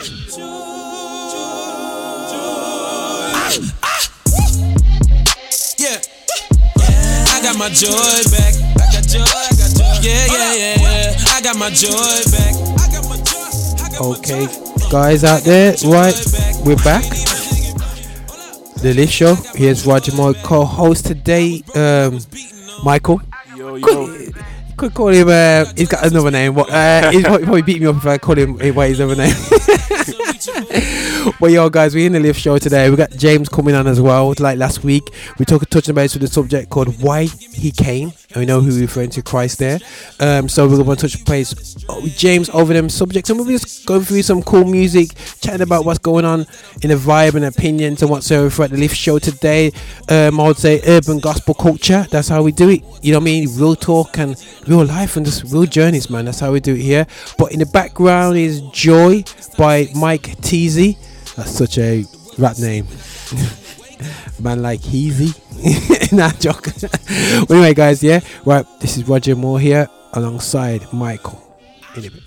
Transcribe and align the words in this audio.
Yeah. 0.00 0.08
I 7.28 7.40
got 7.42 7.58
my 7.58 7.68
joy 7.68 7.92
back. 8.30 8.54
I 8.80 8.88
got 8.92 9.04
joy, 9.04 9.20
I 9.20 9.52
got 9.58 9.76
joy. 9.76 10.00
Yeah, 10.00 10.26
yeah, 10.26 10.54
yeah, 10.54 10.80
yeah. 10.80 11.16
I 11.28 11.42
got 11.42 11.58
my 11.58 11.68
joy 11.68 11.90
back. 12.32 12.56
I 12.80 12.88
got 12.90 13.04
my 13.10 13.16
joy. 13.20 13.44
I 13.76 13.90
got 13.92 14.00
my 14.00 14.16
Okay, 14.16 14.48
guys 14.90 15.22
out 15.22 15.42
there, 15.42 15.74
right? 15.84 16.14
We're 16.64 16.76
back. 16.76 17.04
The 18.80 18.94
Lift 18.96 19.12
Show. 19.12 19.34
Here's 19.54 19.84
Roger 19.86 20.14
Moore, 20.14 20.32
co-host 20.32 21.04
today. 21.04 21.62
Um, 21.74 22.20
Michael. 22.82 23.20
Yo, 23.54 23.76
yo. 23.76 24.09
Could, 24.80 24.94
could 24.94 24.96
call 24.96 25.08
him. 25.08 25.28
Uh, 25.28 25.66
he's 25.76 25.88
got 25.88 26.06
another 26.06 26.30
name. 26.30 26.54
What? 26.54 26.70
Uh, 26.70 27.10
he'd 27.10 27.24
probably, 27.24 27.44
probably 27.44 27.62
beat 27.62 27.80
me 27.80 27.86
up 27.86 27.96
if 27.96 28.06
I 28.06 28.18
call 28.18 28.36
him 28.36 28.56
by 28.74 28.88
his 28.88 29.00
other 29.00 29.14
name. 29.14 29.34
Well, 31.38 31.50
yo, 31.50 31.68
guys, 31.68 31.94
we're 31.94 32.06
in 32.06 32.12
the 32.12 32.20
lift 32.20 32.40
show 32.40 32.56
today. 32.58 32.88
We 32.88 32.96
got 32.96 33.10
James 33.10 33.48
coming 33.48 33.74
on 33.74 33.86
as 33.86 34.00
well. 34.00 34.32
Like 34.38 34.56
last 34.58 34.82
week, 34.84 35.10
we 35.38 35.44
took 35.44 35.62
a 35.62 35.66
touching 35.66 35.94
base 35.94 36.14
with 36.14 36.22
the 36.22 36.28
subject 36.28 36.70
called 36.70 37.02
"Why 37.02 37.24
He 37.24 37.70
Came," 37.72 38.12
and 38.30 38.36
we 38.36 38.46
know 38.46 38.60
who 38.60 38.70
we're 38.70 38.82
referring 38.82 39.10
to 39.10 39.22
Christ 39.22 39.58
there. 39.58 39.80
Um, 40.18 40.48
so 40.48 40.66
we're 40.66 40.82
going 40.82 40.96
to 40.96 41.08
touch 41.08 41.22
base 41.26 41.54
with 42.02 42.16
James 42.16 42.48
over 42.50 42.72
them 42.72 42.88
subjects, 42.88 43.28
and 43.28 43.38
we'll 43.38 43.48
be 43.48 43.54
just 43.54 43.84
going 43.84 44.02
through 44.02 44.22
some 44.22 44.42
cool 44.42 44.64
music, 44.64 45.10
chatting 45.42 45.60
about 45.60 45.84
what's 45.84 45.98
going 45.98 46.24
on 46.24 46.46
in 46.82 46.88
the 46.88 46.96
vibe 46.96 47.34
and 47.34 47.44
opinions 47.44 48.00
and 48.00 48.10
whatsoever 48.10 48.48
throughout 48.48 48.70
the 48.70 48.78
lift 48.78 48.96
show 48.96 49.18
today. 49.18 49.72
Um, 50.08 50.40
I 50.40 50.46
would 50.46 50.58
say 50.58 50.80
urban 50.86 51.18
gospel 51.18 51.54
culture. 51.54 52.06
That's 52.10 52.28
how 52.28 52.42
we 52.42 52.52
do 52.52 52.70
it. 52.70 52.82
You 53.02 53.12
know 53.12 53.18
what 53.18 53.24
I 53.24 53.32
mean? 53.32 53.48
Real 53.58 53.76
talk 53.76 54.18
and 54.18 54.42
real 54.66 54.84
life 54.86 55.16
and 55.16 55.26
just 55.26 55.44
real 55.52 55.66
journeys, 55.66 56.08
man. 56.08 56.24
That's 56.24 56.40
how 56.40 56.52
we 56.52 56.60
do 56.60 56.74
it 56.74 56.82
here. 56.82 57.06
But 57.36 57.52
in 57.52 57.58
the 57.58 57.66
background 57.66 58.36
is 58.38 58.62
Joy 58.72 59.24
by 59.58 59.88
Mike 59.94 60.36
Teezy. 60.40 60.96
That's 61.40 61.56
such 61.56 61.78
a 61.78 62.04
rap 62.36 62.58
name. 62.58 62.84
Man 64.44 64.60
like 64.60 64.80
Heezy. 64.80 65.32
nah, 66.12 66.28
joke. 66.36 66.68
anyway, 67.50 67.72
guys, 67.72 68.02
yeah. 68.02 68.20
Right, 68.44 68.66
this 68.78 68.98
is 68.98 69.08
Roger 69.08 69.34
Moore 69.34 69.58
here 69.58 69.88
alongside 70.12 70.92
Michael. 70.92 71.40
In 71.96 72.04
a 72.04 72.10
bit. 72.10 72.20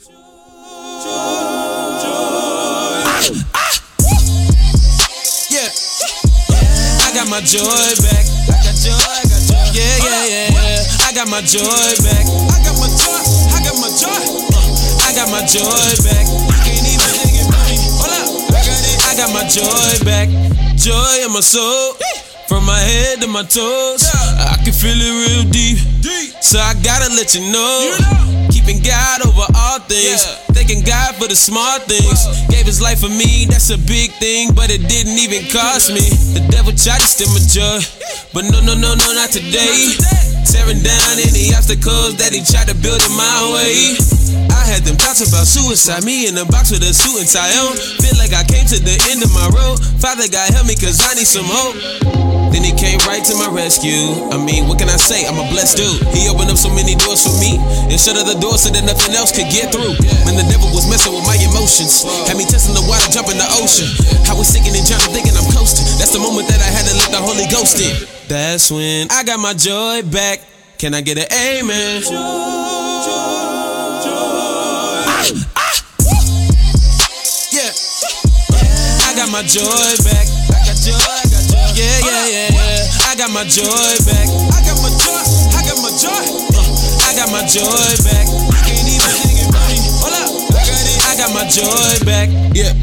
Got 7.13 7.29
my 7.29 7.39
joy 7.45 7.61
back. 8.01 8.25
I 8.49 8.57
got 8.65 8.75
joy, 8.81 8.97
I 8.97 9.23
got 9.29 9.41
joy. 9.45 9.77
Yeah, 9.77 9.95
yeah, 10.01 10.25
yeah, 10.25 10.49
yeah. 10.49 11.05
I 11.05 11.13
got 11.13 11.29
my 11.29 11.39
joy 11.39 11.61
back. 12.01 12.25
I 12.25 12.57
got 12.65 12.75
my 12.81 12.89
joy, 12.89 13.21
I 13.53 13.61
got 13.61 13.77
my 13.77 13.93
joy. 13.93 14.09
Uh, 14.49 15.05
I 15.05 15.13
got 15.15 15.29
my 15.29 15.45
joy 15.45 16.03
back. 16.03 16.52
I 19.13 19.15
got 19.15 19.29
my 19.29 19.45
joy 19.45 20.05
back. 20.05 20.27
Joy 20.73 21.21
in 21.21 21.29
my 21.33 21.39
soul. 21.39 21.93
From 22.49 22.65
my 22.65 22.79
head 22.79 23.21
to 23.21 23.27
my 23.27 23.43
toes. 23.43 24.01
I 24.09 24.57
can 24.65 24.73
feel 24.73 24.97
it 24.97 25.13
real 25.29 25.45
deep. 25.51 25.77
So 26.41 26.57
I 26.57 26.73
gotta 26.81 27.13
let 27.13 27.35
you 27.35 27.45
know. 27.53 27.93
Keeping 28.49 28.81
God 28.81 29.21
over 29.21 29.45
all 29.53 29.77
things. 29.85 30.25
Thanking 30.57 30.81
God 30.81 31.13
for 31.21 31.27
the 31.27 31.35
small 31.35 31.77
things. 31.85 32.25
Gave 32.49 32.65
his 32.65 32.81
life 32.81 33.01
for 33.01 33.09
me, 33.09 33.45
that's 33.45 33.69
a 33.69 33.77
big 33.77 34.09
thing, 34.17 34.49
but 34.55 34.71
it 34.71 34.81
didn't 34.89 35.19
even 35.21 35.45
cost 35.51 35.93
me. 35.93 36.09
The 36.33 36.47
devil 36.49 36.73
tried 36.73 36.97
to 36.97 37.05
steal 37.05 37.29
my 37.29 37.41
joy. 37.45 37.85
But 38.33 38.49
no, 38.49 38.65
no, 38.65 38.73
no, 38.73 38.95
no, 38.97 39.13
not 39.13 39.29
today. 39.29 40.32
Tearing 40.53 40.85
down 40.85 41.17
any 41.17 41.49
obstacles 41.57 42.13
that 42.21 42.29
he 42.29 42.45
tried 42.45 42.69
to 42.69 42.77
build 42.77 43.01
in 43.01 43.13
my 43.17 43.41
way. 43.57 43.97
I 44.53 44.61
had 44.69 44.85
them 44.85 44.93
thoughts 45.01 45.25
about 45.25 45.49
suicide, 45.49 46.05
me 46.05 46.29
in 46.29 46.37
a 46.37 46.45
box 46.45 46.69
with 46.69 46.85
a 46.85 46.93
suit 46.93 47.17
and 47.17 47.25
tie 47.25 47.57
on. 47.57 47.73
Feel 47.97 48.13
like 48.21 48.37
I 48.37 48.45
came 48.45 48.69
to 48.69 48.77
the 48.77 48.93
end 49.09 49.25
of 49.25 49.33
my 49.33 49.49
road. 49.49 49.81
Father 49.97 50.29
God 50.29 50.53
help 50.53 50.67
me, 50.69 50.75
cause 50.77 51.01
I 51.01 51.17
need 51.17 51.25
some 51.25 51.49
hope. 51.49 52.42
Then 52.53 52.61
he 52.61 52.69
came 52.77 53.01
right 53.09 53.25
to 53.25 53.33
my 53.33 53.49
rescue. 53.49 54.29
I 54.29 54.37
mean, 54.37 54.69
what 54.69 54.77
can 54.77 54.85
I 54.85 55.01
say? 55.01 55.25
I'm 55.25 55.41
a 55.41 55.47
blessed 55.49 55.81
dude. 55.81 56.05
He 56.13 56.29
opened 56.29 56.53
up 56.53 56.61
so 56.61 56.69
many 56.69 56.93
doors 56.93 57.25
for 57.25 57.33
me 57.41 57.57
and 57.89 57.97
shut 57.97 58.13
other 58.13 58.37
doors 58.37 58.61
so 58.61 58.69
that 58.69 58.85
nothing 58.85 59.09
else 59.17 59.33
could 59.33 59.49
get 59.49 59.73
through. 59.73 59.97
When 60.29 60.37
the 60.37 60.45
devil 60.45 60.69
was 60.69 60.85
messing 60.85 61.17
with 61.17 61.25
my 61.25 61.33
emotions, 61.41 62.05
had 62.29 62.37
me 62.37 62.45
testing 62.45 62.77
the 62.77 62.85
water, 62.85 63.09
jumping 63.09 63.41
the 63.41 63.49
ocean. 63.57 63.89
I 64.29 64.37
was 64.37 64.45
sinking 64.45 64.77
and 64.77 64.85
drowning, 64.85 65.17
thinking 65.17 65.33
I'm 65.33 65.49
coasting. 65.49 65.81
That's 65.97 66.13
the 66.13 66.21
moment 66.21 66.45
that 66.53 66.61
I 66.61 66.69
had 66.69 66.85
to 66.85 66.93
let 66.93 67.09
the 67.09 67.25
Holy 67.25 67.49
Ghost 67.49 67.81
in. 67.81 67.89
That's 68.29 68.69
when 68.69 69.09
I 69.09 69.25
got 69.25 69.41
my 69.41 69.57
joy 69.57 70.05
back. 70.13 70.45
Can 70.77 70.93
I 70.93 71.01
get 71.01 71.17
an 71.17 71.25
amen? 71.33 72.05
Ah, 72.13 72.77
ah. 75.57 75.73
Yeah. 77.49 77.73
I 79.09 79.17
got 79.17 79.33
my 79.33 79.41
joy 79.41 79.89
back. 80.05 80.29
I 80.53 80.69
got 80.69 80.77
joy, 80.77 80.93
I 80.93 81.01
got 81.01 81.25
joy. 81.29 81.32
Yeah, 81.73 81.99
yeah, 82.05 82.25
yeah, 82.29 82.49
yeah. 82.53 83.09
I 83.09 83.15
got 83.17 83.31
my 83.33 83.43
joy 83.43 83.65
back. 84.05 84.27
I 84.29 84.61
got 84.61 84.77
my 84.81 84.93
joy, 85.01 85.23
I 85.57 85.61
got 85.65 85.81
my 85.81 85.89
joy. 85.97 86.23
Uh, 86.53 86.61
I 87.09 87.15
got 87.17 87.31
my 87.31 87.41
joy 87.49 87.89
back. 88.05 88.27
You 88.29 88.53
can't 88.61 88.87
even 88.93 89.09
take 89.25 89.41
it 89.41 89.49
me. 89.49 89.77
Hold 90.01 90.13
up. 90.13 90.29
I. 90.53 91.01
I 91.09 91.17
got 91.17 91.33
my 91.33 91.45
joy 91.49 92.05
back. 92.05 92.29
Yeah. 92.53 92.73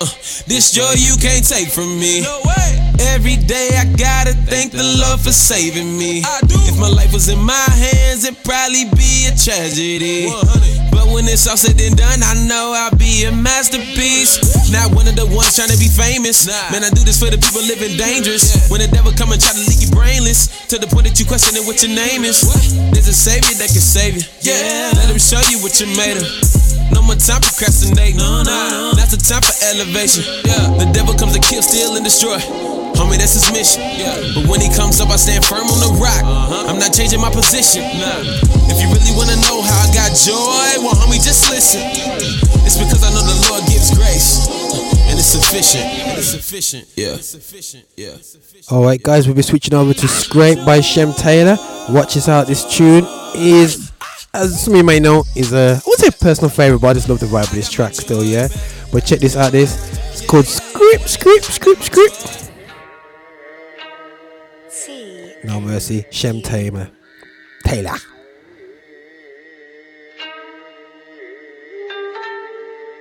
Uh, 0.00 0.06
this 0.46 0.70
joy 0.72 0.92
you 0.96 1.16
can't 1.20 1.46
take 1.46 1.68
from 1.68 1.98
me. 2.00 2.22
No 2.22 2.40
way. 2.44 2.85
Every 3.00 3.36
day 3.36 3.76
I 3.76 3.84
gotta 3.96 4.32
thank 4.46 4.72
the 4.72 4.84
Lord 4.84 5.20
for 5.20 5.32
saving 5.32 5.96
me. 5.98 6.22
If 6.68 6.78
my 6.78 6.88
life 6.88 7.12
was 7.12 7.28
in 7.28 7.40
my 7.40 7.68
hands, 7.70 8.24
it'd 8.24 8.42
probably 8.44 8.84
be 8.96 9.28
a 9.28 9.34
tragedy. 9.36 10.28
But 10.90 11.12
when 11.12 11.28
it's 11.28 11.46
all 11.46 11.56
said 11.56 11.80
and 11.80 11.96
done, 11.96 12.22
I 12.24 12.34
know 12.48 12.72
I'll 12.76 12.96
be 12.96 13.24
a 13.24 13.32
masterpiece. 13.32 14.40
Not 14.72 14.92
one 14.96 15.08
of 15.08 15.16
the 15.16 15.26
ones 15.28 15.56
trying 15.56 15.68
to 15.68 15.78
be 15.78 15.88
famous. 15.88 16.48
Man, 16.72 16.84
I 16.84 16.90
do 16.90 17.04
this 17.04 17.20
for 17.20 17.28
the 17.28 17.36
people 17.36 17.60
living 17.62 17.96
dangerous. 17.96 18.68
When 18.70 18.80
the 18.80 18.88
devil 18.88 19.12
come 19.12 19.32
and 19.32 19.40
try 19.40 19.52
to 19.52 19.62
leak 19.68 19.84
you 19.84 19.90
brainless, 19.92 20.66
to 20.68 20.78
the 20.78 20.86
point 20.86 21.06
that 21.06 21.20
you 21.20 21.26
questioning 21.26 21.64
what 21.68 21.82
your 21.84 21.92
name 21.94 22.24
is. 22.24 22.42
There's 22.92 23.08
a 23.08 23.14
savior 23.14 23.54
that 23.60 23.70
can 23.70 23.84
save 23.84 24.16
you. 24.16 24.24
Yeah. 24.40 24.92
Let 24.96 25.12
him 25.12 25.20
show 25.20 25.40
you 25.52 25.60
what 25.60 25.78
you're 25.78 25.92
made 25.96 26.16
of. 26.16 26.26
No 26.90 27.02
more 27.02 27.16
time 27.16 27.42
procrastinating. 27.42 28.18
No, 28.18 28.42
no, 28.42 28.58
no. 28.70 28.92
That's 28.96 29.14
the 29.14 29.20
time 29.20 29.42
for 29.42 29.54
elevation. 29.70 30.24
Yeah. 30.44 30.80
The 30.80 30.90
devil 30.92 31.14
comes 31.14 31.34
to 31.34 31.40
kill, 31.40 31.62
steal, 31.62 31.94
and 31.94 32.04
destroy. 32.04 32.38
Homie, 33.06 33.18
that's 33.18 33.38
his 33.38 33.46
mission. 33.54 33.82
Yeah. 33.86 34.18
But 34.34 34.50
when 34.50 34.60
he 34.60 34.66
comes 34.66 35.00
up, 35.00 35.10
I 35.10 35.16
stand 35.16 35.44
firm 35.44 35.70
on 35.70 35.78
the 35.78 35.94
rock. 36.02 36.26
Uh-huh. 36.26 36.66
I'm 36.66 36.78
not 36.78 36.90
changing 36.92 37.20
my 37.20 37.30
position. 37.30 37.86
Nah. 38.02 38.18
If 38.66 38.82
you 38.82 38.90
really 38.90 39.14
wanna 39.14 39.38
know 39.46 39.62
how 39.62 39.86
I 39.86 39.94
got 39.94 40.10
joy, 40.10 40.82
well, 40.82 40.98
homie, 40.98 41.22
just 41.22 41.46
listen. 41.46 41.86
It's 42.66 42.74
because 42.74 43.06
I 43.06 43.14
know 43.14 43.22
the 43.22 43.38
Lord 43.46 43.62
gives 43.70 43.94
grace. 43.94 44.50
And 45.06 45.14
it's 45.18 45.30
sufficient. 45.30 45.86
And 45.86 46.18
it's 46.18 46.34
sufficient. 46.34 46.88
Yeah. 46.96 47.14
It's 47.14 47.28
sufficient. 47.28 47.86
Yeah. 47.94 48.18
All 48.74 48.82
right, 48.82 49.00
guys, 49.00 49.28
we'll 49.28 49.36
be 49.36 49.42
switching 49.42 49.74
over 49.74 49.94
to 49.94 50.08
"Scrape" 50.08 50.58
by 50.66 50.80
Shem 50.80 51.12
Taylor. 51.12 51.56
Watch 51.88 52.14
this 52.14 52.28
out. 52.28 52.48
This 52.48 52.64
tune 52.64 53.06
is, 53.36 53.92
as 54.34 54.64
some 54.64 54.74
of 54.74 54.78
you 54.78 54.84
may 54.84 54.98
know, 54.98 55.22
is 55.36 55.52
a 55.52 55.78
I 55.78 55.82
would 55.86 56.00
say 56.00 56.10
personal 56.10 56.50
favorite, 56.50 56.80
but 56.80 56.88
I 56.88 56.94
just 56.94 57.08
love 57.08 57.20
the 57.20 57.26
vibe 57.26 57.44
of 57.44 57.52
this 57.52 57.70
track 57.70 57.94
still. 57.94 58.24
Yeah, 58.24 58.48
but 58.92 59.06
check 59.06 59.20
this 59.20 59.36
out. 59.36 59.52
This 59.52 59.76
it's 60.10 60.26
called 60.26 60.46
"Script, 60.46 61.08
Script, 61.08 61.44
Script, 61.44 61.84
Script." 61.84 62.45
T 64.84 65.32
No 65.44 65.60
mercy, 65.60 66.04
Shem 66.10 66.42
Taylor. 66.42 66.90
Taylor. 67.64 67.96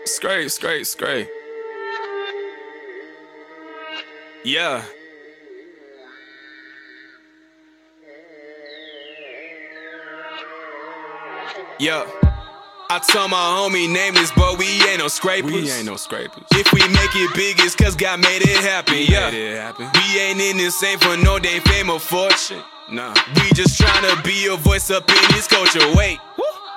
Scrape, 0.05 0.49
scrape, 0.49 0.85
scrape. 0.85 1.27
Yeah. 4.43 4.83
Yeah. 11.79 12.34
I 12.95 12.99
told 12.99 13.29
my 13.29 13.35
homie 13.35 13.91
name 13.91 14.15
is, 14.15 14.31
but 14.37 14.57
we 14.57 14.67
ain't 14.87 14.99
no 14.99 15.09
scrapers. 15.09 15.51
We 15.51 15.69
ain't 15.69 15.85
no 15.85 15.97
scrapers. 15.97 16.45
If 16.53 16.71
we 16.71 16.79
make 16.79 17.11
it 17.11 17.35
big, 17.35 17.59
it's 17.59 17.75
cause 17.75 17.93
God 17.93 18.21
made 18.21 18.39
it 18.41 18.63
happen. 18.63 18.95
yeah. 18.99 19.29
Made 19.29 19.51
it 19.51 19.57
happen. 19.59 19.89
We 19.91 20.17
ain't 20.17 20.39
in 20.39 20.55
this 20.55 20.81
ain't 20.81 21.03
for 21.03 21.17
no 21.17 21.37
damn 21.37 21.61
fame 21.63 21.89
or 21.89 21.99
fortune. 21.99 22.63
Nah. 22.89 23.13
We 23.35 23.51
just 23.51 23.81
tryna 23.81 24.23
be 24.23 24.47
a 24.47 24.55
voice 24.55 24.91
up 24.91 25.09
in 25.09 25.35
this 25.35 25.45
culture. 25.45 25.83
Wait. 25.93 26.19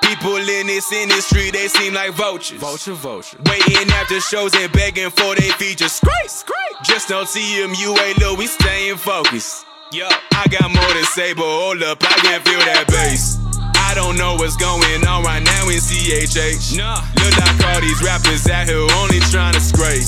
People 0.02 0.34
in 0.38 0.66
this 0.66 0.90
industry, 0.90 1.52
they 1.52 1.68
seem 1.68 1.94
like 1.94 2.10
vultures. 2.14 2.58
Vulture, 2.58 2.94
vulture. 2.94 3.38
Waiting 3.46 3.88
after 3.92 4.18
shows 4.18 4.56
and 4.56 4.72
begging 4.72 5.10
for 5.10 5.36
they 5.36 5.50
features. 5.50 5.92
Scrape, 5.92 6.28
scrape. 6.28 6.82
Just 6.82 7.08
don't 7.08 7.28
see 7.28 7.62
him, 7.62 7.74
you 7.78 7.96
ain't 7.96 8.20
low, 8.20 8.34
we 8.34 8.48
staying 8.48 8.96
focused. 8.96 9.64
Yo, 9.92 10.08
I 10.32 10.46
got 10.50 10.68
more 10.68 10.82
to 10.82 11.04
say, 11.14 11.32
but 11.32 11.44
hold 11.44 11.80
up, 11.84 12.02
I 12.02 12.18
can 12.26 12.40
feel 12.42 12.58
that 12.58 12.88
bass. 12.88 13.47
I 13.88 13.94
don't 13.96 14.20
know 14.20 14.36
what's 14.36 14.54
going 14.60 15.00
on 15.08 15.24
right 15.24 15.40
now 15.40 15.64
in 15.72 15.80
CHH. 15.80 16.76
Nah. 16.76 17.00
Look 17.24 17.32
like 17.40 17.56
all 17.72 17.80
these 17.80 17.96
rappers 18.04 18.44
out 18.44 18.68
here 18.68 18.84
only 19.00 19.16
trying 19.32 19.56
to 19.56 19.64
scrape. 19.64 20.04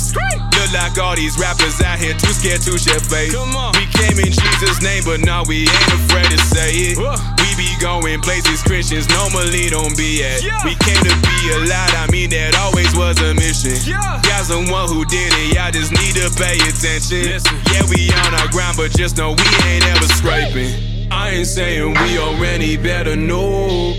Look 0.52 0.68
like 0.76 1.00
all 1.00 1.16
these 1.16 1.40
rappers 1.40 1.80
out 1.80 1.96
here 1.96 2.12
too 2.12 2.28
scared 2.36 2.60
to 2.68 2.76
share 2.76 3.00
faith. 3.00 3.32
Come 3.32 3.56
on. 3.56 3.72
We 3.80 3.88
came 3.96 4.20
in 4.20 4.36
Jesus' 4.36 4.84
name, 4.84 5.08
but 5.08 5.24
now 5.24 5.48
we 5.48 5.64
ain't 5.64 5.92
afraid 5.96 6.28
to 6.28 6.36
say 6.52 6.92
it. 6.92 7.00
Uh. 7.00 7.16
We 7.40 7.56
be 7.56 7.72
going 7.80 8.20
places 8.20 8.60
Christians 8.60 9.08
normally 9.16 9.72
don't 9.72 9.96
be 9.96 10.28
at. 10.28 10.44
Yeah. 10.44 10.60
We 10.60 10.76
came 10.84 11.00
to 11.00 11.14
be 11.24 11.38
a 11.48 11.64
light, 11.64 11.96
I 11.96 12.04
mean 12.12 12.28
that 12.36 12.60
always 12.60 12.92
was 12.92 13.16
a 13.24 13.32
mission. 13.32 13.80
Yeah. 13.88 14.20
God's 14.28 14.52
the 14.52 14.60
one 14.68 14.92
who 14.92 15.08
did 15.08 15.32
it, 15.32 15.56
y'all 15.56 15.72
just 15.72 15.88
need 15.96 16.20
to 16.20 16.28
pay 16.36 16.60
attention. 16.68 17.32
Yeah, 17.72 17.88
we 17.88 18.12
on 18.28 18.36
our 18.36 18.48
grind, 18.52 18.76
but 18.76 18.92
just 18.92 19.16
know 19.16 19.32
we 19.32 19.48
ain't 19.64 19.88
ever 19.88 20.04
scraping. 20.20 20.89
I 21.10 21.30
ain't 21.30 21.46
saying 21.46 21.94
we 22.02 22.18
already 22.18 22.76
better, 22.76 23.16
no. 23.16 23.94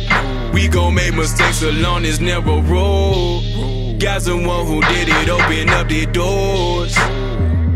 We 0.54 0.68
gon' 0.68 0.96
make 0.96 1.16
mistakes 1.16 1.62
along 1.62 2.04
this 2.04 2.19
narrow 2.19 2.62
road. 2.62 3.44
The 4.24 4.38
one 4.38 4.68
who 4.68 4.81
did 4.81 5.10
it, 5.10 5.30
open 5.30 5.69
up 5.69 5.88
the 5.88 6.06
doors. 6.06 6.96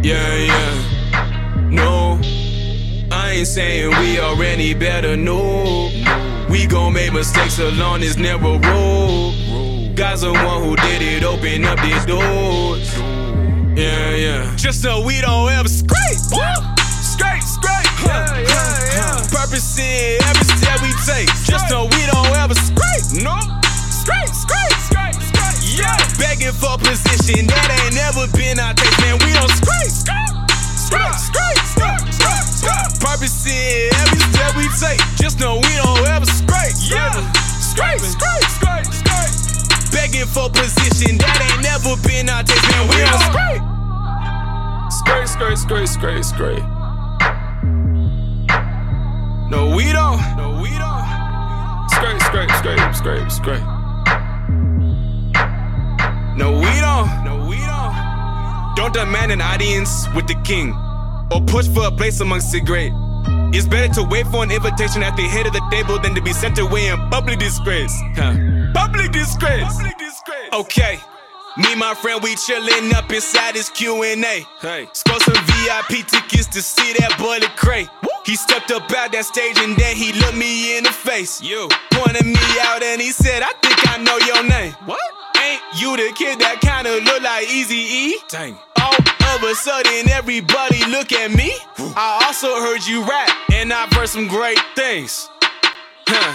Yeah, 0.05 0.35
yeah. 0.35 1.69
No, 1.71 2.19
I 3.11 3.31
ain't 3.37 3.47
saying 3.47 3.89
we 3.99 4.19
already 4.19 4.75
better, 4.75 5.17
no. 5.17 5.89
We 6.47 6.67
gon' 6.67 6.93
make 6.93 7.13
mistakes 7.13 7.57
along 7.57 8.01
this 8.01 8.17
narrow 8.17 8.59
road. 8.59 9.33
The 9.95 10.31
one 10.31 10.63
who 10.63 10.75
did 10.75 11.01
it, 11.01 11.23
open 11.23 11.65
up 11.65 11.79
these 11.81 12.05
doors. 12.05 12.95
Yeah, 13.75 14.15
yeah. 14.15 14.55
Just 14.55 14.83
so 14.83 15.03
we 15.03 15.19
don't 15.21 15.51
ever 15.51 15.67
scrape. 15.67 16.74
Yeah, 18.05 18.39
yeah, 18.39 18.95
yeah. 18.95 19.27
Purpose 19.33 19.77
in 19.79 20.21
every 20.23 20.47
step 20.57 20.81
we 20.81 20.91
take. 21.05 21.29
Just 21.45 21.67
so 21.69 21.85
we 21.85 22.01
don't 22.07 22.31
ever 22.37 22.55
scrape. 22.55 23.23
No. 23.23 23.37
Scrape, 23.89 24.29
scrape, 24.29 24.77
scrape, 24.85 25.17
scrape. 25.17 25.57
Yeah. 25.77 25.97
Begging 26.17 26.53
for 26.53 26.77
position 26.77 27.47
that 27.47 27.67
ain't 27.81 27.95
never 27.95 28.29
been 28.37 28.59
our 28.59 28.73
taste, 28.73 28.99
man. 29.01 29.17
We 29.25 29.33
don't 29.33 29.49
scrape. 29.49 29.91
Scrape, 29.91 31.17
scrape, 31.17 31.61
scrape, 31.73 32.05
scrape, 32.13 32.47
scrape. 32.53 32.91
Purpose 33.01 33.45
in 33.49 33.89
every 34.05 34.21
step 34.29 34.53
we 34.55 34.69
take. 34.77 35.01
Just 35.17 35.39
know 35.39 35.57
we 35.57 35.73
don't 35.81 36.05
ever 36.07 36.25
scrape. 36.25 36.75
Yeah. 36.85 37.13
Scrape, 37.59 37.99
scrape, 37.99 38.47
scrape, 38.55 38.85
scrape. 38.85 39.91
Begging 39.91 40.27
for 40.27 40.49
position 40.49 41.17
that 41.17 41.37
ain't 41.41 41.61
never 41.63 41.97
been 42.05 42.29
our 42.29 42.43
taste, 42.43 42.63
man. 42.71 42.87
We 42.87 43.01
don't 43.01 43.23
scrape. 43.29 43.63
Scrape, 44.91 45.27
scrape, 45.27 45.57
scrape, 45.57 45.87
scrape, 45.87 46.23
scrape. 46.23 46.74
No, 49.49 49.75
we 49.75 49.91
don't. 49.93 50.19
No, 50.37 50.59
we 50.61 50.69
don't. 50.69 51.89
Scrape, 51.91 52.21
scrape, 52.21 52.51
scrape, 52.51 52.95
scrape, 52.95 53.31
scrape. 53.31 53.63
No, 56.35 56.51
we 56.59 56.73
don't. 56.81 57.09
No, 57.23 57.45
we 57.47 57.57
don't. 57.57 58.75
Don't 58.75 58.93
demand 58.93 59.31
an 59.31 59.41
audience 59.41 60.07
with 60.15 60.27
the 60.27 60.35
king 60.43 60.73
or 61.31 61.41
push 61.41 61.67
for 61.67 61.85
a 61.85 61.91
place 61.91 62.19
amongst 62.19 62.51
the 62.51 62.59
great. 62.59 62.91
It's 63.53 63.67
better 63.67 63.93
to 63.93 64.03
wait 64.03 64.27
for 64.27 64.43
an 64.43 64.51
invitation 64.51 65.03
at 65.03 65.15
the 65.15 65.23
head 65.23 65.47
of 65.47 65.53
the 65.53 65.65
table 65.71 65.99
than 65.99 66.13
to 66.15 66.21
be 66.21 66.33
sent 66.33 66.59
away 66.59 66.87
in 66.87 66.97
public 67.09 67.39
disgrace. 67.39 67.93
Huh. 68.15 68.35
Public 68.73 69.11
disgrace. 69.11 69.63
Public 69.63 69.97
disgrace. 69.97 70.49
Okay. 70.53 70.99
Me 71.57 71.71
and 71.71 71.79
my 71.79 71.93
friend, 71.93 72.21
we 72.21 72.35
chillin' 72.35 72.91
up 72.93 73.09
inside 73.13 73.55
this 73.55 73.69
Q&A. 73.69 74.45
Hey. 74.59 74.89
Score 74.91 75.19
some 75.21 75.41
VIP 75.45 76.05
tickets 76.05 76.47
to 76.47 76.61
see 76.61 76.93
that 76.99 77.15
boy 77.17 77.39
Lecrae. 77.39 77.87
He 78.25 78.35
stepped 78.35 78.71
up 78.71 78.91
out 78.91 79.11
that 79.11 79.25
stage 79.25 79.57
and 79.59 79.77
then 79.77 79.95
he 79.95 80.11
looked 80.13 80.35
me 80.35 80.77
in 80.77 80.83
the 80.83 80.89
face. 80.89 81.41
You 81.41 81.69
pointed 81.93 82.25
me 82.25 82.41
out 82.65 82.81
and 82.81 82.99
he 82.99 83.11
said, 83.11 83.43
I 83.43 83.53
think 83.61 83.77
I 83.87 84.01
know 84.01 84.17
your 84.25 84.41
name. 84.49 84.73
What? 84.85 84.99
Ain't 85.37 85.61
you 85.79 85.95
the 85.95 86.11
kid 86.17 86.39
that 86.39 86.59
kinda 86.59 87.05
look 87.05 87.21
like 87.21 87.47
Easy 87.47 87.75
E? 87.75 88.17
Dang. 88.27 88.57
All 88.81 88.93
of 89.35 89.43
a 89.43 89.53
sudden, 89.53 90.09
everybody 90.09 90.83
look 90.85 91.13
at 91.13 91.31
me. 91.31 91.53
I 91.77 92.25
also 92.25 92.47
heard 92.61 92.85
you 92.87 93.03
rap, 93.03 93.29
and 93.53 93.71
I've 93.71 93.91
heard 93.93 94.09
some 94.09 94.27
great 94.27 94.59
things. 94.75 95.29
Huh. 96.07 96.33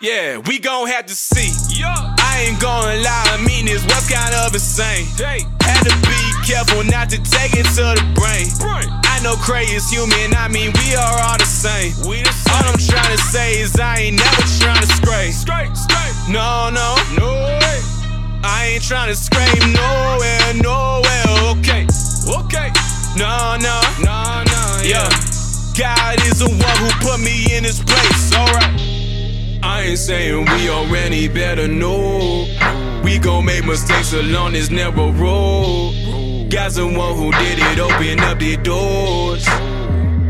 Yeah, 0.00 0.38
we 0.38 0.58
gon' 0.58 0.88
have 0.88 1.06
to 1.06 1.14
see. 1.14 1.52
I 1.84 2.46
ain't 2.48 2.60
gonna 2.60 3.02
lie, 3.02 3.24
I 3.32 3.44
mean 3.44 3.66
this 3.66 3.84
was 3.84 4.08
kind 4.08 4.34
of 4.34 4.54
insane. 4.54 5.06
Hey. 5.16 5.44
Had 5.60 5.84
to 5.84 5.94
be 6.06 6.46
careful 6.46 6.84
not 6.84 7.10
to 7.10 7.18
take 7.18 7.54
it 7.54 7.66
to 7.76 7.92
the 7.92 8.04
brain. 8.14 9.05
I 9.16 9.20
know 9.22 9.34
Cray 9.36 9.64
is 9.64 9.88
human, 9.88 10.34
I 10.34 10.46
mean 10.48 10.72
we 10.76 10.94
are 10.94 11.20
all 11.24 11.38
the 11.38 11.46
same. 11.46 11.94
All 12.04 12.68
I'm 12.68 12.76
trying 12.76 13.16
to 13.16 13.22
say 13.32 13.58
is 13.58 13.74
I 13.80 14.12
ain't 14.12 14.18
never 14.18 14.42
trying 14.60 14.82
to 14.82 14.86
scrape. 14.92 15.32
No, 16.28 16.68
no, 16.68 16.94
no 17.16 17.32
way. 17.32 17.80
I 18.44 18.72
ain't 18.74 18.84
trying 18.84 19.08
to 19.08 19.16
scrape 19.16 19.56
nowhere, 19.72 20.52
nowhere. 20.60 21.24
Okay, 21.56 21.86
okay. 22.28 22.68
No, 23.16 23.56
no, 23.56 23.80
no, 24.04 24.44
no. 24.52 24.80
Yeah. 24.84 25.08
God 25.72 26.20
is 26.28 26.40
the 26.40 26.52
one 26.52 26.76
who 26.76 26.90
put 27.00 27.18
me 27.18 27.56
in 27.56 27.62
this 27.62 27.82
place. 27.82 28.34
Alright. 28.36 28.68
I 29.62 29.82
ain't 29.88 29.98
saying 29.98 30.44
we 30.44 30.68
already 30.68 31.26
better, 31.28 31.66
no. 31.66 32.44
We 33.02 33.18
gon' 33.18 33.46
make 33.46 33.64
mistakes 33.64 34.12
along 34.12 34.52
this 34.52 34.68
narrow 34.68 35.10
road. 35.12 36.05
God's 36.48 36.76
the 36.76 36.86
one 36.86 37.16
who 37.16 37.32
did 37.32 37.58
it, 37.58 37.78
open 37.80 38.20
up 38.20 38.38
the 38.38 38.56
doors. 38.56 39.44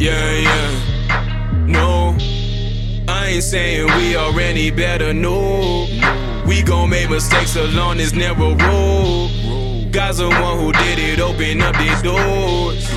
Yeah, 0.01 0.33
yeah. 0.33 1.67
No, 1.67 2.17
I 3.07 3.27
ain't 3.35 3.43
saying 3.43 3.87
we 3.97 4.17
already 4.17 4.71
better, 4.71 5.13
no. 5.13 5.87
We 6.47 6.63
gon' 6.63 6.89
make 6.89 7.11
mistakes 7.11 7.57
along 7.57 7.99
this 7.99 8.15
narrow 8.15 8.55
road. 8.55 9.93
God's 9.93 10.19
the 10.19 10.29
one 10.29 10.59
who 10.59 10.73
did 10.73 10.99
it, 10.99 11.21
open 11.21 11.61
up 11.61 11.75
the 11.75 12.01
doors. 12.03 12.91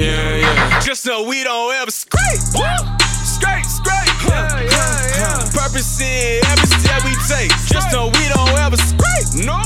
Yeah, 0.00 0.36
yeah. 0.36 0.80
Just 0.80 1.04
so 1.04 1.22
we 1.22 1.44
don't 1.44 1.72
ever 1.74 1.92
scrape. 1.92 2.40
Scrape, 2.40 3.64
scrape. 3.64 4.08
Yeah, 4.26 4.62
yeah, 4.62 5.16
yeah. 5.16 5.50
Purpose 5.52 6.00
in 6.00 6.44
every 6.46 6.66
step 6.66 7.04
we 7.04 7.14
take. 7.28 7.50
Just 7.66 7.90
so 7.92 8.06
we 8.06 8.28
don't 8.34 8.58
ever 8.58 8.76
scrape. 8.76 9.46
No. 9.46 9.62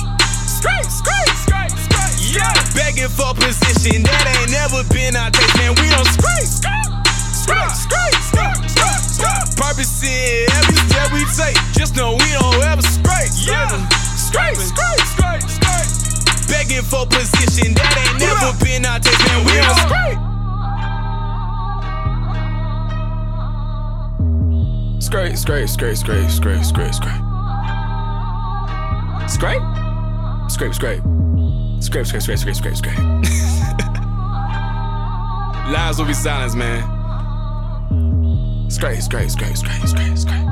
Scrape, 0.47 0.85
scrape. 0.91 1.46
Yeah. 2.27 2.51
Begging 2.75 3.09
for 3.09 3.35
position 3.35 4.03
that 4.03 4.25
ain't 4.27 4.51
never 4.51 4.83
been 4.91 5.15
our 5.15 5.31
taste, 5.31 5.57
man. 5.59 5.75
We 5.79 5.87
don't 5.95 6.07
scrape. 6.11 6.51
Scrape, 7.31 7.71
scrape, 7.71 8.19
scrape, 8.27 8.59
scrape, 8.67 9.05
scrape. 9.15 9.47
Purpose 9.55 10.03
in 10.03 10.51
every 10.59 10.75
step 10.91 11.13
we 11.15 11.23
take. 11.39 11.55
Just 11.73 11.95
know 11.95 12.19
we 12.19 12.31
don't 12.35 12.59
ever 12.67 12.83
scrape. 12.83 13.31
Yeah. 13.47 13.71
Scrape, 14.19 14.59
scrape, 14.59 15.07
scrape, 15.07 15.47
scrape. 15.47 15.87
Begging 16.51 16.83
for 16.83 17.07
position 17.07 17.75
that 17.79 17.95
ain't 17.95 18.19
never 18.19 18.53
been 18.59 18.85
our 18.85 18.99
taste, 18.99 19.23
man. 19.23 19.47
We 19.47 19.55
don't 19.63 19.79
scrape. 19.87 20.19
Scrape, 24.99 25.37
scrape, 25.39 25.69
scrape, 25.69 25.97
scrape, 25.97 26.31
scrape, 26.31 26.65
scrape, 26.65 26.95
scrape. 26.95 27.23
Scrape? 29.31 29.63
Scrape, 30.51 30.75
scrape. 30.75 31.16
Scrape, 31.87 32.05
scrape, 32.05 32.21
scrape, 32.21 32.39
scrape, 32.39 32.57
scrape, 32.57 32.77
scrape. 32.77 32.97
Lies 35.73 35.99
will 35.99 36.07
be 36.07 36.15
silenced, 36.15 36.57
man. 36.57 36.83
Scrape, 38.69 39.01
scrape, 39.01 39.31
scrape, 39.31 39.57
scrape, 39.57 39.87
scrape, 39.87 40.19
scrape. 40.19 40.49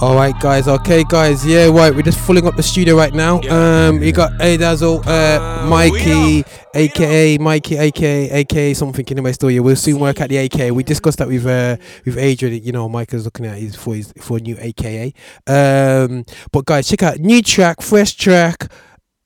All 0.00 0.14
right, 0.14 0.38
guys. 0.38 0.68
Okay, 0.68 1.02
guys. 1.02 1.44
Yeah, 1.44 1.70
right. 1.70 1.92
We're 1.92 2.02
just 2.02 2.20
filling 2.20 2.46
up 2.46 2.54
the 2.54 2.62
studio 2.62 2.94
right 2.94 3.12
now. 3.12 3.40
Um, 3.50 4.00
you 4.00 4.12
got 4.12 4.40
A 4.40 4.56
Dazzle, 4.56 5.02
uh, 5.08 5.66
Mikey, 5.68 6.44
aka 6.72 7.36
Mikey, 7.38 7.78
aka 7.78 8.30
aka 8.30 8.72
something 8.72 9.04
in 9.08 9.16
the 9.16 9.22
West 9.22 9.42
Yeah, 9.42 9.58
we'll 9.58 9.74
soon 9.74 9.98
work 9.98 10.20
at 10.20 10.28
the 10.28 10.36
AKA. 10.36 10.70
We 10.70 10.84
discussed 10.84 11.18
that 11.18 11.26
with 11.26 11.46
uh 11.46 11.78
with 12.04 12.16
Adrian. 12.16 12.62
You 12.62 12.70
know, 12.70 12.88
Mike 12.88 13.12
is 13.12 13.24
looking 13.24 13.46
at 13.46 13.58
his 13.58 13.74
for 13.74 13.96
his 13.96 14.12
for 14.20 14.36
a 14.36 14.40
new 14.40 14.56
AKA. 14.60 15.12
Um, 15.48 16.24
but 16.52 16.64
guys, 16.64 16.86
check 16.86 17.02
out 17.02 17.18
new 17.18 17.42
track, 17.42 17.82
fresh 17.82 18.14
track. 18.14 18.70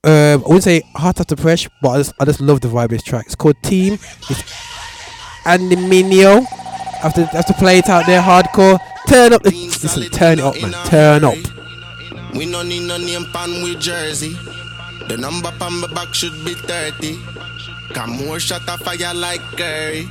Um, 0.02 0.12
I 0.12 0.37
wouldn't 0.47 0.62
say 0.62 0.80
hot 0.95 1.16
the 1.16 1.37
press, 1.37 1.69
but 1.83 1.90
I 1.90 1.99
just 1.99 2.14
I 2.19 2.25
just 2.25 2.40
love 2.40 2.62
the 2.62 2.69
vibe 2.69 2.85
of 2.85 2.90
this 2.90 3.02
track. 3.02 3.26
It's 3.26 3.35
called 3.35 3.57
Team. 3.62 3.95
It's 4.30 4.42
Andy 5.45 5.76
Mineo. 5.76 6.47
Have 7.02 7.12
to 7.14 7.26
have 7.26 7.45
to 7.47 7.52
play 7.54 7.78
it 7.78 7.88
out 7.90 8.07
there 8.07 8.23
hardcore. 8.23 8.78
Turn 9.09 9.35
up 9.35 9.42
the 9.42 9.50
listen, 9.50 10.09
turn 10.11 10.38
it 10.38 10.45
up, 10.45 10.54
man. 10.62 10.73
Turn 10.87 11.25
up. 11.25 11.35
We 12.35 12.47
no 12.47 12.62
need 12.62 12.88
no 12.88 12.97
name 12.97 13.26
pan 13.35 13.62
with 13.62 13.78
jersey. 13.80 14.33
The 15.09 15.19
number 15.19 15.52
pan 15.59 15.75
my 15.80 15.92
back 15.92 16.14
should 16.14 16.33
be 16.47 16.54
30. 16.54 17.19
Come 17.92 18.25
more 18.25 18.40
shot 18.40 18.66
of 18.71 18.80
fire 18.80 19.12
like 19.12 19.42
Curry. 19.59 20.09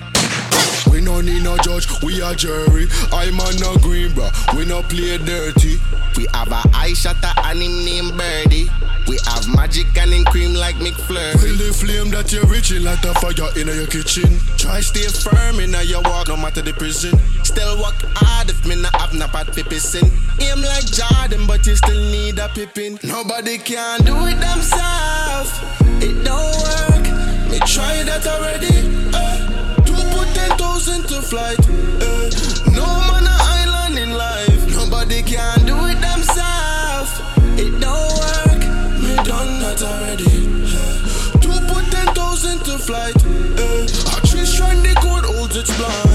We 0.92 1.02
no 1.02 1.22
need 1.22 1.44
no 1.44 1.58
judge, 1.58 1.88
we 2.02 2.22
a 2.22 2.36
jury. 2.36 2.88
I'm 3.12 3.40
on 3.40 3.56
no 3.58 3.76
green, 3.78 4.14
bro. 4.14 4.30
We 4.56 4.66
no 4.66 4.82
play 4.84 5.18
dirty. 5.18 5.80
We 6.16 6.28
have 6.34 6.52
a 6.52 6.62
eye 6.74 6.94
shutter 6.94 7.32
and 7.46 7.62
him 7.62 7.86
name 7.86 8.18
Birdie. 8.18 8.70
We 9.08 9.18
have 9.26 9.48
magic 9.56 9.96
and 9.98 10.12
him 10.12 10.26
cream 10.26 10.54
like 10.54 10.76
McFlurry. 10.76 11.36
Well, 11.36 11.58
the 11.58 11.74
flame 11.74 12.10
that 12.12 12.32
you're 12.32 12.46
reaching 12.46 12.84
like 12.84 13.04
a 13.06 13.14
fire 13.16 13.50
in 13.56 13.68
your 13.68 13.88
kitchen. 13.88 14.40
Try 14.58 14.82
stay 14.82 15.08
firm 15.08 15.60
in 15.60 15.74
your 15.88 16.02
walk, 16.04 16.28
no 16.28 16.38
matter 16.38 16.62
the 16.62 16.74
prison. 16.74 17.18
Still 17.44 17.78
work 17.82 17.96
hard 18.16 18.50
if 18.50 18.66
me 18.66 18.76
not 18.76 18.96
have 19.00 19.14
no 19.14 19.28
bad 19.28 19.48
pissing. 19.48 20.12
Aim 20.42 20.62
like 20.62 20.86
Jordan, 20.86 21.48
but 21.48 21.66
you 21.66 21.76
still 21.76 22.02
need 22.12 22.40
a 22.40 22.50
Pippen. 22.50 23.00
Nobody 23.04 23.58
can 23.58 24.02
do 24.02 24.16
it 24.28 24.40
themselves. 24.40 25.52
It 26.04 26.24
don't 26.24 26.56
work. 26.64 27.06
Me 27.50 27.60
try 27.66 28.04
that 28.04 28.28
already. 28.28 28.76
Uh, 29.14 29.79
to 30.80 30.86
10,000 30.86 31.08
to 31.08 31.22
flight. 31.22 31.60
Uh, 31.60 32.30
no 32.72 32.86
man 32.86 33.26
a 33.26 33.36
island 33.60 34.00
in 34.00 34.12
life. 34.12 34.76
Nobody 34.76 35.22
can 35.22 35.66
do 35.66 35.76
it 35.86 36.00
themselves. 36.00 37.20
It 37.60 37.80
don't 37.82 38.14
work. 38.20 38.62
Me 39.02 39.16
done 39.24 39.60
that 39.60 39.82
already. 39.82 40.48
Uh, 40.66 41.40
to 41.40 41.74
put 41.74 42.16
those 42.16 42.46
into 42.46 42.78
flight. 42.78 43.16
Uh, 43.26 44.14
our 44.14 44.22
tree 44.22 44.46
shrine 44.46 44.82
the 44.82 44.96
code 45.02 45.26
holds 45.26 45.56
its 45.58 45.76
blind. 45.78 46.09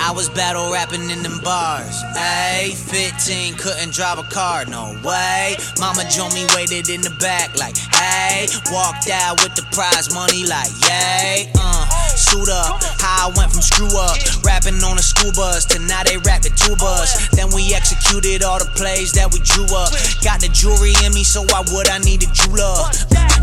I 0.00 0.12
was 0.12 0.28
battle 0.28 0.72
rapping 0.72 1.10
in 1.10 1.22
them 1.22 1.40
bars. 1.42 2.02
Ayy, 2.16 2.74
15, 2.74 3.54
couldn't 3.54 3.92
drive 3.92 4.18
a 4.18 4.22
car, 4.24 4.64
no 4.66 4.98
way. 5.04 5.56
Mama 5.78 6.04
Joe 6.10 6.28
me 6.30 6.46
waited 6.54 6.88
in 6.88 7.00
the 7.00 7.14
back, 7.20 7.56
like, 7.58 7.76
hey. 7.76 8.46
Walked 8.70 9.08
out 9.10 9.42
with 9.42 9.54
the 9.54 9.62
prize 9.72 10.12
money, 10.14 10.44
like, 10.44 10.70
yay. 10.86 11.50
Uh, 11.58 11.86
suit 12.14 12.48
up, 12.48 12.82
how 13.00 13.30
I 13.30 13.32
went 13.36 13.52
from 13.52 13.62
screw 13.62 13.90
up, 13.98 14.16
rapping 14.44 14.82
on 14.82 14.98
a 14.98 15.02
school 15.02 15.32
bus 15.32 15.64
to 15.66 15.78
now 15.78 16.02
they 16.02 16.16
rap 16.18 16.42
the 16.42 16.50
two 16.54 16.76
bus. 16.76 17.28
Then 17.30 17.48
we 17.54 17.74
executed 17.74 18.42
all 18.42 18.58
the 18.58 18.70
plays 18.76 19.12
that 19.12 19.32
we 19.32 19.40
drew 19.40 19.66
up. 19.74 19.90
Got 20.22 20.40
the 20.40 20.50
jewelry 20.52 20.94
in 21.04 21.14
me, 21.14 21.24
so 21.24 21.42
why 21.50 21.62
would 21.72 21.88
I 21.88 21.98
need 21.98 22.22
a 22.22 22.30
jeweler? 22.32 22.86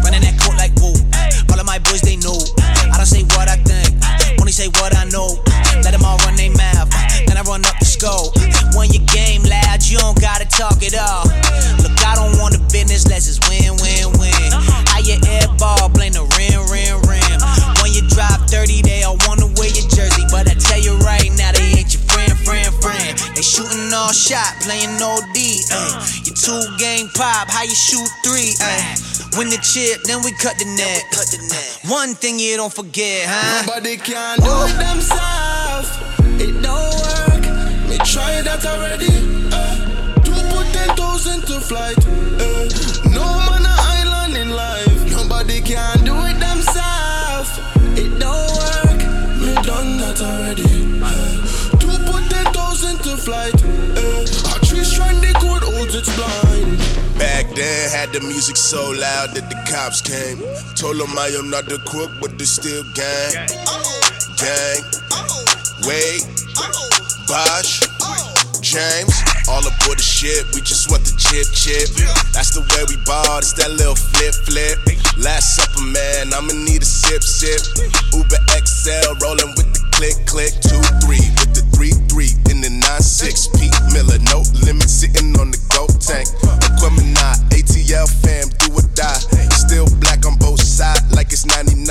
Running 0.04 0.22
that 0.22 0.40
court 0.40 0.58
like 0.58 0.74
woo. 0.80 0.96
All 1.52 1.60
of 1.60 1.66
my 1.66 1.80
boys, 1.80 2.02
they 2.02 2.18
know. 2.18 2.38
I 2.92 2.98
don't 2.98 3.06
say 3.06 3.24
what 3.36 3.48
I 3.48 3.58
think, 3.64 3.96
only 4.40 4.52
say 4.52 4.68
what 4.80 4.96
I 4.96 5.06
know. 5.06 5.40
Let 5.84 5.92
them 5.96 6.04
all 6.04 6.18
run 6.28 6.36
their 6.36 6.52
mouth, 6.52 6.90
then 7.26 7.38
I 7.38 7.44
run 7.48 7.64
up 7.66 7.78
the 7.80 7.86
scope. 7.86 8.36
When 8.76 8.92
your 8.92 9.04
game 9.08 9.44
loud, 9.44 9.84
you 9.84 9.98
don't 9.98 10.20
gotta 10.20 10.46
talk 10.46 10.84
it 10.84 10.96
all. 10.96 11.26
Look, 11.82 11.96
I 12.04 12.16
don't 12.16 12.38
want 12.40 12.54
the 12.56 12.64
business, 12.72 13.08
let's 13.08 13.26
just 13.28 13.48
win, 13.48 13.76
win, 13.80 14.12
win. 14.20 14.50
How 14.92 15.00
you 15.00 15.18
air 15.28 15.48
ball, 15.58 15.90
blame 15.90 16.14
the 16.14 16.28
rim, 16.36 16.62
rim, 16.72 17.00
rim. 17.08 17.40
When 17.82 17.92
you 17.96 18.04
drive 18.12 18.44
30, 18.52 18.82
they 18.84 19.04
all 19.04 19.18
wanna 19.28 19.48
wear 19.58 19.72
your 19.72 19.88
jersey. 19.90 20.24
But 20.32 20.48
I 20.52 20.56
tell 20.56 20.80
you 20.80 20.96
right 21.08 21.32
now, 21.36 21.52
they 21.52 21.80
ain't 21.80 21.92
your 21.94 22.04
friend, 22.12 22.36
friend, 22.44 22.72
friend. 22.84 23.18
They 23.36 23.42
shooting 23.42 23.92
all 23.94 24.12
shot, 24.12 24.60
playing 24.62 25.00
OD. 25.00 25.38
Ay. 25.72 26.22
You 26.28 26.34
two 26.36 26.62
game 26.78 27.10
pop, 27.16 27.50
how 27.50 27.64
you 27.64 27.76
shoot 27.76 28.08
three? 28.24 28.54
Win 29.38 29.50
the 29.50 29.58
chip, 29.64 30.04
then 30.04 30.22
we 30.24 30.32
cut 30.34 30.58
the 30.60 30.66
net. 30.66 31.04
One 31.90 32.16
thing 32.16 32.38
you 32.38 32.58
don't 32.58 32.74
forget, 32.74 33.28
huh? 33.30 33.64
Nobody 33.66 33.96
can 33.98 34.38
do 34.40 34.52
it 34.68 34.76
themselves. 34.76 35.90
It 36.36 36.62
don't 36.62 36.94
work. 37.00 37.44
Me 37.90 37.98
try 38.04 38.42
that 38.42 38.66
already. 38.66 39.08
Uh, 39.52 40.20
two 40.20 40.36
potatoes 40.52 41.28
into 41.28 41.60
flight. 41.62 41.98
Uh, 42.44 42.68
no 43.10 43.24
man 43.48 43.64
a 43.64 43.74
island 43.96 44.36
in 44.36 44.50
life. 44.52 45.12
Nobody 45.12 45.62
can 45.62 46.04
do 46.04 46.16
it 46.28 46.38
themselves. 46.38 47.52
It 47.96 48.20
don't 48.20 48.52
work. 48.60 49.00
Me 49.40 49.56
done 49.64 49.98
that 50.04 50.20
already. 50.20 51.00
Uh, 51.02 51.80
two 51.80 51.96
potatoes 52.04 52.84
into 52.84 53.16
flight. 53.16 53.56
Uh, 53.64 53.81
our 53.81 53.81
its 56.02 56.10
blind. 56.18 56.78
Back 57.18 57.46
then, 57.54 57.90
had 57.90 58.10
the 58.12 58.20
music 58.22 58.58
so 58.58 58.82
loud 58.90 59.38
that 59.38 59.46
the 59.50 59.60
cops 59.70 60.02
came. 60.02 60.42
Told 60.76 60.98
them 60.98 61.14
I 61.18 61.30
am 61.38 61.50
not 61.50 61.66
the 61.66 61.78
crook, 61.86 62.10
but 62.20 62.38
the 62.38 62.46
still 62.46 62.84
gang. 62.98 63.46
Gang. 64.42 64.82
Wade. 65.86 66.26
Bosh. 67.30 67.86
James. 68.62 69.14
All 69.50 69.62
aboard 69.62 69.98
the 69.98 70.06
ship, 70.06 70.48
we 70.56 70.62
just 70.62 70.90
want 70.90 71.04
the 71.04 71.14
chip 71.18 71.46
chip. 71.54 71.90
That's 72.34 72.56
the 72.56 72.62
way 72.62 72.84
we 72.88 72.98
ball, 73.04 73.40
it's 73.42 73.54
that 73.60 73.70
little 73.70 73.98
flip 73.98 74.34
flip. 74.48 74.80
Last 75.18 75.60
supper, 75.60 75.86
man, 75.86 76.34
I'ma 76.34 76.54
need 76.54 76.82
a 76.82 76.86
sip 76.86 77.22
sip. 77.22 77.62
Uber 78.14 78.42
XL 78.54 79.18
rolling 79.20 79.54
with 79.60 79.70
the 79.76 79.84
click 79.92 80.18
click. 80.26 80.54
Two 80.64 80.82
three 81.04 81.26
three 81.82 81.98
three 82.14 82.32
in 82.54 82.62
the 82.62 82.70
nine 82.70 83.02
six. 83.02 83.50
Pete 83.58 83.74
Miller, 83.90 84.22
no 84.30 84.46
limit, 84.62 84.86
sitting 84.86 85.34
on 85.42 85.50
the 85.50 85.58
gold 85.74 85.98
tank. 85.98 86.30
Aquemini, 86.62 87.18
ATL 87.50 88.06
fam, 88.22 88.46
do 88.62 88.70
or 88.78 88.86
die. 88.94 89.18
Still 89.58 89.90
black 89.98 90.22
on 90.30 90.38
both 90.38 90.62
sides, 90.62 91.02
like 91.18 91.34
it's 91.34 91.50
99. 91.50 91.90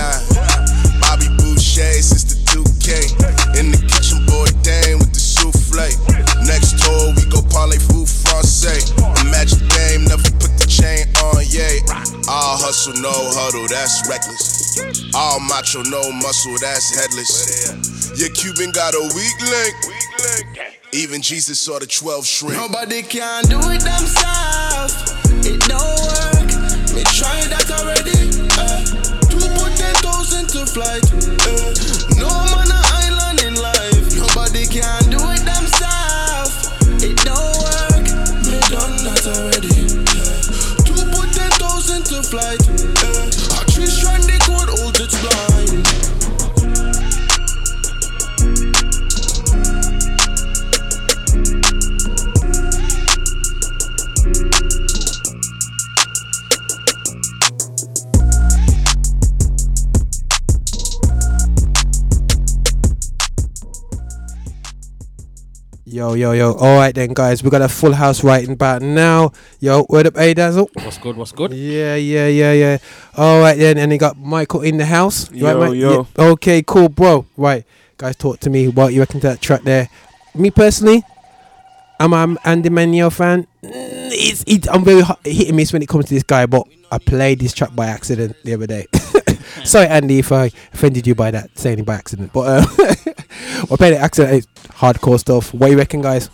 Bobby 1.03 1.27
Boucher 1.43 1.99
since 2.07 2.23
the 2.31 2.39
2K. 2.55 3.59
In 3.59 3.75
the 3.75 3.83
kitchen, 3.91 4.23
boy, 4.31 4.47
dang 4.63 5.03
with 5.03 5.11
the 5.11 5.19
souffle. 5.19 5.83
Next 6.47 6.79
tour, 6.79 7.11
we 7.19 7.27
go 7.27 7.43
parlay 7.51 7.83
food 7.83 8.07
francais. 8.07 8.95
Imagine 9.27 9.67
game, 9.75 10.07
never 10.07 10.31
put 10.39 10.55
the 10.55 10.71
chain 10.71 11.11
on, 11.19 11.43
yay. 11.51 11.83
All 12.31 12.55
hustle, 12.63 12.95
no 13.03 13.11
huddle, 13.11 13.67
that's 13.67 14.07
reckless. 14.07 15.03
All 15.19 15.43
macho, 15.51 15.83
no 15.83 16.15
muscle, 16.23 16.55
that's 16.63 16.95
headless. 16.95 18.00
Your 18.21 18.29
Cuban 18.29 18.71
got 18.73 18.93
a 18.93 19.01
weak 19.01 19.41
link. 19.49 19.75
Even 20.93 21.23
Jesus 21.23 21.59
saw 21.59 21.79
the 21.79 21.87
12 21.87 22.27
shrink. 22.27 22.53
Nobody 22.53 23.01
can 23.01 23.45
do 23.45 23.57
it 23.73 23.81
themselves. 23.81 25.17
It 25.41 25.59
don't 25.65 25.81
work. 25.81 26.45
Me 26.93 27.03
try 27.17 27.41
that 27.49 27.65
already. 27.81 28.13
Uh, 28.61 28.85
two 29.25 29.49
potatoes 29.57 30.37
into 30.37 30.67
flight. 30.69 31.10
Yo, 66.01 66.15
yo, 66.15 66.33
yo. 66.33 66.55
All 66.55 66.79
right 66.79 66.95
then, 66.95 67.13
guys. 67.13 67.45
We 67.45 67.51
got 67.51 67.61
a 67.61 67.69
full 67.69 67.93
house 67.93 68.25
right 68.25 68.49
about 68.49 68.81
now. 68.81 69.33
Yo, 69.61 69.85
word 69.91 70.07
up, 70.07 70.17
A 70.17 70.33
Dazzle. 70.33 70.71
What's 70.73 70.97
good? 70.97 71.15
What's 71.15 71.31
good? 71.33 71.53
Yeah, 71.53 71.95
yeah, 71.97 72.27
yeah, 72.27 72.53
yeah. 72.55 72.79
All 73.19 73.39
right 73.41 73.59
then, 73.59 73.77
and 73.77 73.93
you 73.93 73.99
got 73.99 74.17
Michael 74.17 74.63
in 74.63 74.79
the 74.79 74.87
house. 74.87 75.31
You 75.31 75.45
right, 75.45 75.53
Yo, 75.53 75.59
Mike? 75.61 75.75
yo. 75.77 76.07
Yeah. 76.17 76.25
Okay, 76.33 76.63
cool, 76.67 76.89
bro. 76.89 77.27
Right, 77.37 77.67
guys, 77.99 78.17
talk 78.17 78.41
to 78.41 78.49
me. 78.49 78.69
What 78.69 78.95
you 78.95 79.01
reckon 79.01 79.21
to 79.21 79.27
that 79.29 79.43
track 79.43 79.61
there? 79.65 79.91
Me 80.35 80.51
personally, 80.51 81.03
I'm 82.01 82.15
an 82.15 82.39
Andy 82.47 82.71
Mineo 82.71 83.13
fan. 83.13 83.47
Mm, 83.63 83.71
It's, 84.13 84.43
it, 84.47 84.71
I'm 84.71 84.83
very 84.83 85.03
hot, 85.03 85.21
hit 85.27 85.49
and 85.49 85.57
miss 85.59 85.71
when 85.75 85.83
it 85.83 85.89
comes 85.91 86.07
to 86.07 86.15
this 86.15 86.23
guy, 86.23 86.47
but 86.47 86.67
I 86.91 86.97
played 86.97 87.41
this 87.41 87.53
track 87.53 87.77
by 87.77 87.89
accident 87.89 88.37
the 88.43 88.55
other 88.55 88.67
day. 88.67 88.87
Sorry, 89.65 89.87
Andy, 89.87 90.21
if 90.21 90.33
I 90.33 90.47
offended 90.73 91.07
you 91.07 91.15
by 91.15 91.31
that 91.33 91.59
saying 91.59 91.85
by 91.85 91.97
accident. 91.97 92.33
But 92.33 92.41
uh, 92.41 92.67
I 93.71 93.77
played 93.77 93.93
it 93.93 94.01
accident. 94.01 94.47
It's 94.81 94.99
hardcore 94.99 95.19
stuff. 95.19 95.53
What 95.53 95.71
you 95.71 95.77
reckon, 95.79 96.01
guys? 96.01 96.31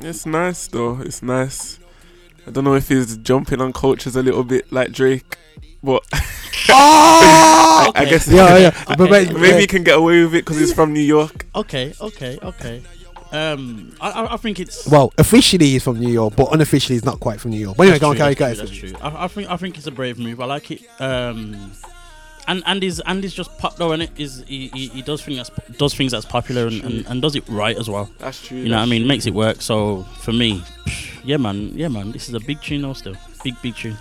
It's 0.00 0.24
nice 0.24 0.68
though. 0.68 1.00
It's 1.00 1.22
nice. 1.22 1.78
I 2.46 2.50
don't 2.50 2.64
know 2.64 2.74
if 2.74 2.88
he's 2.88 3.16
jumping 3.18 3.60
on 3.60 3.72
cultures 3.72 4.16
a 4.16 4.22
little 4.22 4.44
bit 4.44 4.70
like 4.72 4.92
Drake, 4.92 5.36
but 5.82 6.02
I, 6.12 7.92
I 7.96 8.04
guess 8.04 8.28
Yeah, 8.28 8.56
yeah. 8.56 8.84
But, 8.96 8.98
but- 8.98 9.32
maybe 9.34 9.60
he 9.60 9.66
can 9.66 9.82
get 9.84 9.98
away 9.98 10.22
with 10.22 10.34
it 10.34 10.44
because 10.44 10.58
he's 10.58 10.72
from 10.72 10.92
New 10.92 11.00
York. 11.00 11.46
Okay, 11.54 11.92
okay, 12.00 12.38
okay. 12.42 12.82
Um, 13.32 13.94
I, 14.00 14.10
I, 14.10 14.34
I 14.34 14.36
think 14.38 14.58
it's. 14.58 14.88
Well, 14.88 15.12
officially 15.18 15.66
he's 15.66 15.84
from 15.84 16.00
New 16.00 16.12
York, 16.12 16.34
but 16.36 16.52
unofficially 16.52 16.96
he's 16.96 17.04
not 17.04 17.20
quite 17.20 17.40
from 17.40 17.52
New 17.52 17.60
York. 17.60 17.76
But 17.76 17.84
anyway, 17.84 17.98
That's 17.98 18.00
go 18.02 18.10
on, 18.10 18.16
carry 18.16 18.34
guys. 18.34 18.58
That's 18.58 18.70
true. 18.70 18.92
I, 19.00 19.24
I 19.24 19.28
think 19.28 19.48
I 19.50 19.56
think 19.56 19.76
it's 19.76 19.86
a 19.86 19.92
brave 19.92 20.18
move. 20.18 20.40
I 20.40 20.46
like 20.46 20.70
it. 20.72 20.82
Um, 21.00 21.72
and 22.50 22.62
Andy's 22.66 23.00
Andy's 23.00 23.32
just 23.32 23.56
pop 23.58 23.76
though, 23.76 23.92
and 23.92 24.02
it 24.02 24.10
is 24.18 24.44
he, 24.46 24.68
he, 24.74 24.88
he 24.88 25.02
does 25.02 25.22
things 25.22 25.36
that's 25.36 25.50
does 25.78 25.94
things 25.94 26.12
that's 26.12 26.26
popular 26.26 26.66
and, 26.66 26.82
and, 26.82 27.06
and 27.06 27.22
does 27.22 27.36
it 27.36 27.48
right 27.48 27.76
as 27.76 27.88
well. 27.88 28.10
That's 28.18 28.46
true. 28.46 28.58
You 28.58 28.68
know 28.68 28.76
what 28.76 28.82
I 28.82 28.86
mean? 28.86 29.02
true. 29.02 29.08
Makes 29.08 29.26
it 29.26 29.34
work. 29.34 29.62
So 29.62 30.02
for 30.18 30.32
me, 30.32 30.62
yeah, 31.24 31.36
man, 31.36 31.70
yeah, 31.74 31.88
man. 31.88 32.12
This 32.12 32.28
is 32.28 32.34
a 32.34 32.40
big 32.40 32.60
tune, 32.60 32.82
though. 32.82 32.92
Still, 32.92 33.14
big, 33.44 33.54
big 33.62 33.76
tune. 33.76 33.96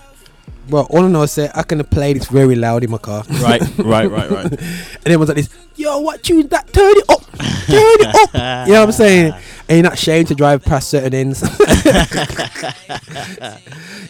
Well, 0.69 0.87
all 0.89 1.03
I 1.03 1.07
know 1.07 1.23
is 1.23 1.35
that 1.35 1.57
I 1.57 1.63
can 1.63 1.83
play 1.83 2.13
this 2.13 2.27
very 2.27 2.55
loud 2.55 2.83
in 2.83 2.91
my 2.91 2.97
car. 2.97 3.23
Right, 3.41 3.61
right, 3.77 4.09
right, 4.09 4.29
right. 4.29 4.45
and 4.51 5.05
everyone's 5.05 5.29
like 5.29 5.37
this, 5.37 5.49
yo, 5.75 5.99
what 5.99 6.23
tune 6.23 6.47
that? 6.49 6.71
Turn 6.71 6.91
it 6.95 7.09
up, 7.09 7.23
turn 7.31 7.97
it 7.99 8.07
up. 8.15 8.33
you 8.67 8.73
know 8.73 8.81
what 8.81 8.89
I'm 8.89 8.91
saying? 8.91 9.33
And 9.67 9.77
you're 9.77 9.83
not 9.83 9.93
ashamed 9.93 10.27
to 10.29 10.35
drive 10.35 10.63
past 10.63 10.89
certain 10.89 11.13
ends. 11.13 11.41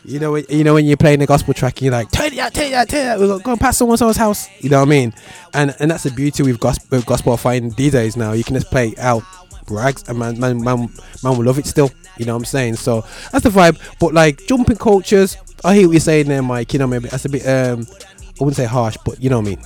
you 0.05 0.19
know, 0.19 0.31
when, 0.33 0.45
you 0.49 0.63
know 0.63 0.73
when 0.73 0.85
you're 0.85 0.97
playing 0.97 1.19
the 1.19 1.25
gospel 1.27 1.53
track, 1.53 1.77
and 1.77 1.83
you're 1.83 1.91
like, 1.91 2.11
turn 2.11 2.33
it 2.33 2.39
out, 2.39 2.53
turn 2.53 2.67
it 2.67 2.73
out, 2.73 2.89
turn 2.89 3.05
it 3.05 3.09
out. 3.09 3.19
We're 3.19 3.39
going 3.39 3.57
past 3.57 3.77
someone 3.77 3.97
else's 4.01 4.17
house. 4.17 4.47
You 4.59 4.69
know 4.69 4.79
what 4.79 4.87
I 4.87 4.89
mean? 4.89 5.13
And 5.53 5.75
and 5.79 5.91
that's 5.91 6.03
the 6.03 6.11
beauty 6.11 6.43
with 6.43 6.59
gospel, 6.59 6.97
with 6.97 7.05
gospel 7.05 7.33
I 7.33 7.37
find 7.37 7.73
these 7.73 7.91
days 7.91 8.15
now. 8.17 8.31
You 8.33 8.43
can 8.43 8.55
just 8.55 8.69
play 8.69 8.93
out 8.97 9.23
rags, 9.69 10.07
and 10.07 10.17
man, 10.17 10.39
man, 10.39 10.63
man, 10.63 10.89
man 11.23 11.37
will 11.37 11.45
love 11.45 11.59
it 11.59 11.65
still. 11.65 11.91
You 12.17 12.25
know 12.25 12.33
what 12.33 12.41
I'm 12.41 12.45
saying? 12.45 12.75
So 12.75 13.05
that's 13.31 13.43
the 13.43 13.49
vibe. 13.49 13.79
But 13.99 14.13
like 14.13 14.45
jumping 14.47 14.77
cultures, 14.77 15.37
I 15.63 15.75
hear 15.75 15.87
what 15.87 15.93
you're 15.93 15.99
saying 15.99 16.27
there, 16.27 16.41
Mike. 16.41 16.73
You 16.73 16.79
know, 16.79 16.87
maybe 16.87 17.09
that's 17.09 17.25
a 17.25 17.29
bit. 17.29 17.45
um 17.45 17.85
I 18.39 18.43
wouldn't 18.43 18.55
say 18.55 18.65
harsh, 18.65 18.95
but 19.03 19.21
you 19.21 19.29
know 19.29 19.41
what 19.41 19.47
I 19.47 19.49
mean. 19.49 19.59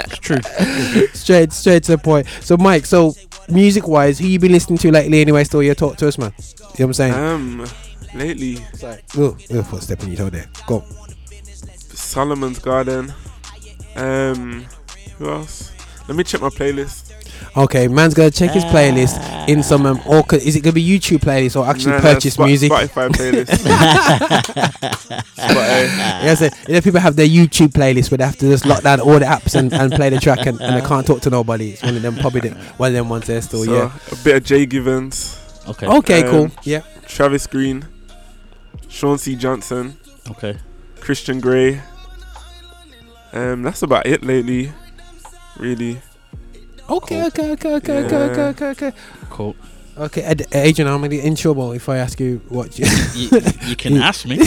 It's 0.00 0.18
true. 0.18 0.38
straight, 1.12 1.52
straight 1.52 1.82
to 1.84 1.92
the 1.92 1.98
point. 1.98 2.26
So, 2.40 2.56
Mike, 2.56 2.86
so 2.86 3.14
music 3.48 3.86
wise, 3.86 4.18
who 4.18 4.26
you 4.26 4.38
been 4.38 4.52
listening 4.52 4.78
to 4.78 4.90
lately 4.90 5.20
anyway? 5.20 5.44
Still, 5.44 5.62
you 5.62 5.74
talk 5.74 5.96
to 5.98 6.08
us, 6.08 6.18
man. 6.18 6.32
You 6.38 6.44
know 6.44 6.64
what 6.68 6.80
I'm 6.80 6.92
saying? 6.94 7.14
Um, 7.14 7.66
lately, 8.14 8.56
Sorry. 8.74 9.00
Oh, 9.16 9.36
oh, 9.52 9.62
footstep 9.62 10.02
in 10.02 10.08
your 10.08 10.16
toe 10.16 10.30
there. 10.30 10.46
Go. 10.66 10.84
Solomon's 11.70 12.58
Garden. 12.58 13.12
Um, 13.96 14.66
who 15.18 15.30
else? 15.30 15.72
Let 16.08 16.16
me 16.16 16.24
check 16.24 16.40
my 16.40 16.48
playlist. 16.48 17.07
Okay, 17.58 17.88
man's 17.88 18.14
gonna 18.14 18.30
check 18.30 18.52
his 18.52 18.64
playlist 18.64 19.18
in 19.48 19.62
some 19.64 19.84
um, 19.86 20.00
or 20.06 20.22
co- 20.22 20.36
is 20.36 20.54
it 20.54 20.60
gonna 20.60 20.72
be 20.74 20.86
YouTube 20.86 21.18
playlist 21.18 21.56
or 21.60 21.66
actually 21.66 21.90
Nah, 21.92 21.96
nah, 21.98 22.02
purchase 22.14 22.34
Spot- 22.34 22.46
music? 22.46 22.70
Spotify 22.70 23.08
playlist. 23.18 23.48
Spotify. 25.36 26.22
Yes, 26.22 26.42
uh, 26.42 26.50
you 26.68 26.74
know, 26.74 26.80
people 26.80 27.00
have 27.00 27.16
their 27.16 27.26
YouTube 27.26 27.68
playlist 27.72 28.10
where 28.10 28.18
they 28.18 28.24
have 28.24 28.36
to 28.38 28.48
just 28.48 28.64
lock 28.64 28.82
down 28.82 29.00
all 29.00 29.18
the 29.18 29.24
apps 29.24 29.54
and, 29.58 29.72
and 29.72 29.92
play 29.92 30.08
the 30.10 30.18
track 30.20 30.46
and, 30.46 30.60
and 30.60 30.76
they 30.80 30.86
can't 30.86 31.06
talk 31.06 31.20
to 31.22 31.30
nobody. 31.30 31.70
It's 31.70 31.82
one 31.82 31.96
of 31.96 32.02
them 32.02 32.16
probably 32.16 32.40
the, 32.42 32.50
one 32.76 32.88
of 32.88 32.94
them 32.94 33.08
ones 33.08 33.26
there 33.26 33.42
still. 33.42 33.64
So, 33.64 33.72
yeah. 33.74 33.92
a 34.12 34.16
bit 34.24 34.36
of 34.36 34.44
Jay 34.44 34.64
Givens, 34.66 35.36
Okay. 35.68 35.86
Okay, 35.86 36.22
cool. 36.22 36.44
um, 36.44 36.52
Yeah. 36.62 36.82
Travis 37.06 37.46
Greene, 37.46 37.86
Sean 38.88 39.18
C. 39.18 39.34
Johnson, 39.34 39.96
Okay. 40.30 40.56
Christian 41.00 41.40
Grey. 41.40 41.80
Um, 43.32 43.62
that's 43.62 43.82
about 43.82 44.06
it 44.06 44.22
lately. 44.22 44.72
Really. 45.58 46.00
Okay, 46.88 47.24
okay, 47.26 47.52
okay, 47.52 47.74
okay, 47.76 48.04
okay, 48.04 48.16
okay, 48.16 48.42
okay, 48.48 48.66
okay. 48.70 48.92
Cool. 49.28 49.54
Okay, 49.98 50.22
Ed, 50.22 50.42
uh, 50.42 50.58
Adrian, 50.58 50.88
I'm 50.88 51.00
gonna 51.00 51.08
get 51.08 51.24
in 51.24 51.34
trouble 51.34 51.72
if 51.72 51.88
I 51.88 51.98
ask 51.98 52.20
you 52.20 52.40
what 52.48 52.78
you. 52.78 52.86
You, 53.14 53.40
you 53.68 53.76
can 53.76 53.96
ask 53.96 54.26
me. 54.26 54.38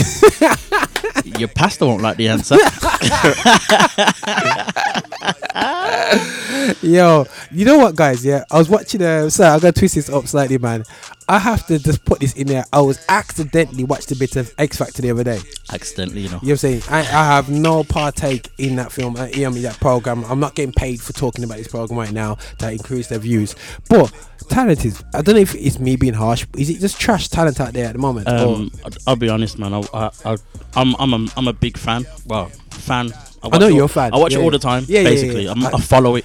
Your 1.38 1.48
pastor 1.48 1.86
won't 1.86 2.02
like 2.02 2.16
the 2.16 2.28
answer. 2.28 2.56
Yo, 6.82 7.26
you 7.50 7.64
know 7.64 7.78
what, 7.78 7.96
guys? 7.96 8.24
Yeah, 8.24 8.44
I 8.50 8.58
was 8.58 8.68
watching. 8.68 9.02
Uh, 9.02 9.28
sorry, 9.30 9.50
I'm 9.54 9.60
gonna 9.60 9.72
twist 9.72 9.94
this 9.96 10.08
up 10.08 10.26
slightly, 10.26 10.58
man. 10.58 10.84
I 11.28 11.38
have 11.38 11.66
to 11.68 11.78
just 11.78 12.04
put 12.04 12.20
this 12.20 12.34
in 12.34 12.46
there. 12.46 12.64
I 12.72 12.80
was 12.80 13.04
accidentally 13.08 13.84
watched 13.84 14.10
a 14.12 14.16
bit 14.16 14.36
of 14.36 14.52
X 14.58 14.76
Factor 14.78 15.02
the 15.02 15.10
other 15.10 15.24
day. 15.24 15.40
Accidentally, 15.72 16.22
you 16.22 16.28
know. 16.28 16.38
You 16.42 16.48
know 16.48 16.52
what 16.54 16.64
I'm 16.64 16.80
saying? 16.80 16.82
I, 16.90 16.98
I 17.00 17.02
have 17.26 17.48
no 17.50 17.84
partake 17.84 18.48
in 18.58 18.76
that 18.76 18.92
film, 18.92 19.16
uh, 19.16 19.26
you 19.26 19.42
know, 19.48 19.50
that 19.50 19.78
program. 19.80 20.24
I'm 20.24 20.40
not 20.40 20.54
getting 20.54 20.72
paid 20.72 21.00
for 21.00 21.12
talking 21.12 21.44
about 21.44 21.58
this 21.58 21.68
program 21.68 21.98
right 21.98 22.12
now 22.12 22.36
to 22.58 22.70
increase 22.70 23.08
their 23.08 23.18
views. 23.18 23.54
But 23.88 24.12
talent 24.48 24.84
is, 24.84 25.02
I 25.14 25.22
don't 25.22 25.34
know 25.36 25.40
if 25.40 25.54
it's 25.54 25.78
me 25.78 25.96
being 25.96 26.14
harsh. 26.14 26.46
Is 26.56 26.70
it 26.70 26.78
just 26.80 27.00
trash 27.00 27.28
talent 27.28 27.60
out 27.60 27.72
there 27.72 27.86
at 27.86 27.92
the 27.94 27.98
moment? 27.98 28.28
Um, 28.28 28.70
I'll- 28.84 28.90
I'll 29.08 29.16
be 29.16 29.28
honest, 29.28 29.58
man. 29.58 29.72
I, 29.74 29.82
I, 29.94 30.10
I, 30.24 30.36
I'm, 30.76 30.94
I'm, 30.98 31.12
a, 31.14 31.26
I'm 31.36 31.48
a 31.48 31.52
big 31.52 31.76
fan. 31.78 32.04
Well, 32.26 32.46
fan. 32.70 33.12
I, 33.42 33.48
watch 33.48 33.60
know 33.60 33.66
all- 33.66 33.72
you're 33.72 33.84
a 33.84 33.88
fan. 33.88 34.12
I 34.14 34.18
watch 34.18 34.32
Yeah, 34.32 34.38
it 34.38 34.42
all 34.42 34.50
the 34.50 34.58
time. 34.58 34.84
Yeah, 34.88 35.02
basically, 35.04 35.44
yeah. 35.44 35.52
I'm, 35.52 35.64
I- 35.64 35.70
I 35.74 35.80
follow 35.80 36.16
it. 36.16 36.24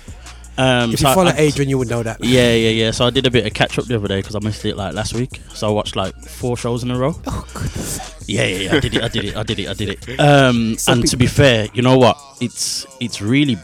Um, 0.59 0.91
if 0.91 0.99
so 1.01 1.09
you 1.09 1.13
follow 1.15 1.29
I, 1.31 1.37
Adrian, 1.37 1.69
you 1.69 1.77
would 1.77 1.87
know 1.87 2.01
that. 2.01 2.23
Yeah, 2.23 2.51
yeah, 2.53 2.69
yeah. 2.69 2.89
So 2.91 3.05
I 3.05 3.11
did 3.11 3.27
a 3.27 3.31
bit 3.31 3.45
of 3.45 3.53
catch 3.53 3.77
up 3.77 3.85
the 3.85 3.95
other 3.95 4.07
day 4.07 4.19
because 4.21 4.35
I 4.35 4.39
missed 4.39 4.65
it 4.65 4.75
like 4.75 4.95
last 4.95 5.13
week. 5.13 5.39
So 5.53 5.67
I 5.67 5.71
watched 5.71 5.95
like 5.95 6.15
four 6.23 6.57
shows 6.57 6.81
in 6.81 6.89
a 6.89 6.97
row. 6.97 7.13
Oh, 7.27 7.47
goodness. 7.53 7.99
Yeah, 8.27 8.45
yeah, 8.45 8.57
yeah. 8.71 8.75
I 8.75 8.79
did 8.79 8.95
it. 8.95 9.03
I 9.03 9.07
did 9.07 9.25
it. 9.25 9.35
I 9.37 9.43
did 9.43 9.59
it. 9.59 9.67
I 9.69 9.73
did 9.73 9.89
it. 9.89 10.19
Um, 10.19 10.75
Some 10.77 10.99
and 11.01 11.07
to 11.09 11.17
be 11.17 11.27
fair, 11.27 11.67
you 11.75 11.83
know 11.83 11.97
what? 11.99 12.17
It's 12.41 12.87
it's 12.99 13.21
really 13.21 13.57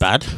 bad. 0.00 0.22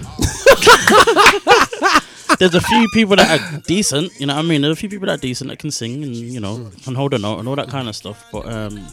There's 2.39 2.55
a 2.55 2.61
few 2.61 2.89
people 2.95 3.17
that 3.17 3.29
are 3.41 3.59
decent. 3.61 4.19
You 4.19 4.27
know 4.27 4.35
what 4.37 4.45
I 4.45 4.49
mean? 4.49 4.63
There's 4.63 4.73
a 4.73 4.77
few 4.81 4.89
people 4.89 5.07
that 5.07 5.19
are 5.19 5.23
decent 5.23 5.51
that 5.51 5.59
can 5.59 5.71
sing 5.71 6.03
and 6.03 6.15
you 6.17 6.41
know 6.41 6.71
can 6.83 6.95
hold 6.95 7.13
a 7.15 7.19
note 7.19 7.39
and 7.39 7.47
all 7.49 7.57
that 7.57 7.69
kind 7.69 7.89
of 7.89 7.95
stuff. 7.95 8.25
But 8.33 8.47
um, 8.47 8.87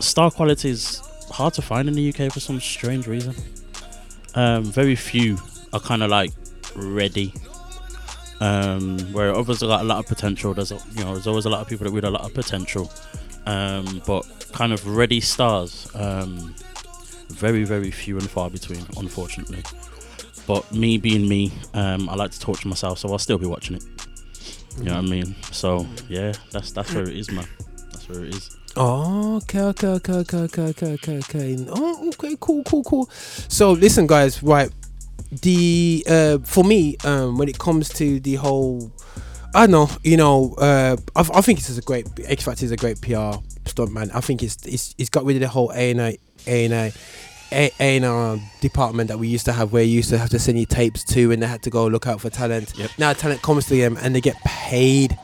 star 0.00 0.30
quality 0.30 0.70
is 0.70 1.00
hard 1.34 1.52
to 1.52 1.62
find 1.62 1.88
in 1.88 1.94
the 1.94 2.08
UK 2.08 2.32
for 2.32 2.40
some 2.40 2.60
strange 2.60 3.06
reason. 3.08 3.34
Um, 4.36 4.64
very 4.64 4.94
few 4.94 5.36
are 5.72 5.80
kind 5.80 6.02
of 6.02 6.10
like 6.10 6.30
ready. 6.76 7.32
Um, 8.40 8.98
where 9.12 9.34
others 9.34 9.60
have 9.60 9.68
got 9.68 9.80
a 9.80 9.84
lot 9.84 9.98
of 9.98 10.06
potential. 10.06 10.54
There's 10.54 10.72
a, 10.72 10.78
you 10.92 11.04
know 11.04 11.12
there's 11.12 11.26
always 11.26 11.44
a 11.44 11.50
lot 11.50 11.60
of 11.60 11.68
people 11.68 11.84
that 11.84 11.92
with 11.92 12.04
a 12.04 12.10
lot 12.10 12.22
of 12.22 12.34
potential, 12.34 12.90
um, 13.46 14.02
but 14.06 14.24
kind 14.52 14.72
of 14.72 14.86
ready 14.86 15.20
stars. 15.20 15.88
Um, 15.94 16.54
very 17.28 17.64
very 17.64 17.90
few 17.90 18.16
and 18.18 18.28
far 18.28 18.50
between, 18.50 18.84
unfortunately. 18.96 19.62
But 20.46 20.70
me 20.72 20.98
being 20.98 21.28
me, 21.28 21.52
um, 21.72 22.08
I 22.08 22.14
like 22.14 22.32
to 22.32 22.40
torture 22.40 22.68
myself, 22.68 22.98
so 22.98 23.10
I'll 23.10 23.18
still 23.18 23.38
be 23.38 23.46
watching 23.46 23.76
it. 23.76 23.84
You 24.78 24.84
know 24.84 24.96
what 24.96 25.04
I 25.04 25.08
mean? 25.08 25.34
So 25.52 25.86
yeah, 26.08 26.32
that's 26.50 26.72
that's 26.72 26.92
where 26.92 27.04
it 27.04 27.16
is, 27.16 27.30
man. 27.30 27.46
That's 27.92 28.08
where 28.08 28.24
it 28.24 28.34
is. 28.34 28.56
Oh, 28.76 29.36
okay, 29.36 29.60
okay, 29.60 29.86
okay, 29.86 30.12
okay, 30.12 30.38
okay, 30.38 30.62
okay, 30.62 30.92
okay, 30.94 31.18
okay. 31.18 31.66
Oh, 31.68 32.08
okay, 32.08 32.36
cool, 32.40 32.64
cool, 32.64 32.82
cool. 32.82 33.06
So 33.48 33.72
listen, 33.72 34.06
guys, 34.08 34.42
right? 34.42 34.70
The 35.42 36.04
uh, 36.08 36.38
for 36.38 36.64
me, 36.64 36.96
um, 37.04 37.38
when 37.38 37.48
it 37.48 37.58
comes 37.58 37.88
to 37.90 38.18
the 38.18 38.34
whole, 38.34 38.92
I 39.54 39.66
don't 39.66 39.70
know, 39.70 39.90
you 40.02 40.16
know, 40.16 40.54
uh, 40.58 40.96
I, 41.14 41.20
I 41.20 41.40
think 41.40 41.60
this 41.60 41.70
is 41.70 41.78
a 41.78 41.82
great 41.82 42.08
X 42.24 42.44
Factor 42.44 42.64
is 42.64 42.72
a 42.72 42.76
great 42.76 43.00
PR 43.00 43.38
stunt, 43.64 43.92
man. 43.92 44.10
I 44.12 44.20
think 44.20 44.42
it's 44.42 44.56
it's 44.66 44.94
it's 44.98 45.10
got 45.10 45.24
rid 45.24 45.36
of 45.36 45.40
the 45.42 45.48
whole 45.48 45.70
A 45.72 45.92
and 45.92 46.00
A 46.00 46.18
A 46.46 46.64
and 46.64 46.74
A. 46.74 46.92
A 47.52 47.70
and 47.78 48.04
R 48.04 48.38
department 48.60 49.06
that 49.08 49.18
we 49.18 49.28
used 49.28 49.44
to 49.44 49.52
have, 49.52 49.72
where 49.72 49.84
you 49.84 49.92
used 49.92 50.08
to 50.10 50.18
have 50.18 50.30
to 50.30 50.40
send 50.40 50.58
your 50.58 50.66
tapes 50.66 51.04
to, 51.04 51.30
and 51.30 51.40
they 51.40 51.46
had 51.46 51.62
to 51.62 51.70
go 51.70 51.86
look 51.86 52.08
out 52.08 52.20
for 52.20 52.28
talent. 52.28 52.76
Yep. 52.76 52.90
Now 52.98 53.12
talent 53.12 53.42
comes 53.42 53.66
to 53.66 53.76
them, 53.76 53.96
and 54.00 54.12
they 54.12 54.20
get 54.20 54.34
paid 54.44 55.16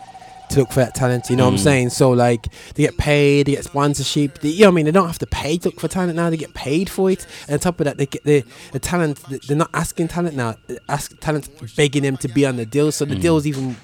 to 0.51 0.61
look 0.61 0.71
for 0.73 0.81
that 0.81 0.95
talent. 0.95 1.31
You 1.31 1.37
know 1.37 1.45
what 1.47 1.53
I'm 1.55 1.57
Mm. 1.59 1.63
saying? 1.65 1.91
So 1.91 2.11
like 2.11 2.47
they 2.75 2.83
get 2.85 2.97
paid, 2.99 3.47
they 3.47 3.53
get 3.53 3.65
sponsorship. 3.65 4.41
They, 4.41 4.51
you 4.51 4.61
know 4.63 4.67
what 4.69 4.73
I 4.73 4.77
mean? 4.77 4.85
They 4.87 4.93
don't 4.93 5.07
have 5.07 5.19
to 5.21 5.27
pay 5.27 5.57
to 5.59 5.69
look 5.69 5.81
for 5.81 5.89
talent 5.89 6.17
now. 6.17 6.31
They 6.31 6.37
get 6.37 6.55
paid 6.55 6.89
for 6.91 7.11
it. 7.11 7.27
And 7.47 7.55
on 7.55 7.59
top 7.61 7.81
of 7.81 7.85
that, 7.87 7.97
they 7.99 8.07
get 8.07 8.25
the 8.25 8.45
the 8.73 8.79
talent. 8.79 9.19
They're 9.47 9.57
not 9.57 9.71
asking 9.75 10.09
talent 10.09 10.37
now. 10.37 10.57
Ask 10.89 11.19
talent 11.21 11.49
begging 11.77 12.03
them 12.03 12.17
to 12.19 12.29
be 12.29 12.45
on 12.47 12.57
the 12.57 12.67
deal. 12.67 12.93
So 12.93 13.05
the 13.05 13.17
Mm. 13.17 13.21
deals 13.23 13.47
even 13.47 13.77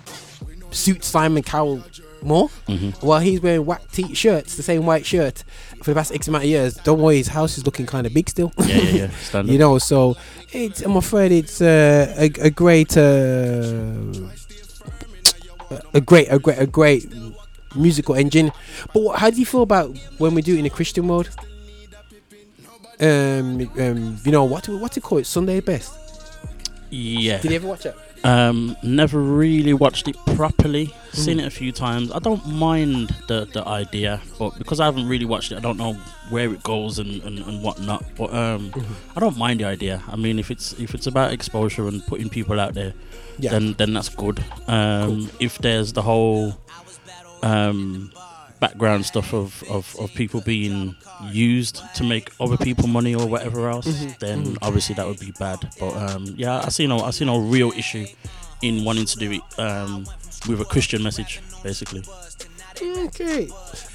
suit 0.71 1.05
Simon 1.05 1.43
Cowell 1.43 1.83
more. 2.23 2.49
Mhm. 2.69 2.95
While 3.03 3.21
he's 3.21 3.41
wearing 3.41 3.65
whack 3.65 3.83
t 3.93 4.13
shirts, 4.15 4.57
the 4.57 4.63
same 4.63 4.85
white 4.85 5.07
shirt 5.07 5.45
for 5.83 5.91
the 5.93 5.95
past 5.95 6.13
X 6.13 6.27
amount 6.29 6.45
of 6.45 6.51
years. 6.51 6.75
Don't 6.83 7.01
worry, 7.01 7.19
his 7.19 7.29
house 7.29 7.57
is 7.57 7.65
looking 7.65 7.87
kind 7.87 8.07
of 8.07 8.13
big 8.13 8.29
still. 8.29 8.51
Yeah, 8.59 8.67
yeah, 8.67 8.91
yeah. 8.91 9.09
Standard. 9.23 9.53
you 9.53 9.59
know, 9.59 9.79
so 9.79 10.17
it's. 10.53 10.81
I'm 10.83 10.97
afraid 10.97 11.31
it's 11.33 11.61
uh, 11.61 12.13
a 12.19 12.31
a 12.41 12.51
great. 12.51 12.97
Uh, 12.97 14.13
a 15.95 16.01
great, 16.01 16.29
a 16.31 16.39
great, 16.39 16.59
a 16.59 16.67
great 16.67 17.07
musical 17.75 18.15
engine. 18.15 18.53
But 18.93 19.03
what, 19.03 19.19
how 19.19 19.31
do 19.31 19.37
you 19.39 19.47
feel 19.47 19.63
about 19.63 19.97
when 20.19 20.35
we 20.35 20.43
do 20.43 20.55
it 20.55 20.59
in 20.59 20.65
the 20.65 20.71
Christian 20.71 21.09
world? 21.09 21.29
Um, 22.99 23.61
um, 23.79 24.19
you 24.25 24.33
know 24.33 24.45
what? 24.45 24.51
What 24.57 24.65
do- 24.65 24.79
What's 24.79 24.97
it 24.97 25.03
called? 25.03 25.27
Sunday 25.27 25.61
best. 25.61 25.93
yeah. 26.91 27.39
Did 27.39 27.51
you 27.51 27.57
ever 27.57 27.67
watch 27.69 27.85
it? 27.87 27.95
Um, 28.25 28.75
never 28.83 29.21
really 29.21 29.75
watched 29.75 30.09
it 30.09 30.17
properly. 30.35 30.87
Mm. 30.87 31.15
Seen 31.15 31.41
it 31.41 31.47
a 31.47 31.51
few 31.51 31.71
times. 31.71 32.11
I 32.11 32.19
don't 32.19 32.45
mind 32.47 33.15
the 33.29 33.45
the 33.53 33.63
idea, 33.69 34.21
but 34.39 34.57
because 34.59 34.81
I 34.81 34.87
haven't 34.87 35.07
really 35.07 35.27
watched 35.27 35.53
it, 35.53 35.57
I 35.59 35.61
don't 35.61 35.77
know 35.77 35.93
where 36.31 36.51
it 36.53 36.63
goes 36.63 36.99
and, 36.99 37.23
and, 37.23 37.39
and 37.41 37.63
whatnot. 37.63 38.03
But 38.17 38.33
um, 38.33 38.71
Mm-hmm. 38.71 38.95
I 39.17 39.21
don't 39.21 39.37
mind 39.37 39.61
the 39.61 39.67
idea. 39.67 40.03
I 40.09 40.17
mean, 40.17 40.39
if 40.39 40.51
it's 40.51 40.73
if 40.81 40.95
it's 40.95 41.07
about 41.07 41.33
exposure 41.33 41.87
and 41.87 42.05
putting 42.07 42.31
people 42.31 42.59
out 42.59 42.73
there, 42.73 42.95
Yeah. 43.39 43.51
then 43.51 43.75
then 43.75 43.93
that's 43.95 44.09
good. 44.09 44.43
Um, 44.67 45.31
if 45.41 45.59
there's 45.59 45.93
the 45.93 46.03
whole 46.03 46.57
um 47.43 48.11
background 48.59 49.05
stuff 49.05 49.35
of, 49.35 49.63
of, 49.69 49.95
of 50.01 50.11
people 50.15 50.41
being 50.41 50.97
used 51.31 51.83
to 51.95 52.03
make 52.03 52.31
other 52.41 52.57
people 52.57 52.89
money 52.89 53.15
or 53.15 53.27
whatever 53.27 53.69
else, 53.69 53.87
Mm-hmm. 53.87 54.13
then 54.19 54.57
obviously 54.63 54.95
that 54.95 55.07
would 55.07 55.21
be 55.21 55.33
bad. 55.39 55.59
But 55.79 55.93
um, 55.95 56.25
yeah, 56.39 56.61
I 56.65 56.71
see 56.71 56.87
no 56.87 57.01
I 57.01 57.11
see 57.11 57.27
no 57.27 57.39
real 57.39 57.71
issue 57.73 58.07
in 58.63 58.85
wanting 58.85 59.05
to 59.05 59.17
do 59.19 59.31
it 59.33 59.43
um, 59.59 60.07
with 60.49 60.61
a 60.63 60.65
Christian 60.65 61.03
message, 61.03 61.43
basically. 61.63 62.03
Okay. 62.81 63.49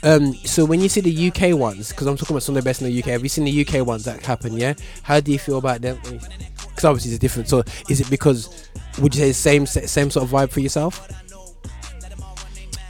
Um, 0.04 0.34
so 0.36 0.65
when 0.65 0.80
you 0.82 0.89
see 0.89 1.01
the 1.01 1.27
UK 1.32 1.58
ones, 1.58 1.89
because 1.89 2.06
I'm 2.08 2.15
talking 2.17 2.36
about 2.36 2.43
Sunday 2.43 2.62
best 2.62 2.82
in 2.82 2.88
the 2.88 2.99
UK, 2.99 3.10
have 3.10 3.23
you 3.23 3.30
seen 3.30 3.45
the 3.45 3.65
UK 3.65 3.86
ones 3.86 4.06
that 4.06 4.23
happen? 4.25 4.54
Yeah. 4.58 4.73
How 5.04 5.19
do 5.19 5.32
you 5.32 5.39
feel 5.39 5.58
about 5.58 5.82
them? 5.82 5.97
Because 6.04 6.86
obviously 6.86 7.12
it's 7.12 7.19
different. 7.19 7.49
So 7.49 7.63
is 7.89 7.99
it 8.01 8.10
because 8.10 8.69
would 8.99 9.15
you 9.15 9.34
say 9.34 9.60
the 9.60 9.65
same 9.65 9.65
same 9.65 10.10
sort 10.10 10.25
of 10.25 10.32
vibe 10.32 10.51
for 10.51 10.60
yourself? 10.60 11.08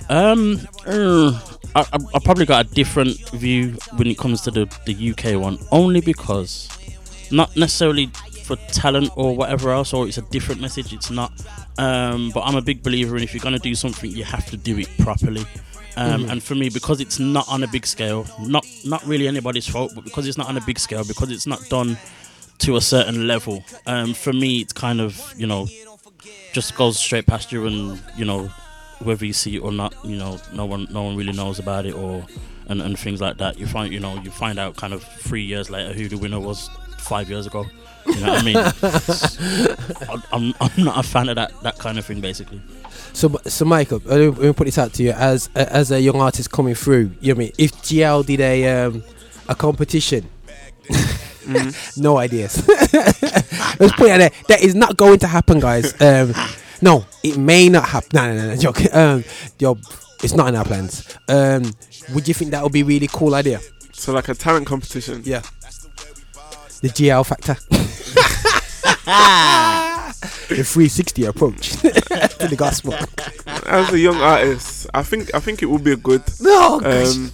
Um, 0.10 0.60
uh, 0.86 1.40
I, 1.74 1.82
I, 1.82 1.98
I 2.16 2.20
probably 2.20 2.46
got 2.46 2.66
a 2.66 2.70
different 2.74 3.18
view 3.30 3.78
when 3.96 4.08
it 4.08 4.18
comes 4.18 4.42
to 4.42 4.52
the, 4.52 4.66
the 4.86 5.12
UK 5.12 5.40
one, 5.42 5.58
only 5.72 6.02
because 6.02 6.68
not 7.32 7.56
necessarily 7.56 8.08
for 8.44 8.58
talent 8.74 9.12
or 9.16 9.36
whatever 9.36 9.72
else, 9.72 9.94
or 9.94 10.08
it's 10.08 10.18
a 10.18 10.24
different 10.24 10.60
message. 10.60 10.92
It's 10.94 11.10
not. 11.10 11.32
Um, 11.78 12.32
but 12.34 12.42
I'm 12.42 12.56
a 12.56 12.62
big 12.62 12.84
believer 12.84 13.16
in 13.16 13.24
if 13.24 13.34
you're 13.34 13.42
gonna 13.42 13.60
do 13.60 13.74
something, 13.76 14.12
you 14.12 14.24
have 14.26 14.46
to 14.50 14.58
do 14.58 14.78
it 14.78 14.90
properly. 15.00 15.46
Um, 15.98 16.30
And 16.30 16.42
for 16.42 16.56
me, 16.56 16.70
because 16.70 17.02
it's 17.02 17.20
not 17.20 17.48
on 17.50 17.64
a 17.64 17.68
big 17.68 17.86
scale, 17.86 18.26
not 18.40 18.66
not 18.86 19.06
really 19.06 19.28
anybody's 19.28 19.68
fault, 19.68 19.92
but 19.96 20.04
because 20.04 20.28
it's 20.28 20.38
not 20.38 20.48
on 20.48 20.58
a 20.58 20.62
big 20.62 20.80
scale, 20.80 21.04
because 21.04 21.32
it's 21.32 21.48
not 21.48 21.68
done 21.70 21.98
to 22.60 22.76
a 22.76 22.82
certain 22.82 23.28
level, 23.28 23.64
um, 23.88 24.14
for 24.14 24.34
me, 24.34 24.60
it's 24.60 24.74
kind 24.74 25.02
of 25.02 25.20
you 25.38 25.48
know 25.48 25.68
just 26.54 26.76
goes 26.76 27.00
straight 27.00 27.28
past 27.28 27.52
you, 27.52 27.66
and 27.66 28.02
you 28.18 28.26
know 28.26 28.50
whether 29.00 29.26
you 29.26 29.34
see 29.34 29.56
it 29.56 29.60
or 29.60 29.72
not, 29.72 29.94
you 30.04 30.18
know, 30.18 30.40
no 30.54 30.66
one 30.66 30.88
no 30.92 31.04
one 31.04 31.16
really 31.16 31.34
knows 31.34 31.60
about 31.60 31.86
it 31.86 31.94
or 31.94 32.26
and, 32.68 32.82
and 32.82 32.98
things 32.98 33.22
like 33.22 33.38
that. 33.38 33.60
You 33.60 33.68
find 33.68 33.92
you 33.94 34.00
know 34.00 34.16
you 34.22 34.32
find 34.32 34.60
out 34.60 34.76
kind 34.76 34.94
of 34.94 35.04
three 35.04 35.44
years 35.44 35.70
later 35.70 35.94
who 35.94 36.08
the 36.08 36.18
winner 36.18 36.40
was 36.40 36.70
five 37.00 37.30
years 37.30 37.48
ago. 37.48 37.66
You 38.08 38.20
know 38.20 38.34
what 38.34 38.42
I 38.42 38.46
mean? 38.46 40.16
I'm 40.32 40.54
I'm 40.60 40.84
not 40.84 41.04
a 41.04 41.08
fan 41.08 41.30
of 41.30 41.36
that 41.36 41.52
that 41.62 41.78
kind 41.78 41.98
of 42.00 42.06
thing, 42.06 42.22
basically. 42.22 42.62
So, 43.14 43.38
so 43.46 43.66
Michael, 43.66 44.02
uh, 44.10 44.16
let 44.16 44.38
me 44.38 44.54
put 44.54 44.66
this 44.66 44.78
out 44.78 44.94
to 44.94 45.04
you 45.04 45.12
as 45.12 45.50
as 45.56 45.92
a 45.92 46.02
young 46.02 46.20
artist 46.22 46.52
coming 46.52 46.76
through. 46.76 47.12
You 47.20 47.34
know 47.34 47.38
I 47.38 47.44
mean? 47.46 47.52
If 47.58 47.74
GL 47.74 48.26
did 48.26 48.40
a 48.40 48.86
um, 48.86 49.04
a 49.48 49.56
competition, 49.56 50.30
no 51.98 52.18
ideas. 52.18 52.68
Let's 52.68 53.94
put 53.94 54.10
it 54.10 54.18
there. 54.18 54.32
That 54.48 54.62
is 54.62 54.76
not 54.76 54.98
going 54.98 55.20
to 55.20 55.28
happen, 55.28 55.60
guys. 55.60 56.00
Um, 56.02 56.34
no, 56.82 57.06
it 57.24 57.38
may 57.38 57.70
not 57.70 57.90
happen. 57.90 58.10
No, 58.14 58.34
no, 58.34 58.42
no, 58.42 58.48
no, 58.50 58.56
joke. 58.56 58.82
Um, 58.94 59.24
yo, 59.60 59.78
it's 60.24 60.34
not 60.34 60.50
in 60.50 60.56
our 60.56 60.66
plans. 60.66 61.18
Um, 61.28 61.64
would 62.14 62.28
you 62.28 62.34
think 62.34 62.52
that 62.52 62.64
would 62.64 62.74
be 62.74 62.82
a 62.82 62.86
really 62.86 63.08
cool 63.08 63.36
idea? 63.36 63.60
So 63.94 64.14
like 64.14 64.30
a 64.30 64.34
talent 64.34 64.68
competition. 64.68 65.22
Yeah. 65.24 65.42
The 66.82 66.90
GL 66.90 67.26
factor. 67.26 67.56
the 70.56 70.64
360 70.64 71.26
approach 71.26 71.72
to 71.72 72.48
the 72.50 72.56
gospel. 72.58 72.94
As 73.66 73.92
a 73.94 74.00
young 74.00 74.18
artist, 74.18 74.88
I 74.94 75.04
think 75.04 75.34
I 75.34 75.40
think 75.40 75.62
it 75.62 75.68
would 75.68 75.84
be 75.84 75.92
a 75.92 75.98
good. 75.98 76.24
No. 76.40 76.82
Um, 76.84 77.32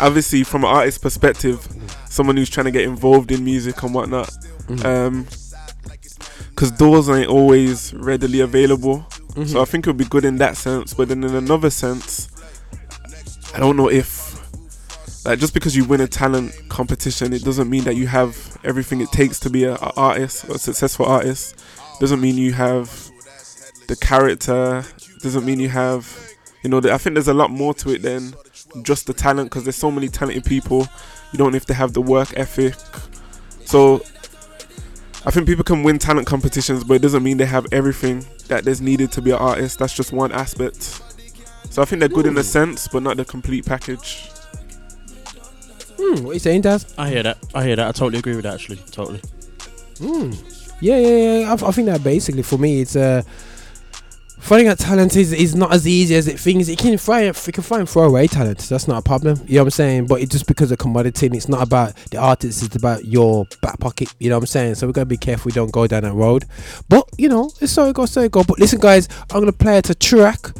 obviously, 0.00 0.44
from 0.44 0.64
an 0.64 0.70
artist 0.70 1.02
perspective, 1.02 1.66
someone 2.08 2.36
who's 2.36 2.50
trying 2.50 2.66
to 2.66 2.70
get 2.70 2.82
involved 2.82 3.30
in 3.30 3.44
music 3.44 3.82
and 3.82 3.94
whatnot. 3.94 4.30
Um, 4.84 5.26
because 6.50 6.70
doors 6.70 7.10
ain't 7.10 7.28
always 7.28 7.92
readily 7.92 8.40
available. 8.40 9.06
So 9.44 9.60
I 9.60 9.66
think 9.66 9.86
it 9.86 9.90
would 9.90 9.98
be 9.98 10.06
good 10.06 10.24
in 10.24 10.36
that 10.38 10.56
sense. 10.56 10.94
But 10.94 11.08
then 11.08 11.22
in 11.22 11.34
another 11.34 11.68
sense, 11.68 12.30
I 13.54 13.60
don't 13.60 13.76
know 13.76 13.90
if 13.90 14.26
like 15.26 15.38
just 15.38 15.52
because 15.52 15.76
you 15.76 15.84
win 15.84 16.00
a 16.00 16.06
talent 16.06 16.54
competition, 16.70 17.32
it 17.34 17.42
doesn't 17.42 17.68
mean 17.68 17.84
that 17.84 17.96
you 17.96 18.06
have 18.06 18.56
everything 18.64 19.00
it 19.02 19.10
takes 19.10 19.38
to 19.40 19.50
be 19.50 19.64
an 19.64 19.72
a 19.72 19.92
artist, 19.96 20.44
a 20.44 20.58
successful 20.58 21.04
artist. 21.04 21.62
Doesn't 22.00 22.20
mean 22.20 22.36
you 22.36 22.52
have 22.52 23.10
the 23.88 23.96
character. 23.96 24.84
Doesn't 25.20 25.44
mean 25.44 25.60
you 25.60 25.68
have, 25.68 26.16
you 26.62 26.70
know. 26.70 26.78
I 26.78 26.96
think 26.96 27.14
there's 27.14 27.28
a 27.28 27.34
lot 27.34 27.50
more 27.50 27.74
to 27.74 27.90
it 27.90 28.02
than 28.02 28.34
just 28.82 29.06
the 29.06 29.12
talent 29.12 29.50
because 29.50 29.64
there's 29.64 29.76
so 29.76 29.90
many 29.90 30.08
talented 30.08 30.44
people. 30.44 30.86
You 31.32 31.38
don't 31.38 31.52
have 31.54 31.66
to 31.66 31.74
have 31.74 31.92
the 31.92 32.00
work 32.00 32.36
ethic. 32.36 32.74
So 33.64 34.02
I 35.24 35.30
think 35.30 35.46
people 35.46 35.64
can 35.64 35.82
win 35.82 35.98
talent 35.98 36.26
competitions, 36.26 36.84
but 36.84 36.94
it 36.94 37.02
doesn't 37.02 37.22
mean 37.22 37.36
they 37.36 37.46
have 37.46 37.66
everything 37.72 38.24
that 38.48 38.66
is 38.66 38.80
needed 38.80 39.10
to 39.12 39.22
be 39.22 39.32
an 39.32 39.38
artist. 39.38 39.78
That's 39.78 39.94
just 39.94 40.12
one 40.12 40.32
aspect. 40.32 41.02
So 41.70 41.82
I 41.82 41.84
think 41.84 42.00
they're 42.00 42.08
good 42.08 42.26
in 42.26 42.38
a 42.38 42.44
sense, 42.44 42.88
but 42.88 43.02
not 43.02 43.16
the 43.16 43.24
complete 43.24 43.66
package. 43.66 44.30
Hmm, 45.98 46.22
what 46.22 46.30
are 46.30 46.34
you 46.34 46.38
saying, 46.38 46.60
Daz? 46.60 46.94
I 46.96 47.10
hear 47.10 47.22
that. 47.22 47.38
I 47.54 47.64
hear 47.64 47.76
that. 47.76 47.88
I 47.88 47.92
totally 47.92 48.18
agree 48.18 48.36
with 48.36 48.44
that. 48.44 48.54
Actually, 48.54 48.76
totally. 48.90 49.20
Hmm. 49.98 50.32
Yeah, 50.80 50.98
yeah, 50.98 51.38
yeah. 51.40 51.50
I, 51.52 51.68
I 51.68 51.70
think 51.72 51.86
that 51.86 52.04
basically 52.04 52.42
for 52.42 52.58
me, 52.58 52.82
it's 52.82 52.96
uh, 52.96 53.22
finding 54.38 54.68
out 54.68 54.78
talent 54.78 55.16
is, 55.16 55.32
is 55.32 55.54
not 55.54 55.72
as 55.72 55.86
easy 55.86 56.14
as 56.14 56.28
it 56.28 56.38
thinks. 56.38 56.68
You 56.68 56.76
can 56.76 56.98
find 56.98 57.26
you 57.26 57.52
can 57.52 57.62
find 57.62 57.88
throwaway 57.88 58.26
talent. 58.26 58.58
That's 58.58 58.88
not 58.88 58.98
a 58.98 59.02
problem. 59.02 59.40
You 59.46 59.56
know 59.56 59.62
what 59.62 59.66
I'm 59.66 59.70
saying? 59.70 60.06
But 60.06 60.20
it 60.20 60.30
just 60.30 60.46
because 60.46 60.70
of 60.70 60.78
commodity, 60.78 61.26
and 61.26 61.36
it's 61.36 61.48
not 61.48 61.62
about 61.62 61.94
the 62.10 62.18
artist. 62.18 62.62
It's 62.62 62.76
about 62.76 63.04
your 63.04 63.46
back 63.62 63.78
pocket. 63.80 64.14
You 64.18 64.30
know 64.30 64.36
what 64.36 64.42
I'm 64.42 64.46
saying? 64.46 64.74
So 64.76 64.86
we 64.86 64.92
gotta 64.92 65.06
be 65.06 65.16
careful 65.16 65.48
we 65.48 65.52
don't 65.52 65.72
go 65.72 65.86
down 65.86 66.02
that 66.02 66.12
road. 66.14 66.44
But 66.88 67.08
you 67.18 67.28
know, 67.28 67.50
it's 67.60 67.72
so 67.72 67.88
it 67.88 67.94
goes, 67.94 68.10
so 68.12 68.22
it 68.22 68.32
go. 68.32 68.44
But 68.44 68.58
listen, 68.58 68.80
guys, 68.80 69.08
I'm 69.30 69.40
gonna 69.40 69.52
play 69.52 69.78
it 69.78 69.90
a 69.90 69.94
track 69.94 70.52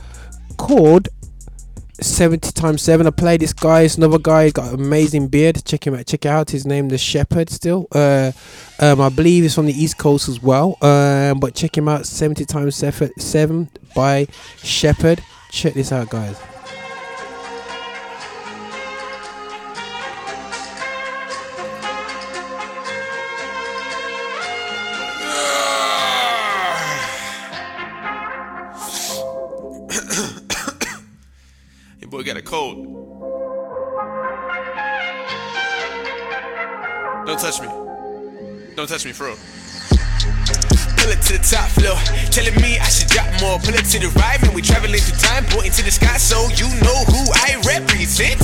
called 0.57 1.09
70 2.01 2.53
times 2.53 2.83
7 2.83 3.07
I 3.07 3.11
play 3.11 3.37
this 3.37 3.53
guy 3.53 3.83
it's 3.83 3.97
another 3.97 4.19
guy 4.19 4.45
he's 4.45 4.53
got 4.53 4.73
amazing 4.75 5.29
beard. 5.29 5.65
Check 5.65 5.87
him 5.87 5.95
out 5.95 6.07
check 6.07 6.27
out. 6.27 6.51
His 6.51 6.67
name 6.67 6.89
the 6.89 6.99
shepherd 6.99 7.51
still. 7.51 7.87
Uh 7.93 8.33
um 8.81 9.01
I 9.01 9.09
believe 9.09 9.43
he's 9.43 9.55
from 9.55 9.67
the 9.67 9.73
east 9.73 9.99
coast 9.99 10.29
as 10.29 10.43
well. 10.43 10.77
Um 10.83 11.41
but 11.41 11.55
check 11.55 11.77
him 11.77 11.89
out 11.89 12.07
70 12.07 12.45
times 12.45 12.77
7 12.77 13.11
7 13.19 13.69
by 13.95 14.27
shepherd. 14.59 15.23
Check 15.51 15.75
this 15.75 15.93
out 15.93 16.11
guys 16.11 16.39
got 32.27 32.37
a 32.37 32.43
cold. 32.43 32.83
Don't 37.25 37.39
touch 37.39 37.61
me. 37.61 37.69
Don't 38.75 38.89
touch 38.89 39.07
me, 39.07 39.12
real. 39.15 39.39
Pull 40.99 41.15
it 41.15 41.23
to 41.23 41.39
the 41.39 41.47
top 41.49 41.71
floor, 41.71 41.95
telling 42.35 42.61
me 42.61 42.81
I 42.83 42.89
should 42.91 43.07
drop 43.15 43.31
more. 43.41 43.61
Pull 43.61 43.79
it 43.79 43.87
to 43.95 44.01
the 44.03 44.11
right, 44.19 44.43
man. 44.43 44.55
We 44.55 44.62
traveling 44.62 44.99
through 44.99 45.23
time, 45.23 45.45
pointing 45.45 45.71
to 45.79 45.85
the 45.85 45.93
sky, 45.93 46.17
so 46.17 46.51
you 46.59 46.67
know 46.83 46.99
who 47.07 47.31
I 47.47 47.62
represent. 47.62 48.43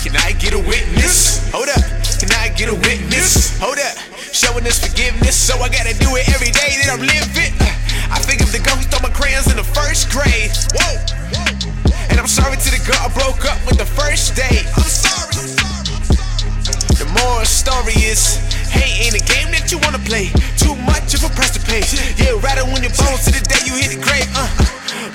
Can 0.00 0.16
I 0.16 0.32
get 0.32 0.54
a 0.54 0.58
witness? 0.58 1.52
Hold 1.52 1.68
up. 1.68 1.84
Can 2.16 2.32
I 2.32 2.48
get 2.56 2.70
a 2.70 2.74
witness? 2.74 3.60
Hold 3.60 3.76
up. 3.76 4.15
Showing 4.36 4.68
this 4.68 4.76
forgiveness, 4.76 5.32
so 5.32 5.56
I 5.64 5.72
gotta 5.72 5.96
do 5.96 6.12
it 6.12 6.28
every 6.28 6.52
day 6.52 6.76
that 6.84 6.92
I'm 6.92 7.00
living. 7.00 7.56
I 8.12 8.20
think 8.20 8.44
of 8.44 8.52
the 8.52 8.60
girl 8.60 8.76
who 8.76 8.84
stole 8.84 9.00
my 9.00 9.08
crayons 9.08 9.48
in 9.48 9.56
the 9.56 9.64
first 9.64 10.12
grade. 10.12 10.52
Whoa. 10.76 10.92
And 12.12 12.20
I'm 12.20 12.28
sorry 12.28 12.60
to 12.60 12.68
the 12.68 12.76
girl 12.84 13.00
I 13.00 13.08
broke 13.16 13.48
up 13.48 13.56
with 13.64 13.80
the 13.80 13.88
first 13.88 14.36
day. 14.36 14.60
I'm 14.76 14.84
sorry. 14.84 15.40
The 17.00 17.08
moral 17.16 17.48
story 17.48 17.96
is, 17.96 18.36
hey, 18.68 19.08
ain't 19.08 19.16
a 19.16 19.24
game 19.24 19.56
that 19.56 19.72
you 19.72 19.80
wanna 19.80 20.04
play. 20.04 20.28
Too 20.60 20.76
much 20.84 21.16
of 21.16 21.24
a 21.24 21.32
price 21.32 21.56
to 21.56 21.62
pay. 21.64 21.80
Yeah, 22.20 22.36
rattle 22.44 22.68
when 22.68 22.84
your 22.84 22.92
bones 22.92 23.24
to 23.24 23.32
the 23.32 23.40
day 23.40 23.64
you 23.64 23.72
hit 23.72 23.96
the 23.96 24.00
grave. 24.04 24.28
Uh, 24.36 24.52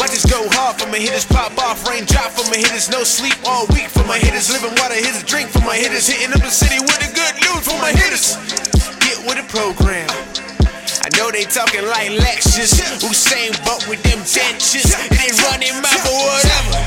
watch 0.01 0.17
this 0.17 0.25
go 0.25 0.49
hard 0.57 0.81
for 0.81 0.89
my 0.89 0.97
hitters, 0.97 1.29
pop 1.29 1.53
off, 1.61 1.85
rain 1.85 2.09
drop 2.09 2.33
for 2.33 2.49
my 2.49 2.57
hitters, 2.57 2.89
no 2.89 3.05
sleep 3.05 3.37
all 3.45 3.69
week 3.69 3.85
for 3.85 4.01
my 4.09 4.17
hitters, 4.17 4.49
living 4.49 4.73
water, 4.81 4.97
hitters, 4.97 5.21
drink 5.29 5.53
for 5.53 5.61
my 5.61 5.77
hitters, 5.77 6.09
hitting 6.09 6.33
up 6.33 6.41
the 6.41 6.49
city 6.49 6.81
with 6.81 6.97
the 6.97 7.13
good 7.13 7.37
news 7.37 7.61
for 7.69 7.77
my 7.77 7.93
hitters. 7.93 8.80
Get 9.21 9.27
with 9.27 9.37
the 9.37 9.47
program. 9.53 10.09
I 11.05 11.09
know 11.17 11.29
they 11.29 11.43
talking 11.43 11.85
like 11.85 12.09
lectures. 12.21 12.73
Usain 13.01 13.53
Bolt 13.65 13.85
with 13.87 14.01
them 14.01 14.17
dentures. 14.25 14.87
It 14.87 15.13
ain't 15.13 15.37
running 15.45 15.77
mouth 15.81 16.05
or 16.09 16.17
whatever. 16.25 16.81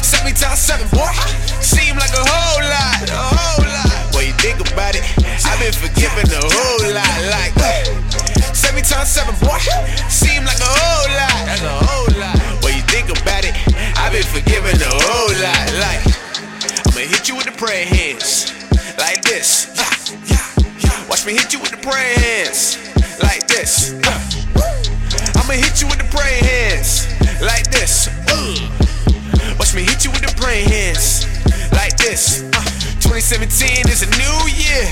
Seven 0.00 0.32
times 0.32 0.60
seven, 0.60 0.88
boy. 0.88 1.12
Seem 1.60 1.96
like 1.96 2.12
a 2.12 2.24
whole 2.24 2.64
lot, 2.64 3.04
a 3.04 3.20
whole 3.36 3.64
lot. 3.68 4.14
When 4.14 4.26
you 4.26 4.32
think 4.40 4.60
about 4.64 4.96
it, 4.96 5.04
I've 5.44 5.60
been 5.60 5.72
forgiven 5.76 6.24
a 6.32 6.40
whole 6.40 6.88
lot. 6.88 7.16
Like 7.28 7.52
seven 8.54 8.82
times 8.84 9.10
seven, 9.10 9.34
boy. 9.44 9.60
Seem 10.08 10.44
like 10.44 10.60
a 10.60 10.70
whole 10.70 11.10
lot. 11.12 11.40
That's 11.44 11.64
a 11.64 11.76
whole 11.84 12.12
lot. 12.16 12.38
When 12.64 12.76
you 12.76 12.84
think 12.88 13.12
about 13.12 13.44
it, 13.44 13.52
I've 13.98 14.12
been 14.12 14.24
forgiven 14.24 14.80
a 14.80 14.92
whole 15.04 15.34
lot. 15.36 15.64
Like 15.84 16.00
I'ma 16.88 17.04
hit 17.12 17.28
you 17.28 17.36
with 17.36 17.46
the 17.46 17.56
prayer 17.56 17.84
hands, 17.84 18.52
like 18.96 19.20
this. 19.22 19.73
Watch 21.24 21.32
me 21.32 21.40
hit 21.40 21.52
you 21.54 21.60
with 21.64 21.70
the 21.72 21.80
prayer 21.80 22.18
hands, 22.20 22.76
like 23.24 23.48
this. 23.48 23.96
I'ma 25.40 25.56
hit 25.56 25.80
you 25.80 25.88
with 25.88 25.96
the 25.96 26.04
prayer 26.12 26.36
hands, 26.44 27.08
like 27.40 27.64
this. 27.72 28.12
Watch 29.56 29.72
me 29.72 29.88
hit 29.88 30.04
you 30.04 30.12
with 30.12 30.20
the 30.20 30.28
prayer 30.36 30.68
hands, 30.68 31.24
like 31.72 31.96
this. 31.96 32.44
2017 33.00 33.88
is 33.88 34.04
a 34.04 34.10
new 34.20 34.36
year. 34.52 34.84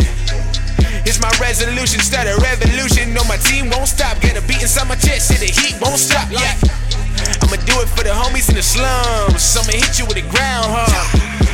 It's 1.05 1.21
my 1.21 1.29
resolution, 1.37 2.01
start 2.01 2.25
a 2.25 2.41
revolution. 2.41 3.13
No, 3.13 3.21
my 3.29 3.37
team 3.37 3.69
won't 3.69 3.93
stop. 3.93 4.17
Get 4.25 4.33
a 4.33 4.43
beat 4.49 4.65
inside 4.65 4.89
my 4.89 4.97
chest, 4.97 5.37
and 5.37 5.41
the 5.45 5.53
heat 5.53 5.77
won't 5.85 6.01
stop. 6.01 6.33
Yeah. 6.33 6.57
I'ma 7.45 7.61
do 7.69 7.77
it 7.85 7.93
for 7.93 8.09
the 8.09 8.15
homies 8.17 8.49
in 8.49 8.57
the 8.57 8.65
slums. 8.65 9.53
I'ma 9.53 9.77
hit 9.77 10.01
you 10.01 10.09
with 10.09 10.17
the 10.17 10.25
groundhog. 10.33 10.89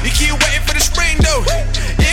You 0.07 0.15
keep 0.15 0.39
waiting 0.39 0.63
for 0.63 0.79
the 0.79 0.85
spring 0.87 1.19
though. 1.19 1.43
You 1.99 2.08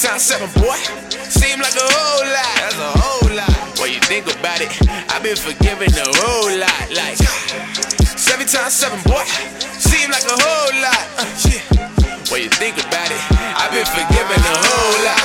times 0.00 0.22
seven, 0.22 0.48
boy. 0.56 0.80
Seem 1.28 1.60
like 1.60 1.76
a 1.76 1.84
whole 1.84 2.24
lot. 2.24 2.56
That's 2.56 2.80
a 2.80 2.92
whole 3.04 3.28
lot. 3.36 3.52
When 3.76 3.92
you 3.92 4.00
think 4.00 4.24
about 4.32 4.60
it, 4.64 4.72
I've 5.12 5.22
been 5.22 5.36
forgiving 5.36 5.92
a 5.92 6.08
whole 6.16 6.48
lot. 6.56 6.88
Like 6.88 7.20
seven 8.16 8.46
times 8.48 8.72
seven, 8.72 8.96
boy. 9.04 9.24
Seem 9.76 10.08
like 10.08 10.24
a 10.24 10.36
whole 10.40 10.72
lot. 10.80 11.04
Uh, 11.20 11.28
yeah. 11.44 11.60
When 12.32 12.40
you 12.40 12.48
think 12.48 12.80
about 12.80 13.12
it, 13.12 13.20
I've 13.60 13.72
been 13.76 13.84
forgiving 13.84 14.40
a 14.40 14.56
whole 14.64 14.96
lot. 15.04 15.20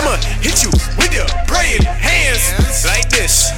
I'ma 0.00 0.16
hit 0.40 0.64
you 0.64 0.72
with 0.96 1.12
your 1.12 1.28
praying 1.44 1.84
hands 1.84 2.48
like 2.88 3.10
this. 3.12 3.52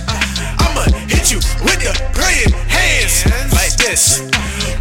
I'ma 0.59 0.91
hit 1.07 1.31
you 1.31 1.39
with 1.63 1.79
your 1.79 1.95
praying 2.11 2.51
hands 2.67 3.23
like 3.55 3.77
this. 3.79 4.19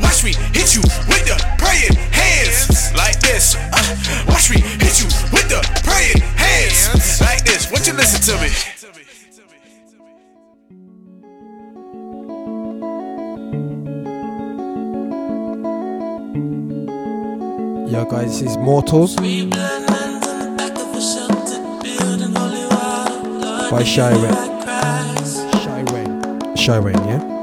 Watch 0.01 0.23
me 0.25 0.33
hit 0.49 0.73
you 0.73 0.81
with 1.05 1.29
the 1.29 1.37
praying 1.61 1.93
hands 2.09 2.89
like 2.97 3.19
this. 3.19 3.53
Uh, 3.53 4.25
watch 4.25 4.49
me 4.49 4.57
the 5.61 5.81
praying 5.83 6.21
hands 6.35 7.21
like 7.21 7.43
this. 7.45 7.71
Won't 7.71 7.87
you 7.87 7.93
listen 7.93 8.21
to 8.21 8.41
me? 8.41 8.49
Yo, 17.91 18.05
guys, 18.05 18.39
this 18.39 18.51
is 18.51 18.57
Mortals 18.57 19.15
by 19.15 19.23
Rain. 24.09 24.33
Shy 26.55 26.77
Rain, 26.77 26.95
yeah? 27.07 27.34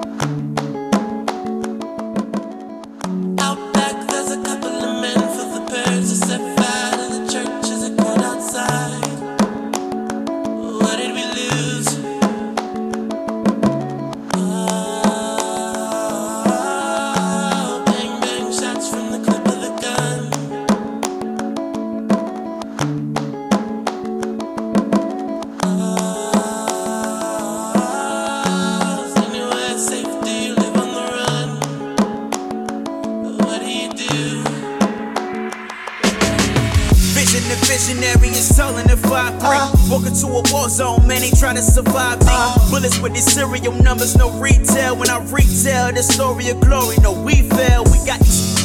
Serial 43.42 43.74
numbers, 43.82 44.16
no 44.16 44.30
retail. 44.38 44.96
When 44.96 45.10
I 45.10 45.18
retail, 45.30 45.92
the 45.92 46.02
story 46.02 46.48
of 46.50 46.60
glory, 46.60 46.96
no, 47.02 47.12
we 47.12 47.42
fail. 47.50 47.82
We 47.90 47.98
got 48.06 48.20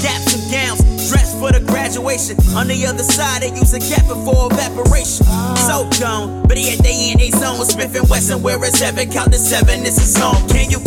gaps 0.05 0.37
and 0.37 0.45
gowns, 0.51 1.09
dressed 1.09 1.37
for 1.39 1.51
the 1.51 1.61
graduation. 1.65 2.37
On 2.53 2.67
the 2.67 2.85
other 2.85 3.03
side, 3.03 3.41
they 3.41 3.49
use 3.49 3.73
a 3.73 3.79
cap 3.79 4.05
for 4.05 4.51
evaporation. 4.51 5.25
So 5.65 5.89
gone, 5.99 6.43
but 6.47 6.57
yet 6.57 6.79
they 6.79 7.11
in 7.11 7.19
a 7.19 7.29
zone. 7.31 7.65
Smith 7.65 7.95
and 7.95 8.07
Wesson, 8.09 8.43
where 8.43 8.63
it's 8.63 8.77
seven, 8.77 9.09
count 9.09 9.31
to 9.33 9.39
seven, 9.39 9.83
this 9.83 9.97
is 9.97 10.13
song. 10.13 10.47
Can 10.49 10.69
you? 10.69 10.79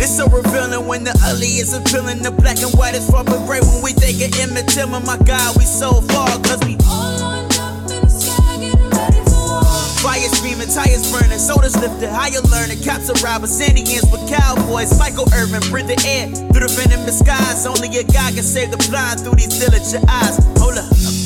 It's 0.00 0.16
so 0.16 0.26
revealing 0.28 0.86
when 0.86 1.04
the 1.04 1.14
ugly 1.24 1.60
is 1.60 1.72
appealing. 1.74 2.22
The 2.22 2.30
black 2.30 2.58
and 2.62 2.72
white 2.78 2.94
is 2.94 3.08
far 3.10 3.24
but 3.24 3.44
gray 3.46 3.60
when 3.60 3.82
we 3.82 3.92
think 3.92 4.20
of 4.24 4.32
Emmett 4.40 4.68
Till. 4.68 4.88
My 4.88 5.18
God, 5.24 5.56
we 5.56 5.64
so 5.64 6.00
far, 6.08 6.28
cause 6.40 6.60
we 6.64 6.76
Fire 10.04 10.20
screaming, 10.36 10.68
tires 10.68 11.10
burning, 11.10 11.38
sodas 11.38 11.74
lifted, 11.80 12.10
higher 12.10 12.42
learning. 12.52 12.82
Cops 12.84 13.08
are 13.08 13.16
robbers, 13.24 13.58
Indians 13.58 14.04
with 14.12 14.28
cowboys. 14.28 14.98
Michael 14.98 15.24
Irvin, 15.32 15.62
breathe 15.70 15.86
the 15.86 15.96
air 16.06 16.28
through 16.28 16.60
the 16.60 16.72
venomous 16.76 17.20
skies. 17.20 17.64
Only 17.64 17.88
a 17.96 18.04
God 18.04 18.34
can 18.34 18.42
save 18.42 18.70
the 18.70 18.76
blind 18.90 19.20
through 19.20 19.36
these 19.36 19.58
diligent 19.58 20.04
eyes. 20.06 20.36
Hold 20.60 20.76
up. 20.76 21.23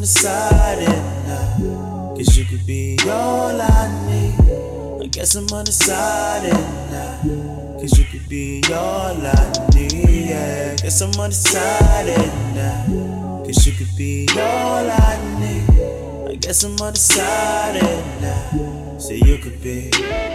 Undecided 0.00 0.88
now. 1.28 2.14
Cause 2.16 2.34
you 2.34 2.46
could 2.46 2.66
be 2.66 2.96
all 3.04 3.60
I 3.60 4.06
need. 4.08 5.04
I 5.04 5.06
guess 5.08 5.34
I'm 5.34 5.46
undecided 5.52 6.54
now. 6.90 7.76
Cause 7.78 7.98
you 7.98 8.06
could 8.06 8.26
be 8.26 8.62
all 8.72 9.20
I 9.20 9.68
need. 9.74 9.92
Yeah, 10.30 10.74
guess 10.76 11.02
I'm 11.02 11.12
undecided 11.20 12.32
now. 12.54 13.42
Cause 13.44 13.66
you 13.66 13.74
could 13.74 13.94
be 13.98 14.26
all 14.32 14.88
I 14.88 15.18
need. 15.38 16.30
I 16.30 16.34
guess 16.36 16.64
I'm 16.64 16.80
undecided 16.80 18.22
now. 18.22 18.79
So 19.00 19.14
you 19.14 19.38
could 19.38 19.62
be, 19.62 19.90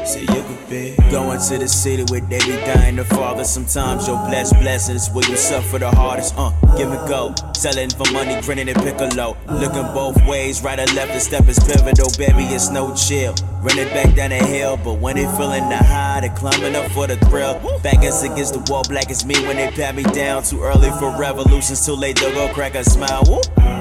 so 0.08 0.18
you 0.18 0.26
could 0.26 0.70
be. 0.70 0.96
Going 1.12 1.40
to 1.40 1.58
the 1.60 1.68
city 1.68 2.04
where 2.10 2.22
they 2.22 2.40
be 2.40 2.56
dying 2.66 2.96
to 2.96 3.04
father. 3.04 3.44
Sometimes 3.44 4.08
your 4.08 4.18
blessed 4.28 4.56
blessings 4.56 5.08
where 5.12 5.24
you 5.30 5.38
suffer 5.38 5.78
the 5.78 5.92
hardest. 5.92 6.34
Uh, 6.36 6.50
give 6.76 6.92
and 6.92 7.08
go. 7.08 7.36
Selling 7.54 7.92
for 7.92 8.12
money, 8.12 8.42
grinning 8.42 8.68
and 8.68 8.78
piccolo. 8.82 9.38
Looking 9.48 9.86
both 9.94 10.18
ways, 10.26 10.64
right 10.64 10.80
or 10.80 10.92
left, 10.96 11.14
the 11.14 11.20
step 11.20 11.48
is 11.48 11.60
pivotal. 11.60 12.10
Baby, 12.18 12.46
it's 12.56 12.72
no 12.72 12.96
chill. 12.96 13.36
Running 13.62 13.88
back 13.90 14.16
down 14.16 14.32
the 14.32 14.44
hill, 14.44 14.78
but 14.84 14.96
when 14.96 15.16
they 15.18 15.26
feeling 15.38 15.70
the 15.70 15.78
high, 15.78 16.22
they 16.22 16.30
climbing 16.30 16.76
up 16.76 16.92
for 16.92 17.06
the 17.06 17.18
thrill. 17.28 17.60
Back 17.84 18.00
us 18.00 18.24
against 18.24 18.54
the 18.56 18.72
wall, 18.72 18.84
black 18.90 19.12
as 19.12 19.24
me 19.26 19.36
when 19.46 19.58
they 19.58 19.70
pat 19.70 19.94
me 19.94 20.02
down. 20.02 20.42
Too 20.42 20.64
early 20.64 20.90
for 20.98 21.16
revolutions, 21.20 21.86
too 21.86 21.94
late 21.94 22.16
to 22.18 22.32
go 22.32 22.52
crack 22.52 22.74
a 22.74 22.84
smile. 22.84 23.24
Woo. 23.28 23.75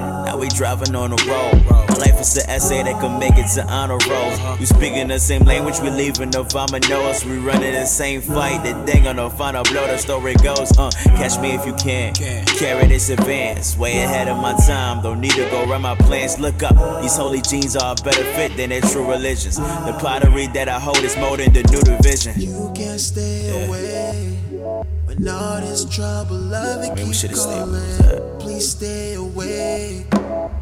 We 0.44 0.50
driving 0.50 0.94
on 0.94 1.09
the 1.09 1.16
road. 1.24 1.64
My 1.88 1.94
life 2.04 2.20
is 2.20 2.37
an 2.37 2.50
essay 2.50 2.83
that 2.83 3.00
could 3.00 3.18
make 3.18 3.33
it 3.38 3.48
to 3.54 3.66
honor 3.66 3.96
roll. 4.11 4.59
You 4.59 4.66
speaking 4.66 5.09
the 5.09 5.18
same 5.18 5.42
language, 5.44 5.80
we 5.80 5.88
leaving 5.88 6.30
the 6.30 6.44
vominos. 6.44 7.24
We 7.24 7.38
running 7.38 7.72
the 7.72 7.87
same 7.87 8.20
fight. 8.20 8.62
The 8.62 8.74
thing 8.85 9.07
on 9.07 9.16
the 9.16 9.30
final 9.30 9.64
blow, 9.64 9.87
the 9.87 9.96
story 9.96 10.35
goes. 10.35 10.76
Uh, 10.76 10.90
catch 11.16 11.40
me 11.40 11.52
if 11.52 11.64
you 11.64 11.72
can. 11.76 12.12
Carry 12.12 12.88
this 12.88 13.09
advance, 13.09 13.78
way 13.78 14.02
ahead 14.02 14.28
of 14.28 14.37
my 14.37 14.52
time. 14.66 15.02
Don't 15.02 15.18
need 15.18 15.30
to 15.30 15.48
go 15.48 15.64
run 15.64 15.80
my 15.80 15.94
plans. 15.94 16.38
Look 16.38 16.62
up, 16.62 17.00
these 17.00 17.16
holy 17.16 17.40
jeans 17.40 17.74
are 17.74 17.92
a 17.98 18.02
better 18.04 18.24
fit 18.35 18.54
than 18.59 18.68
their 18.68 18.83
true 18.83 19.11
religions. 19.11 19.57
The 19.57 19.96
pottery 19.98 20.48
that 20.48 20.68
I 20.68 20.78
hold 20.78 20.98
is 20.98 21.16
more 21.16 21.38
than 21.38 21.54
the 21.54 21.62
new 21.72 21.80
division. 21.80 22.38
You 22.38 22.70
can't 22.76 23.00
stay 23.00 23.64
away 23.64 24.37
when 25.07 25.26
all 25.26 25.62
this 25.62 25.87
trouble, 25.87 26.37
love 26.37 26.85
it 26.85 26.90
we 26.98 27.07
keep 27.07 27.14
should've 27.14 27.38
stayed 27.38 27.48
where 27.48 27.64
we 27.66 27.72
was 27.72 28.00
at. 28.00 28.18
calling. 28.18 28.40
Please 28.40 28.70
stay 28.72 29.14
away 29.14 30.04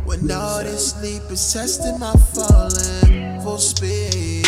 when 0.05 0.31
all 0.31 0.63
this 0.63 0.93
sleep 0.93 1.23
is 1.31 1.53
testing 1.53 1.99
my 1.99 2.13
falling 2.13 3.41
full 3.41 3.59
speed. 3.59 4.47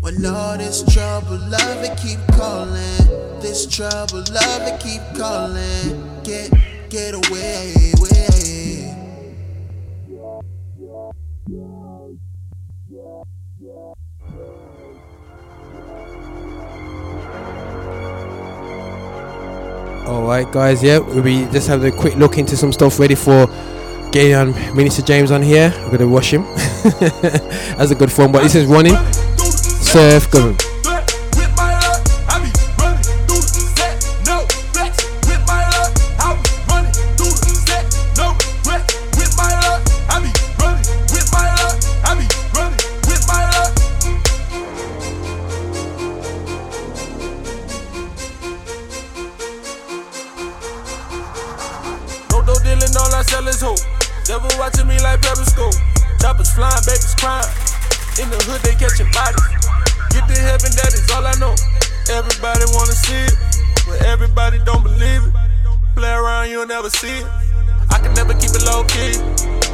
When 0.00 0.24
all 0.26 0.58
this 0.58 0.82
trouble, 0.92 1.38
love 1.48 1.82
it 1.82 1.96
keep 1.98 2.18
calling. 2.36 3.40
This 3.40 3.66
trouble, 3.66 4.24
love 4.32 4.62
it 4.62 4.80
keep 4.80 5.02
calling. 5.16 6.22
Get, 6.22 6.50
get 6.90 7.14
away, 7.14 7.92
away. 7.98 8.14
All 20.06 20.26
right, 20.26 20.50
guys. 20.52 20.82
Yeah, 20.82 20.98
we'll 20.98 21.50
just 21.50 21.66
have 21.68 21.82
a 21.82 21.90
quick 21.90 22.16
look 22.16 22.36
into 22.36 22.56
some 22.56 22.72
stuff 22.72 22.98
ready 22.98 23.14
for 23.14 23.48
on 24.14 24.52
Minister 24.76 25.02
James 25.02 25.30
on 25.30 25.42
here. 25.42 25.72
We're 25.84 25.98
gonna 25.98 26.08
wash 26.08 26.32
him. 26.32 26.42
That's 27.76 27.90
a 27.90 27.94
good 27.94 28.12
form, 28.12 28.30
But 28.30 28.42
this 28.44 28.54
is 28.54 28.66
running. 28.66 28.94
Surf 29.38 30.30
government. 30.30 30.73
Never 66.84 66.96
see 67.00 67.16
it. 67.16 67.26
I 67.88 67.98
can 67.98 68.12
never 68.12 68.34
keep 68.34 68.52
it 68.52 68.60
low 68.60 68.84
key. 68.84 69.16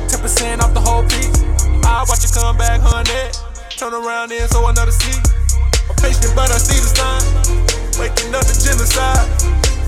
10% 0.07 0.63
off 0.63 0.73
the 0.75 0.79
whole 0.79 1.03
piece. 1.11 1.43
I 1.83 2.07
watch 2.07 2.23
you 2.23 2.31
come 2.31 2.57
back, 2.57 2.79
honey. 2.79 3.35
Turn 3.75 3.95
around 3.95 4.31
then, 4.31 4.47
so 4.47 4.69
another 4.69 4.93
seat. 4.95 5.19
I'm 5.91 5.97
patient, 5.99 6.31
but 6.39 6.55
I 6.55 6.59
see 6.63 6.79
the 6.79 6.87
sign. 6.87 7.27
Waking 7.99 8.31
up 8.31 8.47
the 8.47 8.55
genocide. 8.55 9.27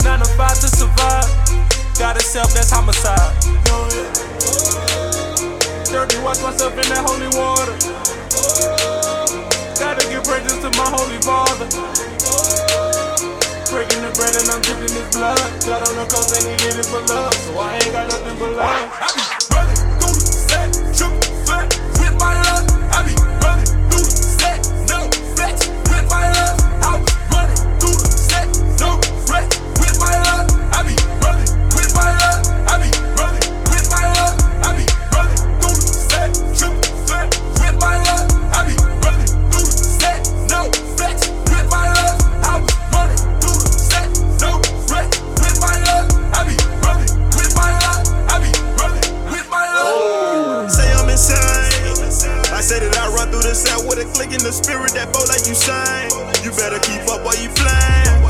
Nine 0.02 0.18
to 0.18 0.26
five 0.34 0.58
to 0.58 0.66
survive. 0.66 1.30
Got 1.94 2.16
itself, 2.16 2.50
that's 2.54 2.74
homicide. 2.74 3.30
Dirty, 5.94 6.18
wash 6.26 6.42
myself 6.42 6.74
in 6.74 6.86
that 6.90 7.06
holy 7.06 7.30
water. 7.38 7.78
Gotta 9.78 10.02
give 10.10 10.24
praises 10.24 10.58
to 10.58 10.70
my 10.74 10.90
holy 10.90 11.22
father. 11.22 12.11
Breaking 13.72 14.02
the 14.02 14.12
bread 14.12 14.36
and 14.36 14.50
I'm 14.50 14.60
dripping 14.60 14.92
this 14.92 15.16
blood. 15.16 15.40
God 15.64 15.88
on 15.88 15.96
the 15.96 16.04
coast 16.12 16.36
and 16.36 16.44
he 16.44 16.56
did 16.60 16.78
it 16.78 16.84
for 16.84 17.00
love. 17.08 17.32
So 17.32 17.58
I 17.58 17.76
ain't 17.76 17.90
got 17.90 18.06
nothing 18.06 18.38
but 18.38 18.52
love. 18.52 19.31
In 54.30 54.44
the 54.46 54.54
spirit 54.54 54.94
that 54.94 55.10
bow 55.10 55.26
like 55.26 55.42
you 55.50 55.56
shine. 55.58 56.06
You 56.46 56.54
better 56.54 56.78
keep 56.78 57.02
up 57.10 57.26
while 57.26 57.34
you 57.42 57.50
flying. 57.50 58.22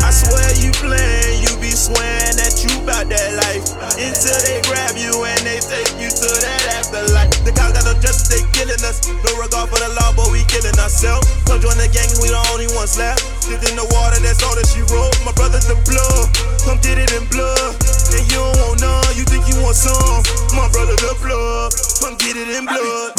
I 0.00 0.08
swear 0.08 0.48
you 0.56 0.72
playing, 0.80 1.44
you 1.44 1.52
be 1.60 1.68
swearing 1.68 2.40
that 2.40 2.64
you 2.64 2.72
bout 2.88 3.12
that 3.12 3.30
life. 3.36 3.66
Until 4.00 4.38
they 4.40 4.64
grab 4.64 4.96
you 4.96 5.12
and 5.12 5.42
they 5.44 5.60
take 5.60 5.92
you 6.00 6.08
to 6.08 6.28
that 6.40 6.80
afterlife. 6.80 7.28
The 7.44 7.52
cops 7.52 7.76
got 7.76 7.84
no 7.84 7.92
justice, 8.00 8.32
they 8.32 8.40
killing 8.56 8.80
us. 8.88 9.04
No 9.04 9.36
regard 9.36 9.68
for 9.68 9.76
the 9.76 9.92
law, 10.00 10.16
but 10.16 10.32
we 10.32 10.48
killing 10.48 10.76
ourselves. 10.80 11.28
Come 11.44 11.60
join 11.60 11.76
the 11.76 11.92
gang, 11.92 12.08
we 12.24 12.32
the 12.32 12.40
only 12.56 12.70
ones 12.72 12.96
left. 12.96 13.20
Dipped 13.44 13.68
in 13.68 13.76
the 13.76 13.84
water, 13.92 14.22
that's 14.24 14.40
all 14.40 14.56
that 14.56 14.64
she 14.64 14.80
wrote. 14.88 15.12
My 15.28 15.36
brother's 15.36 15.68
the 15.68 15.76
blood, 15.84 16.24
come 16.64 16.80
get 16.80 16.96
it 16.96 17.12
in 17.12 17.28
blood. 17.28 17.76
And 18.16 18.24
you 18.32 18.40
don't 18.40 18.56
want 18.64 18.80
none, 18.80 19.12
you 19.12 19.28
think 19.28 19.44
you 19.44 19.60
want 19.60 19.76
some. 19.76 20.24
My 20.56 20.72
brother 20.72 20.96
the 21.04 21.12
blood, 21.20 21.68
come 22.00 22.16
get 22.16 22.38
it 22.38 22.48
in 22.48 22.64
blood. 22.64 23.12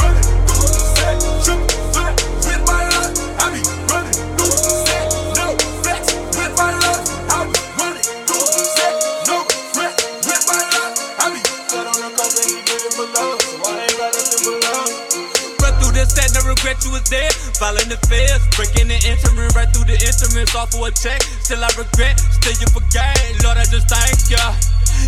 With 1.45 1.74
off 20.55 20.71
for 20.71 20.87
a 20.87 20.91
check. 20.91 21.21
Still 21.43 21.63
I 21.63 21.69
regret, 21.77 22.19
still 22.19 22.53
you 22.53 22.67
forget. 22.67 23.43
Lord, 23.43 23.57
I 23.57 23.65
just 23.65 23.87
thank 23.89 24.31
ya. 24.31 24.55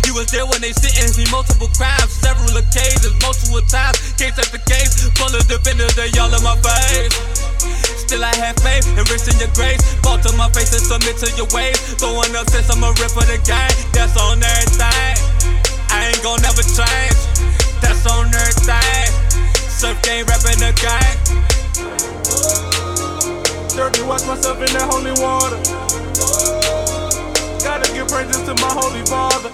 You 0.06 0.14
was 0.14 0.30
there 0.30 0.46
when 0.46 0.60
they 0.60 0.72
sentenced 0.72 1.18
me 1.18 1.24
multiple 1.30 1.68
crimes, 1.76 2.10
several 2.12 2.56
occasions, 2.56 3.14
multiple 3.20 3.62
times. 3.68 3.98
Take 4.16 4.34
the 4.36 4.62
case, 4.64 5.08
full 5.16 5.32
of 5.32 5.44
defenders, 5.48 5.94
they 5.94 6.10
all 6.18 6.32
in 6.32 6.42
my 6.42 6.56
face. 6.60 7.14
Still 8.08 8.24
I 8.24 8.34
have 8.36 8.56
faith 8.64 8.88
risk 9.10 9.28
in 9.28 9.38
your 9.38 9.52
grace. 9.54 9.82
Fall 10.00 10.18
to 10.18 10.32
my 10.36 10.48
face 10.50 10.72
and 10.72 10.80
submit 10.80 11.16
to 11.18 11.28
your 11.36 11.48
ways. 11.52 11.76
Throwing 12.00 12.34
up 12.36 12.48
since 12.48 12.70
I'm 12.70 12.82
a 12.82 12.88
rip 12.96 13.12
for 13.12 13.24
the 13.28 13.36
game. 13.44 13.74
That's 13.92 14.16
on 14.16 14.40
everything. 14.40 15.16
I 15.90 16.08
ain't 16.08 16.22
gon' 16.22 16.40
never 16.40 16.62
change. 16.62 17.18
That's 17.84 18.06
on 18.06 18.32
everything. 18.32 19.12
Surf 19.68 20.00
game, 20.02 20.24
rapping 20.26 20.60
the 20.60 20.72
game. 20.80 21.16
Dirty, 23.76 24.02
wash 24.02 24.26
myself 24.26 24.58
in 24.58 24.72
that 24.72 24.88
holy 24.88 25.12
water. 25.20 26.57
Gotta 27.64 27.92
give 27.92 28.08
praises 28.08 28.42
to 28.46 28.54
my 28.62 28.70
holy 28.72 29.04
father. 29.06 29.50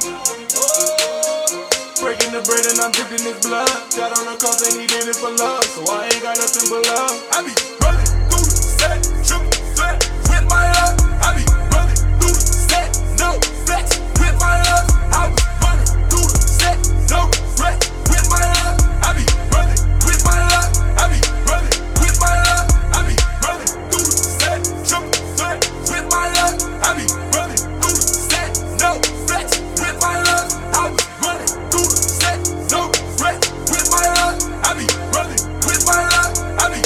Breaking 2.01 2.33
the 2.33 2.43
bread 2.45 2.67
and 2.69 2.81
I'm 2.81 2.93
drinking 2.93 3.25
his 3.25 3.40
blood. 3.45 3.69
Got 3.97 4.12
on 4.19 4.27
the 4.27 4.37
cross 4.38 4.61
and 4.62 4.81
he 4.81 4.87
did 4.87 5.09
it 5.09 5.17
for 5.17 5.31
love. 5.31 5.64
So 5.64 5.83
I 5.90 6.07
ain't 6.07 6.23
got 6.23 6.37
nothing 6.38 6.69
but 6.71 6.85
love. 6.87 7.17
I 7.33 7.43
be 7.43 7.53
running 7.81 8.07
through 8.29 8.45
the 8.45 8.55
set, 8.77 9.01
triple 9.25 9.51
threat 9.75 9.99
with 10.29 10.45
my 10.53 10.69
luck. 10.77 11.01
I 11.25 11.33
be 11.33 11.45
running 11.73 11.97
through 12.21 12.37
the 12.37 12.45
set, 12.45 12.93
no 13.17 13.40
flex 13.64 13.99
with 14.21 14.37
my 14.37 14.61
luck. 14.69 14.85
I 15.11 15.33
was 15.33 15.40
running 15.64 15.88
through 16.12 16.29
the 16.29 16.40
set, 16.45 16.77
no 17.09 17.25
flex 17.57 17.88
with 18.12 18.27
my 18.29 18.45
luck. 18.45 18.77
I 19.01 19.11
be 19.17 19.25
running 19.49 19.81
with 20.05 20.21
my 20.29 20.38
luck. 20.53 20.69
I 21.01 21.05
be 21.09 21.19
running 21.49 21.77
with 22.05 22.17
my 22.21 22.37
luck. 22.37 22.69
I 22.93 23.01
be 23.09 23.17
running 23.40 23.73
through 23.88 24.07
the 24.12 24.23
set, 24.29 24.61
triple 24.85 25.09
threat 25.40 25.59
with 25.88 26.05
my 26.12 26.29
luck. 26.37 26.61
I 26.85 26.93
be 27.01 27.09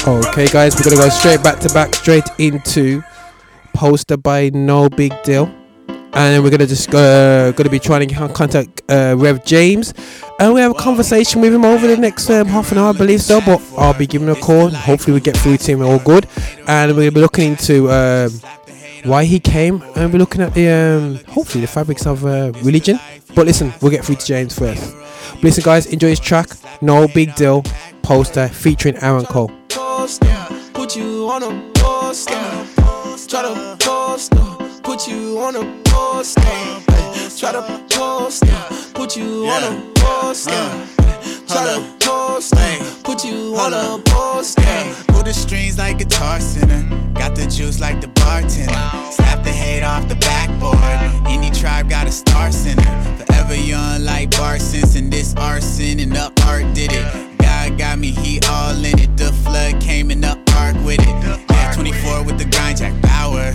Okay, 0.09 0.47
guys, 0.47 0.75
we're 0.75 0.85
gonna 0.85 0.97
go 0.97 1.11
straight 1.11 1.43
back 1.43 1.59
to 1.61 1.69
back, 1.75 1.95
straight 1.95 2.25
into 2.39 3.03
poster 3.75 4.17
by 4.17 4.49
No 4.55 4.89
Big 4.89 5.13
Deal, 5.23 5.55
and 6.15 6.43
we're 6.43 6.49
gonna 6.49 6.67
just 6.67 6.89
uh, 6.95 7.53
gonna 7.53 7.69
be 7.69 7.79
trying 7.79 8.09
to 8.09 8.15
con- 8.15 8.33
contact 8.33 8.81
uh, 8.89 9.15
Rev 9.19 9.45
James, 9.45 9.93
and 10.41 10.55
we 10.55 10.63
have 10.63 10.71
a 10.71 10.75
conversation 10.75 11.43
with 11.43 11.53
him 11.55 11.63
over 11.63 11.87
the 11.87 11.99
next 11.99 12.31
um, 12.31 12.47
half 12.47 12.73
an 12.73 12.79
hour, 12.79 12.95
I 12.95 12.97
believe 12.97 13.21
so. 13.21 13.43
But 13.43 13.61
I'll 13.77 13.93
be 13.93 14.07
giving 14.07 14.29
him 14.29 14.35
a 14.35 14.41
call. 14.41 14.71
Hopefully, 14.71 15.13
we 15.13 15.21
get 15.21 15.37
through 15.37 15.59
to 15.59 15.73
him 15.73 15.83
all 15.83 15.99
good, 15.99 16.27
and 16.67 16.93
we're 16.93 17.03
gonna 17.03 17.13
be 17.13 17.21
looking 17.21 17.51
into. 17.51 17.91
Um, 17.91 18.31
why 19.05 19.25
he 19.25 19.39
came 19.39 19.81
and 19.95 20.13
we're 20.13 20.19
looking 20.19 20.43
at 20.43 20.53
the 20.55 20.69
um, 20.69 21.33
hopefully 21.33 21.61
the 21.61 21.69
fabrics 21.69 22.05
of 22.05 22.27
uh, 22.27 22.51
religion 22.65 22.99
but 23.37 23.47
listen 23.47 23.73
we'll 23.81 23.93
get 23.93 24.05
through 24.05 24.17
to 24.17 24.27
james 24.27 24.59
first 24.59 24.93
listen 25.43 25.63
guys 25.63 25.87
enjoy 25.87 26.09
his 26.09 26.21
track 26.21 26.49
NoBigDyl 26.81 27.67
poster 28.03 28.49
featuring 28.49 28.97
aaron 28.97 29.27
cole 29.27 29.51
put 30.89 30.97
you 30.97 31.29
on 31.29 31.43
a 31.43 31.71
poster. 31.75 32.33
Try 33.29 33.43
to 33.43 33.77
poster, 33.79 34.81
put 34.83 35.07
you 35.07 35.39
on 35.39 35.55
a 35.55 35.83
poster. 35.85 36.41
Try 37.39 37.53
to 37.53 37.85
poster, 37.91 38.47
put 38.95 39.15
you 39.15 39.47
on 39.49 39.65
a 39.65 39.93
poster. 39.97 40.87
Try 41.47 41.65
to 41.75 41.95
poster, 42.01 43.03
put 43.05 43.23
you 43.23 43.55
on 43.57 43.75
a 43.75 44.03
poster. 44.03 45.08
The 45.29 45.35
strings 45.35 45.77
like 45.77 45.99
Guitar 45.99 46.41
Center. 46.41 46.89
Got 47.13 47.37
the 47.37 47.47
juice 47.47 47.81
like 47.81 48.01
the 48.01 48.09
bartender. 48.09 48.73
Slap 49.13 49.45
the 49.45 49.51
hate 49.51 49.83
off 49.83 50.09
the 50.09 50.15
backboard. 50.15 50.79
Any 51.29 51.51
tribe 51.51 51.91
got 51.91 52.07
a 52.07 52.11
star 52.11 52.51
center. 52.51 52.83
Forever 53.19 53.55
young 53.55 54.05
like 54.05 54.31
Bart 54.31 54.63
Simpson. 54.63 55.11
This 55.11 55.35
arson 55.37 56.01
and 56.01 56.13
the 56.13 56.33
art 56.47 56.75
did 56.75 56.93
it. 56.95 57.39
God 57.41 57.77
got 57.77 57.99
me, 57.99 58.11
he 58.11 58.41
all 58.49 58.83
in 58.83 58.99
it. 58.99 59.15
The 59.19 59.31
flood 59.45 59.79
came 59.83 60.11
in 60.11 60.23
the 60.23 60.31
ark 60.57 60.77
with 60.83 61.01
it. 61.03 61.45
Yeah, 61.51 61.73
24 61.75 62.25
with 62.25 62.39
the 62.39 62.47
grind, 62.47 62.79
Jack 62.79 62.99
Bauer. 63.03 63.53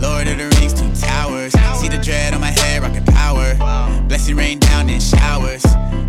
Lord 0.00 0.26
of 0.26 0.38
the 0.38 0.52
Rings, 0.58 0.74
two 0.74 0.90
towers. 1.06 1.52
See 1.78 1.88
the 1.88 2.02
dread 2.02 2.34
on 2.34 2.40
my 2.40 2.50
head, 2.50 2.82
rockin' 2.82 3.04
power. 3.04 3.54
Blessing 4.08 4.34
rain 4.34 4.58
down 4.58 4.90
in 4.90 5.00
showers. 5.00 5.62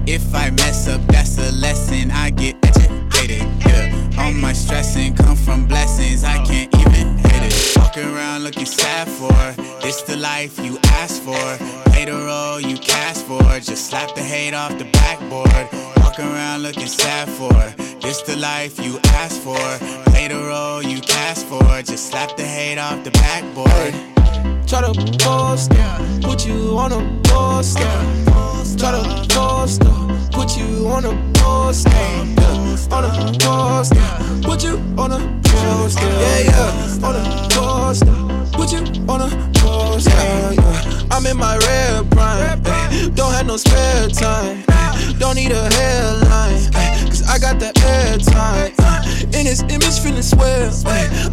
If 0.08 0.34
I 0.34 0.49
mess 0.49 0.88
up, 0.88 1.02
that's 1.06 1.38
a 1.38 1.52
lesson. 1.52 2.10
I 2.10 2.32
get 2.32 2.56
educated. 2.65 3.73
All 4.17 4.34
my 4.34 4.54
stressing 4.54 5.15
come 5.15 5.36
from 5.36 5.65
blessings. 5.65 6.23
I 6.23 6.43
can't 6.45 6.73
even. 6.76 7.03
Walking 7.78 8.06
around 8.13 8.43
looking 8.43 8.65
sad 8.65 9.08
for. 9.08 9.34
This 9.82 10.02
the 10.02 10.17
life 10.17 10.60
you 10.60 10.77
asked 11.02 11.21
for. 11.21 11.58
Play 11.92 12.06
the 12.06 12.13
role 12.13 12.60
you 12.60 12.77
cast 12.77 13.25
for. 13.25 13.44
Just 13.60 13.90
slap 13.90 14.15
the 14.15 14.21
hate 14.21 14.54
off 14.54 14.77
the 14.77 14.85
backboard. 14.85 15.67
Walking 15.98 16.25
around 16.25 16.63
looking 16.63 16.88
sad 16.88 17.29
for. 17.29 17.54
This 18.02 18.21
the 18.21 18.35
life 18.35 18.79
you 18.79 19.00
asked 19.21 19.42
for. 19.42 19.63
Play 20.12 20.27
the 20.27 20.35
role 20.35 20.81
you 20.83 21.00
cast 21.02 21.46
for. 21.48 21.63
Just 21.81 22.10
slap 22.10 22.35
the 22.38 22.44
hate 22.44 22.77
off 22.77 23.04
the 23.04 23.12
backboard. 23.12 23.94
Try 24.67 24.81
to 24.81 24.94
poster, 25.19 25.75
put 26.21 26.48
you 26.48 26.77
on 26.77 26.92
a 26.92 27.21
poster. 27.23 27.94
Try 28.77 28.92
to 28.92 29.25
poster, 29.29 29.94
put 30.31 30.58
you 30.58 30.88
on 30.88 31.06
a 31.06 31.33
poster. 31.35 31.90
Yeah, 31.90 32.88
on 32.92 33.04
a 33.06 33.38
poster, 33.40 34.42
put 34.42 34.63
you 34.63 34.81
on 34.98 35.12
a 35.12 35.42
poster. 35.44 36.02
Yeah, 36.02 36.40
yeah, 36.40 37.08
on 37.08 37.15
a 37.15 37.52
poster, 37.54 38.13
put 38.54 38.71
you 38.71 38.79
on 39.08 39.21
a 39.21 39.29
poster. 39.60 40.12
Yeah. 40.12 41.08
I'm 41.12 41.25
in 41.25 41.37
my 41.37 41.58
red 41.58 42.10
prime, 42.12 42.62
eh, 42.65 43.10
don't 43.13 43.33
have 43.33 43.45
no 43.45 43.58
spare 43.58 44.08
time. 44.10 44.63
eh, 44.69 45.13
Don't 45.19 45.35
need 45.35 45.51
a 45.51 45.63
headline, 45.75 46.69
eh, 46.75 47.06
cause 47.06 47.23
I 47.27 47.37
got 47.39 47.60
that 47.60 47.75
airtime. 47.75 48.83
In 49.34 49.46
this 49.46 49.62
image, 49.63 50.00
feeling 50.00 50.21
swell. 50.21 50.71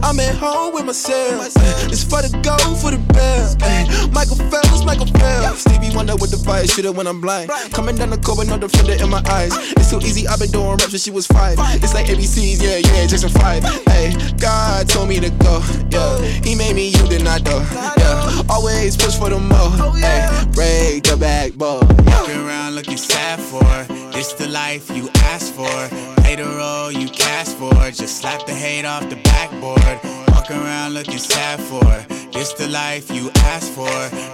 I'm 0.02 0.18
at 0.20 0.34
home 0.34 0.74
with 0.74 0.86
myself. 0.86 1.52
It's 1.92 2.02
for 2.02 2.22
the 2.22 2.30
go, 2.42 2.56
for 2.74 2.90
the 2.90 2.98
bell. 3.12 4.10
Michael 4.10 4.36
Phelps, 4.50 4.84
Michael 4.84 5.06
Phelps. 5.06 5.60
Stevie 5.60 5.94
Wonder 5.94 6.16
with 6.16 6.30
the 6.30 6.38
fire, 6.38 6.66
shooter 6.66 6.92
when 6.92 7.06
I'm 7.06 7.20
blind. 7.20 7.50
Coming 7.72 7.96
down 7.96 8.10
the 8.10 8.18
court 8.18 8.38
with 8.38 8.48
no 8.48 8.58
defender 8.58 8.94
in 9.02 9.10
my 9.10 9.22
eyes. 9.28 9.52
It's 9.72 9.90
so 9.90 9.98
easy, 10.00 10.26
I've 10.26 10.38
been 10.38 10.50
doing 10.50 10.70
raps 10.70 10.90
since 10.90 11.04
she 11.04 11.10
was 11.10 11.26
five. 11.26 11.56
It's 11.82 11.94
like 11.94 12.06
ABCs, 12.06 12.62
yeah, 12.62 12.78
yeah, 12.78 13.06
Jackson 13.06 13.28
5. 13.28 13.64
Hey, 13.86 14.14
God 14.38 14.88
told 14.88 15.08
me 15.08 15.20
to 15.20 15.30
go, 15.30 15.60
yeah. 15.90 16.20
He 16.42 16.54
made 16.54 16.74
me, 16.74 16.88
you 16.88 17.06
did 17.08 17.22
not 17.22 17.44
though, 17.44 17.64
yeah. 17.98 18.42
Always 18.48 18.96
push 18.96 19.16
for 19.16 19.28
the 19.30 19.38
more, 19.38 19.70
oh, 19.78 19.92
hey. 19.92 20.26
Break 20.52 21.04
the 21.04 21.16
backbone. 21.16 21.86
Walking 22.06 22.40
around 22.40 22.74
looking 22.74 22.96
sad 22.96 23.38
for. 23.40 23.64
This 24.12 24.32
the 24.32 24.48
life 24.48 24.90
you 24.90 25.08
asked 25.32 25.54
for. 25.54 26.19
Play 26.30 26.44
the 26.44 26.48
role 26.48 26.92
you 26.92 27.08
cast 27.08 27.56
for. 27.58 27.74
Just 27.90 28.18
slap 28.18 28.46
the 28.46 28.54
hate 28.54 28.84
off 28.84 29.10
the 29.10 29.16
backboard. 29.16 29.98
Walking 30.28 30.58
around 30.58 30.94
looking 30.94 31.18
sad 31.18 31.58
for. 31.58 31.82
This 32.30 32.52
the 32.52 32.68
life 32.68 33.10
you 33.10 33.32
asked 33.50 33.72
for. 33.72 33.90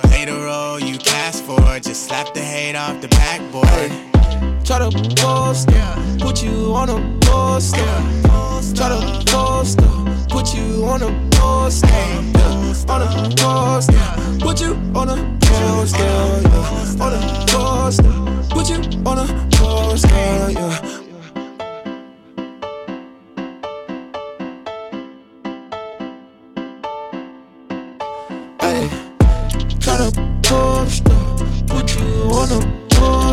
Play 0.07 0.27
the 0.27 0.35
role 0.35 0.79
you 0.79 0.99
cast 0.99 1.43
for. 1.45 1.59
Just 1.81 2.05
slap 2.07 2.35
the 2.35 2.43
hate 2.43 2.77
off 2.77 3.01
the 3.01 3.09
backboard. 3.09 3.91
Try 4.67 4.79
to 4.81 4.91
poster, 5.17 5.73
put 6.21 6.43
you 6.43 6.75
on 6.75 6.91
a 6.91 7.01
poster. 7.25 7.79
Try 8.77 8.91
to 8.91 9.25
poster, 9.33 9.89
put 10.29 10.55
you 10.55 10.85
on 10.85 11.01
a 11.01 11.31
poster. 11.31 11.87
Yeah, 11.87 12.93
on 12.93 13.01
a 13.01 13.35
poster, 13.37 14.39
put 14.45 14.61
you 14.61 14.75
on 14.95 15.09
a 15.09 15.39
poster. 15.41 16.05
Yeah, 16.05 17.05
on 17.05 17.13
a 17.15 17.47
poster, 17.49 18.13
put 18.51 18.69
you 18.69 18.85
on 19.07 19.19
a 19.19 19.49
poster. 19.57 20.51
Yeah. 20.51 21.06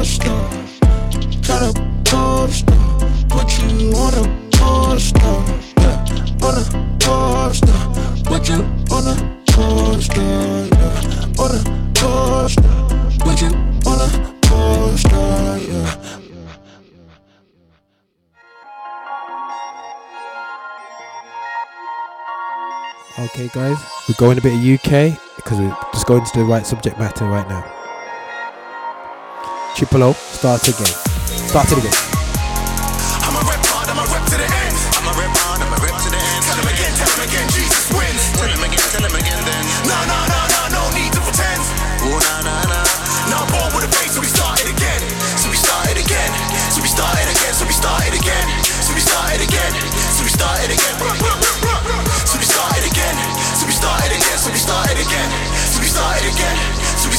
Got 0.04 1.64
a. 1.64 1.72
Put 3.30 3.52
you 3.58 3.94
on 3.96 4.14
a. 4.14 4.22
Yeah. 5.80 6.04
On 6.44 6.56
a. 6.58 6.64
Put 8.26 8.50
you 8.50 8.60
on 8.92 9.08
a. 9.08 9.16
Yeah. 9.56 10.44
On 11.40 11.48
a. 11.48 11.64
Put 11.96 13.42
you 13.42 13.48
on 13.88 14.00
a. 14.02 14.12
Yeah. 15.64 16.20
Okay, 23.20 23.48
guys, 23.54 23.78
we're 24.10 24.16
going 24.18 24.38
a 24.38 24.42
bit 24.42 24.54
of 24.54 24.60
UK 24.60 25.18
because 25.38 25.60
we're 25.60 25.78
just 25.94 26.06
going 26.08 26.26
to 26.26 26.32
the 26.38 26.44
right 26.44 26.68
subject 26.68 27.00
matter 27.00 27.24
right 27.24 27.48
now. 27.48 27.83
Triple 29.74 30.04
O, 30.06 30.14
start 30.14 30.62
again. 30.70 30.86
Start 31.50 31.66
it 31.66 31.82
again. 31.82 31.98
I'm 33.26 33.34
a 33.34 33.42
rep 33.42 33.58
I'm 33.90 33.98
a 33.98 34.06
rep 34.06 34.22
to 34.30 34.38
the 34.38 34.46
end. 34.46 34.78
I'm 35.02 35.10
a 35.10 35.14
rep 35.18 35.34
I'm 35.34 35.66
a 35.66 35.78
rep 35.82 35.98
to 35.98 36.10
the 36.14 36.22
end. 36.22 36.42
Tell 36.46 36.62
him 36.62 36.70
again, 36.70 36.94
tell 36.94 37.10
him 37.10 37.22
again, 37.26 37.48
Jesus 37.58 37.90
wins. 37.90 38.22
Tell 38.38 38.54
him 38.54 38.62
again, 38.62 38.86
tell 38.94 39.02
him 39.02 39.18
again 39.18 39.42
then. 39.42 39.64
No, 39.90 39.98
no, 40.06 40.20
no, 40.30 40.42
no, 40.46 40.62
no 40.78 40.82
need 40.94 41.10
to 41.18 41.22
pretend. 41.26 41.58
Oh. 42.06 42.22
Now 43.34 43.42
I'm 43.42 43.50
born 43.50 43.74
with 43.74 43.90
a 43.90 43.92
so 44.14 44.22
we 44.22 44.30
started 44.30 44.70
again. 44.70 45.02
So 45.42 45.50
we 45.50 45.58
started 45.58 45.98
again. 45.98 46.32
So 46.70 46.78
we 46.78 46.90
started 46.94 47.34
again. 47.34 47.54
So 47.58 47.66
we 47.66 47.74
started 47.74 48.14
again. 48.14 48.46
So 48.78 48.94
we 48.94 49.02
started 49.02 49.42
again. 49.42 49.74
So 50.14 50.22
we 50.22 50.30
again. 50.70 50.94
Bruh, 51.02 51.18
bruh, 51.18 51.82
bruh. 51.82 52.30
So 52.30 52.38
we 52.38 52.46
started 52.46 52.86
again. 52.86 53.18
So 53.58 53.66
we 53.66 53.74
started 53.74 54.14
again. 54.14 54.38
So 54.38 54.54
we 54.54 54.62
started 54.62 55.02
again. 55.02 55.30
So 55.74 55.82
we 55.82 55.90
started 55.90 56.30
again. 56.30 56.63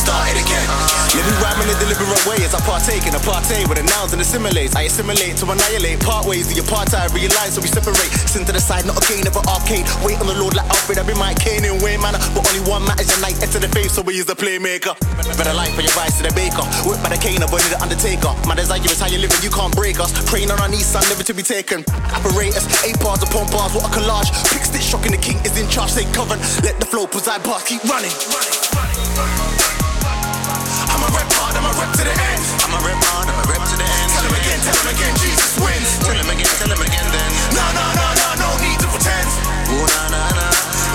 Started 0.05 0.37
again. 0.37 0.69
Let 1.17 1.25
me 1.25 1.33
rhyme 1.41 1.61
in 1.65 1.73
a 1.73 1.77
deliberate 1.81 2.25
way 2.29 2.37
as 2.45 2.53
I 2.53 2.61
partake 2.69 3.09
in 3.09 3.15
a 3.17 3.23
partake 3.25 3.65
with 3.71 3.81
the 3.81 3.87
nouns 3.89 4.13
and 4.13 4.21
assimilates. 4.21 4.77
I 4.77 4.85
assimilate 4.85 5.41
to 5.41 5.49
annihilate. 5.49 6.05
Part 6.05 6.29
ways 6.29 6.53
the 6.53 6.61
apartheid 6.61 7.15
realize 7.17 7.57
so 7.57 7.65
we 7.65 7.71
separate. 7.73 8.13
Sin 8.29 8.45
to 8.45 8.53
the 8.53 8.61
side, 8.61 8.85
not 8.85 9.01
a 9.01 9.05
game 9.09 9.25
of 9.25 9.33
an 9.33 9.47
arcade. 9.49 9.89
Wait 10.05 10.21
on 10.21 10.29
the 10.29 10.37
Lord 10.37 10.53
like 10.53 10.69
Alfred. 10.69 10.99
I 11.01 11.07
be 11.09 11.15
my 11.17 11.33
cane 11.41 11.65
in 11.65 11.81
way 11.81 11.97
manner, 11.97 12.21
but 12.37 12.45
only 12.45 12.61
one 12.69 12.85
matters 12.85 13.09
the 13.09 13.19
night. 13.25 13.41
Enter 13.41 13.63
the 13.63 13.71
faith, 13.73 13.97
so 13.97 14.03
we 14.03 14.21
is 14.21 14.27
the 14.27 14.37
playmaker. 14.37 14.93
Better 15.41 15.57
life 15.57 15.73
for 15.73 15.81
your 15.81 15.95
rise 15.97 16.21
to 16.21 16.29
the 16.29 16.35
baker. 16.37 16.67
Work 16.85 17.01
by 17.01 17.09
the 17.09 17.21
cane, 17.21 17.41
but 17.41 17.65
the 17.65 17.81
undertaker. 17.81 18.35
My 18.45 18.53
desire 18.53 18.85
is 18.85 19.01
how 19.01 19.09
you 19.09 19.23
living, 19.23 19.41
you 19.41 19.49
can't 19.49 19.73
break 19.73 20.03
us. 20.03 20.13
Praying 20.29 20.51
on 20.51 20.61
our 20.61 20.69
knees, 20.69 20.85
son, 20.85 21.01
never 21.09 21.25
to 21.25 21.33
be 21.33 21.43
taken. 21.43 21.81
Apparatus, 22.13 22.69
eight 22.85 23.01
bars 23.01 23.23
upon 23.25 23.49
bars, 23.49 23.73
what 23.73 23.89
a 23.89 23.91
collage. 23.95 24.29
Pick 24.53 24.69
stitch, 24.69 24.85
shocking 24.85 25.17
the 25.17 25.23
king 25.23 25.41
is 25.49 25.57
in 25.57 25.65
charge. 25.71 25.97
They 25.97 26.05
covered. 26.13 26.43
Let 26.61 26.77
the 26.77 26.85
flow 26.85 27.07
preside, 27.07 27.41
bars 27.41 27.65
keep 27.65 27.81
running. 27.89 28.13
I'm 29.17 29.74
a 30.55 31.11
rep 31.13 31.29
hard, 31.37 31.55
I'm 31.57 31.67
a 31.69 31.73
rep 31.77 31.91
to 31.99 32.05
the 32.05 32.15
end. 32.15 32.43
I'm 32.65 32.73
a 32.75 32.81
rep 32.81 33.01
hard, 33.13 33.27
I'm 33.29 33.39
a 33.39 33.47
rep 33.47 33.63
to 33.65 33.77
the 33.77 33.85
end. 33.85 34.09
Tell 34.15 34.25
him 34.25 34.35
again, 34.35 34.59
tell 34.65 34.77
him 34.77 34.89
again, 34.95 35.13
Jesus 35.21 35.53
wins. 35.61 35.91
Tell 36.01 36.17
him 36.17 36.29
again, 36.31 36.53
tell 36.57 36.71
him 36.73 36.83
again 36.83 37.07
then. 37.13 37.31
No, 37.53 37.65
no, 37.77 37.87
no, 37.93 38.07
no, 38.17 38.29
no 38.41 38.49
need 38.65 38.79
to 38.81 38.89
pretend. 38.89 39.29
Oh, 39.69 39.85
na, 39.85 40.03
na, 40.15 40.23
na. 40.33 40.47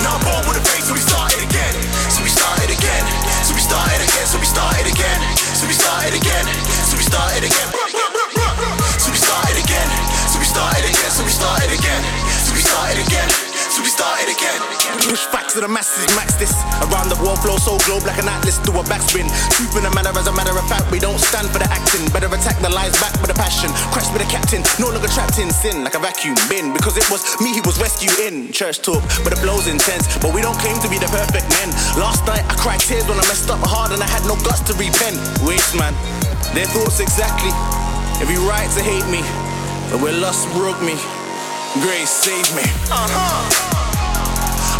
Now 0.02 0.16
I'm 0.18 0.22
born 0.24 0.42
with 0.50 0.58
a 0.58 0.64
face, 0.72 0.86
so 0.88 0.94
we 0.96 1.02
started 1.02 1.40
again. 1.44 1.74
So 2.10 2.24
we 2.24 2.30
started 2.32 2.70
again. 2.72 3.04
So 3.46 3.52
we 3.54 3.62
started 3.62 4.00
again. 4.02 4.26
So 4.26 4.36
we 4.40 4.48
started 4.48 4.86
again. 4.88 5.20
So 5.54 5.64
we 5.68 5.74
started 5.74 6.14
again. 6.16 6.46
So 6.88 6.94
we 6.96 7.04
started 7.04 7.42
again. 7.44 7.68
So 8.98 9.08
we 9.12 9.18
started 9.18 9.58
again. 9.60 9.88
So 10.30 10.38
we 10.38 10.46
started 10.48 10.84
again. 10.88 11.10
So 11.10 11.22
we 11.22 11.32
started 11.32 11.70
again. 11.70 12.02
So 12.44 12.50
we 12.54 12.62
started 12.64 12.98
again. 13.06 13.49
So 13.70 13.86
we 13.86 13.90
started 13.94 14.26
again. 14.26 14.58
Push 15.06 15.30
facts 15.30 15.54
to 15.54 15.62
the 15.62 15.70
masses, 15.70 16.02
max 16.18 16.34
this. 16.34 16.50
Around 16.90 17.06
the 17.06 17.18
world, 17.22 17.38
flow 17.38 17.54
so 17.54 17.78
globe 17.86 18.02
like 18.02 18.18
an 18.18 18.26
atlas, 18.26 18.58
do 18.66 18.74
a 18.74 18.82
backspin. 18.82 19.30
Truth 19.54 19.78
in 19.78 19.86
a 19.86 19.92
manner, 19.94 20.10
as 20.10 20.26
a 20.26 20.34
matter 20.34 20.50
of 20.50 20.66
fact, 20.66 20.90
we 20.90 20.98
don't 20.98 21.22
stand 21.22 21.46
for 21.54 21.62
the 21.62 21.70
acting. 21.70 22.02
Better 22.10 22.26
attack 22.26 22.58
the 22.58 22.66
lies 22.66 22.98
back 22.98 23.14
with 23.22 23.30
a 23.30 23.38
passion. 23.38 23.70
Crash 23.94 24.10
with 24.10 24.26
a 24.26 24.30
captain, 24.30 24.66
no 24.82 24.90
longer 24.90 25.06
trapped 25.06 25.38
in 25.38 25.54
sin 25.54 25.86
like 25.86 25.94
a 25.94 26.02
vacuum 26.02 26.34
bin. 26.50 26.74
Because 26.74 26.98
it 26.98 27.06
was 27.14 27.22
me 27.38 27.54
he 27.54 27.62
was 27.62 27.78
rescued 27.78 28.18
in. 28.18 28.50
Church 28.50 28.82
talk, 28.82 29.06
but 29.22 29.30
the 29.30 29.38
blow's 29.38 29.70
intense. 29.70 30.10
But 30.18 30.34
we 30.34 30.42
don't 30.42 30.58
claim 30.58 30.74
to 30.82 30.90
be 30.90 30.98
the 30.98 31.06
perfect 31.06 31.46
men. 31.62 31.70
Last 31.94 32.26
night 32.26 32.42
I 32.50 32.58
cried 32.58 32.82
tears 32.82 33.06
when 33.06 33.22
I 33.22 33.26
messed 33.30 33.54
up 33.54 33.62
hard 33.62 33.94
and 33.94 34.02
I 34.02 34.10
had 34.10 34.26
no 34.26 34.34
guts 34.42 34.66
to 34.66 34.74
repent. 34.74 35.14
Waste 35.46 35.78
man, 35.78 35.94
their 36.58 36.66
thoughts 36.74 36.98
exactly. 36.98 37.54
Every 38.18 38.36
right 38.50 38.66
to 38.74 38.82
hate 38.82 39.06
me, 39.06 39.22
but 39.94 40.02
where 40.02 40.12
lust 40.12 40.50
broke 40.58 40.82
me, 40.82 40.98
grace 41.78 42.10
saved 42.10 42.50
me. 42.54 42.66
Uh-huh. 42.90 43.46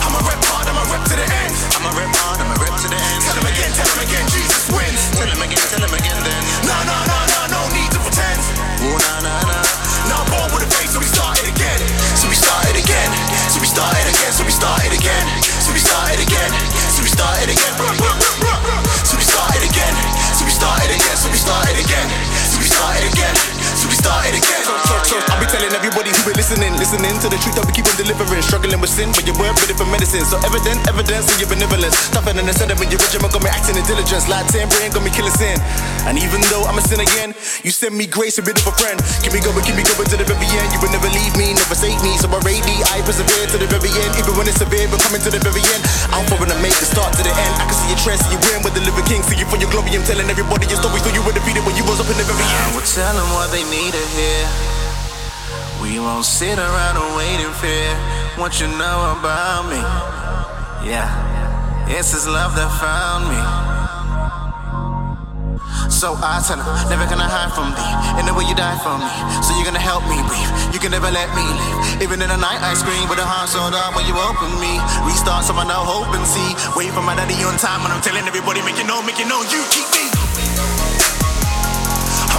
I'm 0.02 0.14
a 0.18 0.22
rep 0.26 0.42
hard, 0.50 0.66
I'm 0.66 0.74
a 0.74 0.84
rep 0.90 1.06
to 1.06 1.14
the 1.14 1.22
end. 1.22 1.54
I'm 1.78 1.86
a 1.86 1.92
rep 1.94 2.10
hard, 2.18 2.42
I'm 2.42 2.50
a 2.50 2.58
rep 2.58 2.74
to 2.82 2.88
the 2.90 2.98
end. 2.98 3.20
Tell 3.22 3.38
him 3.38 3.46
again, 3.46 3.70
tell 3.78 3.86
him 3.86 4.00
again, 4.02 4.26
Jesus 4.34 4.66
wins. 4.74 4.98
Tell 5.14 5.30
him 5.30 5.38
again, 5.38 5.62
tell 5.70 5.82
him 5.86 5.94
again 5.94 6.18
then. 6.26 6.42
No, 6.66 6.74
no, 6.82 6.96
no, 7.06 7.19
listening, 26.50 26.74
listening 26.82 27.14
to 27.22 27.30
the 27.30 27.38
truth 27.38 27.54
that 27.54 27.62
we 27.62 27.70
keep 27.70 27.86
on 27.86 27.94
delivering. 27.94 28.42
Struggling 28.42 28.82
with 28.82 28.90
sin, 28.90 29.14
but 29.14 29.22
your 29.22 29.38
word 29.38 29.54
ready 29.62 29.70
for 29.78 29.86
medicine. 29.86 30.26
So 30.26 30.34
evident, 30.42 30.82
evidence 30.90 31.30
of 31.30 31.38
your 31.38 31.46
benevolence. 31.46 31.94
Tougher 32.10 32.34
than 32.34 32.42
the 32.42 32.50
sediment, 32.50 32.90
your 32.90 32.98
regiment 32.98 33.30
got 33.30 33.42
me 33.46 33.50
acting 33.54 33.78
in 33.78 33.86
diligence. 33.86 34.26
Ten 34.50 34.66
brain 34.74 34.90
got 34.90 35.06
me 35.06 35.14
killing 35.14 35.30
sin. 35.38 35.54
And 36.10 36.18
even 36.18 36.42
though 36.50 36.66
I'm 36.66 36.74
a 36.74 36.82
sin 36.82 36.98
again, 36.98 37.38
you 37.62 37.70
send 37.70 37.94
me 37.94 38.10
grace, 38.10 38.42
a 38.42 38.42
bit 38.42 38.58
of 38.58 38.66
a 38.66 38.74
friend. 38.74 38.98
Keep 39.22 39.38
me 39.38 39.40
going, 39.46 39.62
keep 39.62 39.78
me 39.78 39.86
going 39.86 40.10
to 40.10 40.18
the 40.18 40.26
very 40.26 40.48
end. 40.58 40.74
You 40.74 40.82
will 40.82 40.90
never 40.90 41.06
leave 41.14 41.34
me, 41.38 41.54
never 41.54 41.78
save 41.78 42.02
me. 42.02 42.18
So 42.18 42.26
I 42.26 42.42
rate 42.42 42.66
thee, 42.66 42.82
I 42.90 42.98
persevere 43.06 43.46
to 43.54 43.56
the 43.62 43.70
very 43.70 43.94
end. 43.94 44.18
Even 44.18 44.34
when 44.34 44.50
it's 44.50 44.58
severe, 44.58 44.90
but 44.90 44.98
coming 45.06 45.22
to 45.22 45.30
the 45.30 45.38
very 45.38 45.62
end. 45.70 45.86
When 46.34 46.50
I 46.50 46.58
make 46.58 46.74
the 46.82 46.88
start 46.88 47.14
to 47.14 47.22
the 47.22 47.30
end. 47.30 47.54
I 47.62 47.68
can 47.68 47.76
see 47.78 47.88
your 47.92 48.00
trend, 48.02 48.18
see 48.26 48.32
you 48.34 48.40
win 48.50 48.64
with 48.66 48.74
the 48.74 48.82
living 48.82 49.06
king. 49.06 49.22
See 49.22 49.38
you 49.38 49.46
for 49.46 49.60
your 49.60 49.70
glory. 49.70 49.94
I'm 49.94 50.02
telling 50.02 50.26
everybody 50.26 50.66
your 50.66 50.82
story, 50.82 50.98
so 50.98 51.12
you 51.14 51.22
were 51.22 51.36
defeated 51.36 51.62
when 51.62 51.76
you 51.76 51.84
was 51.84 52.00
up 52.00 52.08
in 52.10 52.16
the 52.18 52.26
very 52.26 52.42
end. 52.42 52.72
I 52.72 52.74
will 52.74 52.88
tell 52.88 53.14
them 53.14 53.28
what 53.38 53.52
they 53.54 53.62
need 53.70 53.92
to 53.94 54.04
hear. 54.18 54.79
We 55.80 55.98
won't 55.98 56.24
sit 56.24 56.58
around 56.58 56.96
and 57.00 57.16
wait 57.16 57.40
in 57.40 57.52
fear. 57.56 57.90
What 58.36 58.60
you 58.60 58.68
know 58.68 59.16
about 59.16 59.64
me? 59.72 59.80
Yeah, 60.84 61.08
it's 61.88 62.12
His 62.12 62.28
love 62.28 62.54
that 62.56 62.68
found 62.76 63.28
me. 63.32 63.40
So 65.90 66.16
I 66.16 66.40
tell 66.40 66.56
him, 66.56 66.64
never 66.88 67.04
gonna 67.08 67.28
hide 67.28 67.52
from 67.52 67.76
thee. 67.76 67.94
In 68.20 68.24
the 68.24 68.32
way 68.32 68.48
you 68.48 68.56
die 68.56 68.78
for 68.80 68.96
me, 68.96 69.10
so 69.44 69.52
you're 69.56 69.68
gonna 69.68 69.82
help 69.82 70.00
me 70.08 70.16
breathe. 70.28 70.48
You 70.72 70.80
can 70.80 70.92
never 70.92 71.10
let 71.10 71.28
me 71.36 71.44
leave. 71.44 72.04
Even 72.04 72.22
in 72.24 72.28
the 72.32 72.40
night, 72.40 72.60
I 72.64 72.72
scream 72.72 73.04
with 73.08 73.20
a 73.20 73.26
heart 73.26 73.48
so 73.52 73.60
dark 73.68 73.92
when 73.96 74.08
you 74.08 74.16
open 74.16 74.48
me. 74.60 74.80
Restart, 75.04 75.44
so 75.44 75.52
I 75.56 75.64
now 75.68 75.84
hope 75.84 76.08
and 76.16 76.24
see. 76.24 76.56
Wait 76.72 76.88
for 76.96 77.04
my 77.04 77.16
daddy 77.16 77.36
on 77.44 77.56
time, 77.60 77.84
and 77.84 77.92
I'm 77.92 78.00
telling 78.00 78.24
everybody, 78.24 78.64
make 78.64 78.80
you 78.80 78.88
know, 78.88 79.02
make 79.04 79.18
you 79.20 79.28
know, 79.28 79.44
you 79.52 79.60
keep 79.68 79.88
me. 79.92 80.19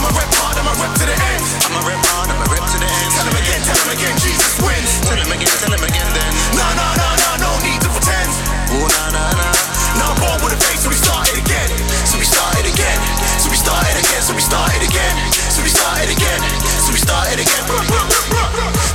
I'ma 0.01 0.17
rep 0.17 0.33
hard, 0.41 0.57
I'ma 0.57 0.73
rep 0.81 0.97
to 0.97 1.05
the 1.05 1.13
end. 1.13 1.45
I'ma 1.69 1.85
rep 1.85 2.01
hard, 2.09 2.33
I'ma 2.33 2.49
rep 2.49 2.65
to 2.73 2.77
the 2.81 2.89
end. 2.89 3.09
Tell 3.13 3.27
him 3.29 3.37
again, 3.37 3.61
tell 3.61 3.77
him 3.85 3.93
again, 3.93 4.17
Jesus 4.17 4.57
wins. 4.65 4.97
Tell 5.05 5.13
him 5.13 5.29
again, 5.29 5.53
tell 5.61 5.69
him 5.69 5.83
again 5.85 6.09
then. 6.09 6.31
Nah 6.57 6.73
nah 6.73 6.97
nah 6.97 7.13
nah, 7.21 7.35
no 7.37 7.49
need 7.61 7.77
to 7.85 7.89
pretend. 7.93 8.33
Ooh, 8.73 8.81
nah, 8.81 9.13
nah, 9.13 9.29
nah. 9.29 9.53
Now 10.01 10.09
I'm 10.09 10.17
born 10.17 10.41
with 10.41 10.57
a 10.57 10.59
face, 10.65 10.81
so 10.81 10.89
we 10.89 10.97
start 10.97 11.29
it 11.29 11.37
again. 11.37 11.69
So 12.09 12.17
we 12.17 12.25
start 12.25 12.57
it 12.57 12.65
again. 12.65 12.97
So 13.37 13.53
we 13.53 13.61
start 13.61 13.85
it 13.93 14.01
again, 14.01 14.25
so 14.25 14.33
we 14.33 14.41
start 14.41 14.73
it 14.73 14.89
again. 14.89 15.13
So 15.53 15.61
we 15.61 15.69
start 15.69 16.01
it 16.01 16.09
again. 16.09 16.41
So 16.81 16.89
we 16.89 16.97
start 16.97 17.29
it 17.29 17.37
again. 17.37 17.69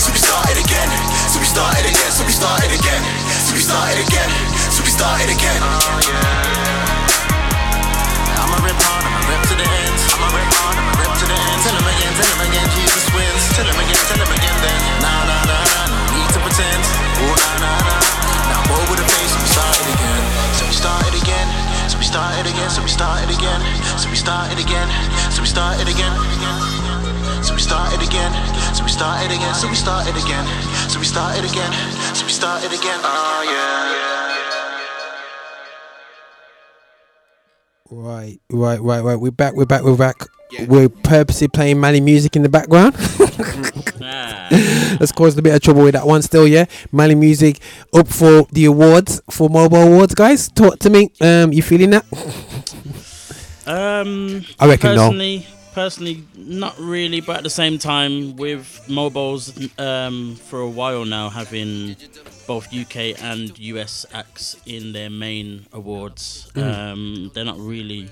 So 0.03 0.11
we 0.11 0.19
start 0.19 0.51
it 0.51 0.59
again. 0.59 0.91
So 1.31 1.39
we 1.39 1.47
start 1.47 1.79
it 1.79 1.87
again. 1.87 2.11
So 2.19 2.27
we 2.27 2.35
start 2.35 2.67
it 2.67 2.75
again. 2.75 3.03
So 3.47 3.55
we 3.55 3.63
start 3.63 3.95
it 3.95 4.03
again. 4.03 4.31
So 4.75 4.83
we 4.83 4.91
start 4.91 5.23
again. 5.23 5.63
Oh 5.63 6.03
yeah. 6.03 7.07
I'ma 8.43 8.59
rip 8.67 8.75
hard, 8.83 9.07
I'ma 9.07 9.23
rip 9.31 9.43
to 9.51 9.55
the 9.55 9.67
ends. 9.87 10.03
I'ma 10.19 10.29
rip 10.35 10.51
hard, 10.59 10.77
I'ma 10.83 10.96
to 11.17 11.25
the 11.25 11.33
end. 11.33 11.59
Tell 11.65 11.77
him 11.77 11.89
again, 11.89 12.13
tell 12.13 12.29
him 12.29 12.43
again, 12.45 12.67
Jesus 12.77 13.05
wins. 13.17 13.45
Tell 13.57 13.65
him 13.65 13.79
again, 13.81 14.03
tell 14.05 14.21
him 14.21 14.33
again 14.37 14.57
then. 14.61 14.79
Nah, 15.01 15.25
nah, 15.25 15.49
nah, 15.49 15.65
nah, 15.65 15.87
no 15.89 15.99
need 16.13 16.29
to 16.37 16.41
pretend. 16.45 16.83
Oh, 17.25 17.33
nah, 17.33 17.57
nah, 17.65 17.81
nah. 17.89 18.03
Now 18.53 18.61
over 18.77 18.97
the 19.01 19.07
face, 19.09 19.33
we 19.33 19.49
started 19.49 19.87
again. 19.97 20.23
So 20.61 20.63
we 20.69 20.75
started 20.77 21.15
again. 21.17 21.49
So 21.89 21.97
we 21.97 22.05
started 22.05 22.47
again. 22.47 22.71
So 22.71 22.83
we 22.85 22.91
started 22.93 23.29
again. 23.33 23.61
So 23.97 24.09
we 24.11 24.19
started 24.19 24.59
again. 24.61 24.89
So 25.33 25.41
we 25.41 25.49
started 25.49 25.89
again. 25.89 26.13
So 27.43 27.55
we 27.55 27.61
started 27.61 28.01
again. 28.05 28.33
So 28.77 28.83
we 28.85 28.91
started 28.93 29.31
again. 29.33 29.55
So 29.55 29.69
we 29.69 29.77
started 29.77 30.17
again. 30.17 30.45
So 30.93 30.99
we 31.01 31.07
started 31.07 31.45
again. 31.49 31.73
So 32.13 32.23
we 32.29 32.33
started 32.33 32.73
again. 32.73 33.01
Oh 33.03 33.41
yeah. 33.49 34.05
Right, 37.89 38.39
right, 38.51 38.81
right, 38.81 39.03
right. 39.03 39.17
We're 39.17 39.31
back. 39.31 39.55
We're 39.55 39.65
back. 39.65 39.83
We're 39.83 39.97
back. 39.97 40.36
We're 40.69 40.89
purposely 40.89 41.49
playing 41.49 41.81
Mali 41.81 42.01
music 42.01 42.37
in 42.37 42.43
the 42.43 42.49
background. 42.49 42.95
Let's 45.01 45.13
cause 45.13 45.37
a 45.37 45.43
bit 45.43 45.55
of 45.55 45.61
trouble 45.61 45.83
with 45.83 45.95
that 45.95 46.07
one 46.07 46.23
still, 46.23 46.47
yeah. 46.47 46.67
Mali 46.93 47.15
music 47.15 47.61
up 47.93 48.09
for 48.09 48.47
the 48.53 48.67
awards 48.67 49.21
for 49.31 49.49
MOBO 49.49 49.87
awards, 49.87 50.15
guys. 50.15 50.49
Talk 50.49 50.79
to 50.81 50.91
me. 50.91 51.11
Um, 51.21 51.53
you 51.53 51.63
feeling 51.63 51.91
that? 51.91 52.05
Um, 53.69 54.45
I 54.61 54.69
reckon 54.69 54.95
no. 54.95 55.09
personally, 55.09 55.45
personally, 55.75 56.23
not 56.37 56.79
really, 56.79 57.21
but 57.21 57.39
at 57.39 57.43
the 57.43 57.51
same 57.51 57.79
time, 57.79 58.37
with 58.37 58.85
MOBOs 58.87 59.77
um, 59.81 60.37
for 60.37 60.61
a 60.61 60.69
while 60.71 61.05
now 61.05 61.31
having 61.31 61.97
both 62.47 62.73
UK 62.73 63.21
and 63.21 63.59
US 63.59 64.07
acts 64.15 64.55
in 64.67 64.93
their 64.93 65.11
main 65.11 65.67
awards, 65.73 66.49
Mm. 66.55 66.63
um, 66.93 67.31
they're 67.35 67.45
not 67.45 67.59
really 67.59 68.09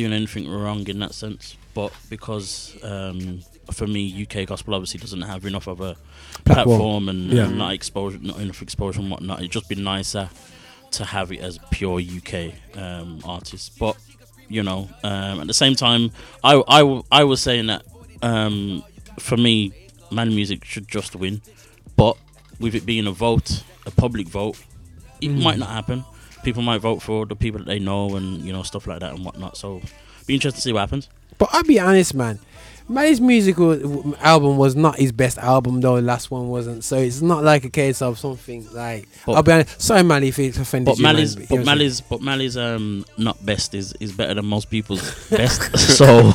doing 0.00 0.12
anything 0.12 0.48
wrong 0.50 0.86
in 0.88 0.98
that 1.00 1.14
sense. 1.14 1.56
But 1.74 1.92
because 2.08 2.76
um, 2.82 3.40
for 3.72 3.86
me, 3.86 4.00
UK 4.24 4.46
gospel 4.46 4.74
obviously 4.74 4.98
doesn't 5.00 5.22
have 5.22 5.44
enough 5.46 5.66
of 5.68 5.80
a 5.80 5.96
Platform. 6.44 6.78
platform, 6.78 7.08
and, 7.08 7.30
Yeah. 7.32 7.46
and 7.46 7.58
not 7.58 7.72
exposure, 7.72 8.18
not 8.20 8.38
enough 8.40 8.62
exposure 8.62 9.00
and 9.00 9.10
whatnot. 9.10 9.38
It'd 9.40 9.52
just 9.52 9.68
be 9.68 9.74
nicer 9.76 10.30
to 10.92 11.04
have 11.04 11.30
it 11.32 11.40
as 11.40 11.58
pure 11.70 12.00
UK 12.00 12.54
um, 12.76 13.20
artists. 13.24 13.68
But 13.68 13.96
you 14.48 14.62
know, 14.64 14.88
um, 15.04 15.40
at 15.42 15.46
the 15.46 15.54
same 15.54 15.74
time, 15.76 16.10
I 16.42 17.22
was 17.22 17.40
saying 17.40 17.66
that 17.68 17.82
um, 18.22 18.82
for 19.18 19.36
me, 19.36 19.72
man 20.10 20.34
music 20.34 20.64
should 20.64 20.88
just 20.88 21.14
win. 21.14 21.40
But 21.96 22.16
with 22.58 22.74
it 22.74 22.84
being 22.84 23.06
a 23.06 23.12
vote, 23.12 23.62
a 23.86 23.90
public 23.92 24.26
vote, 24.28 24.56
it 25.20 25.30
Mm. 25.30 25.42
might 25.42 25.58
not 25.58 25.68
happen. 25.70 26.04
People 26.42 26.62
might 26.62 26.78
vote 26.78 27.02
for 27.02 27.26
the 27.26 27.36
people 27.36 27.58
that 27.58 27.66
they 27.66 27.78
know, 27.78 28.16
and 28.16 28.40
you 28.42 28.52
know 28.52 28.62
stuff 28.62 28.86
like 28.86 29.00
that 29.00 29.12
and 29.14 29.24
whatnot. 29.24 29.56
So, 29.56 29.80
be 30.26 30.34
interested 30.34 30.56
to 30.56 30.62
see 30.62 30.72
what 30.72 30.80
happens. 30.80 31.08
But 31.38 31.50
I'll 31.52 31.64
be 31.64 31.78
honest, 31.78 32.14
man. 32.14 32.38
Manny's 32.90 33.20
musical 33.20 34.14
album 34.20 34.56
was 34.56 34.74
not 34.74 34.96
his 34.98 35.12
best 35.12 35.38
album, 35.38 35.80
though. 35.80 35.96
The 35.96 36.02
last 36.02 36.30
one 36.30 36.48
wasn't. 36.48 36.82
So 36.84 36.96
it's 36.98 37.22
not 37.22 37.44
like 37.44 37.64
a 37.64 37.70
case 37.70 38.02
of 38.02 38.18
something 38.18 38.66
like. 38.72 39.08
But- 39.24 39.32
I'll 39.34 39.42
be 39.42 39.52
honest. 39.52 39.80
Sorry, 39.80 40.02
Manny, 40.02 40.28
if 40.28 40.38
it's 40.40 40.58
offended 40.58 40.86
But 40.86 40.98
you. 40.98 41.02
man, 41.04 41.14
Mali's, 41.14 41.36
but 41.36 41.64
Mali's, 41.64 42.00
but 42.00 42.20
Mali's 42.20 42.56
um 42.56 43.04
not 43.16 43.44
best 43.46 43.74
is 43.74 43.92
is 44.00 44.12
better 44.12 44.34
than 44.34 44.46
most 44.46 44.70
people's 44.70 45.00
best. 45.30 45.60
So 46.00 46.32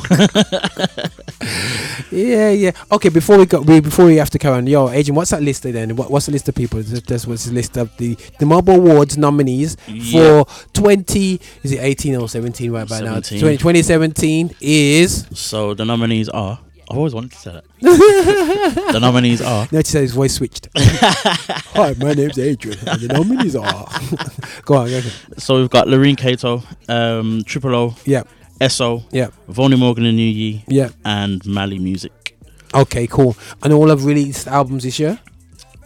Yeah, 2.10 2.50
yeah. 2.50 2.70
Okay, 2.92 3.08
before 3.08 3.36
we 3.38 3.46
go, 3.46 3.60
we, 3.60 3.80
before 3.80 4.06
we 4.06 4.16
have 4.16 4.30
to 4.30 4.38
carry 4.38 4.56
on, 4.56 4.66
yo, 4.66 4.88
agent, 4.88 5.16
what's 5.16 5.30
that 5.32 5.42
list 5.42 5.64
then? 5.64 5.96
What, 5.96 6.10
what's 6.10 6.26
the 6.26 6.32
list 6.32 6.48
of 6.48 6.54
people? 6.54 6.82
This, 6.82 7.00
this 7.02 7.26
was 7.26 7.44
the 7.46 7.52
list 7.52 7.76
of 7.76 7.94
the 7.98 8.14
the 8.38 8.46
MOBO 8.46 8.76
Awards 8.76 9.18
nominees 9.18 9.76
Yeah. 9.88 10.44
for 10.44 10.52
twenty. 10.72 11.40
Is 11.62 11.72
it 11.72 11.78
eighteen 11.80 12.16
or 12.16 12.28
seventeen 12.28 12.70
right 12.72 12.88
by 12.88 13.00
now? 13.00 13.14
20, 13.20 13.40
2017 13.58 14.54
is. 14.60 15.26
so 15.34 15.74
the 15.74 15.84
nominees 15.84 16.28
are. 16.30 16.45
I've 16.88 16.96
always 16.96 17.14
wanted 17.14 17.32
to 17.32 17.38
say 17.38 17.52
that. 17.52 17.64
the 18.92 19.00
nominees 19.00 19.42
are. 19.42 19.66
No, 19.72 19.80
said 19.82 20.02
his 20.02 20.12
voice 20.12 20.34
switched. 20.34 20.68
Hi, 20.76 21.94
my 21.98 22.12
name's 22.14 22.38
Adrian, 22.38 22.78
and 22.86 23.00
the 23.00 23.08
nominees 23.08 23.56
are. 23.56 23.64
go 24.64 24.76
on, 24.76 24.88
go 24.90 24.96
on. 24.98 25.02
So 25.38 25.58
we've 25.58 25.70
got 25.70 25.88
Lurine 25.88 26.16
Cato, 26.16 26.62
um, 26.88 27.42
Triple 27.44 27.74
O, 27.74 27.96
Yeah. 28.04 28.22
SO, 28.68 29.02
Yeah. 29.10 29.28
Volney 29.48 29.76
Morgan 29.76 30.06
and 30.06 30.16
New 30.16 30.22
Ye, 30.22 30.64
Yeah. 30.68 30.90
and 31.04 31.44
Mali 31.44 31.78
Music. 31.80 32.36
Okay, 32.72 33.06
cool. 33.08 33.36
And 33.64 33.72
all 33.72 33.88
have 33.88 34.04
released 34.04 34.46
albums 34.46 34.84
this 34.84 34.98
year. 35.00 35.18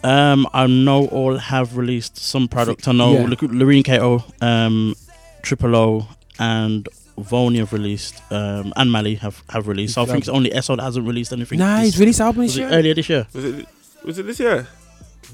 Um, 0.03 0.47
I 0.53 0.67
know 0.67 1.07
all 1.07 1.37
have 1.37 1.77
released 1.77 2.17
some 2.17 2.47
product. 2.47 2.87
I 2.87 2.91
know 2.91 3.13
Yeah. 3.13 3.25
Lurine 3.25 3.83
Cato, 3.83 4.23
um, 4.39 4.95
Triple 5.41 5.75
O, 5.75 6.07
and 6.39 6.87
Volney 7.17 7.59
have 7.59 7.73
released, 7.73 8.21
um, 8.31 8.73
and 8.75 8.91
Mali 8.91 9.15
have, 9.15 9.43
have 9.49 9.67
released. 9.67 9.93
So 9.95 10.01
I 10.01 10.05
think 10.05 10.19
it's 10.19 10.29
only 10.29 10.51
SO 10.61 10.75
that 10.75 10.83
hasn't 10.83 11.05
released 11.07 11.31
anything. 11.33 11.59
Nah, 11.59 11.77
this- 11.77 11.85
he's 11.93 11.99
released 11.99 12.21
album 12.21 12.43
this 12.43 12.57
year. 12.57 12.69
earlier 12.69 12.93
this 12.93 13.09
year. 13.09 13.27
Was 13.33 13.45
it? 13.45 13.67
Was 14.03 14.19
it 14.19 14.23
this 14.27 14.39
year? 14.39 14.67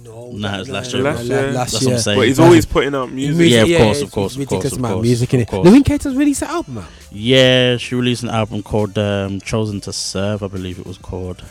No, 0.04 0.32
Nah, 0.32 0.60
it's 0.60 0.70
last 0.70 0.94
year. 0.94 1.02
Last 1.02 1.24
year. 1.26 1.52
last 1.52 1.72
That's 1.72 1.82
year. 1.82 1.90
what 1.92 1.96
I'm 1.98 2.02
saying. 2.02 2.20
But 2.20 2.28
he's 2.28 2.38
That's- 2.38 2.48
always 2.50 2.66
putting 2.66 2.94
out 2.94 3.12
music. 3.12 3.50
Yeah, 3.50 3.62
of 3.62 3.68
yeah, 3.70 3.78
course, 3.80 4.02
of 4.02 4.12
course, 4.12 4.38
of 4.38 4.48
course, 4.48 4.72
amount 4.74 4.92
of 4.94 4.98
of 5.00 5.04
music 5.06 5.34
in 5.34 5.40
it. 5.40 5.44
of 5.44 5.50
course. 5.50 5.68
Lurine 5.68 6.18
released 6.18 6.42
an 6.44 6.50
album, 6.50 6.76
man. 6.76 6.86
Yeah, 7.12 7.78
she 7.78 7.96
released 7.96 8.22
an 8.24 8.30
album 8.30 8.62
called 8.62 8.98
um, 8.98 9.40
"Chosen 9.42 9.82
to 9.82 9.94
Serve," 9.94 10.44
I 10.44 10.48
believe 10.48 10.78
it 10.80 10.86
was 10.86 10.98
called. 10.98 11.44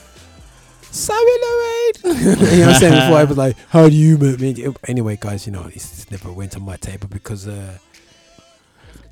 Sorry, 0.91 1.19
Lorraine. 1.43 1.95
you 2.05 2.25
know 2.25 2.31
what 2.67 2.69
I'm 2.69 2.75
saying? 2.81 2.93
Before 2.95 3.19
I 3.19 3.25
was 3.25 3.37
like, 3.37 3.57
how 3.69 3.89
do 3.89 3.95
you 3.95 4.17
make 4.17 4.41
me? 4.41 4.67
Anyway, 4.87 5.19
guys, 5.21 5.47
you 5.47 5.53
know, 5.53 5.65
this, 5.65 5.91
this 5.91 6.11
never 6.11 6.33
went 6.33 6.57
on 6.57 6.63
my 6.65 6.77
table 6.77 7.09
because 7.11 7.47
uh, 7.49 7.79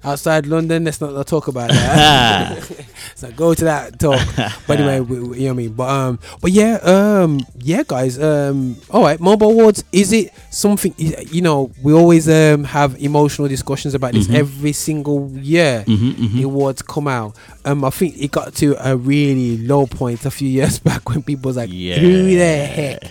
outside 0.04 0.46
London, 0.46 0.84
let's 0.84 1.00
not, 1.00 1.12
not 1.14 1.26
talk 1.26 1.48
about 1.48 1.70
that. 1.70 2.62
so 3.14 3.30
go 3.32 3.54
to 3.54 3.64
that 3.64 3.98
talk. 3.98 4.20
But 4.66 4.80
anyway, 4.80 5.00
we, 5.00 5.20
we- 5.20 5.38
you 5.38 5.44
know 5.44 5.48
what 5.48 5.52
I 5.52 5.56
mean. 5.56 5.72
But 5.72 5.88
um, 5.90 6.18
but 6.40 6.50
yeah, 6.52 6.78
um, 6.82 7.40
yeah, 7.58 7.82
guys. 7.86 8.18
Um, 8.22 8.76
all 8.90 9.02
right, 9.02 9.18
MOBO 9.18 9.50
awards. 9.50 9.84
Is 9.92 10.12
it 10.12 10.32
something? 10.50 10.94
You 10.98 11.42
know, 11.42 11.70
we 11.82 11.92
always 11.92 12.28
um 12.28 12.64
have 12.64 13.00
emotional 13.02 13.48
discussions 13.48 13.94
about 13.94 14.12
this 14.12 14.28
Mhm. 14.28 14.34
every 14.34 14.72
single 14.72 15.30
year. 15.32 15.84
Mhm, 15.86 16.12
mhm. 16.14 16.32
The 16.36 16.42
awards 16.42 16.82
come 16.82 17.08
out. 17.08 17.36
Um, 17.64 17.84
I 17.84 17.90
think 17.90 18.16
it 18.18 18.30
got 18.30 18.54
to 18.56 18.76
a 18.86 18.96
really 18.96 19.58
low 19.58 19.86
point 19.86 20.24
a 20.26 20.30
few 20.30 20.48
years 20.58 20.78
back 20.78 21.08
when 21.08 21.22
people 21.22 21.48
was 21.48 21.56
like, 21.56 21.70
"Who 21.70 21.74
the 21.76 22.32
Yeah. 22.32 22.64
heck 22.66 23.10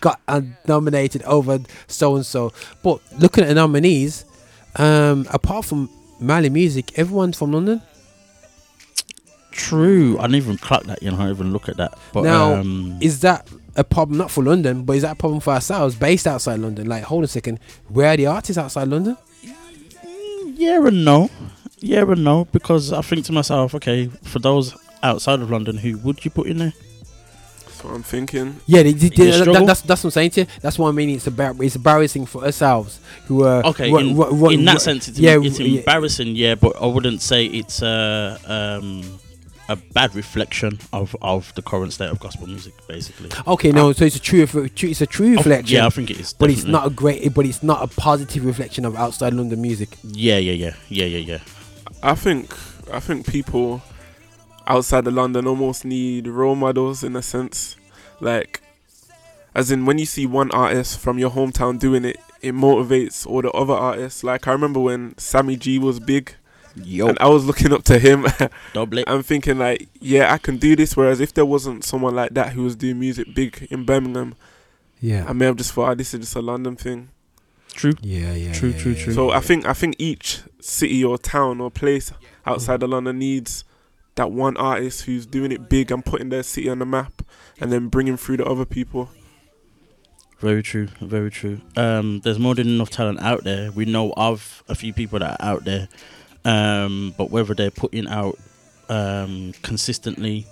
got 0.00 0.20
uh, 0.28 0.40
nominated 0.66 1.22
over 1.24 1.58
so 1.86 2.16
and 2.16 2.24
so?" 2.26 2.52
But 2.82 3.00
looking 3.18 3.44
at 3.44 3.48
the 3.48 3.54
nominees, 3.54 4.24
um, 4.76 5.26
apart 5.30 5.64
from 5.66 5.88
Mali 6.26 6.50
Music, 6.50 6.98
everyone's 6.98 7.38
from 7.38 7.52
London. 7.52 7.82
True, 9.50 10.18
I 10.18 10.22
didn't 10.22 10.36
even 10.36 10.58
clock 10.58 10.84
that. 10.84 11.02
You 11.02 11.10
know, 11.10 11.16
I 11.16 11.20
didn't 11.26 11.36
even 11.36 11.52
look 11.52 11.68
at 11.68 11.76
that. 11.76 11.96
But 12.12 12.22
now, 12.22 12.54
um, 12.54 12.98
is 13.00 13.20
that 13.20 13.48
a 13.76 13.84
problem 13.84 14.18
not 14.18 14.30
for 14.30 14.42
London, 14.42 14.82
but 14.84 14.94
is 14.96 15.02
that 15.02 15.12
a 15.12 15.16
problem 15.16 15.40
for 15.40 15.52
ourselves 15.52 15.94
based 15.94 16.26
outside 16.26 16.58
London? 16.58 16.88
Like, 16.88 17.04
hold 17.04 17.20
on 17.20 17.24
a 17.24 17.28
second, 17.28 17.60
where 17.88 18.08
are 18.08 18.16
the 18.16 18.26
artists 18.26 18.58
outside 18.58 18.88
London? 18.88 19.16
yeah 20.56 20.86
and 20.86 21.04
no, 21.04 21.30
yeah 21.78 22.02
and 22.02 22.24
no, 22.24 22.46
because 22.46 22.92
I 22.92 23.02
think 23.02 23.26
to 23.26 23.32
myself, 23.32 23.74
okay, 23.74 24.06
for 24.06 24.38
those 24.38 24.76
outside 25.02 25.40
of 25.40 25.50
London, 25.50 25.76
who 25.76 25.98
would 25.98 26.24
you 26.24 26.30
put 26.30 26.46
in 26.46 26.58
there? 26.58 26.72
That's 27.84 27.90
what 27.92 27.96
I'm 27.96 28.02
thinking. 28.02 28.60
Yeah, 28.66 28.82
they, 28.82 28.92
they, 28.92 29.08
they- 29.10 29.30
that- 29.30 29.64
that's 29.66 29.82
that's 29.82 30.02
what 30.02 30.08
I'm 30.08 30.10
saying 30.12 30.30
to 30.30 30.40
you. 30.42 30.46
That's 30.62 30.78
what 30.78 30.88
I 30.88 30.92
mean. 30.92 31.10
It's 31.10 31.26
about 31.26 31.60
it's 31.60 31.76
embarrassing 31.76 32.24
for 32.26 32.42
ourselves 32.44 32.98
who 33.26 33.44
are 33.44 33.62
Okay, 33.66 33.90
ru- 33.90 33.98
in, 33.98 34.16
ru- 34.16 34.30
ru- 34.30 34.50
in 34.50 34.60
ru- 34.60 34.64
that 34.66 34.80
sense, 34.80 35.06
it's, 35.08 35.18
yeah, 35.18 35.38
it's 35.38 35.58
embarrassing, 35.60 36.34
yeah, 36.34 36.54
but 36.54 36.74
I 36.80 36.86
wouldn't 36.86 37.20
say 37.20 37.44
it's 37.44 37.82
a 37.82 38.38
um, 38.46 39.18
a 39.68 39.76
bad 39.76 40.14
reflection 40.14 40.78
of, 40.94 41.14
of 41.22 41.54
the 41.56 41.62
current 41.62 41.92
state 41.92 42.08
of 42.10 42.18
gospel 42.20 42.46
music, 42.46 42.72
basically. 42.88 43.30
Okay, 43.46 43.70
no, 43.72 43.92
so 43.92 44.04
it's 44.06 44.16
a 44.16 44.20
true, 44.20 44.42
it's 44.42 45.00
a 45.02 45.06
true 45.06 45.34
Oh, 45.34 45.36
reflection. 45.36 45.76
yeah, 45.76 45.86
I 45.86 45.90
think 45.90 46.10
it 46.10 46.18
is, 46.20 46.32
but 46.32 46.50
it's 46.50 46.64
not 46.64 46.86
a 46.86 46.90
great, 46.90 47.32
but 47.34 47.44
it's 47.46 47.62
not 47.62 47.82
a 47.82 47.86
positive 48.00 48.44
reflection 48.46 48.84
of 48.86 48.96
outside 48.96 49.34
London 49.34 49.60
music. 49.60 49.90
Yeah, 50.02 50.38
yeah, 50.38 50.52
yeah, 50.52 50.74
yeah, 50.88 51.04
yeah, 51.06 51.18
yeah. 51.18 51.38
I 52.02 52.14
think 52.14 52.54
I 52.92 53.00
think 53.00 53.26
people 53.26 53.82
outside 54.66 55.06
of 55.06 55.14
London 55.14 55.46
almost 55.46 55.84
need 55.84 56.26
role 56.26 56.54
models 56.54 57.02
in 57.04 57.16
a 57.16 57.22
sense. 57.22 57.76
Like 58.20 58.62
as 59.54 59.70
in 59.70 59.86
when 59.86 59.98
you 59.98 60.06
see 60.06 60.26
one 60.26 60.50
artist 60.50 60.98
from 60.98 61.18
your 61.18 61.30
hometown 61.30 61.78
doing 61.78 62.04
it, 62.04 62.16
it 62.42 62.54
motivates 62.54 63.26
all 63.26 63.42
the 63.42 63.50
other 63.52 63.74
artists. 63.74 64.24
Like 64.24 64.46
I 64.48 64.52
remember 64.52 64.80
when 64.80 65.16
Sammy 65.18 65.56
G 65.56 65.78
was 65.78 66.00
big. 66.00 66.34
Yo. 66.82 67.06
And 67.06 67.16
I 67.20 67.28
was 67.28 67.44
looking 67.44 67.72
up 67.72 67.84
to 67.84 68.00
him. 68.00 68.26
Double 68.72 68.98
it. 68.98 69.04
I'm 69.06 69.22
thinking 69.22 69.58
like, 69.58 69.88
yeah, 70.00 70.32
I 70.32 70.38
can 70.38 70.56
do 70.56 70.74
this. 70.74 70.96
Whereas 70.96 71.20
if 71.20 71.32
there 71.32 71.46
wasn't 71.46 71.84
someone 71.84 72.16
like 72.16 72.34
that 72.34 72.52
who 72.52 72.64
was 72.64 72.74
doing 72.74 72.98
music 72.98 73.32
big 73.32 73.68
in 73.70 73.84
Birmingham, 73.84 74.34
Yeah. 75.00 75.24
I 75.28 75.32
may 75.34 75.44
have 75.44 75.54
just 75.56 75.72
thought, 75.72 75.90
oh, 75.90 75.94
this 75.94 76.14
is 76.14 76.20
just 76.20 76.34
a 76.34 76.42
London 76.42 76.74
thing. 76.74 77.10
True. 77.68 77.92
Yeah, 78.02 78.32
yeah. 78.34 78.52
True, 78.52 78.70
yeah, 78.70 78.78
true, 78.78 78.92
yeah, 78.92 79.04
true. 79.04 79.12
So 79.12 79.30
I 79.30 79.38
think 79.40 79.66
I 79.66 79.72
think 79.72 79.94
each 79.98 80.40
city 80.60 81.04
or 81.04 81.16
town 81.16 81.60
or 81.60 81.70
place 81.70 82.12
outside 82.44 82.82
of 82.82 82.90
London 82.90 83.18
needs 83.20 83.64
that 84.16 84.30
one 84.30 84.56
artist 84.56 85.02
who's 85.02 85.26
doing 85.26 85.50
it 85.52 85.68
big 85.68 85.90
and 85.90 86.04
putting 86.04 86.28
their 86.28 86.42
city 86.42 86.68
on 86.68 86.78
the 86.78 86.86
map, 86.86 87.22
and 87.60 87.72
then 87.72 87.88
bringing 87.88 88.16
through 88.16 88.36
the 88.38 88.44
other 88.46 88.64
people. 88.64 89.08
Very 90.40 90.62
true, 90.62 90.88
very 91.00 91.30
true. 91.30 91.60
Um, 91.76 92.20
there's 92.20 92.38
more 92.38 92.54
than 92.54 92.68
enough 92.68 92.90
talent 92.90 93.20
out 93.20 93.44
there. 93.44 93.70
We 93.72 93.84
know 93.86 94.12
of 94.16 94.62
a 94.68 94.74
few 94.74 94.92
people 94.92 95.18
that 95.20 95.40
are 95.40 95.44
out 95.46 95.64
there, 95.64 95.88
um, 96.44 97.14
but 97.16 97.30
whether 97.30 97.54
they're 97.54 97.70
putting 97.70 98.06
out 98.08 98.38
um, 98.88 99.54
consistently, 99.62 100.46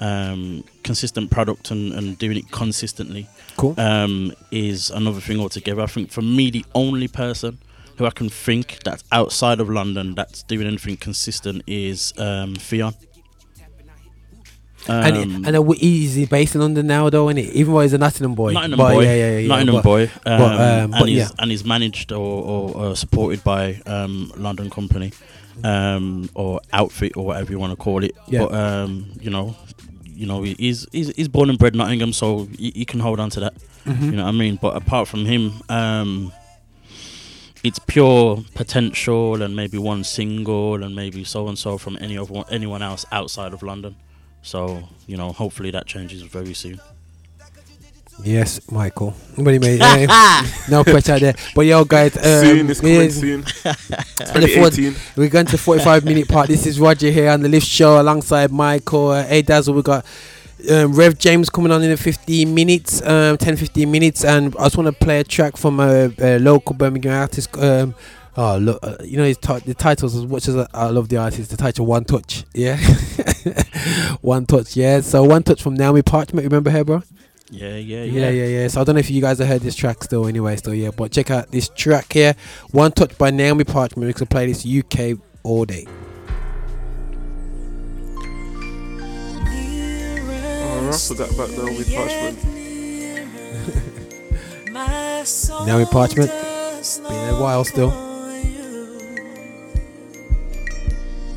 um, 0.00 0.64
consistent 0.84 1.30
product 1.30 1.70
and, 1.70 1.92
and 1.92 2.18
doing 2.18 2.38
it 2.38 2.50
consistently, 2.50 3.28
Cool. 3.56 3.74
um, 3.78 4.32
is 4.50 4.90
another 4.90 5.20
thing 5.20 5.38
altogether. 5.40 5.82
I 5.82 5.86
think 5.86 6.10
for 6.10 6.22
me, 6.22 6.50
the 6.50 6.64
only 6.74 7.08
person 7.08 7.58
who 7.96 8.06
I 8.06 8.10
can 8.10 8.28
think 8.28 8.80
that's 8.84 9.04
outside 9.12 9.60
of 9.60 9.68
London 9.70 10.14
that's 10.14 10.42
doing 10.42 10.66
anything 10.66 10.96
consistent 10.96 11.62
is 11.66 12.12
um, 12.18 12.54
Fion. 12.56 12.94
and 14.88 15.16
Um, 15.16 15.44
and 15.46 15.56
uh, 15.56 15.72
is 15.80 16.14
he 16.14 16.26
based 16.26 16.54
in 16.54 16.60
London 16.60 16.86
now 16.86 17.10
though? 17.10 17.28
Isn't 17.28 17.42
he? 17.44 17.50
Even 17.60 17.74
though 17.74 17.80
he's 17.80 17.92
a 17.92 17.98
Nottingham 17.98 18.34
boy. 18.34 18.52
Nottingham 18.52 18.78
But 18.78 18.92
boy, 18.94 19.02
Yeah, 19.04 19.14
yeah, 19.14 19.38
yeah. 19.38 19.48
Nottingham 19.48 19.74
but, 19.76 19.82
boy, 19.84 20.02
um, 20.04 20.38
but, 20.38 20.60
um, 20.60 20.94
and 20.94 21.08
he's 21.08 21.18
yeah. 21.18 21.28
and 21.38 21.50
he's 21.50 21.64
managed 21.64 22.12
or, 22.12 22.42
or, 22.44 22.76
or 22.76 22.96
supported 22.96 23.42
by 23.42 23.80
um, 23.86 24.30
London 24.36 24.70
company, 24.70 25.12
um, 25.64 26.28
or 26.34 26.60
outfit 26.72 27.16
or 27.16 27.24
whatever 27.26 27.50
you 27.50 27.58
want 27.58 27.72
to 27.72 27.76
call 27.76 28.04
it. 28.04 28.14
Yeah. 28.28 28.40
But 28.40 28.54
um, 28.54 29.10
you 29.20 29.30
know, 29.30 29.56
you 30.04 30.26
know, 30.26 30.42
he's 30.42 30.86
he's, 30.92 31.08
he's 31.16 31.28
born 31.28 31.50
and 31.50 31.58
bred 31.58 31.74
Nottingham, 31.74 32.12
so 32.12 32.46
he, 32.58 32.70
he 32.74 32.84
can 32.84 33.00
hold 33.00 33.18
on 33.18 33.30
to 33.30 33.40
that. 33.40 33.54
Mhm. 33.86 34.02
You 34.02 34.10
know 34.12 34.24
what 34.24 34.34
I 34.34 34.38
mean? 34.38 34.56
But 34.60 34.76
apart 34.76 35.08
from 35.08 35.24
him, 35.24 35.52
um, 35.68 36.32
it's 37.66 37.78
pure 37.80 38.44
potential 38.54 39.42
and 39.42 39.56
maybe 39.56 39.76
one 39.78 40.04
single 40.04 40.82
and 40.84 40.94
maybe 40.94 41.24
so 41.24 41.48
and 41.48 41.58
so 41.58 41.76
from 41.78 41.98
any 42.00 42.16
of 42.16 42.30
anyone 42.50 42.82
else 42.82 43.04
outside 43.10 43.52
of 43.52 43.62
London. 43.62 43.96
So 44.42 44.88
you 45.06 45.16
know, 45.16 45.32
hopefully 45.32 45.70
that 45.72 45.86
changes 45.86 46.22
very 46.22 46.54
soon. 46.54 46.80
Yes, 48.24 48.70
Michael. 48.70 49.14
But 49.36 49.48
anyway, 49.48 49.78
uh, 49.80 50.46
no 50.70 50.82
pressure 50.84 51.18
there. 51.18 51.34
But 51.54 51.66
yo, 51.66 51.84
guys, 51.84 52.16
um, 52.16 52.22
Soon, 52.22 52.70
it's 52.70 52.80
coming 52.80 52.94
yeah, 53.02 53.08
soon. 53.10 53.44
and 54.34 54.42
the 54.42 54.52
fourth- 54.56 54.76
2018. 54.76 54.94
We're 55.16 55.28
going 55.28 55.44
to 55.46 55.58
45 55.58 56.04
minute 56.04 56.26
part. 56.28 56.48
This 56.48 56.66
is 56.66 56.80
Roger 56.80 57.10
here 57.10 57.28
on 57.30 57.42
the 57.42 57.48
Lift 57.50 57.66
Show 57.66 58.00
alongside 58.00 58.50
Michael. 58.52 59.08
Uh, 59.10 59.24
hey 59.26 59.42
Dazzle, 59.42 59.74
we 59.74 59.82
got 59.82 60.06
um, 60.70 60.92
Rev 60.92 61.18
James 61.18 61.50
coming 61.50 61.70
on 61.72 61.82
in 61.82 61.90
the 61.90 61.96
15 61.96 62.54
minutes, 62.54 63.02
um, 63.02 63.36
10 63.36 63.56
15 63.56 63.90
minutes, 63.90 64.24
and 64.24 64.54
I 64.58 64.64
just 64.64 64.76
want 64.76 64.86
to 64.86 65.04
play 65.04 65.20
a 65.20 65.24
track 65.24 65.56
from 65.56 65.80
a, 65.80 66.10
a 66.18 66.38
local 66.38 66.74
Birmingham 66.74 67.12
artist. 67.12 67.56
Um, 67.58 67.94
oh, 68.36 68.56
look, 68.58 68.78
uh, 68.82 68.96
you 69.04 69.16
know 69.16 69.24
his 69.24 69.38
ti- 69.38 69.60
the 69.60 69.74
titles 69.74 70.14
as 70.16 70.26
much 70.26 70.48
as 70.48 70.56
I, 70.56 70.66
I 70.72 70.86
love 70.86 71.08
the 71.08 71.18
artist, 71.18 71.50
the 71.50 71.56
title 71.56 71.86
One 71.86 72.04
Touch, 72.04 72.44
yeah, 72.54 72.76
One 74.20 74.46
Touch, 74.46 74.76
yeah. 74.76 75.00
So 75.00 75.22
One 75.24 75.42
Touch 75.42 75.62
from 75.62 75.74
Naomi 75.74 76.02
Parchment, 76.02 76.44
remember 76.44 76.70
her, 76.70 76.84
bro? 76.84 77.02
Yeah, 77.50 77.76
yeah, 77.76 78.02
Yeah, 78.02 78.30
yeah, 78.30 78.46
yeah. 78.46 78.68
So 78.68 78.80
I 78.80 78.84
don't 78.84 78.96
know 78.96 79.00
if 79.00 79.10
you 79.10 79.20
guys 79.20 79.38
have 79.38 79.46
heard 79.46 79.60
this 79.62 79.76
track 79.76 80.02
still, 80.02 80.26
anyway, 80.26 80.56
still, 80.56 80.74
yeah. 80.74 80.90
But 80.90 81.12
check 81.12 81.30
out 81.30 81.50
this 81.50 81.68
track 81.68 82.12
here, 82.12 82.34
One 82.70 82.92
Touch 82.92 83.16
by 83.18 83.30
Naomi 83.30 83.64
Parchment. 83.64 84.06
We 84.06 84.14
can 84.14 84.26
play 84.26 84.50
this 84.50 84.66
UK 84.66 85.18
all 85.44 85.64
day. 85.64 85.86
I 90.86 90.88
rustled 90.90 91.18
that 91.18 91.36
back 91.36 91.50
now 91.50 91.64
with 91.64 91.92
Parchment. 91.92 92.38
Naomi 95.66 95.84
Parchment, 95.86 96.30
been 97.08 97.34
a 97.34 97.40
while 97.40 97.64
still. 97.64 97.90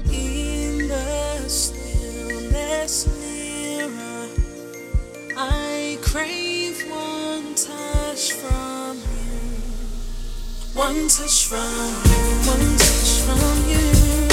In 0.06 0.88
the 0.88 1.50
stillness 1.50 3.08
nearer, 3.20 4.30
I 5.36 5.98
crave 6.04 6.88
one 6.88 7.56
touch 7.56 8.34
from 8.34 8.98
you. 8.98 9.50
One 10.80 11.08
touch 11.10 11.46
from 11.48 11.90
you. 13.68 14.29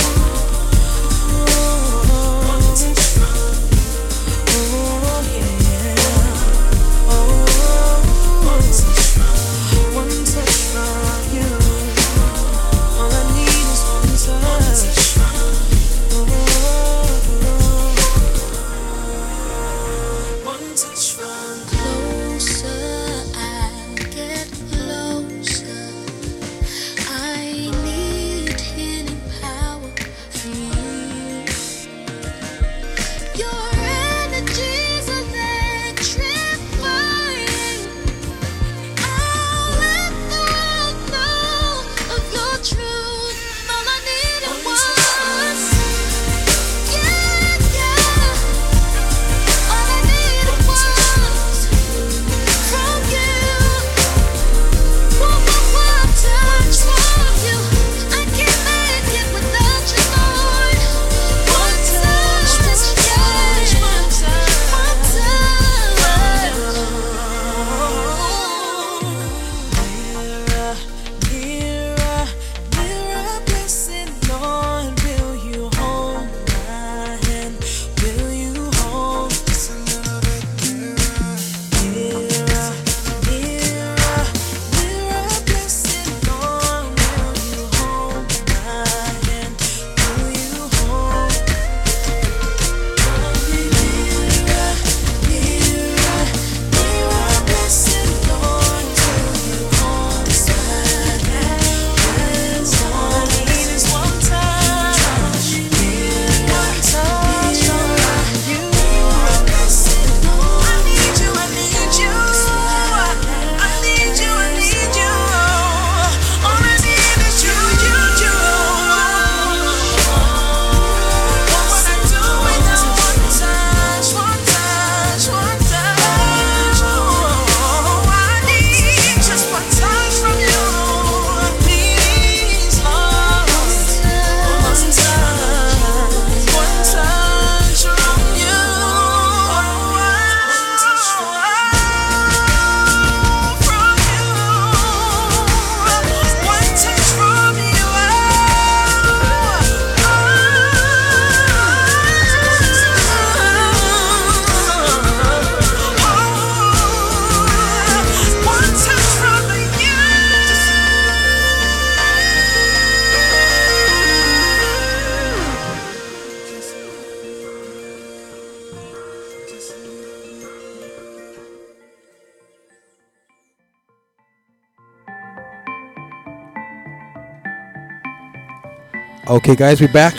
Okay, 179.28 179.56
guys, 179.56 179.80
we're 179.80 179.92
back. 179.92 180.14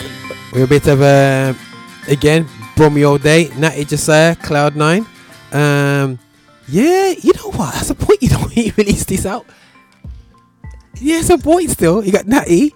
We're 0.52 0.64
a 0.64 0.66
bit 0.66 0.86
of 0.86 1.00
a 1.00 1.56
again 2.08 2.46
Brummy 2.76 3.04
all 3.04 3.16
day. 3.16 3.48
Natty 3.56 3.86
Josiah, 3.86 4.36
Cloud 4.36 4.76
Nine. 4.76 5.06
Um, 5.50 6.18
yeah, 6.68 7.14
you 7.18 7.32
know 7.32 7.50
what? 7.52 7.72
That's 7.72 7.88
a 7.88 7.94
point. 7.94 8.22
You 8.22 8.28
know, 8.28 8.44
he 8.48 8.70
released 8.76 9.08
this 9.08 9.24
out. 9.24 9.46
Yeah, 11.00 11.20
it's 11.20 11.30
a 11.30 11.38
point 11.38 11.70
still. 11.70 12.04
You 12.04 12.12
got 12.12 12.26
Natty, 12.26 12.74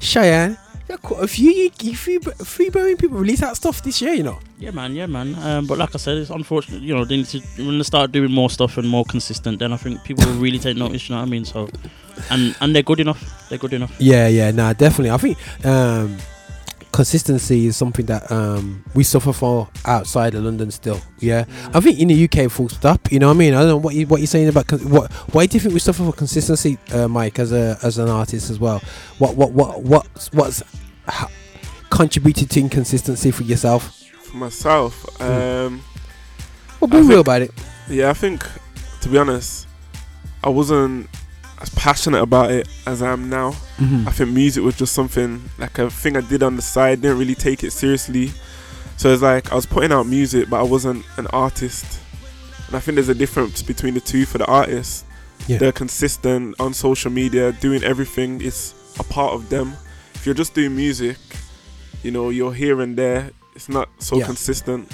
Cheyenne. 0.00 0.58
You 0.80 0.96
got 0.96 1.02
quite 1.02 1.22
a 1.22 1.28
few, 1.28 1.52
you, 1.52 1.70
you 1.80 1.96
few, 1.96 2.18
few 2.18 2.72
Birmingham 2.72 2.96
people 2.96 3.18
release 3.18 3.38
that 3.42 3.54
stuff 3.54 3.84
this 3.84 4.02
year. 4.02 4.14
You 4.14 4.24
know. 4.24 4.40
Yeah, 4.58 4.72
man. 4.72 4.96
Yeah, 4.96 5.06
man. 5.06 5.36
Um, 5.36 5.68
but 5.68 5.78
like 5.78 5.94
I 5.94 5.98
said, 5.98 6.16
it's 6.16 6.30
unfortunate. 6.30 6.82
You 6.82 6.96
know, 6.96 7.04
they 7.04 7.18
need 7.18 7.26
to 7.26 7.40
when 7.58 7.78
they 7.78 7.84
start 7.84 8.10
doing 8.10 8.32
more 8.32 8.50
stuff 8.50 8.78
and 8.78 8.88
more 8.88 9.04
consistent, 9.04 9.60
then 9.60 9.72
I 9.72 9.76
think 9.76 10.02
people 10.02 10.26
will 10.26 10.40
really 10.40 10.58
take 10.58 10.76
notice. 10.76 11.08
You 11.08 11.14
know 11.14 11.20
what 11.20 11.28
I 11.28 11.30
mean? 11.30 11.44
So, 11.44 11.68
and 12.30 12.54
and 12.60 12.74
they're 12.74 12.82
good 12.82 13.00
enough. 13.00 13.48
They're 13.48 13.58
good 13.58 13.72
enough. 13.72 13.94
Yeah, 13.98 14.28
yeah, 14.28 14.50
nah, 14.50 14.72
definitely. 14.72 15.10
I 15.10 15.16
think 15.18 15.66
um, 15.66 16.16
consistency 16.92 17.66
is 17.66 17.76
something 17.76 18.06
that 18.06 18.30
um, 18.30 18.84
we 18.94 19.02
suffer 19.04 19.32
for 19.32 19.68
outside 19.84 20.34
of 20.34 20.44
London 20.44 20.70
still. 20.70 21.00
Yeah, 21.20 21.44
I 21.74 21.80
think 21.80 21.98
in 21.98 22.08
the 22.08 22.24
UK, 22.24 22.50
full 22.50 22.68
stop. 22.68 23.10
You 23.10 23.18
know 23.18 23.28
what 23.28 23.34
I 23.34 23.38
mean? 23.38 23.54
I 23.54 23.60
don't 23.60 23.68
know 23.68 23.76
what 23.78 23.94
you 23.94 24.06
what 24.06 24.20
you're 24.20 24.26
saying 24.26 24.48
about 24.48 24.66
con- 24.66 24.88
what. 24.90 25.10
Why 25.34 25.46
do 25.46 25.54
you 25.56 25.60
think 25.60 25.74
we 25.74 25.80
suffer 25.80 26.04
for 26.04 26.12
consistency, 26.12 26.78
uh, 26.92 27.08
Mike, 27.08 27.38
as 27.38 27.52
a 27.52 27.78
as 27.82 27.98
an 27.98 28.08
artist 28.08 28.50
as 28.50 28.58
well? 28.60 28.80
What 29.18 29.36
what 29.36 29.52
what 29.52 29.82
what's 29.82 30.32
what's 30.32 30.62
how, 31.08 31.28
contributed 31.90 32.50
to 32.50 32.60
inconsistency 32.60 33.30
for 33.30 33.42
yourself? 33.44 33.98
For 34.22 34.36
myself, 34.36 35.20
um, 35.20 35.82
Well, 36.80 36.88
be 36.88 36.96
I 36.96 37.00
real 37.00 37.08
think- 37.08 37.20
about 37.20 37.42
it. 37.42 37.52
Yeah, 37.88 38.10
I 38.10 38.14
think 38.14 38.44
to 39.00 39.08
be 39.08 39.18
honest, 39.18 39.66
I 40.44 40.48
wasn't 40.48 41.08
as 41.62 41.70
passionate 41.70 42.20
about 42.20 42.50
it 42.50 42.68
as 42.86 43.02
I 43.02 43.12
am 43.12 43.28
now. 43.30 43.54
Mhm. 43.78 44.06
I 44.06 44.10
think 44.10 44.30
music 44.30 44.62
was 44.64 44.76
just 44.76 44.92
something 44.92 45.42
like 45.58 45.78
a 45.78 45.88
thing 45.90 46.16
I 46.16 46.20
did 46.20 46.42
on 46.42 46.56
the 46.56 46.62
side. 46.62 47.00
Didn't 47.02 47.18
really 47.18 47.34
take 47.36 47.62
it 47.64 47.70
seriously. 47.72 48.32
So 48.96 49.12
it's 49.12 49.22
like 49.22 49.50
I 49.52 49.54
was 49.54 49.66
putting 49.66 49.92
out 49.92 50.06
music, 50.06 50.50
but 50.50 50.58
I 50.60 50.62
wasn't 50.64 51.04
an 51.16 51.26
artist. 51.28 51.86
And 52.66 52.76
I 52.76 52.80
think 52.80 52.96
there's 52.96 53.08
a 53.08 53.14
difference 53.14 53.62
between 53.62 53.94
the 53.94 54.00
two 54.00 54.26
for 54.26 54.38
the 54.38 54.46
artist. 54.46 55.04
Yeah. 55.46 55.58
They're 55.58 55.72
consistent 55.72 56.56
on 56.60 56.74
social 56.74 57.10
media, 57.10 57.52
doing 57.52 57.82
everything 57.84 58.40
is 58.40 58.74
a 58.98 59.04
part 59.04 59.32
of 59.34 59.48
them. 59.48 59.74
If 60.14 60.26
you're 60.26 60.34
just 60.34 60.54
doing 60.54 60.74
music, 60.76 61.16
you 62.02 62.10
know, 62.10 62.30
you're 62.30 62.52
here 62.54 62.80
and 62.80 62.96
there. 62.96 63.30
It's 63.54 63.68
not 63.68 63.88
so 63.98 64.16
Yeah. 64.18 64.26
consistent. 64.26 64.90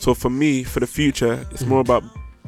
So 0.00 0.14
for 0.14 0.30
me, 0.30 0.64
for 0.64 0.80
the 0.80 0.86
future, 0.86 1.46
it's 1.50 1.62
Mhm. 1.62 1.68
more 1.68 1.80
about 1.80 2.04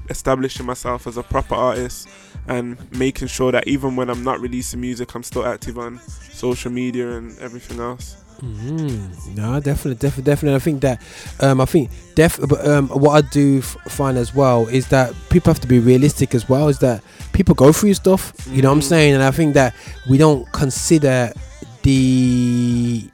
establishing 0.09 0.67
myself 0.67 1.07
as 1.07 1.17
a 1.17 1.23
proper 1.23 1.55
artist 1.55 2.09
and 2.49 2.77
making 2.99 3.29
sure 3.29 3.53
that 3.53 3.67
even 3.69 3.97
when 3.97 4.11
I'm 4.11 4.25
not 4.25 4.41
releasing 4.41 4.81
music, 4.81 5.15
I'm 5.15 5.23
still 5.23 5.45
active 5.47 5.79
on 5.79 6.01
social 6.33 6.71
media 6.73 7.17
and 7.17 7.39
everything 7.39 7.79
else. 7.81 8.17
Mm, 8.43 9.37
no, 9.37 9.61
definitely, 9.61 9.95
definitely, 9.95 10.25
definitely. 10.25 10.57
I 10.57 10.59
think 10.59 10.81
that, 10.81 11.01
um, 11.39 11.61
I 11.61 11.65
think, 11.65 11.91
def. 12.17 12.41
But 12.49 12.67
um, 12.67 12.89
what 12.89 13.13
I 13.25 13.29
do 13.29 13.59
f- 13.59 13.77
find 13.89 14.19
as 14.19 14.35
well 14.35 14.67
is 14.67 14.89
that 14.89 15.15
people 15.31 15.53
have 15.53 15.61
to 15.61 15.69
be 15.69 15.79
realistic 15.79 16.35
as 16.35 16.49
well. 16.49 16.67
Is 16.67 16.81
that 16.81 17.03
people 17.33 17.55
go 17.55 17.73
through 17.73 17.95
stuff. 17.95 18.33
You 18.51 18.63
know 18.63 18.71
what 18.71 18.75
I'm 18.79 18.81
Mhm. 18.81 18.85
saying? 18.89 19.15
And 19.15 19.23
I 19.23 19.31
think 19.31 19.55
that 19.55 19.75
we 20.11 20.19
don't 20.19 20.51
consider 20.53 21.33
the 21.83 23.09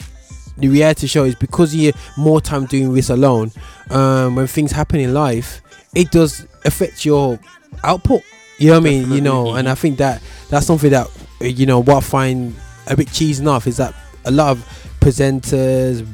the 0.56 0.68
reality 0.68 1.06
show 1.06 1.22
is 1.24 1.34
because 1.36 1.74
you're 1.74 1.92
more 2.16 2.40
time 2.40 2.64
doing 2.66 2.92
this 2.94 3.10
alone. 3.10 3.52
Um, 3.90 4.34
when 4.34 4.46
things 4.48 4.72
happen 4.72 4.98
in 4.98 5.14
life, 5.14 5.60
it 5.94 6.10
does 6.10 6.46
affect 6.64 7.04
your 7.04 7.38
output. 7.84 8.22
You 8.58 8.68
know 8.68 8.80
what 8.80 8.88
I 8.88 8.90
mean? 8.90 9.12
You 9.12 9.20
know, 9.20 9.54
and 9.54 9.68
I 9.68 9.74
think 9.74 9.98
that 9.98 10.20
that's 10.50 10.66
something 10.66 10.90
that 10.90 11.06
uh, 11.40 11.44
you 11.44 11.66
know 11.66 11.80
what 11.80 11.98
I 11.98 12.00
find 12.00 12.54
a 12.88 12.96
bit 12.96 13.08
cheesing 13.08 13.46
off 13.48 13.66
is 13.66 13.76
that 13.76 13.94
a 14.24 14.30
lot 14.30 14.50
of 14.50 14.58
presenters, 15.00 16.04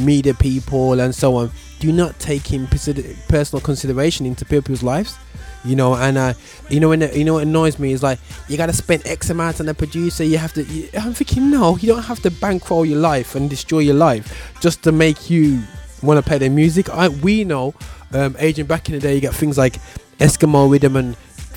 media 0.00 0.34
people, 0.34 1.00
and 1.00 1.14
so 1.14 1.36
on 1.36 1.50
do 1.84 1.92
not 1.92 2.18
take 2.18 2.52
in 2.52 2.66
personal 2.66 3.60
consideration 3.60 4.26
into 4.26 4.44
people's 4.44 4.82
lives. 4.82 5.16
You 5.64 5.76
know, 5.76 5.94
and 5.94 6.18
uh, 6.18 6.34
you 6.68 6.78
know, 6.78 6.90
when 6.90 7.02
it, 7.02 7.16
you 7.16 7.24
know 7.24 7.34
what 7.34 7.42
annoys 7.44 7.78
me 7.78 7.92
is 7.92 8.02
like 8.02 8.18
you 8.48 8.56
gotta 8.58 8.72
spend 8.72 9.06
X 9.06 9.30
amount 9.30 9.60
on 9.60 9.68
a 9.68 9.74
producer. 9.74 10.22
You 10.24 10.36
have 10.38 10.52
to. 10.54 10.62
You, 10.64 10.88
I'm 10.98 11.14
thinking, 11.14 11.50
no, 11.50 11.76
you 11.76 11.88
don't 11.88 12.02
have 12.02 12.20
to 12.20 12.30
bankroll 12.30 12.84
your 12.84 12.98
life 12.98 13.34
and 13.34 13.48
destroy 13.48 13.78
your 13.78 13.94
life 13.94 14.52
just 14.60 14.82
to 14.84 14.92
make 14.92 15.30
you 15.30 15.62
want 16.02 16.22
to 16.22 16.28
play 16.28 16.36
their 16.38 16.50
music. 16.50 16.90
I 16.90 17.08
we 17.08 17.44
know, 17.44 17.74
um, 18.14 18.36
agent 18.38 18.68
back 18.68 18.88
in 18.88 18.94
the 18.94 19.00
day, 19.00 19.14
you 19.14 19.20
got 19.20 19.34
things 19.34 19.58
like 19.58 19.74
Eskimo 20.18 20.70
Rhythm 20.70 20.96
and 20.96 21.16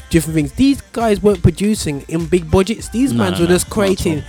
different 0.10 0.36
things. 0.36 0.52
These 0.54 0.82
guys 0.92 1.22
weren't 1.22 1.42
producing 1.44 2.02
in 2.08 2.26
big 2.26 2.50
budgets. 2.50 2.90
These 2.90 3.14
No, 3.14 3.24
mans 3.24 3.40
no, 3.40 3.46
were 3.46 3.50
just 3.52 3.70
creating 3.70 4.24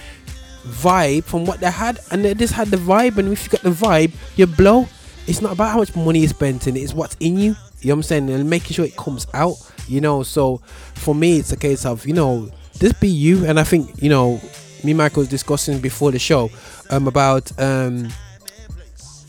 vibe 0.65 1.25
from 1.25 1.45
what 1.45 1.61
they 1.61 1.71
had, 1.71 1.99
and 2.11 2.25
they 2.25 2.35
just 2.35 2.53
had 2.53 2.69
the 2.69 2.77
vibe. 2.77 3.19
And 3.19 3.33
if 3.33 3.45
you 3.45 3.51
got 3.51 3.63
the 3.63 3.71
vibe, 3.71 4.13
you 4.37 4.47
blow. 4.47 4.87
It's 5.27 5.41
not 5.43 5.53
about 5.53 5.73
how 5.73 5.79
much 5.79 5.95
money 5.95 6.21
you 6.21 6.29
spent 6.29 6.67
in 6.67 6.77
it; 6.77 6.81
it's 6.81 6.95
what's 6.95 7.17
in 7.21 7.37
you. 7.39 7.55
You 7.81 7.89
know 7.89 7.95
what 7.95 7.99
I'm 7.99 8.03
saying? 8.03 8.31
And 8.31 8.49
making 8.51 8.75
sure 8.75 8.85
it 8.85 8.97
comes 8.97 9.27
out. 9.35 9.57
You 9.87 10.01
know, 10.01 10.23
so 10.23 10.59
for 10.95 11.15
me, 11.15 11.39
it's 11.39 11.53
a 11.53 11.57
case 11.57 11.87
of 11.87 12.07
you 12.07 12.13
know, 12.15 12.51
just 12.79 13.01
be 13.01 13.09
you. 13.09 13.47
And 13.47 13.59
I 13.59 13.65
think 13.65 14.03
you 14.03 14.09
know, 14.11 14.41
me 14.85 14.93
and 14.93 14.99
Michael 14.99 15.21
was 15.21 15.29
discussing 15.29 15.81
before 15.81 16.11
the 16.13 16.19
show 16.19 16.51
um, 16.91 17.07
about 17.09 17.51
um, 17.61 18.09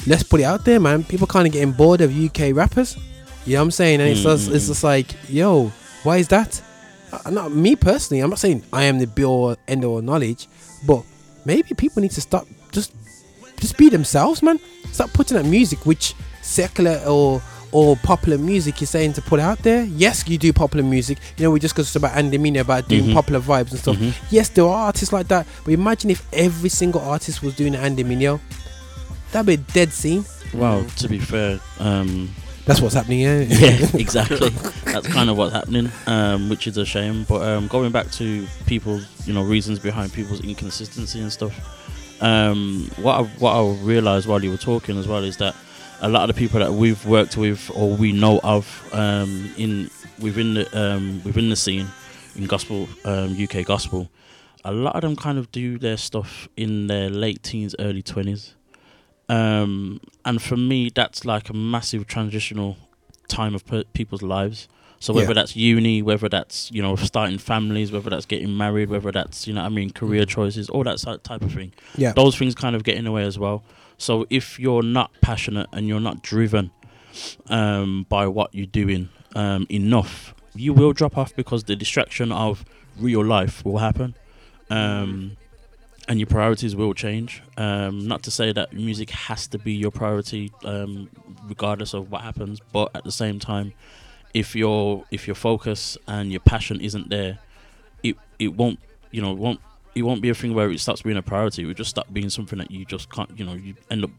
let's 0.08 0.24
put 0.24 0.40
it 0.40 0.44
out 0.44 0.66
there, 0.66 0.80
man. 0.80 1.04
People 1.04 1.28
kind 1.28 1.48
of 1.48 1.54
getting 1.54 1.72
bored 1.72 2.02
of 2.02 2.16
UK 2.16 2.54
rappers. 2.56 2.98
You 3.46 3.54
know 3.54 3.62
what 3.62 3.66
I'm 3.66 3.72
saying? 3.72 4.02
And 4.02 4.10
it's 4.10 4.22
just, 4.22 4.50
it's 4.52 4.68
just 4.68 4.84
like, 4.84 5.08
yo, 5.30 5.72
why 6.04 6.18
is 6.18 6.28
that? 6.30 6.62
Uh, 7.12 7.30
not 7.32 7.52
me 7.52 7.76
personally. 7.76 8.22
I'm 8.22 8.30
not 8.30 8.40
saying 8.40 8.64
I 8.72 8.84
am 8.84 9.00
the 9.00 9.08
be 9.08 9.24
all 9.24 9.56
end 9.68 9.84
all 9.84 10.02
knowledge, 10.02 10.48
but 10.86 11.04
maybe 11.46 11.74
people 11.76 12.02
need 12.02 12.12
to 12.12 12.22
stop 12.22 12.46
just 12.72 12.94
just 13.60 13.78
be 13.78 13.90
themselves, 13.90 14.44
man. 14.44 14.60
Stop 14.92 15.12
putting 15.14 15.38
out 15.38 15.46
music 15.46 15.86
which 15.86 16.14
secular 16.44 17.02
or 17.08 17.42
or 17.72 17.96
popular 17.98 18.38
music 18.38 18.80
you're 18.82 18.88
saying 18.88 19.14
to 19.14 19.22
put 19.24 19.40
out 19.40 19.60
there. 19.60 19.84
Yes, 19.86 20.28
you 20.28 20.38
do 20.38 20.52
popular 20.54 20.84
music. 20.84 21.18
You 21.38 21.44
know, 21.44 21.52
we 21.52 21.60
just 21.60 21.76
discussed 21.76 21.96
about 21.96 22.16
Andy 22.16 22.38
Mineo 22.38 22.62
about 22.62 22.88
doing 22.88 23.06
Mhm. 23.06 23.14
popular 23.14 23.40
vibes 23.40 23.72
and 23.72 23.80
stuff. 23.80 23.96
Mhm. 23.98 24.14
Yes, 24.32 24.50
there 24.50 24.66
are 24.66 24.86
artists 24.88 25.14
like 25.14 25.28
that. 25.30 25.46
But 25.64 25.74
imagine 25.74 26.10
if 26.10 26.26
every 26.34 26.70
single 26.70 27.02
artist 27.02 27.42
was 27.44 27.54
doing 27.56 27.76
Andy 27.76 28.04
Mineo. 28.04 28.40
That'd 29.32 29.46
be 29.46 29.54
a 29.54 29.74
dead 29.74 29.92
scene. 29.94 30.26
Well, 30.54 30.84
to 30.98 31.08
be 31.08 31.20
fair, 31.20 31.60
um, 31.80 32.30
That's 32.66 32.82
what's 32.82 32.96
happening, 32.96 33.20
yeah. 33.22 33.40
yeah, 33.48 33.88
exactly. 33.96 34.50
That's 34.86 35.08
kind 35.08 35.30
of 35.30 35.38
what's 35.38 35.54
happening, 35.54 35.92
um, 36.08 36.50
which 36.50 36.68
is 36.68 36.78
a 36.78 36.86
shame. 36.86 37.26
But 37.28 37.42
um, 37.42 37.68
going 37.68 37.92
back 37.92 38.12
to 38.14 38.46
people's, 38.66 39.08
you 39.28 39.34
know, 39.34 39.44
reasons 39.44 39.80
behind 39.80 40.14
people's 40.14 40.42
inconsistency 40.42 41.20
and 41.20 41.32
stuff. 41.32 42.22
Um, 42.22 42.92
what 42.98 43.16
I, 43.20 43.24
what 43.40 43.54
I 43.56 43.72
realized 43.84 44.28
while 44.28 44.44
you 44.44 44.52
were 44.52 44.58
talking 44.58 44.98
as 44.98 45.08
well 45.08 45.24
is 45.24 45.38
that 45.38 45.56
a 46.02 46.10
lot 46.10 46.30
of 46.30 46.36
the 46.36 46.40
people 46.40 46.60
that 46.60 46.72
we've 46.72 47.04
worked 47.06 47.38
with 47.38 47.72
or 47.76 47.96
we 47.96 48.12
know 48.12 48.40
of 48.44 48.90
um, 48.94 49.52
in 49.58 49.90
within 50.20 50.54
the 50.54 50.80
um, 50.80 51.22
within 51.24 51.50
the 51.50 51.56
scene 51.56 51.88
in 52.36 52.46
gospel 52.46 52.88
um, 53.06 53.38
UK 53.42 53.66
gospel, 53.66 54.10
a 54.66 54.72
lot 54.72 54.96
of 54.96 55.02
them 55.02 55.16
kind 55.16 55.38
of 55.38 55.52
do 55.52 55.78
their 55.78 55.98
stuff 55.98 56.48
in 56.58 56.88
their 56.88 57.10
late 57.10 57.42
teens, 57.44 57.76
early 57.80 58.02
twenties. 58.02 58.56
Um, 59.30 60.02
and 60.26 60.42
for 60.42 60.58
me, 60.58 60.90
that's 60.94 61.24
like 61.24 61.50
a 61.50 61.54
massive 61.54 62.08
transitional 62.08 62.78
time 63.28 63.54
of 63.56 63.66
per- 63.66 63.84
people's 63.94 64.22
lives. 64.24 64.68
So 65.02 65.14
whether 65.14 65.28
Yeah. 65.30 65.34
that's 65.36 65.56
uni, 65.56 66.02
whether 66.02 66.28
that's 66.28 66.70
you 66.74 66.82
know 66.82 66.96
starting 66.98 67.38
families, 67.38 67.92
whether 67.92 68.10
that's 68.10 68.26
getting 68.26 68.58
married, 68.58 68.90
whether 68.90 69.12
that's 69.12 69.48
you 69.48 69.54
know 69.54 69.62
I 69.62 69.70
mean 69.70 69.92
career 69.92 70.26
choices, 70.26 70.68
all 70.70 70.84
that 70.84 70.98
type 71.24 71.42
of 71.42 71.54
thing. 71.54 71.72
Yeah. 71.96 72.12
those 72.14 72.36
things 72.36 72.54
kind 72.56 72.76
of 72.76 72.84
get 72.84 72.96
in 72.98 73.06
the 73.06 73.12
way 73.12 73.24
as 73.24 73.40
well. 73.40 73.64
So 73.98 74.26
if 74.30 74.60
you're 74.60 74.84
not 74.84 75.12
passionate 75.22 75.68
and 75.72 75.88
you're 75.88 76.00
not 76.02 76.22
driven 76.22 76.72
um, 77.50 78.06
by 78.10 78.28
what 78.28 78.54
you're 78.54 78.66
doing 78.66 79.10
um, 79.36 79.68
enough, 79.70 80.34
you 80.56 80.74
will 80.74 80.92
drop 80.94 81.18
off 81.18 81.36
because 81.36 81.66
the 81.66 81.76
distraction 81.76 82.32
of 82.32 82.66
real 82.98 83.24
life 83.24 83.64
will 83.64 83.78
happen. 83.78 84.16
Um, 84.70 85.38
and 86.10 86.20
your 86.20 86.28
priorities 86.28 86.76
will 86.76 86.94
change. 86.94 87.42
Um, 87.56 88.08
not 88.08 88.24
to 88.24 88.32
say 88.32 88.52
that 88.52 88.74
music 88.74 89.12
has 89.12 89.48
to 89.50 89.58
be 89.60 89.72
your 89.74 89.92
priority, 89.92 90.52
um, 90.66 91.10
regardless 91.48 91.94
of 91.94 92.12
what 92.12 92.22
happens, 92.22 92.60
but 92.74 92.90
at 92.96 93.04
the 93.06 93.12
same 93.12 93.40
time, 93.40 93.74
if 94.34 94.56
your 94.56 95.06
if 95.12 95.28
your 95.28 95.36
focus 95.36 95.98
and 96.08 96.32
your 96.32 96.42
passion 96.42 96.82
isn't 96.82 97.10
there, 97.10 97.38
it 98.04 98.18
it 98.40 98.50
won't 98.56 98.80
you 99.12 99.22
know 99.22 99.34
won't 99.34 99.60
it 99.96 100.02
won't 100.04 100.22
be 100.22 100.30
a 100.30 100.36
thing 100.36 100.54
where 100.54 100.70
it 100.72 100.80
starts 100.80 101.02
being 101.04 101.18
a 101.18 101.22
priority. 101.22 101.64
It 101.64 101.66
will 101.68 101.74
just 101.74 101.90
stop 101.92 102.12
being 102.12 102.30
something 102.30 102.60
that 102.60 102.70
you 102.72 102.86
just 102.86 103.12
can't 103.12 103.30
you 103.40 103.46
know 103.46 103.54
you 103.54 103.76
end 103.90 104.04
up 104.04 104.12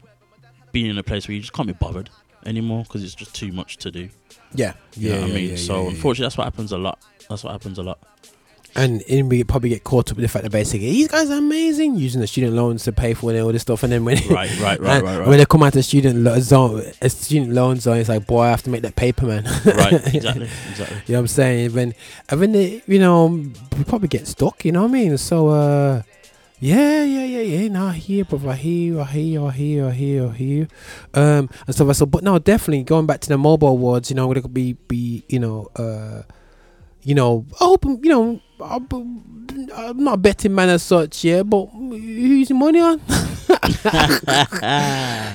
being 0.71 0.87
in 0.89 0.97
a 0.97 1.03
place 1.03 1.27
where 1.27 1.35
you 1.35 1.41
just 1.41 1.53
can't 1.53 1.67
be 1.67 1.73
bothered 1.73 2.09
anymore 2.45 2.83
because 2.83 3.03
it's 3.03 3.13
just 3.15 3.35
too 3.35 3.51
much 3.51 3.77
to 3.77 3.91
do. 3.91 4.09
Yeah. 4.55 4.73
You 4.95 5.09
know 5.09 5.15
Yeah, 5.15 5.21
what 5.21 5.27
yeah, 5.27 5.33
I 5.33 5.37
mean. 5.37 5.49
yeah, 5.51 5.55
so 5.57 5.75
yeah, 5.75 5.81
yeah. 5.83 5.89
unfortunately, 5.89 6.25
that's 6.25 6.37
what 6.37 6.43
happens 6.45 6.71
a 6.71 6.77
lot. 6.77 6.99
That's 7.29 7.43
what 7.43 7.51
happens 7.51 7.77
a 7.77 7.83
lot. 7.83 7.99
And 8.75 9.01
in 9.01 9.27
we 9.27 9.43
probably 9.43 9.69
get 9.69 9.83
caught 9.83 10.09
up 10.11 10.17
with 10.17 10.23
the 10.23 10.29
fact 10.29 10.43
that 10.43 10.51
basically 10.51 10.91
these 10.91 11.07
guys 11.09 11.29
are 11.29 11.37
amazing 11.37 11.95
using 11.95 12.21
the 12.21 12.27
student 12.27 12.53
loans 12.53 12.83
to 12.85 12.91
pay 12.91 13.13
for 13.13 13.37
all 13.37 13.51
this 13.51 13.63
stuff, 13.63 13.83
and 13.83 13.91
then 13.91 14.05
when 14.05 14.17
Right, 14.29 14.49
right, 14.59 14.79
right, 14.79 14.79
right, 15.03 15.17
right. 15.19 15.27
when 15.27 15.37
they 15.37 15.45
come 15.45 15.63
out 15.63 15.73
the 15.73 15.83
student 15.83 16.19
lo- 16.19 16.39
zone, 16.39 16.83
a 17.01 17.09
student 17.09 17.51
loan 17.51 17.79
zone, 17.79 17.97
it's 17.97 18.09
like 18.09 18.25
boy, 18.27 18.43
I 18.43 18.49
have 18.49 18.63
to 18.63 18.69
make 18.69 18.81
that 18.83 18.95
paper, 18.95 19.25
man. 19.25 19.43
Right, 19.65 19.93
exactly, 20.15 20.49
exactly. 20.69 20.97
You 21.07 21.13
know 21.13 21.19
what 21.19 21.19
I'm 21.19 21.27
saying? 21.27 21.73
When 21.73 21.93
and 22.29 22.39
when 22.39 22.51
they, 22.53 22.81
you 22.87 22.99
know, 22.99 23.25
we 23.27 23.83
probably 23.85 24.07
get 24.07 24.25
stuck. 24.27 24.63
You 24.63 24.71
know 24.71 24.83
what 24.83 24.89
I 24.89 24.93
mean? 24.93 25.17
So 25.17 25.49
uh, 25.49 26.01
yeah, 26.59 27.03
yeah, 27.03 27.23
yeah, 27.25 27.41
yeah. 27.41 27.67
No, 27.69 27.87
I 27.87 27.93
hear, 27.93 28.23
brother. 28.23 28.49
I 28.49 28.55
hear, 28.55 28.71
you, 28.93 29.01
I 29.01 29.05
hear, 29.05 29.23
you, 29.23 29.45
I 29.47 29.51
hear, 29.51 29.67
you, 29.67 29.87
I 29.87 29.91
hear, 29.91 30.15
you, 30.23 30.29
I 30.29 30.31
hear. 30.33 30.57
you. 30.57 30.67
Um, 31.13 31.49
and 31.65 31.75
stuff. 31.75 31.95
So, 31.95 32.05
but 32.05 32.23
no, 32.23 32.37
definitely 32.39 32.83
going 32.83 33.07
back 33.07 33.19
to 33.21 33.29
the 33.29 33.35
MOBO 33.35 33.69
awards. 33.69 34.09
You 34.11 34.15
know, 34.15 34.27
we're 34.27 34.35
gonna 34.35 34.47
be 34.47 34.73
be 34.87 35.23
you 35.27 35.39
know 35.39 35.69
uh, 35.75 36.21
you 37.03 37.15
know, 37.15 37.45
I 37.59 37.65
hope 37.65 37.85
you 37.85 37.99
know. 38.03 38.41
I'm 38.63 40.03
not 40.03 40.13
a 40.13 40.17
betting 40.17 40.53
man 40.53 40.69
as 40.69 40.83
such, 40.83 41.23
yeah, 41.23 41.41
but 41.41 41.65
who's 41.65 42.49
the 42.49 42.53
money 42.53 42.79
on? 42.79 42.99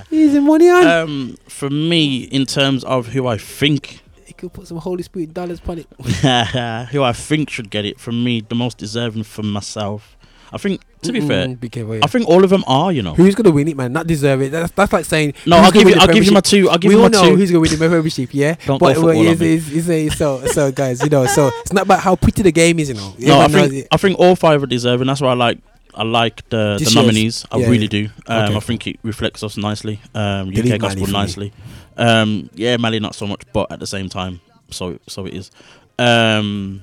who's 0.08 0.32
the 0.32 0.40
money 0.40 0.70
on? 0.70 0.86
Um, 0.86 1.36
for 1.48 1.68
me, 1.68 2.22
in 2.22 2.46
terms 2.46 2.84
of 2.84 3.08
who 3.08 3.26
I 3.26 3.36
think 3.36 4.00
you 4.26 4.34
could 4.34 4.52
put 4.52 4.68
some 4.68 4.78
Holy 4.78 5.02
Spirit 5.02 5.34
dollars 5.34 5.60
on 5.66 5.78
it. 5.78 5.86
who 6.92 7.02
I 7.02 7.12
think 7.12 7.50
should 7.50 7.70
get 7.70 7.84
it, 7.84 7.98
for 7.98 8.12
me, 8.12 8.42
the 8.42 8.54
most 8.54 8.78
deserving 8.78 9.24
for 9.24 9.42
myself. 9.42 10.16
I 10.52 10.58
think, 10.58 10.82
to 11.07 11.12
be 11.12 11.20
fair, 11.20 11.57
careful, 11.70 11.94
yeah. 11.96 12.00
I 12.04 12.07
think 12.07 12.28
all 12.28 12.44
of 12.44 12.50
them 12.50 12.64
are. 12.66 12.92
You 12.92 13.02
know, 13.02 13.14
Who's 13.14 13.34
gonna 13.34 13.50
win 13.50 13.68
it, 13.68 13.76
man? 13.76 13.92
Not 13.92 14.07
deserve 14.07 14.42
it. 14.42 14.50
That's, 14.52 14.70
that's 14.72 14.92
like 14.92 15.04
saying 15.04 15.34
No, 15.46 15.57
I'll 15.57 15.70
give 15.72 15.88
you- 15.88 15.94
I'll 15.98 16.07
give 16.07 16.24
you 16.24 16.32
my 16.32 16.40
two- 16.40 16.68
I'll 16.70 16.78
give 16.78 16.88
we 16.90 16.94
you 16.96 17.02
all 17.02 17.09
my 17.11 17.20
know 17.20 17.30
two. 17.30 17.36
who's 17.36 17.50
gonna 17.50 17.61
win 17.61 17.70
the 17.70 17.76
Premiership. 17.88 18.30
Yeah, 18.32 18.57
Don't 18.66 18.78
but 18.78 18.94
go 18.94 19.02
well, 19.07 19.14
football 19.14 19.32
it's, 19.32 19.40
on 19.40 19.46
me. 19.46 19.54
it's, 19.54 19.68
it's, 19.70 19.88
it's, 19.88 20.16
so 20.16 20.44
so 20.46 20.72
guys, 20.72 21.02
you 21.02 21.09
know, 21.11 21.26
so 21.26 21.48
it's 21.61 21.72
not 21.72 21.84
about 21.84 22.00
how 22.00 22.16
pretty 22.16 22.42
the 22.42 22.52
game 22.52 22.78
is, 22.78 22.88
you 22.88 22.94
know. 22.94 23.14
no, 23.18 23.40
I 23.40 23.48
think. 23.48 23.86
I 23.92 23.96
think 23.96 24.18
all 24.18 24.36
five 24.36 24.62
are 24.62 24.66
deserving. 24.66 25.07
That's 25.07 25.20
why 25.20 25.30
I 25.30 25.34
like 25.34 25.59
I 25.94 26.02
like 26.02 26.46
the, 26.50 26.76
the 26.78 26.92
nominees. 26.94 27.46
I 27.50 27.57
Yeah, 27.57 27.66
really 27.68 27.84
yeah. 27.84 27.88
do. 27.88 28.09
Um, 28.26 28.44
Okay, 28.44 28.57
I 28.57 28.61
think 28.61 28.86
it 28.86 28.98
reflects 29.02 29.42
us 29.42 29.57
nicely. 29.57 30.00
Um, 30.14 30.50
UK 30.50 30.64
Mali 30.66 30.78
gospel 30.78 31.07
nicely. 31.07 31.52
Um, 31.96 32.50
yeah, 32.54 32.76
Mali 32.76 33.00
not 33.00 33.14
so 33.14 33.26
much, 33.26 33.42
but 33.54 33.72
at 33.72 33.80
the 33.80 33.86
same 33.86 34.09
time, 34.11 34.40
so 34.70 34.98
so 35.09 35.24
it 35.24 35.32
is. 35.34 35.50
Um, 35.98 36.82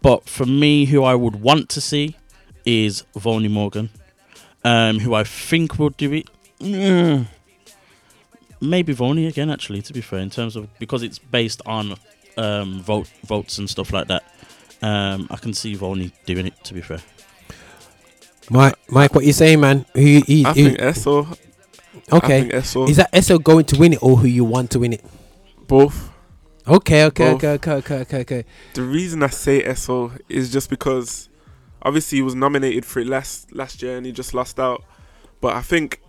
but 0.00 0.28
for 0.28 0.46
me, 0.46 0.84
who 0.84 1.02
I 1.02 1.14
would 1.16 1.36
want 1.40 1.68
to 1.70 1.80
see 1.80 2.16
is 2.68 3.02
Volney 3.16 3.48
Morgan, 3.48 3.88
um, 4.62 4.98
who 4.98 5.14
I 5.14 5.24
think 5.24 5.78
will 5.78 5.90
do 5.90 6.12
it. 6.12 6.28
Mm. 6.60 7.26
maybe 8.60 8.92
Volney 8.92 9.26
again. 9.26 9.50
Actually, 9.50 9.80
to 9.82 9.92
be 9.92 10.00
fair, 10.00 10.18
in 10.20 10.30
terms 10.30 10.54
of 10.56 10.68
because 10.78 11.02
it's 11.02 11.18
based 11.18 11.62
on 11.66 11.94
um, 12.36 12.82
vote 12.82 13.08
votes 13.24 13.58
and 13.58 13.68
stuff 13.70 13.92
like 13.92 14.08
that. 14.08 14.22
Um, 14.82 15.26
I 15.30 15.36
can 15.36 15.54
see 15.54 15.74
Volney 15.74 16.12
doing 16.26 16.46
it. 16.46 16.64
To 16.64 16.74
be 16.74 16.80
fair, 16.82 17.00
Mike, 18.50 18.74
Mike, 18.90 19.14
what 19.14 19.24
you 19.24 19.32
saying, 19.32 19.60
man? 19.60 19.84
Who, 19.94 20.00
you- 20.02 20.20
who, 20.44 20.48
I 20.48 20.52
who- 20.52 20.70
think 20.76 20.96
SO. 20.96 21.26
Okay. 22.12 22.38
I 22.38 22.48
think 22.50 22.64
SO. 22.64 22.84
Is 22.88 22.96
that 22.96 23.10
SO 23.24 23.38
going 23.38 23.64
to 23.66 23.78
win 23.78 23.92
it 23.94 24.02
or 24.02 24.16
who 24.16 24.26
you 24.28 24.44
want 24.44 24.70
to 24.72 24.78
win 24.78 24.92
it? 24.94 25.04
Both. 25.66 26.10
Okay, 26.66 27.04
okay, 27.06 27.32
Both. 27.32 27.44
okay, 27.44 27.48
okay, 27.52 27.72
okay, 27.72 28.00
okay, 28.00 28.20
okay. 28.20 28.44
The 28.74 28.82
reason 28.82 29.22
I 29.22 29.28
say 29.28 29.62
SO 29.74 30.12
is 30.28 30.52
just 30.52 30.70
because 30.70 31.28
obviously 31.82 32.18
he 32.18 32.22
was 32.22 32.34
nominated 32.34 32.84
for 32.84 33.00
it 33.00 33.06
last 33.06 33.54
last 33.54 33.82
year 33.82 33.96
and 33.96 34.06
he 34.06 34.12
just 34.12 34.34
lost 34.34 34.58
out. 34.58 34.84
But 35.40 35.54
I 35.54 35.62
think 35.62 36.00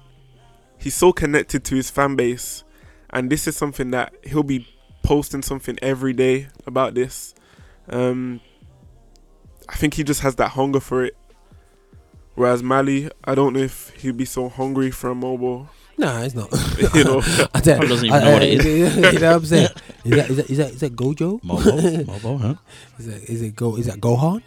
he's 0.77 0.95
so 0.95 1.11
connected 1.11 1.63
to 1.65 1.75
his 1.75 1.89
fan 1.89 2.15
base 2.15 2.63
and 3.09 3.29
this 3.29 3.47
is 3.47 3.55
something 3.55 3.91
that 3.91 4.13
he'll 4.23 4.43
be 4.43 4.67
posting 5.03 5.41
something 5.41 5.77
every 5.81 6.13
day 6.13 6.47
about 6.65 6.93
this. 6.95 7.33
Um 7.89 8.41
I 9.67 9.75
think 9.75 9.93
he 9.93 10.03
just 10.03 10.21
has 10.21 10.35
that 10.37 10.49
hunger 10.49 10.79
for 10.79 11.03
it. 11.03 11.15
Whereas 12.35 12.63
Mali, 12.63 13.09
I 13.23 13.35
don't 13.35 13.53
know 13.53 13.59
if 13.59 13.89
he'd 13.95 14.17
be 14.17 14.25
so 14.25 14.49
hungry 14.49 14.91
for 14.91 15.11
a 15.11 15.13
MOBO. 15.13 15.67
Nah, 15.99 16.21
it's 16.21 16.33
not. 16.33 16.49
you 16.95 17.03
know, 17.03 17.19
I 17.53 17.59
don't- 17.59 17.77
Probably 17.77 17.87
doesn't 17.89 18.05
even 18.05 18.17
I- 18.21 18.23
know 18.23 18.31
what 18.31 18.41
I- 18.41 18.45
it 18.45 18.65
is. 18.65 18.95
you 18.95 19.01
know 19.19 19.27
what 19.27 19.35
I'm 19.35 19.45
saying? 19.45 19.67
Is 20.05 20.11
that 20.15 20.29
is 20.29 20.37
that 20.37 20.49
is 20.49 20.57
that, 20.57 20.69
is 20.71 20.79
that 20.79 20.95
Gojo? 20.95 21.41
Mobo, 21.43 22.05
Mobo, 22.05 22.39
huh? 22.39 22.55
Is 22.97 23.05
that 23.07 23.23
is 23.29 23.41
it 23.41 23.53
Go? 23.55 23.75
Is 23.75 23.85
that 23.87 23.99
Gohan? 23.99 24.41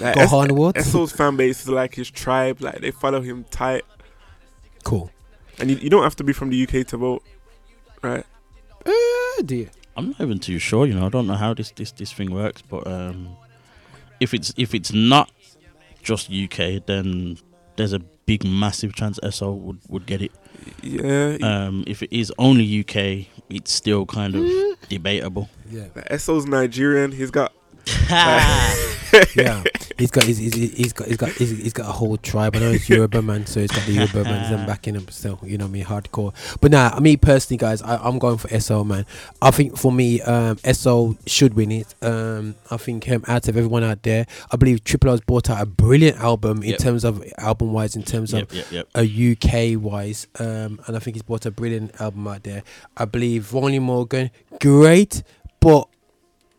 Like, 0.00 0.14
Gohan 0.16 0.44
Es- 0.46 0.50
Awards. 0.50 0.86
SO's 0.86 1.12
fan 1.12 1.36
base 1.36 1.60
is 1.62 1.68
like 1.68 1.94
his 1.94 2.10
tribe. 2.10 2.62
Like 2.62 2.80
they 2.80 2.90
follow 2.90 3.20
him 3.20 3.44
tight. 3.50 3.84
Cool. 4.82 5.10
And 5.58 5.70
you, 5.70 5.76
you 5.76 5.90
don't 5.90 6.02
have 6.02 6.16
to 6.16 6.24
be 6.24 6.32
from 6.32 6.48
the 6.48 6.62
UK 6.62 6.86
to 6.88 6.96
vote, 6.96 7.22
right? 8.02 8.24
Uh, 8.86 9.42
do 9.44 9.54
you? 9.56 9.68
I'm 9.98 10.08
not 10.08 10.20
even 10.22 10.38
too 10.38 10.58
sure. 10.58 10.86
You 10.86 10.94
know, 10.94 11.04
I 11.06 11.08
don't 11.10 11.26
know 11.26 11.34
how 11.34 11.52
this 11.52 11.70
this 11.72 11.92
this 11.92 12.10
thing 12.10 12.32
works, 12.32 12.62
but 12.62 12.86
um, 12.86 13.36
if 14.20 14.32
it's 14.32 14.54
if 14.56 14.74
it's 14.74 14.92
not 14.94 15.30
just 16.02 16.30
UK, 16.32 16.84
then 16.86 17.36
there's 17.76 17.92
a 17.92 17.98
big 18.00 18.44
massive 18.46 18.94
chance 18.94 19.18
SO 19.30 19.52
would 19.52 19.78
would 19.88 20.06
get 20.06 20.22
it. 20.22 20.32
Yeah. 20.82 21.36
Um, 21.42 21.84
if 21.86 22.02
it 22.02 22.12
is 22.12 22.32
only 22.38 22.80
UK, 22.80 23.26
it's 23.50 23.72
still 23.72 24.06
kind 24.06 24.34
of 24.34 24.88
debatable. 24.88 25.48
Yeah. 25.70 25.86
Like, 25.94 26.20
SO's 26.20 26.46
Nigerian. 26.46 27.12
He's 27.12 27.30
got. 27.30 27.52
yeah, 29.36 29.62
he's 29.98 30.10
got 30.10 30.24
he's, 30.24 30.38
he's, 30.38 30.54
he's 30.54 30.92
got 30.92 31.08
he's 31.08 31.16
got 31.16 31.30
he's, 31.30 31.50
he's 31.50 31.72
got 31.72 31.88
a 31.88 31.92
whole 31.92 32.16
tribe. 32.16 32.56
I 32.56 32.60
know 32.60 32.70
it's 32.72 32.88
Yoruba 32.88 33.22
man, 33.22 33.46
so 33.46 33.60
he's 33.60 33.70
got 33.70 33.84
the 33.86 33.92
Yoruba 33.92 34.24
man 34.24 34.50
them 34.50 34.66
backing 34.66 34.94
him 34.94 35.06
still. 35.08 35.38
You 35.42 35.58
know 35.58 35.64
I 35.66 35.68
mean, 35.68 35.84
hardcore. 35.84 36.34
But 36.60 36.70
nah, 36.72 36.98
me 37.00 37.16
personally, 37.16 37.58
guys, 37.58 37.82
I, 37.82 37.96
I'm 37.96 38.18
going 38.18 38.38
for 38.38 38.48
SO 38.60 38.84
man. 38.84 39.06
I 39.40 39.50
think 39.50 39.76
for 39.76 39.90
me, 39.92 40.20
um, 40.22 40.58
SO 40.72 41.16
should 41.26 41.54
win 41.54 41.72
it. 41.72 41.94
Um, 42.02 42.54
I 42.70 42.76
think 42.76 43.04
him 43.04 43.24
out 43.26 43.48
of 43.48 43.56
everyone 43.56 43.84
out 43.84 44.02
there, 44.02 44.26
I 44.50 44.56
believe 44.56 44.84
Triple 44.84 45.10
O's 45.10 45.20
brought 45.20 45.50
out 45.50 45.60
a 45.62 45.66
brilliant 45.66 46.18
album 46.18 46.62
in 46.62 46.70
Yep. 46.70 46.78
terms 46.78 47.04
of 47.04 47.22
album 47.38 47.72
wise, 47.72 47.94
in 47.96 48.02
terms 48.02 48.32
Yep, 48.32 48.50
of 48.52 48.72
yep. 48.72 48.88
a 48.94 49.02
UK 49.04 49.80
wise. 49.80 50.26
Um, 50.38 50.80
and 50.86 50.96
I 50.96 50.98
think 50.98 51.14
he's 51.16 51.22
brought 51.22 51.46
a 51.46 51.50
brilliant 51.50 52.00
album 52.00 52.26
out 52.26 52.42
there. 52.44 52.62
I 52.96 53.04
believe 53.04 53.44
Volney 53.44 53.78
Morgan, 53.78 54.30
great, 54.60 55.22
but 55.60 55.88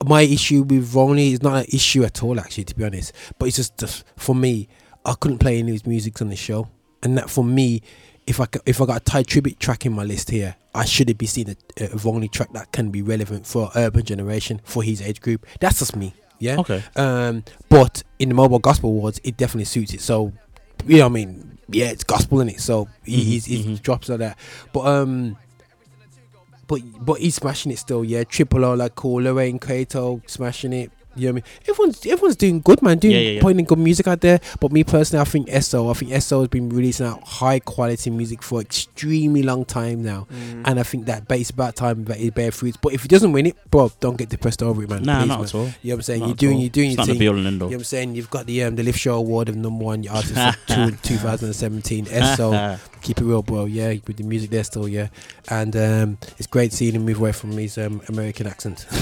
my 0.03 0.21
issue 0.21 0.63
with 0.63 0.87
Volney 0.87 1.33
is 1.33 1.41
not 1.41 1.55
an 1.57 1.65
issue 1.71 2.03
at 2.03 2.21
all, 2.23 2.39
actually, 2.39 2.65
to 2.65 2.75
be 2.75 2.83
honest. 2.83 3.13
But 3.39 3.47
it's 3.47 3.57
just, 3.57 3.77
just 3.77 4.03
for 4.17 4.35
me, 4.35 4.67
I 5.05 5.13
couldn't 5.13 5.39
play 5.39 5.59
any 5.59 5.69
of 5.71 5.73
his 5.75 5.85
music 5.85 6.21
on 6.21 6.29
the 6.29 6.35
show, 6.35 6.67
and 7.03 7.17
that 7.17 7.29
for 7.29 7.43
me, 7.43 7.81
if 8.27 8.39
I 8.41 8.47
if 8.65 8.81
I 8.81 8.85
got 8.87 8.97
a 9.01 9.03
Thai 9.03 9.23
tribute 9.23 9.59
track 9.59 9.85
in 9.85 9.93
my 9.93 10.03
list 10.03 10.31
here, 10.31 10.55
I 10.73 10.85
shouldn't 10.85 11.17
be 11.19 11.27
seeing 11.27 11.49
a, 11.49 11.83
a 11.85 11.89
Volney 11.89 12.27
track 12.31 12.51
that 12.53 12.71
can 12.71 12.89
be 12.89 13.01
relevant 13.03 13.45
for 13.45 13.69
urban 13.75 14.03
generation 14.03 14.61
for 14.63 14.81
his 14.81 15.01
age 15.01 15.21
group. 15.21 15.45
That's 15.59 15.77
just 15.79 15.95
me, 15.95 16.13
yeah. 16.39 16.57
Okay. 16.59 16.83
Um, 16.95 17.43
but 17.69 18.01
in 18.17 18.29
the 18.29 18.35
MOBO 18.35 18.59
gospel 18.61 18.89
awards, 18.89 19.21
it 19.23 19.37
definitely 19.37 19.65
suits 19.65 19.93
it. 19.93 20.01
So, 20.01 20.33
you 20.87 20.97
know, 20.97 21.05
I 21.05 21.09
mean, 21.09 21.59
yeah, 21.69 21.85
it's 21.91 22.03
gospel 22.03 22.41
in 22.41 22.49
it. 22.49 22.61
So 22.61 22.87
he, 23.03 23.17
Mhm, 23.17 23.23
he's, 23.25 23.45
he 23.45 23.75
drops 23.77 24.09
like 24.09 24.19
that. 24.19 24.39
But 24.73 24.87
um, 24.87 25.37
but 26.67 26.81
but 26.99 27.19
he's 27.19 27.35
smashing 27.35 27.71
it 27.71 27.79
still. 27.79 28.03
Yeah, 28.03 28.23
Triple 28.23 28.65
O 28.65 28.73
like 28.73 28.95
cool. 28.95 29.23
Lorraine 29.23 29.59
Cato 29.59 30.21
smashing 30.25 30.73
it. 30.73 30.91
You 31.15 31.27
know 31.27 31.33
what 31.33 31.43
I 31.43 31.47
mean? 31.47 31.69
Everyone's 31.69 32.05
everyone's 32.05 32.35
doing 32.35 32.61
good, 32.61 32.81
man. 32.81 32.97
Doing 32.97 33.13
Yeah, 33.13 33.19
yeah, 33.21 33.29
yeah. 33.31 33.41
putting 33.41 33.63
good 33.65 33.79
music 33.79 34.07
out 34.07 34.21
there. 34.21 34.39
But 34.59 34.71
me 34.71 34.83
personally, 34.83 35.21
I 35.21 35.25
think 35.25 35.49
SO. 35.61 35.89
I 35.89 35.93
think 35.93 36.11
SO 36.21 36.39
has 36.41 36.49
been 36.49 36.69
releasing 36.69 37.05
out 37.05 37.23
high 37.27 37.59
quality 37.59 38.09
music 38.09 38.43
for 38.43 38.61
extremely 38.61 39.43
long 39.43 39.65
time 39.65 40.03
now, 40.03 40.27
Mm. 40.31 40.61
and 40.65 40.79
I 40.79 40.83
think 40.83 41.05
that 41.05 41.23
it's 41.29 41.49
about 41.49 41.75
time 41.75 42.05
that 42.05 42.19
it 42.19 42.33
bear 42.35 42.51
fruits. 42.51 42.77
But 42.81 42.93
if 42.93 43.01
he 43.03 43.07
doesn't 43.07 43.31
win 43.31 43.45
it, 43.47 43.55
bro, 43.71 43.91
don't 43.99 44.17
get 44.17 44.29
depressed 44.29 44.61
over 44.63 44.83
it, 44.83 44.89
man. 44.89 45.03
Nah, 45.03 45.19
Please, 45.21 45.27
not 45.27 45.37
man. 45.39 45.45
at 45.47 45.55
all. 45.55 45.61
You 45.61 45.67
know 45.67 45.73
what 45.81 45.93
I'm 45.95 46.01
saying? 46.01 46.19
Not 46.21 46.27
you're 46.27 46.35
doing, 46.35 46.59
you're 46.59 46.69
doing 46.69 46.87
It's 46.91 46.97
your 46.97 47.01
not 47.01 47.05
the 47.07 47.11
thing. 47.13 47.19
be 47.19 47.27
all 47.27 47.37
and 47.37 47.47
end 47.47 47.61
all. 47.61 47.69
You 47.69 47.75
know 47.75 47.77
what 47.77 47.81
I'm 47.81 47.85
saying? 47.85 48.15
You've 48.15 48.29
got 48.29 48.45
the 48.45 48.63
um 48.63 48.75
the 48.75 48.83
Lift 48.83 48.99
Show 48.99 49.15
Award 49.15 49.49
of 49.49 49.55
number 49.55 49.83
one 49.85 50.07
artist 50.07 50.37
of 50.37 51.01
2017. 51.01 52.05
SO, 52.35 52.77
keep 53.01 53.19
it 53.19 53.23
real, 53.25 53.41
bro. 53.43 53.65
Yeah, 53.65 53.89
with 54.07 54.17
the 54.17 54.23
music 54.23 54.49
there 54.49 54.63
still, 54.63 54.87
yeah. 54.87 55.07
And 55.49 55.75
um, 55.75 56.17
it's 56.37 56.47
great 56.47 56.73
seeing 56.73 56.95
him 56.95 57.05
move 57.05 57.19
away 57.19 57.31
from 57.31 57.51
his 57.51 57.77
um, 57.77 58.01
American 58.09 58.47
accent. 58.47 58.85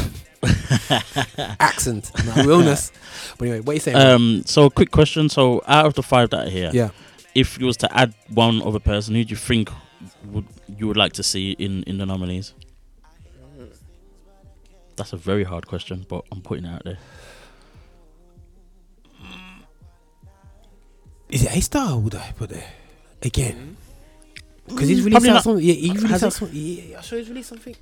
accent, 1.59 2.11
not 2.25 2.45
realness. 2.45 2.91
But 3.37 3.45
anyway, 3.47 3.59
what 3.61 3.71
are 3.71 3.73
you 3.75 3.79
saying? 3.79 3.97
man? 3.97 4.13
Um, 4.15 4.43
so 4.45 4.69
quick 4.69 4.91
question. 4.91 5.29
So 5.29 5.61
out 5.67 5.85
of 5.85 5.93
the 5.93 6.03
five 6.03 6.29
that 6.31 6.47
are 6.47 6.49
here, 6.49 6.69
Yeah. 6.73 6.89
if 7.35 7.57
you 7.59 7.65
was 7.65 7.77
to 7.77 7.97
add 7.97 8.13
one 8.29 8.61
other 8.61 8.79
person, 8.79 9.15
who 9.15 9.23
do 9.23 9.29
you 9.31 9.35
think 9.37 9.69
would 10.25 10.45
you 10.77 10.87
would 10.87 10.97
like 10.97 11.13
to 11.13 11.23
see 11.23 11.51
in 11.51 11.83
in 11.83 11.97
the 11.97 12.05
nominees? 12.05 12.53
That's 14.95 15.13
a 15.13 15.17
very 15.17 15.43
hard 15.43 15.65
question, 15.67 16.05
but 16.07 16.23
I'm 16.31 16.41
putting 16.41 16.65
it 16.65 16.69
out 16.75 16.83
there. 16.83 16.97
Is 21.29 21.43
it 21.43 21.55
A 21.55 21.61
Star 21.61 21.93
or 21.93 21.99
would 21.99 22.15
I 22.15 22.31
put 22.37 22.49
there? 22.49 22.69
Again. 23.21 23.77
Because 24.67 24.87
he's 24.87 25.01
released 25.03 25.25
probably 25.25 25.41
something. 25.41 25.65
Yeah, 25.65 25.73
he 25.73 25.91
released 25.91 26.23
he? 26.23 26.29
something. 26.29 26.49
Yeah, 26.53 26.97
I'm 26.97 27.03
sure 27.03 27.17
he's 27.19 27.29
released 27.29 27.49
something. 27.49 27.75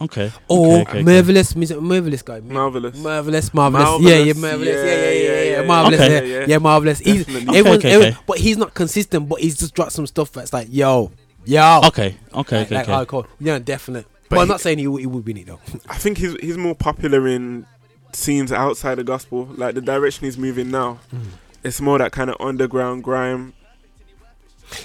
Okay. 0.00 0.30
Or 0.48 0.66
okay, 0.66 0.80
okay, 0.82 0.90
okay. 0.90 1.02
marvelous, 1.02 1.56
music, 1.56 1.80
marvelous 1.80 2.22
guy. 2.22 2.40
Marvelous. 2.40 2.96
Marvelous, 2.98 3.52
marvelous. 3.52 4.00
Yeah, 4.02 4.18
yeah, 4.18 4.32
Marvelous. 4.32 4.36
marvelous. 4.40 4.68
Yeah, 4.68 4.84
Yeah, 4.84 4.94
yeah, 4.94 5.10
yeah, 5.10 5.10
yeah, 5.10 5.42
yeah. 5.42 5.60
yeah, 5.60 5.66
Marvelous. 5.66 6.00
Okay. 6.00 6.12
Yeah, 6.14 6.20
yeah, 6.20 6.38
yeah, 6.40 6.46
yeah. 6.48 6.58
marvelous. 6.58 6.98
He's, 7.00 7.24
Definitely. 7.26 7.58
Okay, 7.60 7.70
okay, 7.74 7.90
everyone- 7.92 8.12
okay. 8.12 8.22
but 8.26 8.38
he's 8.38 8.56
not 8.56 8.74
consistent. 8.74 9.28
But 9.28 9.40
he's 9.40 9.56
just 9.58 9.74
dropped 9.74 9.92
some 9.92 10.06
stuff 10.06 10.30
that's 10.32 10.52
like, 10.52 10.68
yo, 10.70 11.10
yo. 11.44 11.80
Okay. 11.86 12.16
Okay. 12.32 12.58
Like, 12.58 12.66
Okay. 12.66 12.74
like 12.76 12.88
okay. 12.88 12.92
hardcore. 12.92 13.26
Yeah, 13.40 13.58
definite. 13.58 14.06
But 14.28 14.36
But 14.36 14.42
I'm 14.42 14.48
not 14.48 14.60
saying 14.60 14.78
he, 14.78 14.86
would- 14.86 15.00
he 15.00 15.06
would 15.06 15.26
win 15.26 15.36
it 15.38 15.46
though. 15.46 15.60
I 15.88 15.96
think 15.96 16.18
he's 16.18 16.34
he's 16.40 16.56
more 16.58 16.74
popular 16.74 17.26
in 17.26 17.66
scenes 18.12 18.52
outside 18.52 18.96
the 18.96 19.04
gospel. 19.04 19.48
Like 19.56 19.74
the 19.74 19.80
direction 19.80 20.26
he's 20.26 20.38
moving 20.38 20.70
now, 20.70 21.00
Hmm. 21.10 21.22
it's 21.64 21.80
more 21.80 21.98
that 21.98 22.12
kind 22.12 22.30
of 22.30 22.36
underground 22.40 23.02
grime. 23.04 23.52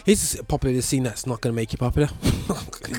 He's 0.05 0.41
popular 0.43 0.75
the 0.75 0.81
scene 0.81 1.03
that's 1.03 1.25
not 1.25 1.41
going 1.41 1.53
to 1.53 1.55
make 1.55 1.71
you 1.71 1.77
popular. 1.77 2.09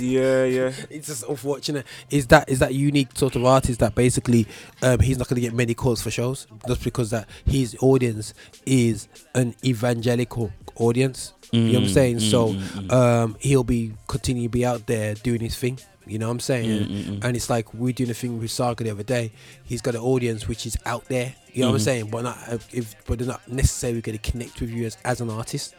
Yeah, 0.01 0.45
yeah. 0.45 0.73
it's 0.91 1.07
just 1.09 1.25
unfortunate. 1.29 1.87
Is 2.11 2.27
that 2.29 2.49
is 2.49 2.59
that 2.59 2.75
unique 2.75 3.09
sort 3.15 3.37
of 3.37 3.45
artist 3.45 3.81
that 3.81 3.95
basically 3.95 4.47
um, 4.83 4.99
he's 4.99 5.19
not 5.19 5.29
going 5.29 5.37
to 5.37 5.41
get 5.41 5.53
many 5.55 5.75
calls 5.75 6.03
for 6.03 6.11
shows 6.11 6.47
just 6.67 6.83
because 6.83 7.11
that 7.11 7.29
his 7.47 7.77
audience 7.81 8.35
is 8.67 9.09
an 9.35 9.55
evangelical 9.65 10.53
audience. 10.77 11.33
you 11.53 11.61
know 11.61 11.73
what 11.75 11.79
I'm 11.81 11.85
Mm, 11.85 11.95
saying? 11.95 12.17
mm, 12.17 12.31
so 12.31 12.49
mm, 12.55 12.61
mm. 12.89 12.93
um, 12.93 13.37
he'll 13.41 13.63
be 13.63 13.93
continue 14.09 14.45
to 14.45 14.49
be 14.49 14.65
out 14.67 14.87
there 14.87 15.15
doing 15.15 15.41
his 15.41 15.57
thing. 15.57 15.79
You 16.07 16.19
know 16.19 16.27
what 16.27 16.33
I'm 16.33 16.41
saying? 16.41 16.69
Mm, 16.71 16.87
mm, 16.89 17.05
mm. 17.21 17.25
And 17.25 17.37
it's 17.37 17.49
like 17.49 17.73
we're 17.73 17.93
doing 17.93 18.11
a 18.11 18.15
thing 18.15 18.39
with 18.41 18.51
Saga 18.51 18.85
the 18.85 18.91
other 18.91 19.03
day. 19.05 19.33
He's 19.65 19.81
got 19.81 19.95
an 19.95 20.01
audience 20.03 20.49
which 20.49 20.67
is 20.67 20.77
out 20.85 21.05
there. 21.07 21.35
You 21.53 21.63
know 21.63 21.69
what 21.69 21.75
I'm 21.77 21.81
Mhm. 21.81 21.85
saying? 21.85 22.11
But 22.11 22.23
not 22.23 22.39
if 22.73 22.95
but 23.07 23.19
they're 23.19 23.29
not 23.29 23.47
necessarily 23.49 24.01
going 24.01 24.19
to 24.19 24.31
connect 24.31 24.61
with 24.61 24.71
you 24.71 24.87
as, 24.87 24.97
as 25.05 25.21
an 25.21 25.31
artist. 25.31 25.75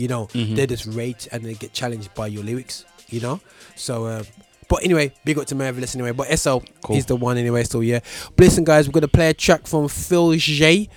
You 0.00 0.08
know, 0.08 0.26
Mhm. 0.32 0.56
they 0.56 0.66
just 0.66 0.86
rate 0.86 1.28
and 1.32 1.44
they 1.44 1.54
get 1.54 1.72
challenged 1.72 2.14
by 2.14 2.26
your 2.28 2.42
lyrics. 2.44 2.84
You 3.08 3.20
know, 3.20 3.40
so. 3.76 4.04
Uh, 4.06 4.22
but 4.68 4.84
anyway, 4.84 5.12
big 5.24 5.36
up 5.36 5.46
to 5.48 5.56
Marvelous 5.56 5.96
anyway. 5.96 6.12
But 6.12 6.28
SO 6.38 6.62
Cool. 6.84 6.96
is 6.96 7.04
the 7.06 7.16
one 7.16 7.36
anyway, 7.36 7.64
so 7.64 7.80
yeah. 7.80 7.98
But 8.36 8.44
listen, 8.44 8.62
guys, 8.62 8.86
we're 8.86 8.92
going 8.92 9.02
to 9.02 9.08
play 9.08 9.28
a 9.30 9.34
track 9.34 9.66
from 9.66 9.88
Phil 9.88 10.32
J 10.36 10.88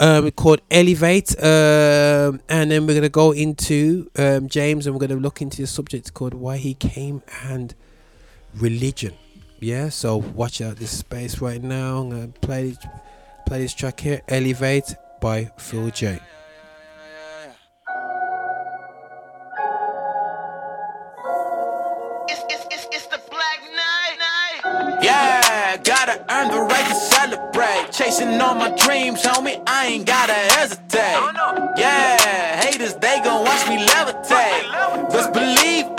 um, 0.00 0.28
called 0.32 0.60
Elevate. 0.68 1.30
Um, 1.40 2.40
and 2.48 2.72
then 2.72 2.88
we're 2.88 2.94
going 2.94 3.02
to 3.02 3.08
go 3.08 3.30
into 3.30 4.10
um, 4.18 4.48
James 4.48 4.86
and 4.86 4.96
we're 4.96 5.06
going 5.06 5.16
to 5.16 5.22
look 5.22 5.40
into 5.40 5.58
the 5.62 5.68
subject 5.68 6.12
called 6.12 6.34
Why 6.34 6.56
He 6.56 6.74
Came 6.74 7.22
and 7.44 7.72
Religion. 8.58 9.12
Yeah, 9.60 9.90
so 9.90 10.16
watch 10.16 10.60
out 10.60 10.76
this 10.78 10.90
space 10.90 11.40
right 11.40 11.62
now. 11.62 11.98
I'm 11.98 12.10
going 12.10 12.32
to 12.32 12.40
play, 12.40 12.74
play 13.46 13.60
this 13.60 13.74
track 13.74 14.00
here 14.00 14.22
Elevate 14.26 14.94
by 15.20 15.50
Phil 15.56 15.90
J. 15.90 16.18
gotta 25.84 26.24
earn 26.30 26.48
the 26.48 26.60
right 26.60 26.86
to 26.86 26.94
celebrate. 26.94 27.92
Chasing 27.92 28.40
all 28.40 28.54
my 28.54 28.70
dreams, 28.76 29.22
homie, 29.22 29.62
I 29.66 29.86
ain't 29.86 30.06
gotta 30.06 30.32
hesitate. 30.32 31.18
Yeah, 31.76 32.60
haters, 32.60 32.94
they 32.94 33.20
gon' 33.24 33.44
watch 33.44 33.68
me 33.68 33.84
levitate. 33.86 35.10
Best 35.10 35.32
believe 35.32 35.89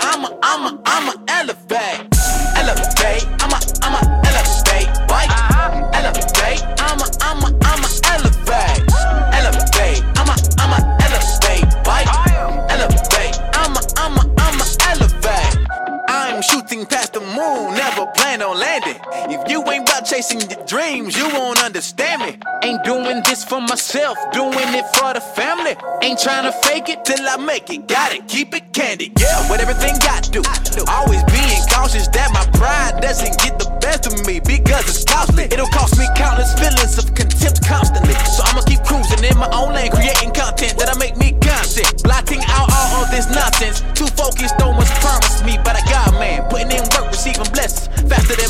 you 19.52 19.62
ain't 19.70 19.86
about 19.86 20.06
chasing 20.06 20.40
your 20.40 20.64
dreams, 20.64 21.16
you 21.16 21.28
won't 21.28 21.62
understand 21.62 22.22
me. 22.22 22.38
Ain't 22.64 22.82
doing 22.84 23.20
this 23.22 23.44
for 23.44 23.60
myself, 23.60 24.16
doing 24.32 24.72
it 24.72 24.86
for 24.96 25.12
the 25.12 25.20
family. 25.20 25.76
Ain't 26.00 26.18
trying 26.18 26.44
to 26.44 26.52
fake 26.64 26.88
it 26.88 27.04
till 27.04 27.20
I 27.28 27.36
make 27.36 27.68
it. 27.68 27.86
Got 27.86 28.14
it, 28.14 28.26
keep 28.28 28.54
it 28.54 28.72
candid. 28.72 29.12
Yeah, 29.20 29.50
with 29.50 29.60
everything 29.60 29.94
I 30.08 30.20
do. 30.32 30.40
Always 30.88 31.22
being 31.28 31.60
cautious 31.68 32.08
that 32.16 32.32
my 32.32 32.44
pride 32.56 33.02
doesn't 33.02 33.36
get 33.44 33.58
the 33.58 33.68
best 33.84 34.08
of 34.08 34.16
me 34.26 34.40
because 34.40 34.88
it's 34.88 35.04
costly. 35.04 35.44
It'll 35.52 35.68
cost 35.68 35.98
me 35.98 36.08
countless 36.16 36.56
feelings 36.56 36.96
of 36.96 37.12
contempt 37.14 37.60
constantly. 37.68 38.14
So 38.32 38.40
I'ma 38.48 38.62
keep 38.64 38.80
cruising 38.88 39.20
in 39.20 39.36
my 39.36 39.52
own 39.52 39.74
lane, 39.76 39.92
creating 39.92 40.32
content 40.32 40.80
that'll 40.80 40.98
make 40.98 41.16
me 41.16 41.36
constant. 41.44 42.02
Blotting 42.02 42.40
out 42.56 42.72
all 42.72 43.04
of 43.04 43.10
this 43.12 43.28
nonsense. 43.28 43.84
Too 43.92 44.08
focused 44.16 44.56
on 44.64 44.80
what's 44.80 44.92
promised 45.04 45.44
me 45.44 45.60
by 45.60 45.71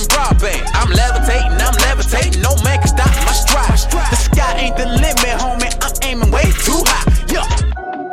than 0.07 0.17
broadband. 0.17 0.69
I'm 0.75 0.91
levitating, 0.91 1.53
I'm 1.53 1.75
levitating. 1.75 2.43
No 2.43 2.57
man 2.63 2.79
can 2.79 2.89
stop 2.89 3.09
my 3.25 3.33
stride. 3.33 3.79
The 4.11 4.17
sky 4.17 4.55
ain't 4.59 4.77
the 4.77 4.87
limit, 4.87 5.41
homie. 5.41 5.73
I'm 5.83 5.93
aiming 6.03 6.31
way 6.31 6.45
too 6.65 6.83
high. 6.87 7.07
Yeah. 7.33 7.47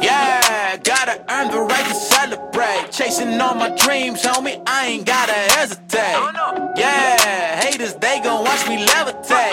Yeah, 0.01 0.77
gotta 0.77 1.23
earn 1.29 1.51
the 1.51 1.59
right 1.59 1.85
to 1.85 1.93
celebrate. 1.93 2.91
Chasing 2.91 3.39
all 3.41 3.55
my 3.55 3.69
dreams, 3.75 4.23
homie. 4.23 4.61
I 4.65 4.87
ain't 4.87 5.05
gotta 5.05 5.33
hesitate. 5.33 6.15
Yeah, 6.77 7.59
haters, 7.59 7.95
they 7.95 8.21
gon' 8.21 8.45
watch 8.45 8.67
me 8.67 8.85
levitate. 8.85 9.48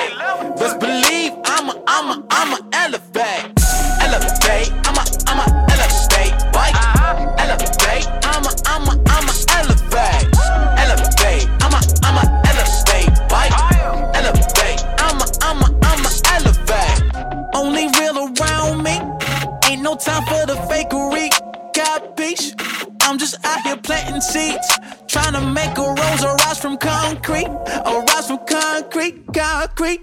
Seeds. 24.20 24.68
Trying 25.06 25.34
to 25.34 25.40
make 25.40 25.76
a 25.78 25.82
rose 25.82 26.24
arise 26.24 26.58
from 26.58 26.76
concrete. 26.78 27.48
Arise 27.86 28.26
from 28.26 28.38
concrete, 28.46 29.24
concrete. 29.32 30.00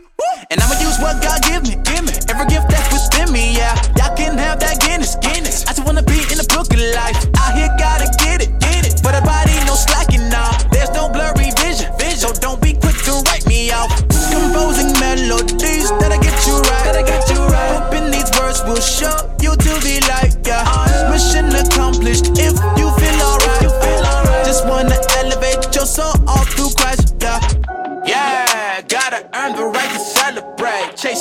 And 0.50 0.62
I'ma 0.62 0.80
use 0.80 1.00
what 1.00 1.22
God 1.22 1.42
give 1.44 1.64
me, 1.64 1.76
give 1.84 2.04
me. 2.06 2.14
Every 2.30 2.48
gift 2.48 2.70
that's 2.70 2.90
within 2.94 3.32
me, 3.34 3.56
yeah. 3.56 3.76
Y'all 3.98 4.16
can 4.16 4.38
have 4.38 4.60
that 4.60 4.80
Guinness, 4.80 5.16
Guinness. 5.16 5.66
I 5.68 5.74
just 5.74 5.86
wanna 5.86 6.04
be 6.04 6.20
in 6.32 6.38
the 6.38 6.48
book 6.50 6.72
of 6.74 6.80
life. 6.80 7.23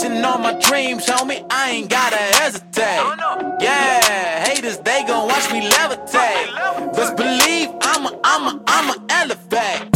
Chasing 0.03 0.24
all 0.24 0.38
my 0.38 0.59
dreams, 0.59 1.07
homie. 1.07 1.46
I 1.48 1.70
ain't 1.70 1.88
gotta 1.88 2.16
hesitate. 2.16 2.98
Yeah, 3.61 4.44
haters, 4.44 4.78
they 4.78 5.05
gon' 5.07 5.28
watch 5.28 5.53
me 5.53 5.70
levitate. 5.70 6.92
Best 6.92 7.16
believe 7.16 7.68
I'ma, 7.82 8.11
I'ma, 8.24 8.59
I'ma 8.66 8.94
elevate. 9.11 9.86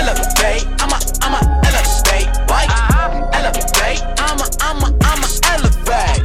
Elevate, 0.00 0.64
I'ma, 0.80 0.96
I'ma 1.20 1.40
elevate. 1.68 2.28
Uh-huh. 2.40 3.36
I'ma, 3.36 4.46
I'ma, 4.62 4.88
I'ma 5.04 5.28
elevate. 5.52 6.24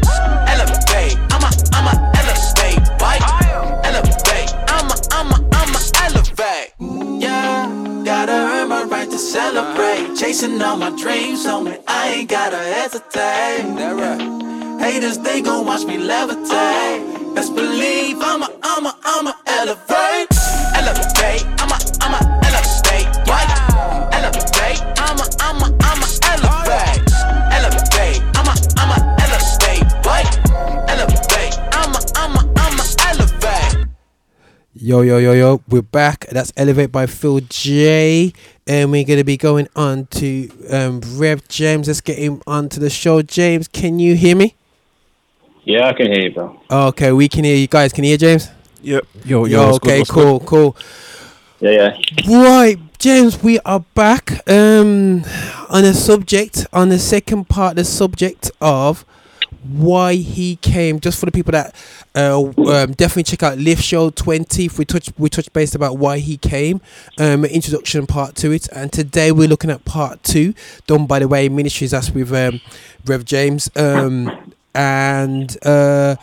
Elevate, 0.54 1.18
I'ma, 1.36 1.50
I'ma 1.76 1.92
elevate. 2.16 2.80
Boy, 2.96 3.18
elevate, 3.84 4.50
I'ma, 4.72 4.96
I'ma, 5.12 5.38
I'ma 5.60 5.80
elevate. 6.06 6.72
Yeah, 7.22 8.02
gotta 8.06 8.32
earn 8.32 8.70
my 8.70 8.84
right 8.84 9.10
to 9.12 9.18
celebrate. 9.18 10.05
Chasing 10.36 10.62
all 10.62 10.76
my 10.76 10.90
dreams, 10.90 11.46
homie. 11.46 11.82
I 11.88 12.10
ain't 12.10 12.30
gotta 12.30 12.58
hesitate. 12.58 13.64
That 13.80 13.96
right. 13.96 14.82
Haters, 14.82 15.18
they 15.20 15.42
gon' 15.42 15.66
watch 15.66 15.86
me 15.86 15.96
levitate. 15.96 17.34
Best 17.34 17.56
believe 17.56 18.18
I'ma, 18.20 18.50
I'ma, 18.62 18.92
I'ma 19.06 19.32
elevate. 19.46 20.28
Elevate, 20.76 21.46
I'ma, 21.56 21.80
I'ma 22.04 22.20
elevate. 22.44 23.08
Right? 23.32 23.48
Elevate, 24.12 24.84
I'ma, 25.00 25.24
I'ma, 25.40 25.72
I'ma 25.88 26.08
elevate. 26.28 27.00
Elevate, 27.56 28.20
I'ma, 28.36 28.54
I'ma 28.76 28.98
elevate. 29.24 29.88
Right? 30.04 30.28
Elevate, 30.92 31.56
I'ma, 31.72 32.00
I'ma, 32.18 32.42
I'ma 32.60 32.84
elevate. 33.08 33.88
Yo, 34.74 35.00
yo, 35.00 35.18
yo, 35.18 35.32
yo, 35.32 35.62
we're 35.70 35.82
back. 35.82 36.28
That's 36.30 36.52
Elevate 36.58 36.92
by 36.92 37.06
Phil 37.06 37.40
J. 37.48 38.34
And 38.68 38.92
we're 38.92 39.04
going 39.04 39.20
to 39.20 39.24
be 39.24 39.38
going 39.38 39.68
on 39.76 40.08
to 40.08 40.50
um, 40.72 41.02
Rev 41.18 41.48
James. 41.48 41.88
Let's 41.88 42.02
get 42.02 42.18
him 42.18 42.42
onto 42.48 42.80
the 42.80 42.90
show. 42.90 43.22
James, 43.22 43.68
can 43.68 44.00
you 44.00 44.16
hear 44.16 44.36
me? 44.36 44.56
Yeah, 45.64 45.88
I 45.88 45.94
can 45.94 46.08
hear 46.08 46.22
you, 46.22 46.32
bro. 46.32 46.60
Okay, 46.70 47.12
we 47.12 47.28
can 47.28 47.44
hear 47.44 47.56
you 47.56 47.68
guys. 47.68 47.94
Can 47.94 48.04
you 48.04 48.12
hear 48.12 48.18
James? 48.18 48.50
Yep. 48.82 49.06
Yo, 49.26 49.46
yo, 49.46 49.62
yo 49.62 49.76
okay, 49.76 50.04
cool, 50.08 50.40
cool. 50.40 50.76
Yeah, 51.60 51.98
yeah. 52.28 52.44
Right, 52.44 52.78
James, 53.00 53.42
we 53.42 53.60
are 53.60 53.80
back 53.94 54.48
um, 54.50 55.24
on 55.70 55.84
a 55.84 55.94
subject, 55.94 56.68
on 56.74 56.90
the 56.90 57.00
second 57.00 57.50
part, 57.50 57.76
the 57.76 57.86
subject 57.86 58.52
of 58.62 59.06
why 59.66 60.16
he 60.16 60.58
came. 60.58 61.00
Just 61.00 61.20
for 61.20 61.26
the 61.26 61.32
people 61.32 61.52
that 61.52 61.76
uh, 62.16 62.40
um, 62.40 62.94
definitely 62.94 63.24
check 63.24 63.44
out 63.44 63.58
Lift 63.58 63.84
Show 63.84 64.10
20. 64.10 64.66
If 64.66 64.78
we 64.78 64.86
touch 64.86 65.10
we 65.18 65.30
touch 65.30 65.52
base 65.54 65.76
about 65.76 65.98
why 65.98 66.20
he 66.20 66.38
came, 66.38 66.82
um, 67.18 67.46
introduction 67.46 68.08
part 68.08 68.36
to 68.38 68.52
it, 68.52 68.68
and 68.70 68.92
today 68.92 69.32
we're 69.32 69.48
looking 69.48 69.70
at 69.70 69.86
part 69.86 70.24
two, 70.24 70.54
done 70.88 71.06
by 71.06 71.20
the 71.20 71.28
way 71.28 71.50
Ministries. 71.50 71.92
That's 71.92 72.12
with 72.12 72.32
um, 72.34 72.62
Rev 73.06 73.26
James, 73.26 73.70
um, 73.76 74.54
and. 74.74 75.58
Uh, 75.66 76.16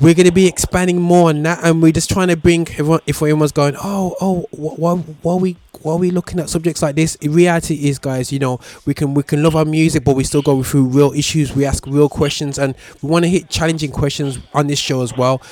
we're 0.00 0.14
going 0.14 0.26
to 0.26 0.32
be 0.32 0.46
expanding 0.46 1.00
more 1.00 1.28
on 1.28 1.42
that 1.42 1.62
and 1.62 1.82
we're 1.82 1.92
just 1.92 2.10
trying 2.10 2.28
to 2.28 2.36
bring 2.36 2.66
everyone 2.70 3.00
if 3.06 3.16
everyone's 3.16 3.52
going 3.52 3.74
oh 3.82 4.16
oh 4.20 4.46
why 4.52 4.94
why 4.94 5.34
we 5.34 5.56
why 5.82 5.94
we 5.94 6.10
looking 6.10 6.38
at 6.38 6.50
subjects 6.50 6.82
like 6.82 6.94
this? 6.94 7.14
In 7.16 7.32
reality 7.32 7.88
is 7.88 7.98
guys 7.98 8.32
you 8.32 8.38
know 8.38 8.60
we 8.86 8.94
can 8.94 9.14
we 9.14 9.22
can 9.22 9.42
love 9.42 9.56
our 9.56 9.64
music 9.64 10.04
but 10.04 10.14
we 10.14 10.24
still 10.24 10.42
go 10.42 10.62
through 10.62 10.84
real 10.84 11.12
issues. 11.12 11.54
We 11.54 11.64
ask 11.64 11.86
real 11.86 12.08
questions 12.08 12.58
and 12.58 12.74
we 13.02 13.08
want 13.08 13.24
to 13.24 13.28
hit 13.28 13.48
challenging 13.48 13.90
questions 13.90 14.38
on 14.52 14.66
this 14.66 14.78
show 14.78 15.02
as 15.02 15.16
well 15.16 15.42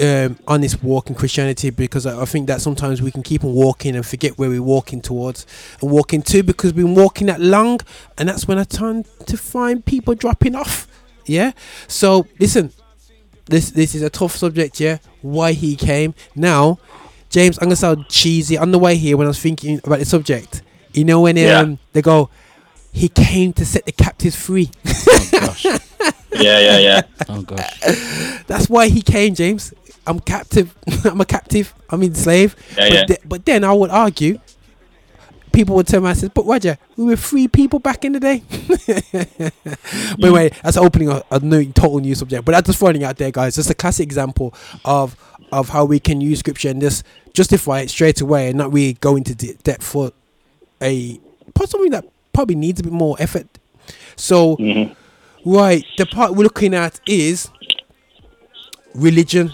um, 0.00 0.38
on 0.46 0.60
this 0.60 0.82
walk 0.82 1.08
in 1.08 1.14
christianity 1.14 1.70
because 1.70 2.06
I, 2.06 2.20
I 2.20 2.24
think 2.24 2.46
that 2.48 2.60
sometimes 2.60 3.00
we 3.02 3.10
can 3.10 3.22
keep 3.22 3.44
on 3.44 3.52
walking 3.52 3.96
and 3.96 4.04
forget 4.04 4.38
where 4.38 4.48
we're 4.48 4.62
walking 4.62 5.00
towards 5.00 5.46
and 5.80 5.90
walking 5.90 6.22
to 6.22 6.42
because 6.42 6.74
we've 6.74 6.84
been 6.84 6.94
walking 6.94 7.26
that 7.28 7.40
long 7.40 7.80
and 8.18 8.28
that's 8.28 8.46
when 8.46 8.58
i 8.58 8.64
turn 8.64 9.04
to 9.26 9.36
find 9.36 9.84
people 9.84 10.14
dropping 10.14 10.54
off. 10.54 10.86
Yeah? 11.26 11.52
So 11.88 12.26
listen 12.38 12.72
this 13.46 13.70
this 13.70 13.94
is 13.94 14.02
a 14.02 14.10
tough 14.10 14.36
subject, 14.36 14.80
yeah. 14.80 14.98
Why 15.22 15.52
he 15.52 15.76
came. 15.76 16.14
Now, 16.34 16.78
James, 17.30 17.58
I'm 17.58 17.64
gonna 17.66 17.76
sound 17.76 18.08
cheesy 18.08 18.56
on 18.58 18.70
the 18.72 18.78
way 18.78 18.96
here 18.96 19.16
when 19.16 19.26
I 19.26 19.28
was 19.30 19.40
thinking 19.40 19.80
about 19.84 19.98
the 20.00 20.04
subject. 20.04 20.62
You 20.92 21.04
know 21.04 21.20
when 21.22 21.36
Yeah. 21.36 21.60
um, 21.60 21.78
they 21.92 22.02
go, 22.02 22.30
he 22.92 23.08
came 23.08 23.52
to 23.54 23.64
set 23.66 23.84
the 23.86 23.92
captives 23.92 24.36
free. 24.36 24.70
Oh 25.38 25.40
gosh. 25.40 25.64
yeah, 25.64 26.58
yeah, 26.60 26.78
yeah. 26.78 27.00
Oh 27.28 27.42
gosh. 27.42 27.80
That's 28.46 28.68
why 28.70 28.88
he 28.88 29.02
came, 29.02 29.34
James. 29.34 29.74
I'm 30.06 30.20
captive. 30.20 30.74
I'm 31.04 31.20
a 31.20 31.24
captive. 31.24 31.74
I'm 31.90 32.02
enslaved. 32.02 32.56
Yeah, 32.70 32.74
but, 32.76 32.92
yeah. 32.92 33.04
the- 33.06 33.18
but 33.26 33.44
then 33.44 33.64
I 33.64 33.72
would 33.72 33.90
argue, 33.90 34.38
people 35.56 35.74
would 35.74 35.86
tell 35.86 36.02
me, 36.02 36.10
I 36.10 36.12
said, 36.12 36.34
but 36.34 36.44
Roger, 36.44 36.76
we 36.98 37.04
were 37.06 37.16
free 37.16 37.48
people 37.48 37.78
back 37.78 38.04
in 38.04 38.12
the 38.12 38.20
day. 38.20 38.42
but 40.18 40.22
anyway, 40.22 40.50
that's 40.62 40.76
opening 40.76 41.08
a, 41.08 41.22
a 41.30 41.40
new, 41.40 41.72
total 41.72 41.98
new 41.98 42.14
subject. 42.14 42.44
But 42.44 42.52
that's 42.52 42.66
just 42.66 42.78
throwing 42.78 42.96
it 42.96 43.02
out 43.02 43.16
there, 43.16 43.30
guys. 43.30 43.56
Just 43.56 43.70
a 43.70 43.74
classic 43.74 44.04
example 44.04 44.54
of 44.84 45.16
of 45.52 45.68
how 45.68 45.84
we 45.84 46.00
can 46.00 46.20
use 46.20 46.40
scripture 46.40 46.68
and 46.68 46.80
just 46.80 47.04
justify 47.32 47.80
it 47.80 47.88
straight 47.88 48.20
away 48.20 48.48
and 48.48 48.58
not 48.58 48.72
really 48.72 48.94
go 48.94 49.14
into 49.16 49.32
de- 49.34 49.54
depth 49.54 49.84
for 49.84 50.12
a 50.82 51.18
something 51.64 51.90
that 51.90 52.04
probably 52.34 52.54
needs 52.54 52.80
a 52.80 52.82
bit 52.82 52.92
more 52.92 53.16
effort. 53.18 53.46
So, 54.16 54.56
right, 55.44 55.84
the 55.96 56.04
part 56.04 56.34
we're 56.34 56.42
looking 56.42 56.74
at 56.74 57.00
is 57.06 57.48
religion. 58.94 59.52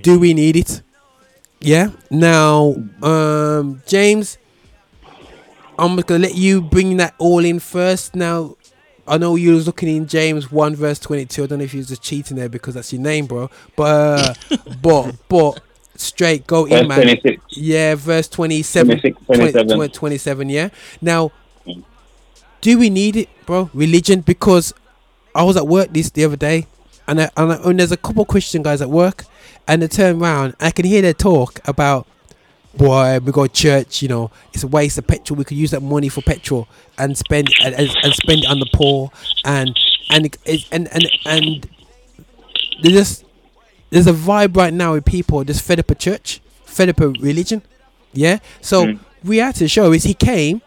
Do 0.00 0.18
we 0.18 0.32
need 0.32 0.56
it? 0.56 0.80
Yeah. 1.60 1.90
Now, 2.10 2.76
um, 3.02 3.82
James, 3.86 4.38
I'm 5.78 5.96
gonna 5.96 6.20
let 6.20 6.34
you 6.34 6.60
bring 6.60 6.96
that 6.98 7.14
all 7.18 7.44
in 7.44 7.58
first. 7.58 8.14
Now, 8.14 8.56
I 9.06 9.18
know 9.18 9.36
you 9.36 9.54
was 9.54 9.66
looking 9.66 9.88
in 9.88 10.06
James 10.06 10.50
one 10.50 10.74
verse 10.76 10.98
twenty 10.98 11.26
two. 11.26 11.44
I 11.44 11.46
don't 11.46 11.58
know 11.58 11.64
if 11.64 11.74
you 11.74 11.78
was 11.78 11.88
just 11.88 12.02
cheating 12.02 12.36
there 12.36 12.48
because 12.48 12.74
that's 12.74 12.92
your 12.92 13.02
name, 13.02 13.26
bro. 13.26 13.50
But 13.76 13.84
uh, 14.50 14.56
but 14.82 15.16
but 15.28 15.60
straight 15.96 16.46
go 16.46 16.64
in, 16.64 16.70
Verse 16.70 16.88
man. 16.88 17.02
26. 17.02 17.42
Yeah, 17.56 17.94
verse 17.94 18.28
27, 18.28 19.00
26, 19.00 19.26
27. 19.26 19.76
20, 19.76 19.92
27. 19.92 20.48
Yeah. 20.48 20.68
Now, 21.00 21.32
do 22.60 22.78
we 22.78 22.90
need 22.90 23.16
it, 23.16 23.28
bro? 23.46 23.70
Religion? 23.74 24.20
Because 24.20 24.72
I 25.34 25.42
was 25.42 25.56
at 25.56 25.66
work 25.66 25.92
this 25.92 26.10
the 26.10 26.24
other 26.24 26.36
day, 26.36 26.66
and 27.06 27.20
I, 27.20 27.30
and, 27.36 27.52
I, 27.52 27.56
and 27.56 27.78
there's 27.78 27.92
a 27.92 27.96
couple 27.96 28.24
Christian 28.24 28.62
guys 28.62 28.80
at 28.80 28.90
work, 28.90 29.24
and 29.68 29.82
they 29.82 29.88
turn 29.88 30.20
around. 30.20 30.54
I 30.60 30.70
can 30.70 30.84
hear 30.84 31.02
their 31.02 31.12
talk 31.14 31.60
about, 31.68 32.06
boy, 32.76 33.18
we 33.20 33.32
go 33.32 33.46
to 33.46 33.52
church. 33.52 34.02
You 34.02 34.08
know, 34.08 34.30
it's 34.52 34.62
a 34.62 34.66
waste 34.68 34.98
of 34.98 35.06
petrol. 35.06 35.36
We 35.36 35.44
could 35.44 35.56
use 35.56 35.70
that 35.72 35.80
money 35.82 36.08
for 36.08 36.22
petrol 36.22 36.68
and 36.98 37.16
spend 37.16 37.52
and, 37.62 37.74
and, 37.74 38.14
spend 38.14 38.44
it 38.44 38.46
on 38.46 38.58
the 38.60 38.68
poor, 38.72 39.10
and 39.44 39.78
and 40.10 40.26
it- 40.26 40.68
and 40.72 40.88
and 40.92 41.10
and 41.26 41.68
there's 42.82 42.94
just 42.94 43.24
there's 43.90 44.06
a 44.06 44.12
vibe 44.12 44.56
right 44.56 44.72
now 44.72 44.92
with 44.94 45.04
people 45.04 45.42
just 45.44 45.62
fed 45.62 45.78
up 45.78 45.90
a 45.90 45.94
church, 45.94 46.40
fed 46.64 46.88
up 46.88 47.00
a 47.00 47.08
religion. 47.08 47.62
Yeah. 48.12 48.38
So 48.60 48.94
we 49.24 49.38
had 49.38 49.54
to 49.56 49.68
show 49.68 49.92
is 49.92 50.04
he 50.04 50.14
came. 50.14 50.62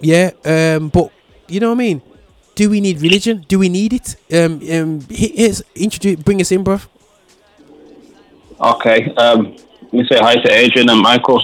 Yeah. 0.00 0.30
Um. 0.44 0.88
But 0.88 1.12
you 1.48 1.60
know 1.60 1.68
what 1.68 1.74
I 1.76 1.78
mean. 1.78 2.02
Do 2.54 2.68
we 2.68 2.80
need 2.80 3.00
religion? 3.00 3.44
Do 3.48 3.58
we 3.58 3.68
need 3.68 3.92
it? 3.92 4.16
Um. 4.32 4.60
Um. 4.70 5.06
introduce. 5.74 6.16
Bring 6.22 6.40
us 6.40 6.52
in, 6.52 6.62
bro. 6.64 6.80
Okay. 8.60 9.14
Um, 9.14 9.56
let 9.92 10.02
me 10.02 10.06
say 10.08 10.18
hi 10.18 10.36
to 10.36 10.50
Adrian 10.52 10.88
and 10.88 11.00
Michael. 11.00 11.42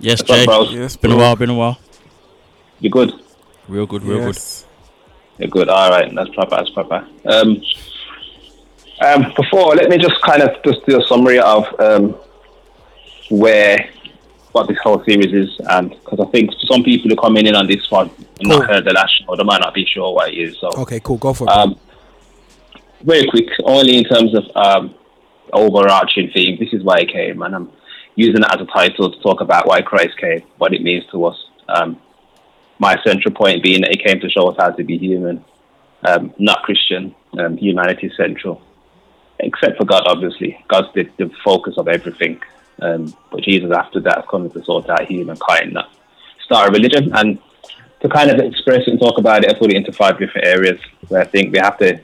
Yes, 0.00 0.20
What's 0.20 0.30
up, 0.30 0.36
Jay. 0.36 0.44
bros? 0.46 0.72
Yes, 0.72 0.96
been 0.96 1.12
a 1.12 1.16
while. 1.16 1.36
Been 1.36 1.50
a 1.50 1.54
while. 1.54 1.78
You 2.80 2.90
good? 2.90 3.12
Real 3.66 3.86
good. 3.86 4.02
Real 4.02 4.18
Yes. 4.26 4.64
You're 5.38 5.48
good. 5.48 5.68
All 5.68 5.90
right. 5.90 6.12
That's 6.14 6.30
proper. 6.30 6.56
That's 6.56 6.70
proper. 6.70 7.06
Um, 7.26 7.60
um, 9.00 9.32
before, 9.36 9.74
let 9.76 9.88
me 9.88 9.98
just 9.98 10.20
kind 10.22 10.42
of 10.42 10.50
just 10.64 10.84
do 10.86 11.00
a 11.00 11.06
summary 11.06 11.38
of 11.38 11.64
um, 11.80 12.16
where 13.30 13.88
what 14.52 14.66
this 14.66 14.78
whole 14.82 15.04
series 15.04 15.32
is, 15.32 15.60
and 15.70 15.90
because 15.90 16.18
I 16.20 16.30
think 16.30 16.50
some 16.66 16.82
people 16.82 17.08
who 17.10 17.14
are 17.14 17.20
coming 17.20 17.46
in 17.46 17.54
on 17.54 17.66
this 17.66 17.88
one 17.90 18.10
and 18.40 18.48
not 18.48 18.66
heard 18.68 18.84
the 18.84 18.92
last 18.92 19.12
show, 19.24 19.36
they 19.36 19.44
might 19.44 19.60
not 19.60 19.74
be 19.74 19.84
sure 19.84 20.12
what 20.14 20.32
it 20.32 20.36
is. 20.38 20.58
So, 20.58 20.68
Okay. 20.78 21.00
Cool. 21.00 21.18
Go 21.18 21.34
for 21.34 21.44
it. 21.44 21.50
um, 21.50 21.78
very 23.02 23.26
quick, 23.28 23.46
only 23.64 23.98
in 23.98 24.04
terms 24.04 24.34
of 24.34 24.44
um, 24.56 24.94
overarching 25.52 26.30
theme. 26.34 26.58
This 26.58 26.72
is 26.72 26.82
why 26.82 27.00
he 27.00 27.06
came, 27.06 27.42
and 27.42 27.54
I'm 27.54 27.72
using 28.14 28.42
it 28.42 28.52
as 28.52 28.60
a 28.60 28.66
title 28.66 29.10
to 29.12 29.20
talk 29.20 29.40
about 29.40 29.66
why 29.66 29.80
Christ 29.82 30.18
came, 30.18 30.42
what 30.58 30.74
it 30.74 30.82
means 30.82 31.04
to 31.12 31.24
us. 31.26 31.36
Um, 31.68 32.00
my 32.78 32.96
central 33.04 33.34
point 33.34 33.62
being 33.62 33.82
that 33.82 33.90
he 33.90 34.02
came 34.02 34.20
to 34.20 34.30
show 34.30 34.48
us 34.50 34.56
how 34.58 34.70
to 34.70 34.84
be 34.84 34.98
human, 34.98 35.44
um, 36.04 36.32
not 36.38 36.62
Christian, 36.62 37.14
um, 37.38 37.56
humanity 37.56 38.10
central, 38.16 38.62
except 39.40 39.76
for 39.76 39.84
God, 39.84 40.04
obviously. 40.06 40.62
God's 40.68 40.88
the, 40.94 41.08
the 41.16 41.30
focus 41.44 41.74
of 41.76 41.88
everything. 41.88 42.40
Um, 42.80 43.14
but 43.30 43.42
Jesus, 43.42 43.72
after 43.72 44.00
that, 44.00 44.18
is 44.18 44.24
coming 44.30 44.50
to 44.52 44.64
sort 44.64 44.88
out 44.88 45.06
humankind, 45.06 45.72
not 45.72 45.90
start 46.44 46.68
a 46.68 46.72
religion. 46.72 47.12
And 47.14 47.38
to 48.00 48.08
kind 48.08 48.30
of 48.30 48.38
express 48.38 48.82
it 48.86 48.88
and 48.88 49.00
talk 49.00 49.18
about 49.18 49.44
it, 49.44 49.50
I 49.50 49.58
put 49.58 49.72
it 49.72 49.76
into 49.76 49.92
five 49.92 50.18
different 50.18 50.46
areas 50.46 50.80
where 51.08 51.20
I 51.20 51.24
think 51.24 51.52
we 51.52 51.58
have 51.58 51.78
to 51.78 52.00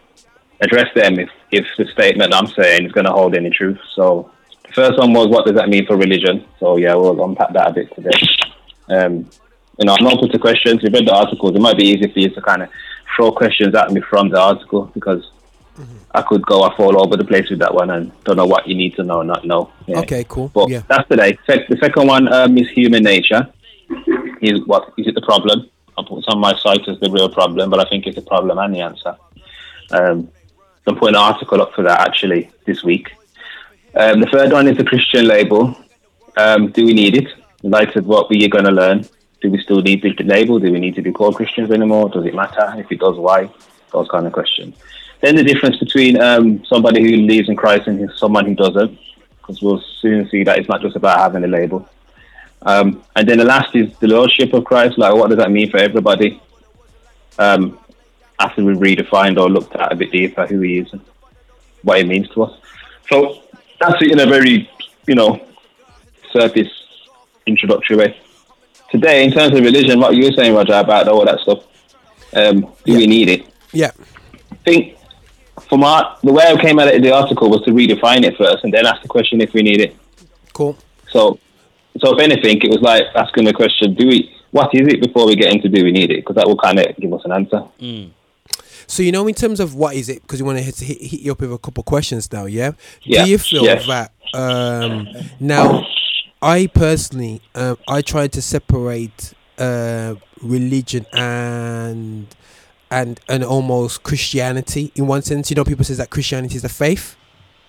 address 0.60 0.92
them 0.94 1.18
if, 1.18 1.30
if 1.54 1.66
the 1.78 1.86
statement 1.92 2.34
I'm 2.34 2.46
saying 2.46 2.86
is 2.86 2.92
going 2.92 3.06
to 3.06 3.12
hold 3.12 3.34
any 3.34 3.50
truth. 3.50 3.78
So 3.94 4.30
the 4.66 4.72
first 4.72 4.98
one 4.98 5.12
was, 5.12 5.28
what 5.28 5.46
does 5.46 5.56
that 5.56 5.68
mean 5.68 5.86
for 5.86 5.96
religion? 5.96 6.44
So 6.60 6.76
yeah, 6.76 6.94
we'll 6.94 7.22
unpack 7.24 7.52
that 7.52 7.70
a 7.70 7.72
bit 7.72 7.94
today. 7.94 8.18
Um, 8.88 9.28
you 9.78 9.86
know, 9.86 9.96
I'm 9.98 10.06
open 10.06 10.30
to 10.30 10.38
questions. 10.38 10.82
We've 10.82 10.92
read 10.92 11.08
the 11.08 11.14
articles. 11.14 11.54
It 11.56 11.60
might 11.60 11.76
be 11.76 11.84
easy 11.84 12.10
for 12.12 12.18
you 12.18 12.30
to 12.30 12.40
kind 12.40 12.62
of 12.62 12.68
throw 13.16 13.32
questions 13.32 13.74
at 13.74 13.90
me 13.90 14.00
from 14.00 14.28
the 14.28 14.40
article 14.40 14.90
because 14.94 15.30
I 16.14 16.22
could 16.22 16.46
go 16.46 16.60
off 16.62 16.78
all 16.78 17.04
over 17.04 17.16
the 17.16 17.24
place 17.24 17.50
with 17.50 17.58
that 17.58 17.74
one 17.74 17.90
and 17.90 18.12
don't 18.24 18.36
know 18.36 18.46
what 18.46 18.68
you 18.68 18.76
need 18.76 18.94
to 18.96 19.02
know 19.02 19.16
or 19.16 19.24
not 19.24 19.44
know. 19.44 19.72
Yeah. 19.86 19.98
Okay. 20.00 20.24
Cool. 20.28 20.48
But 20.54 20.68
yeah. 20.68 20.82
that's 20.88 21.08
today. 21.08 21.36
The 21.48 21.76
second 21.80 22.06
one 22.06 22.32
um, 22.32 22.56
is 22.56 22.68
human 22.70 23.02
nature. 23.02 23.52
Is 24.40 24.64
what 24.66 24.92
is 24.96 25.08
it 25.08 25.14
the 25.14 25.22
problem? 25.22 25.68
I 25.98 26.02
put 26.06 26.24
on 26.28 26.38
my 26.38 26.54
site 26.58 26.88
as 26.88 27.00
the 27.00 27.10
real 27.10 27.28
problem, 27.28 27.70
but 27.70 27.84
I 27.84 27.88
think 27.88 28.06
it's 28.06 28.16
the 28.16 28.22
problem 28.22 28.58
and 28.58 28.74
the 28.74 28.80
answer. 28.80 29.16
Um, 29.90 30.28
I'm 30.86 30.96
putting 30.96 31.16
an 31.16 31.22
article 31.22 31.62
up 31.62 31.72
for 31.74 31.82
that 31.82 32.00
actually 32.00 32.50
this 32.66 32.84
week. 32.84 33.10
Um, 33.94 34.20
the 34.20 34.26
third 34.26 34.52
one 34.52 34.68
is 34.68 34.76
the 34.76 34.84
Christian 34.84 35.26
label. 35.26 35.76
Um, 36.36 36.70
do 36.70 36.84
we 36.84 36.92
need 36.92 37.16
it? 37.16 37.28
In 37.62 37.70
light 37.70 37.96
of 37.96 38.06
what 38.06 38.28
we 38.28 38.44
are 38.44 38.48
going 38.48 38.64
to 38.64 38.70
learn, 38.70 39.06
do 39.40 39.50
we 39.50 39.62
still 39.62 39.80
need 39.80 40.02
the 40.02 40.14
label? 40.24 40.58
Do 40.58 40.70
we 40.72 40.80
need 40.80 40.94
to 40.96 41.02
be 41.02 41.12
called 41.12 41.36
Christians 41.36 41.70
anymore? 41.70 42.10
Does 42.10 42.26
it 42.26 42.34
matter? 42.34 42.74
If 42.76 42.90
it 42.90 43.00
does, 43.00 43.16
why? 43.16 43.50
Those 43.92 44.08
kind 44.08 44.26
of 44.26 44.32
questions. 44.32 44.76
Then 45.20 45.36
the 45.36 45.44
difference 45.44 45.78
between 45.78 46.20
um, 46.20 46.64
somebody 46.66 47.02
who 47.02 47.10
believes 47.10 47.48
in 47.48 47.56
Christ 47.56 47.86
and 47.86 48.10
someone 48.16 48.44
who 48.44 48.54
doesn't, 48.54 48.98
because 49.38 49.62
we'll 49.62 49.82
soon 50.00 50.28
see 50.28 50.44
that 50.44 50.58
it's 50.58 50.68
not 50.68 50.82
just 50.82 50.96
about 50.96 51.18
having 51.18 51.44
a 51.44 51.46
label. 51.46 51.88
Um, 52.62 53.02
and 53.14 53.28
then 53.28 53.38
the 53.38 53.44
last 53.44 53.74
is 53.76 53.96
the 53.98 54.08
lordship 54.08 54.52
of 54.52 54.64
Christ. 54.64 54.98
Like, 54.98 55.14
what 55.14 55.28
does 55.28 55.38
that 55.38 55.50
mean 55.50 55.70
for 55.70 55.78
everybody? 55.78 56.40
Um, 57.38 57.78
after 58.38 58.64
we've 58.64 58.76
redefined 58.76 59.38
or 59.38 59.48
looked 59.48 59.74
at 59.76 59.92
a 59.92 59.96
bit 59.96 60.10
deeper 60.10 60.46
who 60.46 60.60
he 60.60 60.78
is 60.78 60.92
and 60.92 61.00
what 61.82 61.98
it 61.98 62.06
means 62.06 62.28
to 62.30 62.42
us. 62.42 62.60
So 63.08 63.42
that's 63.80 64.00
it 64.02 64.12
in 64.12 64.20
a 64.20 64.26
very, 64.26 64.68
you 65.06 65.14
know, 65.14 65.46
surface 66.32 66.70
introductory 67.46 67.96
way. 67.96 68.20
Today, 68.90 69.24
in 69.24 69.32
terms 69.32 69.56
of 69.56 69.64
religion, 69.64 70.00
what 70.00 70.14
you 70.14 70.24
were 70.24 70.36
saying, 70.36 70.54
Roger, 70.54 70.74
about 70.74 71.08
all 71.08 71.24
that 71.24 71.40
stuff, 71.40 71.64
um, 72.34 72.72
do 72.84 72.96
we 72.96 73.06
need 73.06 73.28
it? 73.28 73.46
Yeah. 73.72 73.90
I 74.50 74.56
think 74.64 74.98
from 75.68 75.84
our, 75.84 76.18
the 76.22 76.32
way 76.32 76.44
I 76.44 76.56
came 76.60 76.78
at 76.78 76.88
it 76.88 76.94
in 76.96 77.02
the 77.02 77.12
article 77.12 77.50
was 77.50 77.62
to 77.62 77.70
redefine 77.70 78.24
it 78.24 78.36
first 78.36 78.64
and 78.64 78.72
then 78.72 78.86
ask 78.86 79.02
the 79.02 79.08
question 79.08 79.40
if 79.40 79.52
we 79.52 79.62
need 79.62 79.80
it. 79.80 79.96
Cool. 80.52 80.76
So, 81.08 81.38
so 81.98 82.16
if 82.16 82.20
anything, 82.20 82.60
it 82.62 82.70
was 82.70 82.80
like 82.80 83.04
asking 83.14 83.44
the 83.44 83.52
question: 83.52 83.94
Do 83.94 84.06
we? 84.06 84.34
What 84.50 84.74
is 84.74 84.86
it 84.86 85.00
before 85.02 85.26
we 85.26 85.34
get 85.34 85.52
into 85.52 85.68
do 85.68 85.84
we 85.84 85.90
need 85.90 86.10
it? 86.10 86.18
Because 86.18 86.36
that 86.36 86.46
will 86.46 86.56
kind 86.56 86.78
of 86.78 86.96
give 86.96 87.12
us 87.12 87.22
an 87.24 87.32
answer. 87.32 87.64
So 88.86 89.02
you 89.02 89.12
know, 89.12 89.26
in 89.26 89.34
terms 89.34 89.60
of 89.60 89.74
what 89.74 89.94
is 89.94 90.08
it, 90.08 90.22
because 90.22 90.38
you 90.38 90.44
want 90.44 90.58
to 90.58 90.64
hit, 90.64 90.78
hit, 90.78 91.00
hit 91.00 91.20
you 91.20 91.32
up 91.32 91.40
with 91.40 91.52
a 91.52 91.58
couple 91.58 91.82
of 91.82 91.86
questions 91.86 92.32
now, 92.32 92.46
yeah? 92.46 92.72
Yeah, 93.02 93.24
Do 93.24 93.30
you 93.30 93.38
feel 93.38 93.64
yeah. 93.64 93.76
that 93.86 94.12
um, 94.34 95.08
now? 95.40 95.86
I 96.42 96.66
personally, 96.66 97.40
um, 97.54 97.78
I 97.88 98.02
try 98.02 98.28
to 98.28 98.42
separate 98.42 99.32
uh, 99.58 100.16
religion 100.42 101.06
and 101.12 102.26
and 102.90 103.18
and 103.28 103.42
almost 103.42 104.02
Christianity 104.02 104.92
in 104.94 105.06
one 105.06 105.22
sense. 105.22 105.50
You 105.50 105.56
know, 105.56 105.64
people 105.64 105.84
says 105.84 105.98
that 105.98 106.10
Christianity 106.10 106.56
is 106.56 106.64
a 106.64 106.68
faith, 106.68 107.16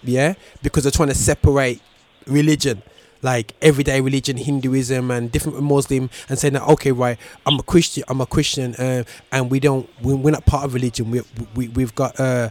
yeah, 0.04 0.34
because 0.62 0.84
they're 0.84 0.92
trying 0.92 1.10
to 1.10 1.16
separate 1.16 1.82
religion. 2.28 2.84
Like 3.31 3.47
everyday 3.69 3.99
religion, 4.10 4.38
Hinduism, 4.38 5.10
and 5.15 5.31
different 5.34 5.57
Muslim, 5.61 6.03
and 6.30 6.35
saying 6.39 6.53
that 6.53 6.65
okay, 6.73 6.91
right, 7.03 7.18
I'm 7.47 7.57
a 7.60 7.64
Christian, 7.64 8.03
I'm 8.10 8.22
a 8.22 8.30
Christian, 8.35 8.76
uh, 8.76 9.03
and 9.31 9.49
we 9.53 9.60
don't, 9.60 9.89
we, 10.06 10.14
we're 10.14 10.35
not 10.38 10.45
part 10.45 10.64
of 10.65 10.73
religion. 10.77 11.03
We, 11.14 11.19
we 11.57 11.64
we've 11.77 11.95
got, 12.02 12.11
uh, 12.19 12.49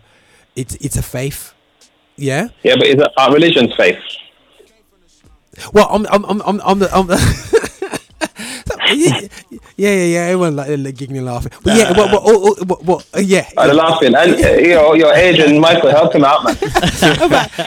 it's 0.61 0.75
it's 0.87 0.97
a 0.97 1.03
faith, 1.17 1.41
yeah. 2.17 2.49
Yeah, 2.67 2.77
but 2.81 2.87
is 2.93 2.99
it 2.99 3.13
our 3.17 3.31
religion's 3.33 3.73
faith? 3.83 4.03
Well, 5.73 5.87
I'm 5.95 6.07
I'm 6.15 6.25
I'm 6.31 6.41
I'm, 6.43 6.59
I'm 6.69 6.79
the, 6.83 6.89
I'm 6.97 7.07
the 7.07 7.19
yeah, 8.95 9.29
yeah, 9.77 10.05
yeah. 10.05 10.21
Everyone 10.21 10.57
like, 10.57 10.69
like 10.79 10.97
giggling, 10.97 11.25
laughing. 11.25 11.53
But 11.63 11.77
yeah, 11.77 11.97
what, 11.97 12.13
what, 12.13 12.23
oh, 12.25 12.57
oh, 12.59 12.65
what, 12.65 12.85
what, 12.85 13.07
uh, 13.15 13.21
yeah. 13.21 13.49
Are 13.57 13.69
they 13.69 13.75
laughing? 13.75 14.15
And 14.15 14.35
uh, 14.35 14.49
you 14.53 14.75
know, 14.75 14.95
your 14.95 15.15
agent 15.15 15.59
Michael, 15.61 15.91
help 15.91 16.15
him 16.15 16.25
out, 16.25 16.45
man. 16.45 16.57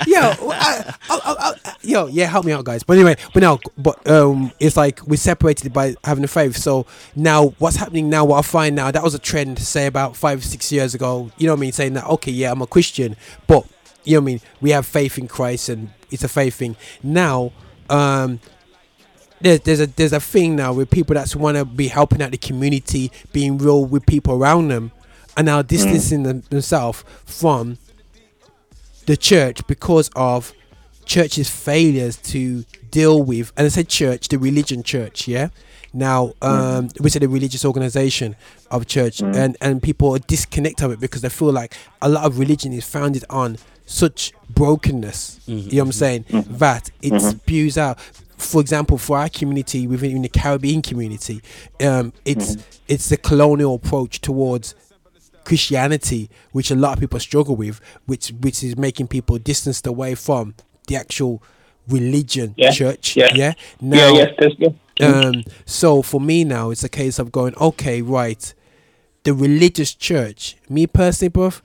yo, 0.07 0.19
I, 0.21 0.93
I, 1.09 1.19
I, 1.23 1.35
I, 1.39 1.75
yo, 1.81 2.07
yeah, 2.07 2.25
help 2.25 2.45
me 2.45 2.51
out, 2.51 2.65
guys. 2.65 2.83
But 2.83 2.97
anyway, 2.97 3.15
but 3.33 3.41
now, 3.41 3.59
but 3.77 4.07
um, 4.09 4.51
it's 4.59 4.77
like 4.77 5.05
we're 5.07 5.17
separated 5.17 5.73
by 5.73 5.95
having 6.03 6.23
a 6.23 6.27
faith. 6.27 6.57
So 6.57 6.85
now, 7.15 7.47
what's 7.59 7.77
happening 7.77 8.09
now? 8.09 8.25
What 8.25 8.39
I 8.39 8.41
find 8.41 8.75
now, 8.75 8.91
that 8.91 9.03
was 9.03 9.15
a 9.15 9.19
trend, 9.19 9.59
say 9.59 9.87
about 9.87 10.15
five, 10.15 10.43
six 10.43 10.71
years 10.71 10.93
ago. 10.93 11.31
You 11.37 11.47
know 11.47 11.53
what 11.53 11.59
I 11.59 11.61
mean? 11.61 11.71
Saying 11.71 11.93
that, 11.93 12.05
okay, 12.07 12.31
yeah, 12.31 12.51
I'm 12.51 12.61
a 12.61 12.67
Christian, 12.67 13.15
but 13.47 13.65
you 14.03 14.13
know 14.13 14.21
what 14.21 14.23
I 14.23 14.25
mean? 14.25 14.41
We 14.61 14.69
have 14.71 14.85
faith 14.85 15.17
in 15.17 15.27
Christ, 15.27 15.69
and 15.69 15.91
it's 16.11 16.23
a 16.23 16.29
faith 16.29 16.55
thing. 16.55 16.75
Now, 17.03 17.51
um, 17.89 18.39
there's 19.41 19.59
there's 19.61 19.79
a 19.79 19.87
there's 19.87 20.13
a 20.13 20.19
thing 20.19 20.55
now 20.55 20.73
with 20.73 20.89
people 20.89 21.13
that 21.15 21.35
want 21.35 21.57
to 21.57 21.65
be 21.65 21.87
helping 21.87 22.21
out 22.21 22.31
the 22.31 22.37
community, 22.37 23.11
being 23.33 23.57
real 23.57 23.85
with 23.85 24.05
people 24.05 24.35
around 24.35 24.69
them, 24.69 24.91
and 25.35 25.45
now 25.45 25.61
mm. 25.61 25.67
distancing 25.67 26.23
them, 26.23 26.41
themselves 26.49 27.03
from 27.25 27.77
the 29.05 29.17
church 29.17 29.65
because 29.67 30.09
of 30.15 30.53
church's 31.05 31.49
failures 31.49 32.17
to 32.17 32.65
deal 32.91 33.21
with, 33.23 33.53
and 33.55 33.65
I 33.65 33.69
said 33.69 33.89
church, 33.89 34.27
the 34.27 34.37
religion 34.37 34.83
church, 34.83 35.27
yeah. 35.27 35.49
Now, 35.93 36.33
mm. 36.41 36.47
um, 36.47 36.89
we 36.99 37.09
said 37.09 37.23
a 37.23 37.29
religious 37.29 37.63
organization 37.63 38.35
of 38.69 38.87
church, 38.87 39.19
mm. 39.19 39.35
and 39.35 39.57
and 39.61 39.81
people 39.81 40.13
are 40.15 40.19
disconnect 40.19 40.81
of 40.81 40.91
it 40.91 40.99
because 40.99 41.21
they 41.21 41.29
feel 41.29 41.51
like 41.51 41.75
a 42.01 42.09
lot 42.09 42.25
of 42.25 42.39
religion 42.39 42.73
is 42.73 42.87
founded 42.87 43.23
on 43.29 43.57
such 43.85 44.33
brokenness. 44.49 45.39
Mm-hmm. 45.47 45.51
You 45.51 45.57
know 45.57 45.61
what 45.61 45.71
I'm 45.71 45.71
mm-hmm. 45.71 45.91
saying? 45.91 46.23
Mm-hmm. 46.25 46.57
That 46.57 46.91
it 47.01 47.13
Mhm. 47.13 47.31
spews 47.31 47.77
out. 47.77 47.97
For 48.37 48.61
example, 48.61 48.97
for 48.97 49.17
our 49.17 49.29
community 49.29 49.87
within 49.87 50.21
the 50.21 50.29
Caribbean 50.29 50.81
community, 50.81 51.41
um, 51.81 52.13
it's 52.23 52.55
it's 52.87 53.09
the 53.09 53.17
colonial 53.17 53.75
approach 53.75 54.21
towards 54.21 54.75
Christianity, 55.43 56.29
which 56.51 56.71
a 56.71 56.75
lot 56.75 56.93
of 56.93 56.99
people 56.99 57.19
struggle 57.19 57.55
with, 57.55 57.79
which 58.05 58.29
which 58.41 58.63
is 58.63 58.77
making 58.77 59.07
people 59.07 59.37
distanced 59.37 59.87
away 59.87 60.13
from 60.15 60.53
the 60.87 60.95
actual 60.95 61.41
religion 61.87 62.53
Yeah, 62.57 62.71
church. 62.71 63.15
yeah. 63.15 63.29
Yeah. 63.33 63.53
Yeah, 63.81 64.29
yeah, 64.39 64.69
yeah. 64.99 65.07
Um. 65.07 65.43
So 65.65 66.01
for 66.01 66.19
me 66.21 66.43
now, 66.43 66.69
it's 66.69 66.83
a 66.83 66.89
case 66.89 67.17
of 67.19 67.31
going, 67.31 67.55
okay, 67.55 68.01
right. 68.01 68.53
the 69.23 69.33
religious 69.33 69.93
church. 69.93 70.57
Me 70.69 70.87
personally, 70.87 71.29
bruv, 71.31 71.61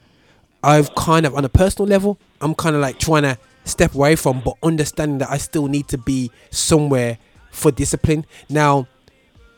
I've 0.65 0.95
kind 0.95 1.27
of 1.27 1.35
on 1.35 1.45
a 1.45 1.49
personal 1.49 1.89
level, 1.89 2.19
I'm 2.41 2.55
kind 2.55 2.75
of 2.75 2.83
like 2.83 2.99
trying 2.99 3.23
to 3.23 3.39
step 3.65 3.95
away 3.95 4.17
from, 4.17 4.41
but 4.41 4.55
understanding 4.63 5.19
that 5.19 5.31
I 5.31 5.39
still 5.39 5.67
need 5.67 5.89
to 5.89 5.99
be 5.99 6.31
somewhere 6.51 7.19
for 7.51 7.71
discipline. 7.71 8.25
Now, 8.49 8.87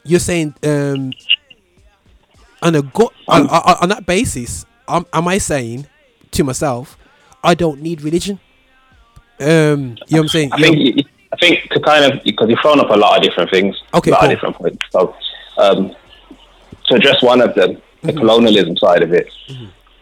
you're 0.04 0.20
saying 0.20 0.54
um, 0.64 1.12
on 2.62 2.74
a 2.74 2.82
go- 2.82 3.12
on, 3.28 3.48
on, 3.48 3.76
on 3.82 3.88
that 3.90 4.06
basis, 4.06 4.64
am, 4.88 5.06
am 5.12 5.28
I 5.28 5.38
saying 5.38 5.86
to 6.32 6.44
myself, 6.44 6.96
I 7.42 7.54
don't 7.54 7.80
need 7.82 8.02
religion? 8.02 8.40
Um, 9.40 9.46
you 9.46 9.48
know 9.48 9.96
what 10.08 10.18
I'm 10.20 10.28
saying? 10.28 10.52
I 10.52 10.56
You 10.58 10.64
think 10.64 10.96
know- 10.96 11.02
I 11.32 11.36
think 11.36 11.68
to 11.70 11.80
kind 11.80 12.04
of 12.04 12.22
because 12.22 12.48
you've 12.48 12.60
thrown 12.60 12.78
up 12.78 12.90
a 12.90 12.96
lot 12.96 13.16
of 13.18 13.24
different 13.24 13.50
things, 13.50 13.74
Okay, 13.92 14.10
a 14.12 14.14
lot 14.14 14.20
cool. 14.20 14.28
of 14.30 14.34
different 14.36 14.54
points. 14.56 14.78
So 14.92 15.16
um, 15.58 15.96
to 16.86 16.94
address 16.94 17.20
one 17.22 17.40
of 17.40 17.54
them, 17.56 17.82
the 18.02 18.12
Mm-hmm. 18.12 18.18
colonialism 18.18 18.76
side 18.76 19.02
of 19.02 19.12
it, 19.12 19.32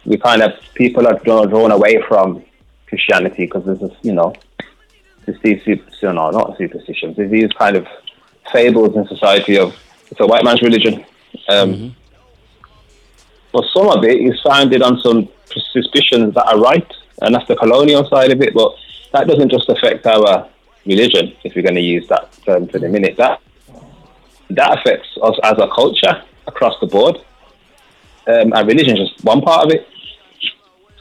we 0.04 0.18
kind 0.18 0.42
of 0.42 0.52
people 0.74 1.06
are 1.06 1.18
drawn, 1.20 1.48
drawn 1.48 1.70
away 1.70 2.02
from 2.06 2.44
Christianity 2.92 3.46
because 3.46 3.64
there's 3.64 3.80
this, 3.80 3.96
you 4.02 4.12
know, 4.12 4.34
there's 5.24 5.40
these 5.40 5.64
super, 5.64 5.90
you 6.02 6.12
know, 6.12 6.28
not 6.30 6.58
superstitions. 6.58 7.16
There's 7.16 7.30
these 7.30 7.50
kind 7.58 7.74
of 7.74 7.86
fables 8.52 8.94
in 8.94 9.06
society 9.06 9.56
of 9.56 9.74
it's 10.10 10.20
a 10.20 10.26
white 10.26 10.44
man's 10.44 10.60
religion. 10.60 10.94
Um, 11.48 11.96
But 13.52 13.64
some 13.74 13.88
of 13.88 14.04
it 14.04 14.18
is 14.28 14.40
founded 14.42 14.82
on 14.82 14.98
some 15.00 15.28
suspicions 15.72 16.34
that 16.34 16.46
are 16.46 16.58
right, 16.58 16.90
and 17.22 17.34
that's 17.34 17.48
the 17.48 17.56
colonial 17.56 18.04
side 18.08 18.30
of 18.32 18.40
it. 18.40 18.52
But 18.54 18.70
that 19.12 19.26
doesn't 19.26 19.50
just 19.50 19.68
affect 19.68 20.06
our 20.06 20.48
religion, 20.86 21.34
if 21.44 21.54
we're 21.54 21.62
going 21.62 21.82
to 21.84 21.88
use 21.96 22.06
that 22.08 22.32
term 22.46 22.66
for 22.68 22.78
the 22.78 22.88
minute. 22.88 23.16
That 23.16 23.40
that 24.50 24.78
affects 24.78 25.08
us 25.22 25.36
as 25.44 25.56
a 25.58 25.68
culture 25.80 26.14
across 26.46 26.74
the 26.80 26.86
board. 26.86 27.16
Um, 28.26 28.52
and 28.52 28.68
religion 28.68 28.96
is 28.98 29.10
just 29.10 29.24
one 29.24 29.40
part 29.40 29.66
of 29.66 29.72
it. 29.76 29.86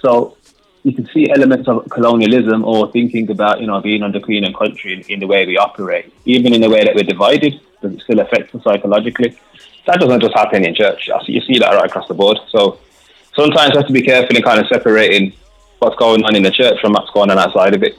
So 0.01 0.37
you 0.83 0.93
can 0.93 1.07
see 1.13 1.29
elements 1.29 1.67
of 1.67 1.87
colonialism 1.89 2.65
or 2.65 2.91
thinking 2.91 3.29
about, 3.29 3.61
you 3.61 3.67
know, 3.67 3.81
being 3.81 4.01
under 4.01 4.19
queen 4.19 4.43
and 4.43 4.55
country 4.55 4.93
in, 4.93 5.01
in 5.01 5.19
the 5.19 5.27
way 5.27 5.45
we 5.45 5.57
operate, 5.57 6.11
even 6.25 6.53
in 6.53 6.61
the 6.61 6.69
way 6.69 6.83
that 6.83 6.95
we're 6.95 7.03
divided, 7.03 7.59
does 7.81 7.93
it 7.93 8.01
still 8.01 8.19
affect 8.19 8.53
us 8.55 8.63
psychologically? 8.63 9.37
That 9.85 9.99
doesn't 9.99 10.21
just 10.21 10.35
happen 10.35 10.65
in 10.65 10.73
church. 10.73 11.09
You 11.27 11.41
see 11.41 11.59
that 11.59 11.73
right 11.73 11.85
across 11.85 12.07
the 12.07 12.13
board. 12.13 12.39
So 12.49 12.79
sometimes 13.35 13.73
you 13.73 13.79
have 13.79 13.87
to 13.87 13.93
be 13.93 14.01
careful 14.01 14.35
in 14.35 14.41
kind 14.41 14.59
of 14.59 14.67
separating 14.67 15.33
what's 15.79 15.95
going 15.97 16.23
on 16.23 16.35
in 16.35 16.43
the 16.43 16.51
church 16.51 16.79
from 16.79 16.93
what's 16.93 17.11
going 17.11 17.29
on 17.31 17.39
outside 17.39 17.73
of 17.73 17.83
it. 17.83 17.95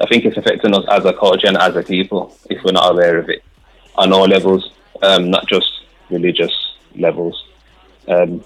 I 0.00 0.06
think 0.06 0.24
it's 0.24 0.36
affecting 0.36 0.74
us 0.74 0.84
as 0.90 1.04
a 1.04 1.12
culture 1.12 1.46
and 1.46 1.56
as 1.56 1.76
a 1.76 1.82
people 1.82 2.36
if 2.50 2.62
we're 2.62 2.72
not 2.72 2.92
aware 2.92 3.18
of 3.18 3.28
it 3.28 3.42
on 3.96 4.12
all 4.12 4.26
levels, 4.26 4.72
um, 5.02 5.30
not 5.30 5.46
just 5.46 5.66
religious 6.10 6.52
levels. 6.96 7.46
Um, 8.08 8.44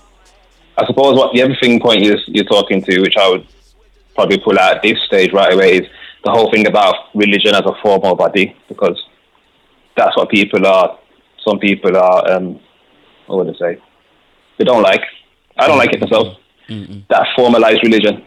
I 0.79 0.87
suppose 0.87 1.17
what 1.17 1.35
the 1.35 1.43
other 1.43 1.57
thing 1.61 1.81
point 1.81 2.03
you're, 2.03 2.19
you're 2.29 2.45
talking 2.45 2.81
to, 2.83 3.01
which 3.01 3.17
I 3.17 3.29
would 3.29 3.47
probably 4.15 4.39
pull 4.39 4.59
out 4.59 4.77
at 4.77 4.83
this 4.83 4.99
stage 5.07 5.33
right 5.33 5.53
away, 5.53 5.79
is 5.79 5.87
the 6.25 6.31
whole 6.31 6.51
thing 6.53 6.67
about 6.69 6.95
religion 7.15 7.55
as 7.55 7.63
a 7.67 7.75
formal 7.83 8.15
body, 8.15 8.57
because 8.69 8.97
that's 9.97 10.17
what 10.17 10.29
people 10.29 10.65
are. 10.67 10.99
Some 11.47 11.59
people 11.59 11.97
are, 11.97 12.31
um, 12.31 12.61
what 13.27 13.45
would 13.45 13.57
I 13.57 13.59
say? 13.59 13.83
They 14.59 14.65
don't 14.65 14.83
like. 14.83 15.03
I 15.59 15.67
don't 15.67 15.79
like 15.79 15.93
it 15.93 16.01
myself. 16.01 16.37
That 17.09 17.27
formalized 17.37 17.81
religion. 17.83 18.25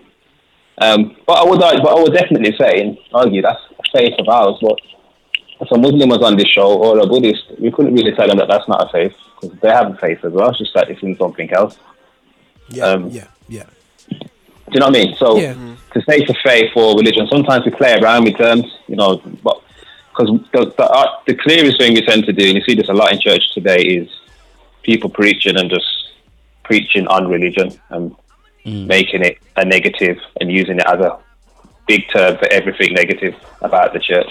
Um, 0.81 1.15
but 1.27 1.37
I 1.37 1.43
would, 1.45 1.59
but 1.59 1.87
I 1.87 2.01
would 2.01 2.13
definitely 2.13 2.53
say 2.57 2.81
and 2.81 2.97
argue 3.13 3.41
that's 3.41 3.59
a 3.79 3.97
faith 3.97 4.13
of 4.19 4.27
ours. 4.27 4.57
But 4.61 4.77
if 5.61 5.71
a 5.71 5.77
Muslim 5.77 6.09
was 6.09 6.23
on 6.23 6.35
this 6.35 6.47
show 6.47 6.77
or 6.77 6.99
a 6.99 7.05
Buddhist, 7.07 7.43
we 7.59 7.71
couldn't 7.71 7.93
really 7.93 8.13
tell 8.13 8.27
them 8.27 8.37
that 8.39 8.47
that's 8.49 8.67
not 8.67 8.87
a 8.87 8.91
faith 8.91 9.15
because 9.39 9.57
they 9.59 9.69
have 9.69 9.93
a 9.93 9.97
faith 9.97 10.19
as 10.25 10.33
well. 10.33 10.49
It's 10.49 10.57
just 10.57 10.73
that 10.73 10.89
it's 10.89 11.03
in 11.03 11.15
something 11.17 11.51
else. 11.53 11.77
Yeah, 12.71 12.85
Um, 12.85 13.09
yeah, 13.09 13.27
yeah. 13.49 13.63
Do 14.09 14.75
you 14.75 14.79
know 14.79 14.87
what 14.87 14.97
I 14.97 15.03
mean? 15.03 15.15
So 15.17 15.37
Yeah. 15.39 15.55
to 15.93 16.01
say 16.07 16.23
to 16.23 16.33
faith 16.43 16.71
or 16.75 16.95
religion, 16.95 17.27
sometimes 17.27 17.65
we 17.65 17.71
play 17.71 17.93
around 17.99 18.23
with 18.23 18.37
terms, 18.37 18.65
you 18.87 18.95
know, 18.95 19.17
but 19.43 19.61
because 20.09 20.39
the, 20.53 20.73
the, 20.77 20.83
uh, 20.83 21.07
the 21.25 21.35
clearest 21.35 21.77
thing 21.77 21.93
we 21.93 22.01
tend 22.01 22.25
to 22.25 22.33
do, 22.33 22.45
and 22.45 22.55
you 22.57 22.63
see 22.63 22.75
this 22.75 22.89
a 22.89 22.93
lot 22.93 23.11
in 23.11 23.19
church 23.19 23.53
today, 23.53 23.81
is 23.81 24.09
people 24.83 25.09
preaching 25.09 25.57
and 25.57 25.69
just 25.69 25.85
preaching 26.63 27.07
on 27.07 27.27
religion 27.27 27.79
and 27.89 28.15
making 28.87 29.23
it 29.23 29.37
a 29.57 29.65
negative 29.65 30.17
and 30.39 30.51
using 30.51 30.77
it 30.77 30.85
as 30.87 30.99
a 30.99 31.17
big 31.87 32.03
term 32.13 32.37
for 32.37 32.47
everything 32.51 32.93
negative 32.93 33.35
about 33.61 33.91
the 33.93 33.99
church. 33.99 34.29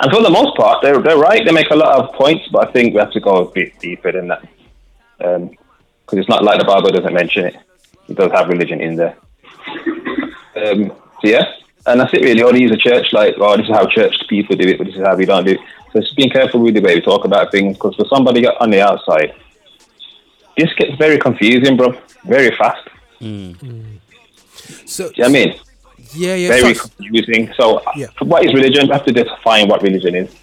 And 0.00 0.10
for 0.12 0.22
the 0.22 0.30
most 0.30 0.56
part, 0.56 0.82
they're, 0.82 1.00
they're 1.00 1.18
right. 1.18 1.44
They 1.44 1.52
make 1.52 1.70
a 1.70 1.76
lot 1.76 1.98
of 1.98 2.14
points, 2.14 2.46
but 2.52 2.68
I 2.68 2.72
think 2.72 2.94
we 2.94 3.00
have 3.00 3.12
to 3.12 3.20
go 3.20 3.36
a 3.46 3.50
bit 3.50 3.78
deeper 3.80 4.12
than 4.12 4.28
that. 4.28 4.42
Because 6.08 6.20
it's 6.20 6.28
not 6.28 6.42
like 6.42 6.58
the 6.58 6.64
Bible 6.64 6.88
doesn't 6.90 7.12
mention 7.12 7.44
it. 7.44 7.56
It 8.08 8.16
does 8.16 8.32
have 8.32 8.48
religion 8.48 8.80
in 8.80 8.96
there. 8.96 9.14
Um, 10.56 10.88
so 11.20 11.24
yeah, 11.28 11.44
and 11.86 12.00
that's 12.00 12.14
it 12.14 12.22
really. 12.22 12.42
Or 12.42 12.56
use 12.56 12.70
a 12.70 12.78
church 12.78 13.12
like, 13.12 13.34
oh, 13.36 13.58
this 13.58 13.66
is 13.68 13.74
how 13.74 13.86
church 13.86 14.16
people 14.26 14.56
do 14.56 14.66
it, 14.68 14.78
but 14.78 14.86
this 14.86 14.96
is 14.96 15.02
how 15.02 15.14
we 15.16 15.26
don't 15.26 15.44
do 15.44 15.52
it. 15.52 15.60
So 15.92 16.00
just 16.00 16.16
being 16.16 16.30
careful 16.30 16.60
with 16.60 16.74
the 16.74 16.80
way 16.80 16.94
we 16.94 17.02
talk 17.02 17.26
about 17.26 17.50
things, 17.52 17.76
because 17.76 17.94
for 17.96 18.06
somebody 18.06 18.46
on 18.46 18.70
the 18.70 18.80
outside, 18.80 19.34
this 20.56 20.72
gets 20.78 20.94
very 20.96 21.18
confusing, 21.18 21.76
bro. 21.76 21.92
Very 22.24 22.56
fast. 22.56 22.88
Mm. 23.20 23.98
So, 24.86 25.10
Do 25.10 25.14
you 25.16 25.22
know 25.24 25.28
what 25.28 25.28
I 25.28 25.44
mean? 25.44 25.60
Yeah, 26.14 26.34
yeah. 26.36 26.48
Very 26.48 26.74
so- 26.74 26.88
confusing. 26.88 27.52
So, 27.54 27.82
Yeah. 27.96 28.06
what 28.20 28.46
is 28.46 28.54
religion? 28.54 28.86
We 28.88 28.92
have 28.94 29.04
to 29.04 29.12
define 29.12 29.68
what 29.68 29.82
religion 29.82 30.14
is. 30.14 30.34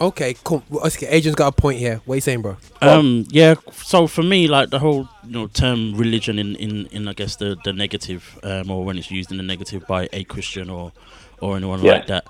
Okay, 0.00 0.34
cool. 0.44 0.62
Okay, 0.72 1.06
Adrian's 1.08 1.36
got 1.36 1.48
a 1.48 1.52
point 1.52 1.78
here. 1.78 2.00
What 2.04 2.14
are 2.14 2.16
you 2.16 2.20
saying, 2.22 2.42
bro? 2.42 2.56
Um, 2.82 3.26
yeah. 3.30 3.54
So 3.72 4.06
for 4.06 4.22
me, 4.22 4.48
like 4.48 4.70
the 4.70 4.78
whole 4.78 5.08
you 5.24 5.30
know 5.32 5.46
term 5.48 5.94
religion 5.96 6.38
in 6.38 6.56
in, 6.56 6.86
in 6.86 7.08
I 7.08 7.12
guess 7.12 7.36
the 7.36 7.56
the 7.64 7.72
negative, 7.72 8.38
um, 8.42 8.70
or 8.70 8.84
when 8.84 8.98
it's 8.98 9.10
used 9.10 9.30
in 9.30 9.36
the 9.36 9.42
negative 9.44 9.86
by 9.86 10.08
a 10.12 10.24
Christian 10.24 10.70
or 10.70 10.92
or 11.40 11.56
anyone 11.56 11.82
Yeah. 11.82 11.92
like 11.94 12.06
that. 12.06 12.24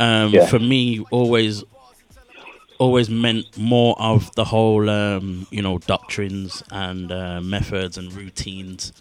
Um, 0.00 0.32
Yeah. 0.32 0.46
for 0.46 0.58
me, 0.58 1.00
always 1.10 1.64
always 2.78 3.10
meant 3.10 3.56
more 3.56 3.96
of 3.98 4.32
the 4.36 4.44
whole 4.44 4.88
um, 4.88 5.46
you 5.50 5.62
know 5.62 5.78
doctrines 5.78 6.62
and 6.70 7.10
uh, 7.10 7.40
methods 7.40 7.98
and 7.98 8.12
routines 8.12 8.92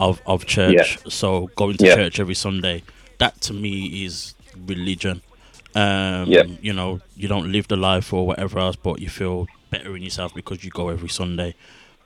of 0.00 0.20
of 0.26 0.46
church. 0.46 0.98
Yeah. 1.04 1.10
So 1.10 1.50
going 1.56 1.76
to 1.78 1.86
Yeah. 1.86 1.94
church 1.94 2.20
every 2.20 2.34
Sunday, 2.34 2.82
that 3.18 3.40
to 3.42 3.52
me 3.52 4.04
is 4.04 4.34
religion. 4.66 5.20
Um, 5.76 6.28
Yeah. 6.30 6.44
You 6.62 6.72
know, 6.72 7.00
you 7.16 7.28
don't 7.28 7.52
live 7.52 7.66
the 7.68 7.76
life 7.76 8.12
or 8.16 8.26
whatever 8.26 8.58
else, 8.58 8.76
but 8.76 8.98
you 9.00 9.08
feel 9.10 9.46
better 9.70 9.94
in 9.96 10.02
yourself 10.02 10.34
because 10.34 10.64
you 10.64 10.70
go 10.70 10.88
every 10.88 11.08
Sunday, 11.08 11.54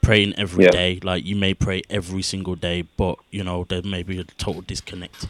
praying 0.01 0.33
every 0.37 0.65
Yeah. 0.65 0.71
day. 0.71 0.99
Like 1.01 1.25
you 1.25 1.35
may 1.35 1.53
pray 1.53 1.81
every 1.89 2.21
single 2.23 2.55
day, 2.55 2.83
but 2.97 3.15
you 3.31 3.43
know 3.43 3.65
there 3.69 3.81
may 3.83 4.03
be 4.03 4.19
a 4.19 4.23
total 4.37 4.61
disconnect 4.61 5.27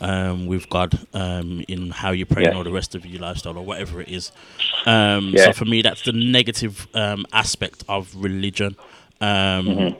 um, 0.00 0.46
with 0.46 0.68
God 0.68 0.90
um, 1.12 1.62
in 1.68 1.90
how 1.90 2.10
you 2.12 2.24
pray 2.26 2.42
Yeah. 2.42 2.48
and 2.50 2.56
all 2.58 2.64
the 2.64 2.72
rest 2.72 2.94
of 2.94 3.04
your 3.04 3.20
lifestyle 3.20 3.56
or 3.58 3.64
whatever 3.64 4.00
it 4.00 4.08
is. 4.08 4.32
Um, 4.86 5.32
Yeah. 5.34 5.44
So 5.46 5.52
for 5.52 5.64
me, 5.66 5.82
that's 5.82 6.02
the 6.02 6.12
negative 6.12 6.88
um, 6.94 7.24
aspect 7.32 7.84
of 7.88 8.12
religion. 8.16 8.74
Um, 9.20 9.66
Mhm. 9.66 9.96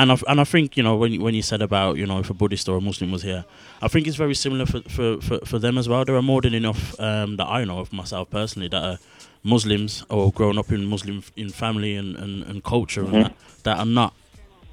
And 0.00 0.12
I, 0.12 0.16
and 0.30 0.40
I 0.40 0.44
think 0.44 0.76
you 0.76 0.82
know 0.86 0.96
when 1.02 1.12
you, 1.14 1.20
when 1.24 1.34
you 1.34 1.42
said 1.42 1.62
about 1.62 1.96
you 2.00 2.06
know 2.06 2.18
if 2.20 2.30
a 2.30 2.34
Buddhist 2.34 2.68
or 2.68 2.76
a 2.76 2.80
Muslim 2.80 3.10
was 3.10 3.22
here, 3.22 3.44
I 3.82 3.88
think 3.88 4.06
it's 4.06 4.16
very 4.24 4.34
similar 4.34 4.66
for, 4.66 4.80
for, 4.96 5.20
for, 5.20 5.38
for 5.50 5.58
them 5.58 5.76
as 5.78 5.86
well. 5.88 6.04
There 6.04 6.16
are 6.16 6.22
more 6.32 6.40
than 6.42 6.54
enough 6.54 6.82
um, 7.00 7.36
that 7.38 7.46
I 7.58 7.64
know 7.64 7.78
of 7.80 7.92
myself 7.92 8.30
personally 8.30 8.68
that 8.68 8.82
are 8.90 8.98
Muslims 9.42 10.04
or 10.08 10.32
grown 10.32 10.56
up 10.58 10.70
in 10.72 10.84
Muslim 10.86 11.22
in 11.36 11.48
family 11.50 11.96
and, 11.96 12.16
and, 12.16 12.42
and 12.50 12.62
culture 12.62 13.02
Mhm. 13.04 13.14
and 13.14 13.24
that, 13.24 13.34
that 13.64 13.78
are 13.78 13.86
not 14.00 14.12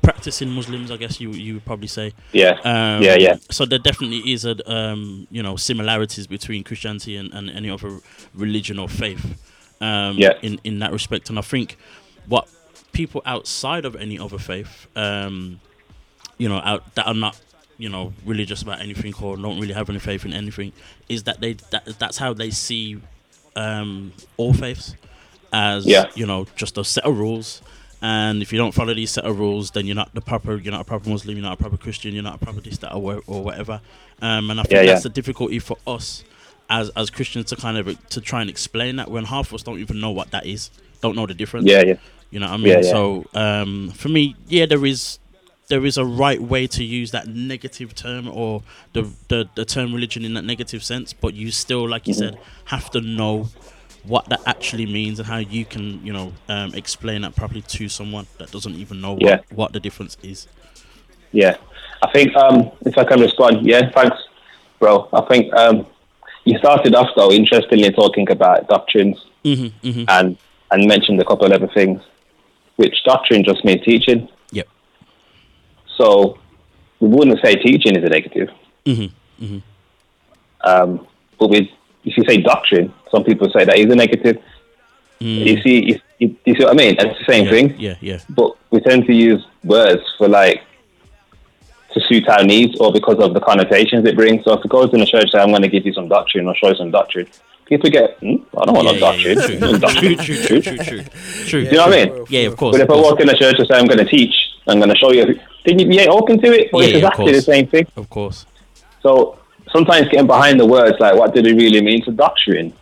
practicing 0.02 0.50
Muslims. 0.52 0.92
I 0.92 0.98
guess 0.98 1.20
you 1.22 1.32
you 1.46 1.54
would 1.56 1.66
probably 1.66 1.88
say. 1.88 2.14
Yeah. 2.34 2.54
Um, 2.64 3.02
Yeah, 3.04 3.18
yeah. 3.18 3.36
So 3.52 3.66
there 3.66 3.80
definitely 3.90 4.22
is 4.34 4.46
a 4.46 4.54
um, 4.72 5.28
you 5.32 5.42
know 5.44 5.56
similarities 5.58 6.28
between 6.28 6.64
Christianity 6.64 7.18
and, 7.18 7.34
and 7.34 7.50
any 7.50 7.70
other 7.70 8.00
religion 8.36 8.80
or 8.80 8.90
faith. 8.90 9.26
Um, 9.82 10.18
Yeah. 10.18 10.34
In 10.42 10.60
in 10.64 10.80
that 10.80 10.92
respect, 10.92 11.30
and 11.30 11.40
I 11.40 11.44
think 11.44 11.78
what 12.28 12.48
people 12.96 13.22
outside 13.26 13.86
of 13.86 13.96
any 13.96 14.18
other 14.18 14.40
faith, 14.40 14.88
um, 14.96 15.60
you 16.38 16.48
know, 16.50 16.58
out 16.72 16.82
that 16.96 17.06
are 17.08 17.14
not 17.14 17.40
you 17.78 17.90
know 17.90 18.14
religious 18.26 18.62
about 18.62 18.80
anything 18.80 19.14
or 19.22 19.36
don't 19.38 19.60
really 19.60 19.74
have 19.74 19.90
any 19.90 20.00
faith 20.00 20.26
in 20.26 20.34
anything, 20.34 20.72
is 21.10 21.24
that 21.24 21.40
they 21.42 21.54
that, 21.72 21.84
that's 22.00 22.18
how 22.18 22.34
they 22.34 22.50
see 22.50 23.00
um, 23.56 24.12
all 24.38 24.54
faiths 24.54 24.96
as 25.54 25.86
Yeah. 25.86 26.06
you 26.16 26.26
know 26.26 26.48
just 26.56 26.78
a 26.78 26.84
set 26.84 27.06
of 27.06 27.18
rules. 27.18 27.62
And 28.02 28.42
if 28.42 28.52
you 28.54 28.60
don't 28.60 28.74
follow 28.74 28.94
these 28.94 29.12
set 29.12 29.24
of 29.26 29.40
rules, 29.40 29.72
then 29.72 29.86
you're 29.88 29.96
not 30.04 30.14
the 30.14 30.22
proper. 30.22 30.58
You're 30.58 30.72
not 30.74 30.82
a 30.82 30.90
proper 30.94 31.10
Muslim. 31.10 31.36
You're 31.38 31.44
not 31.50 31.54
a 31.60 31.62
proper 31.66 31.78
Christian. 31.78 32.14
You're 32.14 32.24
not 32.24 32.36
a 32.36 32.46
proper 32.46 32.62
this, 32.62 32.78
that, 32.80 32.94
or, 32.94 33.22
or 33.26 33.44
whatever. 33.44 33.82
Um, 34.22 34.52
and 34.52 34.60
I 34.60 34.64
think 34.64 34.74
Yeah, 34.74 34.82
yeah. 34.82 34.92
that's 34.92 35.04
the 35.04 35.10
difficulty 35.10 35.60
for 35.60 35.78
us 35.88 36.24
as 36.70 36.90
as 36.96 37.10
Christians 37.10 37.46
to 37.52 37.56
kind 37.56 37.78
of 37.78 37.86
to 38.10 38.22
try 38.22 38.42
and 38.42 38.50
explain 38.50 38.98
that 38.98 39.10
when 39.10 39.24
half 39.26 39.48
of 39.48 39.54
us 39.56 39.64
don't 39.64 39.80
even 39.80 40.00
know 40.00 40.12
what 40.12 40.30
that 40.32 40.46
is, 40.46 40.70
don't 41.02 41.16
know 41.16 41.26
the 41.26 41.34
difference. 41.34 41.66
Yeah, 41.68 41.84
yeah. 41.84 41.98
You 42.32 42.40
know 42.40 42.48
what 42.48 42.54
I 42.54 42.58
mean? 42.58 42.68
Yeah, 42.68 42.82
yeah. 42.82 42.92
So 42.92 43.26
um, 43.34 43.92
for 43.92 44.10
me, 44.10 44.36
yeah, 44.48 44.66
there 44.66 44.86
is 44.86 45.20
there 45.68 45.86
is 45.86 45.98
a 45.98 46.06
right 46.06 46.42
way 46.42 46.68
to 46.68 46.84
use 46.84 47.12
that 47.12 47.28
negative 47.28 47.96
term 47.96 48.28
or 48.28 48.62
the 48.94 49.10
the, 49.30 49.50
the 49.56 49.66
term 49.66 49.94
religion 49.94 50.26
in 50.26 50.34
that 50.36 50.44
negative 50.44 50.84
sense, 50.84 51.14
but 51.14 51.34
you 51.34 51.52
still, 51.52 51.88
like 51.88 52.08
you 52.08 52.14
Mhm. 52.14 52.18
said, 52.18 52.38
have 52.66 52.90
to 52.92 53.02
know 53.02 53.48
what 54.04 54.30
that 54.30 54.40
actually 54.46 54.86
means 54.86 55.18
and 55.20 55.28
how 55.28 55.38
you 55.38 55.66
can, 55.66 56.00
you 56.06 56.14
know, 56.14 56.32
um, 56.48 56.74
explain 56.76 57.22
that 57.24 57.36
properly 57.36 57.62
to 57.64 57.90
someone 57.90 58.28
that 58.38 58.52
doesn't 58.52 58.76
even 58.76 59.02
know 59.02 59.14
what, 59.14 59.46
what 59.56 59.74
the 59.74 59.80
difference 59.80 60.16
is. 60.22 60.48
Yeah, 61.32 61.58
I 62.04 62.12
think 62.12 62.36
um, 62.36 62.70
if 62.86 62.96
I 63.00 63.04
can 63.04 63.20
respond, 63.20 63.66
yeah, 63.66 63.90
thanks, 63.92 64.16
bro. 64.80 65.10
I 65.12 65.22
think 65.22 65.52
um, 65.56 65.88
you 66.44 66.58
started 66.60 66.94
off 66.94 67.10
though 67.16 67.32
interestingly 67.32 67.92
talking 67.92 68.30
about 68.30 68.68
doctrines 68.68 69.18
Mm-hmm, 69.44 69.88
mm-hmm. 69.88 70.04
and 70.08 70.38
and 70.72 70.88
mentioned 70.88 71.20
a 71.22 71.26
couple 71.26 71.46
of 71.46 71.52
other 71.54 71.72
things, 71.74 72.02
which 72.78 73.04
doctrine 73.04 73.44
just 73.44 73.64
means 73.66 73.84
teaching. 73.84 74.28
Yep. 74.52 74.68
So 75.98 76.38
we 77.00 77.08
wouldn't 77.10 77.40
say 77.44 77.56
teaching 77.56 77.96
is 77.96 78.04
a 78.04 78.10
negative, 78.10 78.50
Mm-hmm, 78.86 79.44
mm-hmm. 79.46 79.60
um, 80.70 81.08
but 81.40 81.50
with 81.50 81.68
if 82.04 82.16
you 82.18 82.24
say 82.28 82.38
doctrine, 82.38 82.94
some 83.12 83.24
people 83.24 83.50
say 83.50 83.66
that 83.66 83.78
is 83.78 83.92
a 83.92 83.96
negative. 83.96 84.38
You 85.20 85.60
see, 85.64 85.84
you, 85.86 86.00
you, 86.20 86.36
you 86.46 86.54
see 86.56 86.64
what 86.66 86.74
I 86.74 86.76
mean? 86.76 86.96
It's 87.00 87.18
the 87.20 87.26
same 87.34 87.46
Mm. 87.46 87.48
yeah, 87.48 87.52
thing. 87.52 87.76
Yeah, 87.80 87.96
yeah. 88.02 88.20
but 88.30 88.52
we 88.70 88.80
tend 88.82 89.06
to 89.08 89.14
use 89.14 89.44
words 89.64 90.04
for 90.18 90.28
like 90.28 90.62
to 91.94 92.02
suit 92.02 92.28
our 92.30 92.44
needs 92.44 92.78
or 92.80 92.92
because 92.92 93.18
of 93.20 93.34
the 93.34 93.40
connotations 93.40 94.06
it 94.08 94.16
brings. 94.16 94.44
So 94.44 94.54
if 94.54 94.66
it 94.66 94.70
goes 94.70 94.94
in 94.94 95.02
a 95.02 95.06
church, 95.06 95.32
say 95.32 95.40
I'm 95.40 95.50
going 95.50 95.62
to 95.64 95.70
give 95.70 95.86
you 95.86 95.94
some 95.94 96.10
doctrine 96.10 96.46
or 96.48 96.56
show 96.56 96.68
you 96.70 96.76
some 96.76 96.92
doctrine, 96.92 97.28
people 97.66 97.90
get, 97.90 98.18
hmm, 98.20 98.36
I 98.58 98.66
don't 98.66 98.76
want 98.76 98.88
Yeah, 98.88 98.94
no 98.94 98.94
yeah, 98.94 99.36
doctrine. 99.36 99.38
yeah, 99.40 99.78
true. 99.90 100.16
True, 100.16 100.38
true, 100.38 100.62
true, 100.62 100.78
true, 100.80 101.04
true. 101.46 101.64
Do 101.64 101.70
you 101.70 101.78
know 101.78 101.88
what 101.88 101.94
I 102.00 102.06
mean? 102.06 102.26
Yeah, 102.30 102.42
of 102.42 102.58
course. 102.58 102.74
But 102.78 102.82
if 102.82 102.90
I 102.90 102.96
walk 102.96 103.20
in 103.22 103.30
a 103.30 103.36
church 103.38 103.56
and 103.60 103.68
say 103.68 103.76
I'm 103.78 103.86
going 103.86 104.00
to 104.00 104.06
teach, 104.06 104.34
I'm 104.68 104.80
going 104.80 104.90
to 104.90 104.98
show 104.98 105.12
you, 105.12 105.26
then 105.66 105.80
you, 105.80 105.86
you 105.92 106.00
ain't 106.02 106.10
open 106.10 106.40
to 106.42 106.52
it. 106.54 106.72
But 106.72 106.80
Yeah, 106.80 106.84
it's 106.86 106.92
yeah, 106.94 106.98
exactly 106.98 107.32
the 107.34 107.42
same 107.42 107.68
thing. 107.68 107.88
Of 107.96 108.10
course. 108.10 108.46
So 109.02 109.40
sometimes 109.72 110.10
getting 110.10 110.28
behind 110.28 110.60
the 110.60 110.66
words, 110.66 110.98
like 111.00 111.16
what 111.16 111.34
do 111.34 111.42
they 111.42 111.54
really 111.54 111.82
mean 111.82 112.04
to 112.06 112.12
doctrine? 112.12 112.74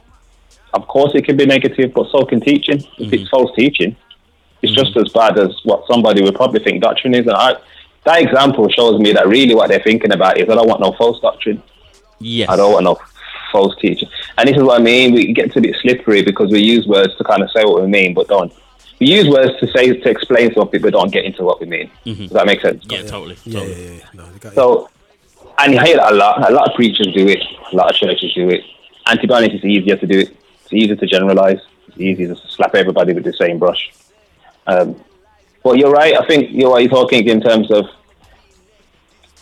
Of 0.74 0.88
course, 0.88 1.12
it 1.14 1.26
can 1.26 1.38
be 1.38 1.46
negative, 1.46 1.94
but 1.94 2.08
so 2.12 2.26
can 2.26 2.40
teaching. 2.42 2.80
If 2.80 2.84
Mm-hmm. 2.98 3.14
it's 3.14 3.30
false 3.30 3.52
teaching, 3.56 3.96
it's 4.62 4.74
just 4.74 4.96
as 4.98 5.10
bad 5.14 5.38
as 5.38 5.50
what 5.66 5.86
somebody 5.92 6.24
would 6.24 6.36
probably 6.36 6.64
think 6.64 6.82
doctrine 6.82 7.14
is. 7.14 7.22
And 7.28 7.32
I, 7.36 7.56
that 8.06 8.22
example 8.22 8.68
shows 8.70 9.00
me 9.00 9.12
that 9.14 9.28
really 9.28 9.56
what 9.56 9.70
they're 9.70 9.84
thinking 9.84 10.12
about 10.14 10.38
is 10.40 10.50
I 10.50 10.56
don't 10.56 10.68
want 10.68 10.82
no 10.82 10.94
false 10.94 11.20
doctrine. 11.22 11.62
Yes. 12.20 12.50
I 12.50 12.56
don't 12.56 12.72
want 12.74 12.86
no 12.86 12.96
false 13.54 13.74
teaching. 13.80 14.10
And 14.38 14.50
this 14.50 14.58
is 14.58 14.64
what 14.64 14.82
I 14.82 14.84
mean. 14.84 15.14
We 15.14 15.32
get 15.32 15.56
a 15.56 15.62
bit 15.62 15.76
slippery 15.82 16.22
because 16.24 16.52
we 16.52 16.60
use 16.60 16.86
words 16.86 17.16
to 17.18 17.24
kind 17.24 17.42
of 17.42 17.50
say 17.52 17.64
what 17.64 17.82
we 17.82 17.88
mean, 17.88 18.14
but 18.14 18.28
don't. 18.28 18.52
We 19.00 19.08
use 19.08 19.28
words 19.30 19.58
to 19.62 19.68
say 19.72 19.94
to 19.94 20.10
explain 20.10 20.54
something, 20.54 20.82
but 20.82 20.92
don't 20.92 21.12
get 21.12 21.24
into 21.26 21.44
what 21.44 21.62
we 21.62 21.68
mean. 21.68 21.90
Does 22.04 22.32
that 22.32 22.46
make 22.46 22.62
sense? 22.62 22.84
Yeah, 22.90 23.04
totally. 23.04 23.38
Yeah, 23.46 23.60
totally. 23.60 23.84
yeah, 23.86 23.92
yeah. 23.92 24.06
No, 24.14 24.26
got 24.40 24.54
So, 24.54 24.90
and 25.60 25.74
you 25.74 25.80
hear 25.80 25.98
that 25.98 26.12
a 26.12 26.16
lot. 26.16 26.50
A 26.50 26.54
lot 26.54 26.70
of 26.70 26.76
preachers 26.76 27.08
do 27.14 27.28
it. 27.28 27.42
A 27.72 27.76
lot 27.76 27.90
of 27.92 27.96
churches 27.96 28.34
do 28.34 28.50
it. 28.50 28.64
And 29.08 29.20
to 29.22 29.28
be 29.28 29.34
honest, 29.34 29.54
it's 29.56 29.66
easier 29.66 29.96
to 29.98 30.08
do 30.08 30.20
it. 30.20 30.36
It's 30.64 30.74
easier 30.74 30.96
to 30.96 31.06
generalize. 31.06 31.60
It's 31.88 31.98
easier 31.98 32.28
to 32.34 32.48
slap 32.50 32.76
everybody 32.76 33.14
with 33.14 33.24
the 33.24 33.34
same 33.34 33.60
brush. 33.60 33.92
Um, 34.68 35.04
but 35.64 35.78
you're 35.78 35.92
right. 35.92 36.20
I 36.20 36.26
think 36.26 36.52
you're, 36.52 36.70
what 36.70 36.82
you're 36.82 36.92
talking 36.92 37.28
in 37.28 37.42
terms 37.42 37.72
of 37.72 37.86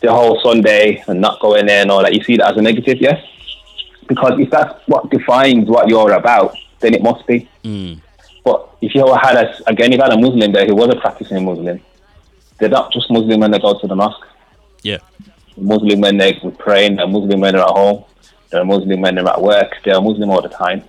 the 0.02 0.12
whole 0.12 0.40
Sunday 0.42 1.04
and 1.08 1.22
not 1.22 1.40
going 1.40 1.66
in 1.66 1.82
and 1.82 1.92
all 1.92 2.02
that. 2.02 2.14
You 2.14 2.24
see 2.24 2.38
that 2.38 2.52
as 2.52 2.58
a 2.58 2.62
negative, 2.62 2.98
yes? 3.00 3.24
Because 4.12 4.38
if 4.42 4.50
that's 4.50 4.76
what 4.88 5.10
defines 5.10 5.70
what 5.70 5.88
you're 5.88 6.12
about, 6.12 6.58
then 6.82 6.94
it 6.94 7.02
must 7.02 7.26
be. 7.26 7.48
Mm. 7.64 8.02
But 8.44 8.68
if 8.82 8.94
you 8.94 9.06
had 9.16 9.38
a, 9.38 9.46
again, 9.68 9.94
if 9.94 10.00
you 10.00 10.04
had 10.04 10.12
a 10.12 10.20
Muslim 10.20 10.52
there 10.52 10.66
who 10.66 10.76
was 10.76 10.90
a 10.94 11.00
practicing 11.00 11.46
Muslim, 11.46 11.80
they're 12.58 12.68
not 12.68 12.92
just 12.92 13.10
Muslim 13.10 13.40
when 13.40 13.52
they 13.52 13.60
go 13.60 13.80
to 13.80 13.88
the 13.88 13.96
mosque. 13.96 14.28
Yeah. 14.84 14.98
Muslim 15.56 16.02
when 16.02 16.18
they're 16.18 16.34
praying, 16.60 16.98
they're 16.98 17.08
Muslim 17.08 17.40
when 17.40 17.54
they're 17.54 17.64
at 17.64 17.70
home, 17.70 18.04
they're 18.50 18.66
Muslim 18.66 19.00
when 19.00 19.16
they're 19.16 19.30
at 19.30 19.42
work, 19.42 19.72
they're 19.86 20.02
Muslim 20.02 20.30
all 20.30 20.42
the 20.42 20.50
time. 20.50 20.84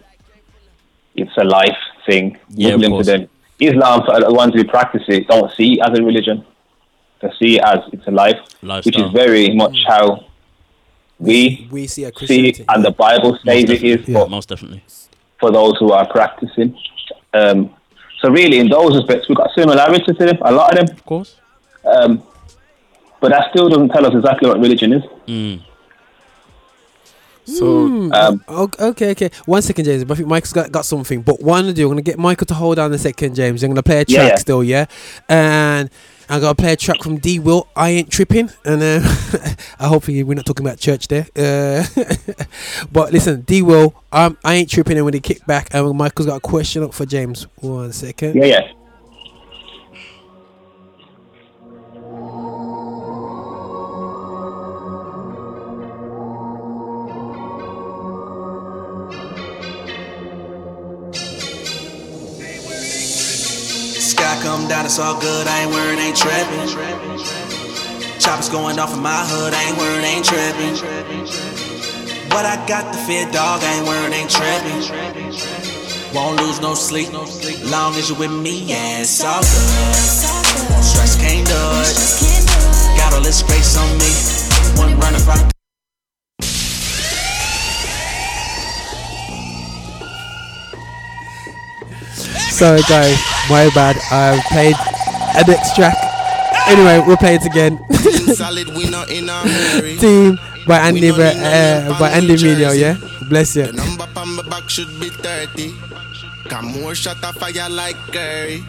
It's 1.15 1.37
a 1.37 1.45
life 1.45 1.79
thing. 2.07 2.39
Yeah, 2.49 2.75
Muslim 2.75 2.99
to 2.99 3.05
them. 3.05 3.29
Islam, 3.61 4.03
for 4.05 4.19
the 4.19 4.33
ones 4.33 4.53
who 4.55 4.65
practice 4.65 5.05
it, 5.07 5.29
don't 5.29 5.53
see 5.53 5.75
it 5.75 5.89
as 5.89 5.97
a 5.97 6.03
religion. 6.03 6.45
They 7.21 7.31
see 7.39 7.57
it 7.59 7.63
as 7.65 7.79
it's 7.93 8.09
a 8.09 8.11
life, 8.11 8.41
which 8.85 8.99
is 8.99 9.09
very 9.13 9.55
much 9.55 9.77
how 9.87 10.25
we, 11.23 11.69
we 11.71 11.87
see 11.87 12.05
a 12.05 12.09
see 12.09 12.13
Christianity. 12.13 12.65
and 12.69 12.85
the 12.85 12.91
Bible 12.91 13.39
says 13.45 13.65
it 13.65 13.83
is. 13.83 14.09
Yeah, 14.09 14.21
But 14.21 14.31
most 14.31 14.49
definitely. 14.49 14.83
for 15.41 15.51
those 15.51 15.77
who 15.79 15.93
are 15.93 16.07
practicing. 16.11 16.77
Um, 17.35 17.75
so 18.21 18.31
really, 18.31 18.59
in 18.59 18.69
those 18.69 18.97
aspects, 19.01 19.29
we've 19.29 19.37
got 19.39 19.51
similarities 19.55 20.05
to 20.07 20.13
them, 20.27 20.39
a 20.43 20.53
lot 20.53 20.79
of 20.79 20.87
them. 20.87 20.97
Of 20.97 21.05
course. 21.05 21.37
Um, 21.85 22.23
but 23.21 23.31
that 23.33 23.51
still 23.51 23.69
doesn't 23.69 23.89
tell 23.91 24.05
us 24.07 24.15
exactly 24.15 24.49
what 24.49 24.59
religion 24.61 24.93
is. 24.93 25.03
Mm. 25.27 25.61
So 27.45 28.11
Um, 28.13 28.45
okay, 28.49 29.11
okay. 29.11 29.31
One 29.47 29.63
second, 29.63 29.85
James. 29.85 30.09
I 30.09 30.15
think 30.15 30.29
Michael's 30.29 30.53
got, 30.53 30.71
got 30.71 30.85
something. 30.85 31.23
But 31.23 31.43
what 31.43 31.57
I'm 31.59 31.65
gonna 31.65 31.73
do, 31.73 31.87
I'm 31.87 31.91
gonna 31.93 32.03
get 32.03 32.19
Michael 32.19 32.47
to 32.47 32.55
hold 32.55 32.79
on 32.79 32.93
a 32.93 32.99
second, 32.99 33.35
James. 33.35 33.63
I'm 33.65 33.71
gonna 33.71 33.83
play 33.83 33.97
a 34.03 34.05
Yeah, 34.07 34.19
track 34.19 34.29
yeah. 34.31 34.37
still, 34.39 34.63
yeah. 34.63 34.85
And 35.29 35.91
I'm 36.29 36.41
gonna 36.41 36.55
play 36.55 36.73
a 36.73 36.77
track 36.77 37.03
from 37.03 37.19
D 37.19 37.39
Will. 37.39 37.69
I 37.77 37.91
ain't 37.91 38.11
tripping, 38.11 38.51
and 38.65 38.83
um, 38.83 39.03
I 39.79 39.89
hope 39.89 40.07
we're 40.07 40.35
not 40.35 40.47
talking 40.47 40.67
about 40.67 40.79
church 40.79 41.09
there. 41.09 41.27
Uh, 41.37 41.85
but 42.93 43.13
listen, 43.13 43.43
D 43.43 43.63
Will, 43.63 43.95
um, 44.13 44.39
I 44.45 44.55
ain't 44.55 44.71
tripping, 44.71 44.97
and 44.97 45.05
when 45.05 45.13
they 45.13 45.21
kick 45.21 45.45
back, 45.47 45.69
and 45.73 45.97
Michael's 45.97 46.27
got 46.27 46.37
a 46.37 46.41
question 46.41 46.83
up 46.83 46.95
for 46.95 47.07
James. 47.07 47.47
One 47.57 47.93
second. 47.93 48.37
Yeah, 48.37 48.45
yeah. 48.45 48.73
Come 64.43 64.67
down, 64.67 64.85
it's 64.85 64.99
all 64.99 65.19
good. 65.21 65.47
I 65.47 65.63
ain't 65.63 65.71
worried, 65.71 65.99
ain't 65.99 66.17
tripping. 66.17 66.67
Choppers 68.19 68.49
going 68.49 68.79
off 68.79 68.93
in 68.93 69.01
my 69.01 69.23
hood, 69.31 69.55
I 69.55 69.63
ain't 69.71 69.79
worried, 69.79 70.05
ain't 70.05 70.27
tripping. 70.27 70.75
But 72.29 72.45
I 72.45 72.59
got 72.67 72.93
the 72.93 72.99
fear, 73.07 73.25
dog, 73.31 73.63
I 73.63 73.79
ain't 73.79 73.87
worried, 73.87 74.13
ain't 74.13 74.31
tripping. 74.31 74.83
Won't 76.15 76.41
lose 76.43 76.61
no 76.61 76.75
sleep, 76.75 77.13
long 77.71 77.95
as 77.95 78.11
you 78.11 78.17
with 78.17 78.33
me, 78.33 78.65
yeah, 78.67 79.01
it's 79.01 79.25
all 79.25 79.41
good. 79.41 79.95
Stress 80.83 81.17
can't 81.17 81.47
do 81.47 81.63
it. 81.87 82.99
Got 82.99 83.15
all 83.15 83.23
this 83.23 83.43
grace 83.43 83.77
on 83.79 83.91
me. 83.99 84.11
One 84.81 84.99
run 84.99 85.15
if 85.15 85.29
I 85.29 85.62
Sorry, 92.63 92.81
guys, 92.87 93.19
my 93.51 93.67
bad. 93.75 93.99
I 94.13 94.39
played 94.47 94.77
a 95.35 95.43
next 95.51 95.75
track. 95.75 95.99
Anyway, 96.69 97.03
we'll 97.05 97.17
play 97.17 97.35
it 97.35 97.45
again. 97.45 97.77
Solid 98.39 98.69
winner 98.69 99.03
in 99.11 99.29
a. 99.29 99.43
Team 99.99 100.39
by 100.65 100.79
Andy, 100.79 101.11
uh, 101.11 101.99
by 101.99 102.11
Andy 102.11 102.37
Mineo, 102.37 102.71
yeah. 102.79 102.99
Bless 103.29 103.57
you. 103.57 103.73
Number 103.73 104.07
on 104.15 104.37
my 104.37 104.43
back 104.49 104.71
should 104.71 104.87
be 105.01 105.09
30. 105.09 105.75
Got 106.49 106.63
more 106.63 106.95
shot 106.95 107.19
of 107.25 107.35
fire 107.35 107.69
like 107.69 107.97
Curry. 108.13 108.63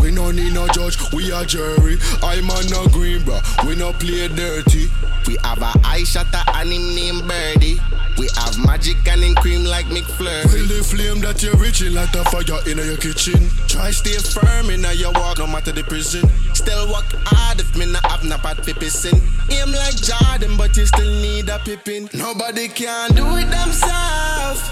We 0.00 0.10
no 0.12 0.30
need 0.30 0.54
no 0.54 0.68
judge, 0.68 0.98
we 1.12 1.32
a 1.32 1.44
jury. 1.44 1.98
I'm 2.22 2.50
on 2.50 2.66
no 2.68 2.86
green, 2.88 3.24
bro. 3.24 3.40
We 3.66 3.74
no 3.74 3.92
play 3.92 4.28
dirty. 4.28 4.88
We 5.26 5.36
have 5.42 5.62
a 5.62 5.72
eye 5.84 6.04
shot 6.04 6.26
and 6.32 6.70
him 6.70 6.94
named 6.94 7.26
Birdie. 7.26 7.80
We 8.16 8.28
have 8.36 8.56
magic 8.64 8.96
and 9.08 9.22
him 9.22 9.34
cream 9.34 9.64
like 9.64 9.86
McFlurry. 9.86 10.46
When 10.52 10.68
the 10.68 10.84
flame 10.84 11.20
that 11.20 11.42
you're 11.42 11.56
reaching 11.56 11.92
like 11.92 12.14
a 12.14 12.24
fire 12.30 12.62
in 12.70 12.78
your 12.78 12.96
kitchen. 12.96 13.50
Try 13.66 13.90
stay 13.90 14.16
firm 14.16 14.70
in 14.70 14.86
your 14.96 15.12
walk, 15.12 15.38
no 15.38 15.46
matter 15.46 15.72
the 15.72 15.82
prison. 15.82 16.22
Still 16.54 16.86
work 16.86 17.06
hard 17.26 17.60
if 17.60 17.76
me 17.76 17.86
not 17.86 18.06
have 18.06 18.24
no 18.24 18.38
part 18.38 18.58
for 18.58 18.72
pissing. 18.72 19.20
Aim 19.50 19.72
like 19.72 19.96
Jordan, 19.96 20.56
but 20.56 20.76
you 20.76 20.86
still 20.86 21.12
need 21.20 21.48
a 21.48 21.58
Pippen. 21.58 22.08
Nobody 22.14 22.68
can 22.68 23.10
do 23.10 23.26
it 23.36 23.50
themselves. 23.50 24.62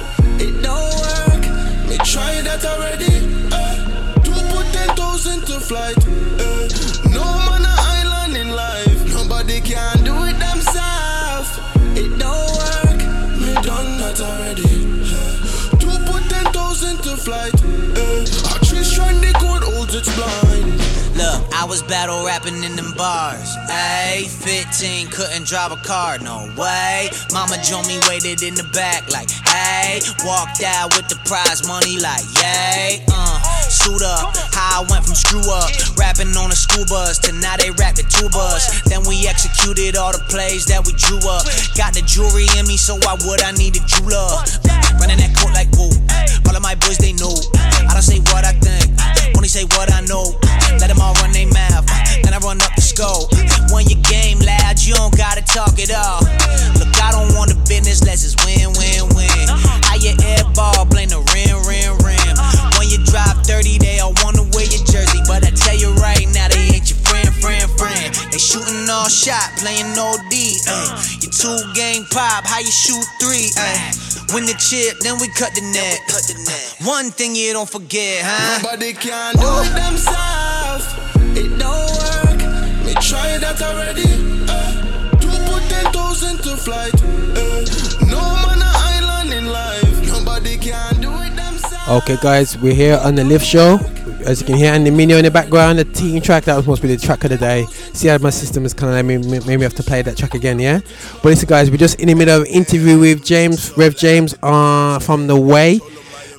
It 0.40 0.62
don't 0.62 0.94
work. 1.02 1.42
Me 1.88 1.98
try 1.98 2.40
that 2.42 2.64
already. 2.64 3.12
Uh, 3.52 4.03
to 5.14 5.30
put 5.30 5.44
ten 5.44 5.44
thousand 5.44 5.46
to 5.46 5.60
flight. 5.60 5.96
Uh, 5.98 6.68
no 7.10 7.24
man 7.46 7.64
a 7.64 7.74
island 7.78 8.36
in 8.36 8.50
life. 8.50 9.14
Nobody 9.14 9.60
can 9.60 10.02
do 10.02 10.14
it 10.24 10.38
themselves. 10.38 11.58
It 11.94 12.18
don't 12.18 12.50
work. 12.58 12.98
Me 13.38 13.54
done 13.62 13.98
that 13.98 14.20
already. 14.20 15.02
Uh, 15.04 15.76
to 15.78 16.10
put 16.10 16.22
ten 16.28 16.44
thousand 16.52 16.98
to 17.02 17.16
flight. 17.16 17.54
Uh, 17.62 18.56
a 18.56 18.64
tree 18.64 18.82
strand 18.82 19.22
the 19.22 19.32
code 19.38 19.62
holds 19.62 19.94
its 19.94 20.14
blind. 20.16 20.80
Look, 21.16 21.54
I 21.54 21.64
was 21.68 21.82
battle 21.82 22.26
rapping 22.26 22.64
in 22.64 22.74
them 22.74 22.92
bars. 22.96 23.54
Ayy, 23.70 24.26
15, 24.26 25.06
couldn't 25.10 25.46
drive 25.46 25.70
a 25.70 25.76
car, 25.76 26.18
no 26.18 26.52
way. 26.58 27.08
Mama 27.32 27.56
joined 27.62 27.86
me, 27.86 28.00
waited 28.08 28.42
in 28.42 28.56
the 28.56 28.68
back, 28.74 29.08
like, 29.12 29.30
hey. 29.30 30.00
Walked 30.24 30.64
out 30.64 30.96
with 30.96 31.06
the 31.08 31.14
prize 31.24 31.64
money, 31.68 32.00
like, 32.00 32.24
yay. 32.42 33.04
Uh, 33.06 33.53
suit 33.74 34.02
up, 34.02 34.30
how 34.55 34.82
I 34.82 34.86
went 34.86 35.05
from 35.05 35.18
screw 35.18 35.42
up. 35.51 35.68
Rapping 35.98 36.30
on 36.38 36.55
a 36.55 36.56
school 36.56 36.86
bus, 36.86 37.18
To 37.26 37.32
now 37.32 37.56
they 37.59 37.70
rap 37.74 37.98
the 37.98 38.06
tubas. 38.06 38.70
Then 38.86 39.02
we 39.05 39.26
executed 39.26 39.98
all 39.98 40.14
the 40.14 40.22
plays 40.30 40.66
that 40.70 40.86
we 40.86 40.94
drew 40.94 41.18
up. 41.26 41.42
Got 41.74 41.98
the 41.98 42.02
jewelry 42.06 42.46
in 42.55 42.66
me, 42.70 42.78
so 42.78 42.94
why 43.02 43.18
would 43.26 43.42
I 43.42 43.51
need 43.52 43.74
a 43.74 43.82
jeweler? 43.82 44.38
Running 45.02 45.18
that 45.18 45.34
coat 45.34 45.52
like 45.52 45.68
woo. 45.74 45.90
All 46.46 46.55
of 46.55 46.62
my 46.62 46.78
boys 46.78 46.98
they 47.02 47.12
know. 47.18 47.34
I 47.59 47.92
don't 47.92 48.06
say 48.06 48.22
what 48.30 48.46
I 48.46 48.55
think, 48.62 48.94
only 49.34 49.51
say 49.51 49.66
what 49.74 49.90
I 49.90 50.01
know. 50.06 50.38
Let 50.78 50.88
them 50.88 51.02
all 51.02 51.14
run 51.18 51.34
their 51.34 51.51
mouth, 51.51 51.86
then 52.22 52.32
I 52.32 52.38
run 52.38 52.62
up 52.62 52.74
the 52.78 52.82
scope. 52.82 53.34
When 53.74 53.90
your 53.90 54.01
game 54.06 54.38
loud, 54.38 54.78
you 54.78 54.94
don't 54.94 55.14
gotta 55.16 55.42
talk 55.42 55.74
it 55.82 55.90
all. 55.90 56.22
Look, 56.78 56.94
I 57.02 57.10
don't 57.10 57.34
want 57.34 57.51
the 57.51 57.59
business, 57.66 58.06
let's 58.06 58.22
just 58.22 58.38
win, 58.46 58.70
win, 58.78 59.10
win. 59.18 59.46
How 59.82 59.98
your 59.98 60.14
air 60.22 60.46
ball, 60.55 60.86
blame 60.86 61.10
the 61.10 61.20
30, 63.44 63.78
they 63.78 64.00
all 64.00 64.14
wanna 64.24 64.42
wear 64.56 64.64
your 64.64 64.84
jersey. 64.88 65.20
But 65.28 65.44
I 65.44 65.50
tell 65.52 65.76
you 65.76 65.92
right 66.00 66.26
now, 66.32 66.48
they 66.48 66.80
ain't 66.80 66.88
your 66.88 66.98
friend, 67.04 67.28
friend, 67.44 67.68
friend. 67.76 68.08
They 68.32 68.38
shooting 68.40 68.88
all 68.88 69.08
shot, 69.08 69.52
playing 69.60 69.92
OD. 69.92 70.34
Uh. 70.66 70.96
You 71.20 71.28
two 71.28 71.58
game 71.74 72.04
pop, 72.10 72.44
how 72.44 72.60
you 72.60 72.72
shoot 72.72 73.04
three? 73.20 73.52
Uh. 73.56 73.92
Win 74.32 74.46
the 74.46 74.56
chip, 74.56 74.98
then 75.00 75.20
we 75.20 75.28
cut 75.36 75.52
the 75.54 75.60
net. 75.60 76.00
One 76.86 77.10
thing 77.10 77.36
you 77.36 77.52
don't 77.52 77.68
forget, 77.68 78.22
huh? 78.24 78.58
Nobody 78.62 78.92
can 78.92 79.34
do 79.36 79.46
it 79.62 79.72
themselves. 79.76 80.86
It 81.36 81.58
don't 81.58 81.90
work. 82.00 82.40
Me 82.86 82.94
try 82.94 83.38
that 83.38 83.60
already. 83.62 84.08
Uh, 84.48 85.20
to 85.20 85.28
put 85.52 85.62
ten 85.68 85.92
thousand 85.92 86.38
to 86.42 86.56
flight. 86.56 86.94
Uh, 86.94 87.64
no 88.10 88.20
man 88.42 88.60
a 88.62 88.70
island 88.96 89.32
in 89.34 89.46
life. 89.46 89.84
Okay, 91.86 92.16
guys, 92.23 92.56
we're 92.56 92.73
here 92.73 92.98
on 93.02 93.15
the 93.15 93.23
live 93.23 93.43
show. 93.43 93.78
As 94.24 94.40
you 94.40 94.47
can 94.47 94.56
hear, 94.56 94.73
and 94.73 94.86
the 94.86 94.90
mini 94.90 95.12
in 95.12 95.23
the 95.23 95.31
background, 95.31 95.78
the 95.78 95.85
team 95.85 96.23
track 96.23 96.44
that 96.44 96.56
was 96.56 96.65
supposed 96.65 96.81
to 96.81 96.89
be 96.89 96.97
the 96.97 97.06
track 97.06 97.24
of 97.24 97.31
the 97.31 97.36
day. 97.36 97.66
See 97.93 98.09
how 98.09 98.16
my 98.16 98.31
system 98.31 98.65
is 98.65 98.73
kind 98.73 98.89
of 98.89 98.97
like 98.97 99.05
me, 99.05 99.39
maybe 99.40 99.65
have 99.65 99.74
to 99.74 99.82
play 99.82 100.01
that 100.01 100.16
track 100.16 100.32
again, 100.32 100.59
yeah. 100.59 100.81
But 101.16 101.24
listen, 101.24 101.47
guys, 101.47 101.70
we're 101.70 101.77
just 101.77 102.01
in 102.01 102.09
the 102.09 102.15
middle 102.15 102.40
of 102.40 102.47
interview 102.48 102.98
with 102.98 103.23
James, 103.23 103.77
Rev 103.77 103.94
James, 103.98 104.35
uh, 104.43 104.98
from 105.01 105.27
the 105.27 105.39
Way, 105.39 105.78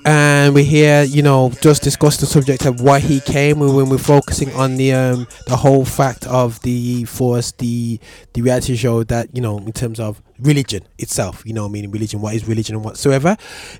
and 0.03 0.55
we're 0.55 0.63
here, 0.63 1.03
you 1.03 1.21
know, 1.21 1.51
just 1.61 1.83
discuss 1.83 2.17
the 2.17 2.25
subject 2.25 2.65
of 2.65 2.81
why 2.81 2.97
he 2.99 3.19
came. 3.19 3.59
When 3.59 3.75
when 3.75 3.89
we're 3.89 3.99
focusing 3.99 4.51
on 4.53 4.77
the 4.77 4.93
um 4.93 5.27
the 5.45 5.57
whole 5.57 5.85
fact 5.85 6.25
of 6.25 6.59
the 6.61 7.05
for 7.05 7.37
us 7.37 7.51
the 7.51 7.99
the 8.33 8.41
reality 8.41 8.75
show 8.75 9.03
that 9.03 9.35
you 9.35 9.41
know 9.41 9.59
in 9.59 9.73
terms 9.73 9.99
of 9.99 10.23
religion 10.39 10.83
itself, 10.97 11.43
you 11.45 11.53
know, 11.53 11.63
what 11.63 11.69
I 11.69 11.71
mean? 11.71 11.91
religion, 11.91 12.21
what 12.21 12.35
is 12.35 12.47
religion 12.47 12.75
and 12.75 12.83
whatsoever. 12.83 13.37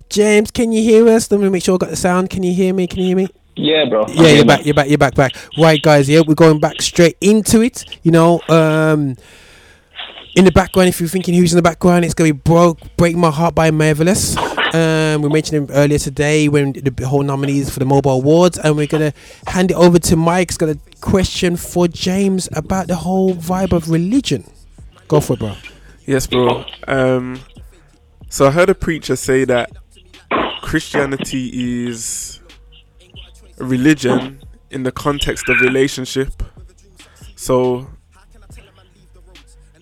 James, 0.09 0.51
can 0.51 0.71
you 0.71 0.81
hear 0.81 1.07
us? 1.09 1.29
Let 1.31 1.39
me 1.39 1.49
make 1.49 1.63
sure 1.63 1.75
I 1.75 1.77
got 1.77 1.89
the 1.89 1.95
sound. 1.95 2.29
Can 2.29 2.43
you 2.43 2.53
hear 2.53 2.73
me? 2.73 2.87
Can 2.87 2.99
you 2.99 3.07
hear 3.07 3.17
me? 3.17 3.27
Yeah, 3.55 3.85
bro. 3.85 4.05
Yeah, 4.09 4.27
you're 4.27 4.45
back. 4.45 4.65
You're 4.65 4.73
back. 4.73 4.89
You're 4.89 4.97
back. 4.97 5.15
Back. 5.15 5.35
Right, 5.57 5.81
guys. 5.81 6.09
Yeah, 6.09 6.21
we're 6.27 6.35
going 6.35 6.59
back 6.59 6.81
straight 6.81 7.17
into 7.21 7.61
it. 7.61 7.85
You 8.03 8.11
know, 8.11 8.41
um, 8.49 9.15
in 10.35 10.43
the 10.43 10.51
background, 10.51 10.89
if 10.89 10.99
you're 10.99 11.07
thinking 11.07 11.33
who's 11.33 11.53
in 11.53 11.57
the 11.57 11.61
background, 11.61 12.03
it's 12.03 12.13
gonna 12.13 12.33
be 12.33 12.39
"Broke 12.39 12.79
Break 12.97 13.15
My 13.15 13.31
Heart" 13.31 13.55
by 13.55 13.71
Marvelous. 13.71 14.35
Um, 14.73 15.21
we 15.21 15.29
mentioned 15.29 15.69
him 15.69 15.75
earlier 15.75 15.97
today 15.97 16.49
when 16.49 16.73
the 16.73 17.07
whole 17.07 17.23
nominees 17.23 17.69
for 17.69 17.79
the 17.79 17.85
MOBO 17.85 18.17
Awards, 18.17 18.57
and 18.57 18.75
we're 18.75 18.87
gonna 18.87 19.13
hand 19.47 19.71
it 19.71 19.75
over 19.75 19.99
to 19.99 20.17
Mike's 20.17 20.57
got 20.57 20.67
a 20.67 20.77
question 20.99 21.55
for 21.55 21.87
James 21.87 22.49
about 22.51 22.87
the 22.87 22.95
whole 22.95 23.33
vibe 23.33 23.71
of 23.71 23.89
religion. 23.89 24.43
Go 25.07 25.21
for 25.21 25.33
it, 25.33 25.39
bro. 25.39 25.55
Yes, 26.05 26.27
bro. 26.27 26.65
Um, 26.87 27.39
so 28.29 28.47
I 28.47 28.51
heard 28.51 28.69
a 28.69 28.75
preacher 28.75 29.15
say 29.15 29.43
that 29.45 29.71
Christianity 30.61 31.87
is 31.87 32.39
a 33.59 33.63
religion 33.63 34.41
in 34.69 34.83
the 34.83 34.91
context 34.91 35.49
of 35.49 35.61
relationship. 35.61 36.43
So, 37.35 37.87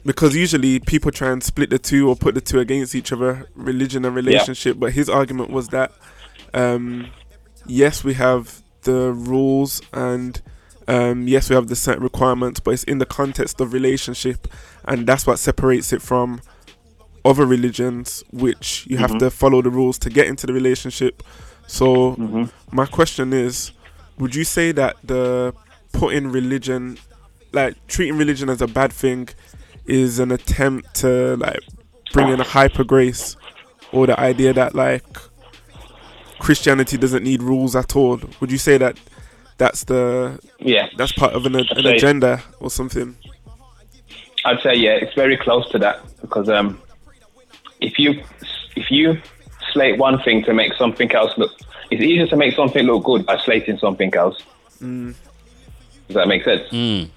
because 0.06 0.36
usually 0.36 0.80
people 0.80 1.12
try 1.12 1.32
and 1.32 1.44
split 1.44 1.70
the 1.70 1.80
two 1.80 2.08
or 2.10 2.16
put 2.16 2.36
the 2.36 2.42
two 2.42 2.60
against 2.60 2.96
each 2.96 3.12
other, 3.12 3.50
religion 3.56 4.06
and 4.06 4.16
relationship. 4.16 4.80
But 4.80 4.94
his 4.94 5.10
argument 5.10 5.50
was 5.50 5.70
that, 5.70 5.92
um, 6.54 7.10
yes, 7.66 8.04
we 8.04 8.14
have 8.14 8.62
the 8.84 9.12
rules 9.14 9.82
and 9.94 10.42
um, 10.88 11.28
yes, 11.28 11.50
we 11.50 11.56
have 11.56 11.68
the 11.68 11.76
set 11.76 12.00
requirements, 12.02 12.60
but 12.60 12.72
it's 12.72 12.84
in 12.84 12.98
the 12.98 13.06
context 13.06 13.60
of 13.62 13.74
relationship, 13.74 14.48
and 14.86 15.06
that's 15.08 15.26
what 15.28 15.40
separates 15.40 15.94
it 15.94 16.02
from 16.02 16.42
other 17.26 17.46
religions, 17.46 18.24
which 18.32 18.86
you 18.90 18.98
have 18.98 19.12
Mhm. 19.12 19.20
to 19.20 19.30
follow 19.32 19.62
the 19.62 19.70
rules 19.70 19.98
to 20.00 20.10
get 20.10 20.28
into 20.28 20.46
the 20.46 20.54
relationship. 20.54 21.24
So, 21.68 22.16
my 22.72 22.86
question 22.86 23.32
is, 23.34 23.72
would 24.20 24.36
you 24.36 24.44
say 24.44 24.72
that 24.74 24.98
the 25.04 25.54
putting 25.94 26.32
religion, 26.32 26.98
like 27.54 27.76
treating 27.88 28.18
religion 28.18 28.50
as 28.50 28.62
a 28.62 28.68
bad 28.68 28.92
thing, 28.92 29.30
is 29.86 30.20
an 30.20 30.32
attempt 30.32 30.94
to 30.96 31.36
like 31.38 31.60
bring 32.12 32.28
in 32.30 32.40
a 32.42 32.44
hyper 32.44 32.84
grace, 32.84 33.36
or 33.94 34.06
the 34.08 34.20
idea 34.20 34.52
that 34.54 34.76
like 34.76 35.06
Christianity 36.40 36.98
doesn't 36.98 37.24
need 37.24 37.42
rules 37.42 37.76
at 37.76 37.96
all? 37.96 38.20
Would 38.42 38.52
you 38.52 38.58
say 38.58 38.78
that 38.78 38.98
that's 39.58 39.84
the 39.86 40.40
Yeah. 40.60 40.88
that's 40.98 41.12
part 41.12 41.34
of 41.34 41.46
an, 41.46 41.56
an 41.56 41.66
say- 41.84 41.96
agenda 41.96 42.42
or 42.60 42.70
something? 42.70 43.16
I'd 44.46 44.60
say 44.62 44.74
yeah, 44.76 44.92
it's 44.96 45.14
very 45.14 45.38
close 45.38 45.70
to 45.72 45.80
that 45.80 46.02
because 46.22 46.50
um, 46.50 46.80
if 47.80 47.98
you 47.98 48.22
if 48.76 48.92
you 48.92 49.22
slate 49.72 49.98
one 49.98 50.22
thing 50.24 50.44
to 50.44 50.54
make 50.54 50.74
something 50.74 51.10
else 51.14 51.32
look, 51.38 51.52
it's 51.92 52.02
easier 52.02 52.28
to 52.28 52.36
make 52.36 52.54
something 52.56 52.84
look 52.86 53.04
good 53.06 53.26
by 53.26 53.38
slating 53.38 53.78
something 53.78 54.14
else. 54.16 54.38
Mm. 54.82 55.16
Does 56.08 56.16
that 56.16 56.28
make 56.28 56.44
sense? 56.44 57.10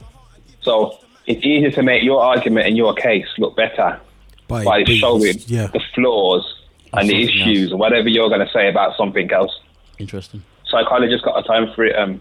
So 0.62 0.98
it's 1.26 1.44
easier 1.44 1.72
to 1.72 1.82
make 1.82 2.04
your 2.04 2.22
argument 2.22 2.66
and 2.68 2.76
your 2.76 2.94
case 2.94 3.26
look 3.38 3.56
better 3.56 4.00
By 4.46 4.62
by, 4.64 4.84
being- 4.84 5.00
showing 5.00 5.34
yeah. 5.46 5.66
the 5.66 5.80
flaws 5.94 6.44
and 6.92 7.08
the 7.08 7.22
issues 7.24 7.40
else. 7.40 7.48
issues, 7.50 7.74
whatever 7.74 8.08
you're 8.08 8.28
going 8.28 8.46
to 8.46 8.52
say 8.52 8.68
about 8.68 8.96
something 8.96 9.30
else. 9.32 9.58
Interesting. 9.98 10.42
Psychologists 10.68 11.24
got 11.24 11.38
a 11.38 11.46
time 11.46 11.72
for 11.74 11.84
it. 11.84 11.94
Um, 11.96 12.20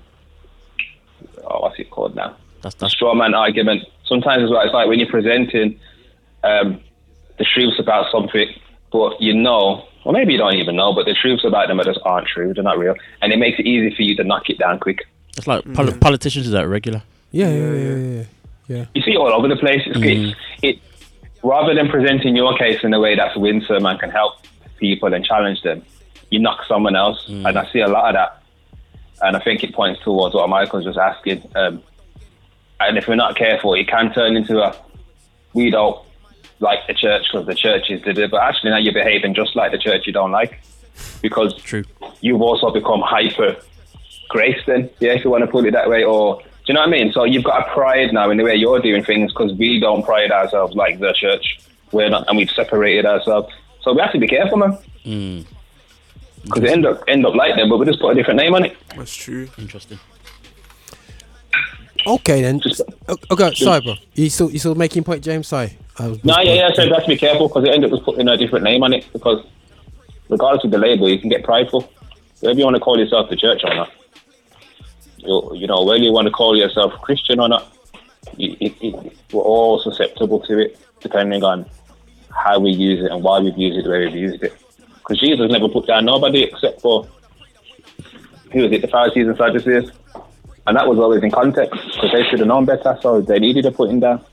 oh, 1.50 1.62
what's 1.62 1.80
it 1.80 1.90
called 1.90 2.16
now? 2.16 2.36
That's 2.62 2.76
the 2.76 2.90
straw 2.90 3.14
man 3.14 3.34
argument. 3.34 3.84
Sometimes 4.06 4.44
as 4.44 4.50
well, 4.50 4.62
it's 4.62 4.74
like 4.74 4.88
when 4.88 5.00
you're 5.00 5.10
presenting 5.10 5.80
um, 6.44 6.80
the 7.38 7.46
truths 7.46 7.80
about 7.80 8.12
something, 8.12 8.48
but 8.92 9.20
you 9.22 9.34
know, 9.34 9.88
or 10.04 10.14
maybe 10.14 10.34
you 10.34 10.38
don't 10.40 10.56
even 10.56 10.76
know, 10.76 10.94
but 10.94 11.06
the 11.06 11.14
truths 11.14 11.44
about 11.44 11.68
them 11.68 11.80
are 11.80 11.84
just 11.84 12.00
aren't 12.06 12.28
true. 12.28 12.54
They're 12.54 12.64
not 12.64 12.78
real, 12.78 12.96
and 13.22 13.32
it 13.34 13.38
makes 13.38 13.60
it 13.60 13.66
easy 13.66 13.96
for 13.96 14.02
you 14.04 14.16
to 14.18 14.24
knock 14.24 14.50
it 14.50 14.58
down 14.60 14.80
quick. 14.80 15.00
It's 15.38 15.48
like 15.48 15.64
poli- 15.74 15.94
politicians 15.98 16.46
do 16.46 16.52
that 16.52 16.68
regular. 16.68 17.04
Yeah, 17.32 17.50
yeah, 17.50 17.74
yeah, 17.74 17.96
yeah, 17.96 18.24
yeah. 18.68 18.86
You 18.94 19.02
see 19.02 19.12
it 19.12 19.18
all 19.18 19.34
over 19.34 19.48
the 19.48 19.58
place. 19.58 19.82
It's, 19.86 19.98
Mhm. 19.98 20.30
it's, 20.32 20.40
it 20.62 20.80
rather 21.44 21.74
than 21.76 21.90
presenting 21.90 22.36
your 22.36 22.56
case 22.58 22.84
in 22.84 22.94
a 22.94 23.00
way 23.00 23.16
that's 23.16 23.36
winsome 23.36 23.86
and 23.86 24.00
can 24.00 24.10
help 24.12 24.34
people 24.78 25.14
and 25.14 25.26
challenge 25.26 25.62
them, 25.64 25.84
you 26.30 26.40
knock 26.40 26.66
someone 26.68 26.96
else, 26.96 27.26
and 27.28 27.48
I 27.58 27.70
see 27.72 27.80
a 27.80 27.88
lot 27.88 28.10
of 28.10 28.14
that. 28.16 28.42
And 29.22 29.36
I 29.38 29.40
think 29.40 29.64
it 29.64 29.74
points 29.74 30.02
towards 30.04 30.36
what 30.36 30.50
Michael's 30.50 30.84
just 30.84 30.98
asking. 30.98 31.50
Um, 31.56 31.82
and 32.80 32.98
if 32.98 33.08
we're 33.08 33.16
not 33.16 33.38
careful, 33.38 33.74
it 33.74 33.88
can 33.88 34.14
turn 34.14 34.36
into 34.36 34.62
a 34.62 34.76
we 35.54 35.70
don't 35.70 35.98
like 36.60 36.86
the 36.88 36.94
church 36.94 37.28
because 37.32 37.48
the 37.48 37.56
churches 37.56 38.02
did 38.02 38.18
it, 38.18 38.30
but 38.30 38.42
actually 38.42 38.72
now 38.72 38.78
you're 38.78 38.94
behaving 38.94 39.34
just 39.34 39.56
like 39.56 39.72
the 39.72 39.78
church 39.78 40.06
you 40.06 40.14
don't 40.14 40.32
like 40.32 40.60
because 41.22 41.56
True. 41.62 41.84
you've 42.22 42.42
also 42.42 42.72
become 42.72 43.02
hyper 43.02 43.56
grace 44.30 44.60
then, 44.66 44.90
yeah, 45.00 45.14
if 45.14 45.24
you 45.24 45.30
want 45.30 45.44
to 45.44 45.50
put 45.50 45.66
it 45.66 45.72
that 45.72 45.90
way, 45.90 46.04
or 46.04 46.42
do 46.42 46.48
you 46.68 46.74
know 46.74 46.82
what 46.82 46.90
I 46.90 46.92
mean? 46.92 47.12
So 47.12 47.24
you've 47.24 47.44
got 47.44 47.68
a 47.68 47.72
pride 47.74 48.14
now 48.14 48.30
in 48.30 48.38
the 48.38 48.44
way 48.44 48.56
you're 48.56 48.80
doing 48.80 49.04
things 49.04 49.32
because 49.32 49.54
we 49.54 49.80
don't 49.80 50.04
pride 50.04 50.32
ourselves 50.32 50.76
like 50.76 51.00
the 51.00 51.14
church. 51.14 51.60
We're 51.92 52.10
not, 52.10 52.28
and 52.28 52.38
we've 52.38 52.50
separated 52.50 53.06
ourselves. 53.06 53.54
So 53.82 53.94
we 53.94 54.02
have 54.02 54.12
to 54.14 54.20
be 54.20 54.28
careful, 54.28 54.58
man, 54.58 54.78
Mm. 55.06 55.46
Because 56.46 56.64
they 56.64 56.72
end 56.72 56.86
up 56.86 57.04
end 57.08 57.26
up 57.26 57.36
like 57.36 57.56
them, 57.56 57.70
but 57.70 57.78
we 57.78 57.86
just 57.86 58.00
put 58.00 58.12
a 58.12 58.16
different 58.16 58.40
name 58.40 58.54
on 58.56 58.66
it. 58.66 58.78
That's 58.96 59.16
true. 59.16 59.48
Interesting. 59.58 60.00
Okay 62.08 62.42
then. 62.42 62.62
Oh, 62.64 62.70
oh, 63.10 63.14
o- 63.14 63.34
Okay, 63.34 63.56
sorry, 63.56 63.82
bro. 63.82 63.96
You 64.14 64.30
still 64.30 64.52
you 64.52 64.60
still 64.60 64.76
making 64.76 65.04
point, 65.04 65.24
James? 65.24 65.48
Sorry. 65.48 65.78
I 65.98 66.08
was 66.08 66.24
No, 66.24 66.40
yeah, 66.42 66.54
yeah. 66.54 66.70
So 66.74 66.84
we 66.84 66.90
have 66.92 67.04
to 67.04 67.08
be 67.08 67.18
careful 67.18 67.48
because 67.48 67.64
they 67.64 67.72
end 67.72 67.84
up 67.84 67.92
just 67.92 68.04
putting 68.04 68.28
a 68.28 68.38
different 68.38 68.64
name 68.64 68.84
on 68.84 68.94
it 68.94 69.06
because 69.12 69.46
regardless 70.30 70.64
of 70.66 70.72
the 70.72 70.78
label, 70.78 71.10
you 71.10 71.18
can 71.20 71.30
get 71.30 71.44
prideful. 71.44 71.90
Whether 72.42 72.60
you 72.60 72.66
want 72.66 72.76
to 72.76 72.80
call 72.82 73.00
yourself 73.00 73.30
the 73.30 73.36
church 73.36 73.62
or 73.64 73.74
not, 73.74 73.92
you, 75.18 75.52
you 75.56 75.68
know, 75.68 75.84
whether 75.84 76.04
you 76.04 76.12
want 76.12 76.26
to 76.28 76.32
call 76.32 76.56
yourself 76.56 76.94
Christian 77.02 77.40
or 77.40 77.48
not, 77.48 77.76
you, 78.38 78.56
it, 78.60 78.74
it, 78.82 79.18
we're 79.32 79.42
all 79.42 79.80
susceptible 79.80 80.42
to 80.42 80.60
it 80.60 80.78
depending 81.00 81.44
on 81.44 81.66
how 82.30 82.60
we 82.60 82.72
use 82.72 83.04
it 83.04 83.12
and 83.12 83.24
why 83.24 83.40
we've 83.40 83.58
used 83.58 83.80
it 83.80 83.84
the 83.84 83.90
way 83.90 84.06
we've 84.06 84.16
used 84.16 84.44
it. 84.44 84.54
Because 85.06 85.20
Jesus 85.20 85.52
never 85.52 85.70
put 85.70 85.86
down 85.86 86.06
nobody 86.06 86.44
except 86.44 86.82
for 86.82 87.08
who 88.52 88.64
was 88.64 88.72
it, 88.72 88.82
the 88.82 88.88
Pharisees 88.88 89.28
and 89.28 89.38
Sadducees, 89.38 89.92
and 90.66 90.78
that 90.78 90.88
was 90.88 90.98
always 90.98 91.22
in 91.22 91.30
context 91.30 91.80
because 91.94 92.12
they 92.12 92.24
should 92.24 92.40
have 92.40 92.48
known 92.48 92.66
better, 92.66 92.98
so 93.02 93.22
they 93.22 93.38
needed 93.38 93.66
a 93.66 93.72
putting 93.72 94.00
down. 94.00 94.26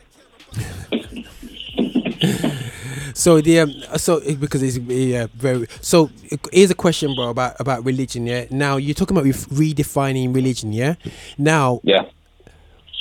So 3.15 3.41
the 3.41 3.61
um, 3.61 3.73
so 3.97 4.21
because 4.37 4.63
it's 4.63 4.79
yeah 4.79 5.27
very 5.35 5.67
so 5.81 6.11
uh, 6.31 6.37
here's 6.53 6.71
a 6.71 6.75
question, 6.75 7.15
bro, 7.15 7.31
about 7.31 7.61
about 7.61 7.85
religion. 7.85 8.27
Yeah. 8.27 8.47
Now 8.51 8.77
you're 8.79 8.95
talking 8.95 9.17
about 9.17 9.29
redefining 9.29 10.35
religion. 10.35 10.73
Yeah. 10.73 10.95
Now. 11.39 11.81
Yeah. 11.85 12.07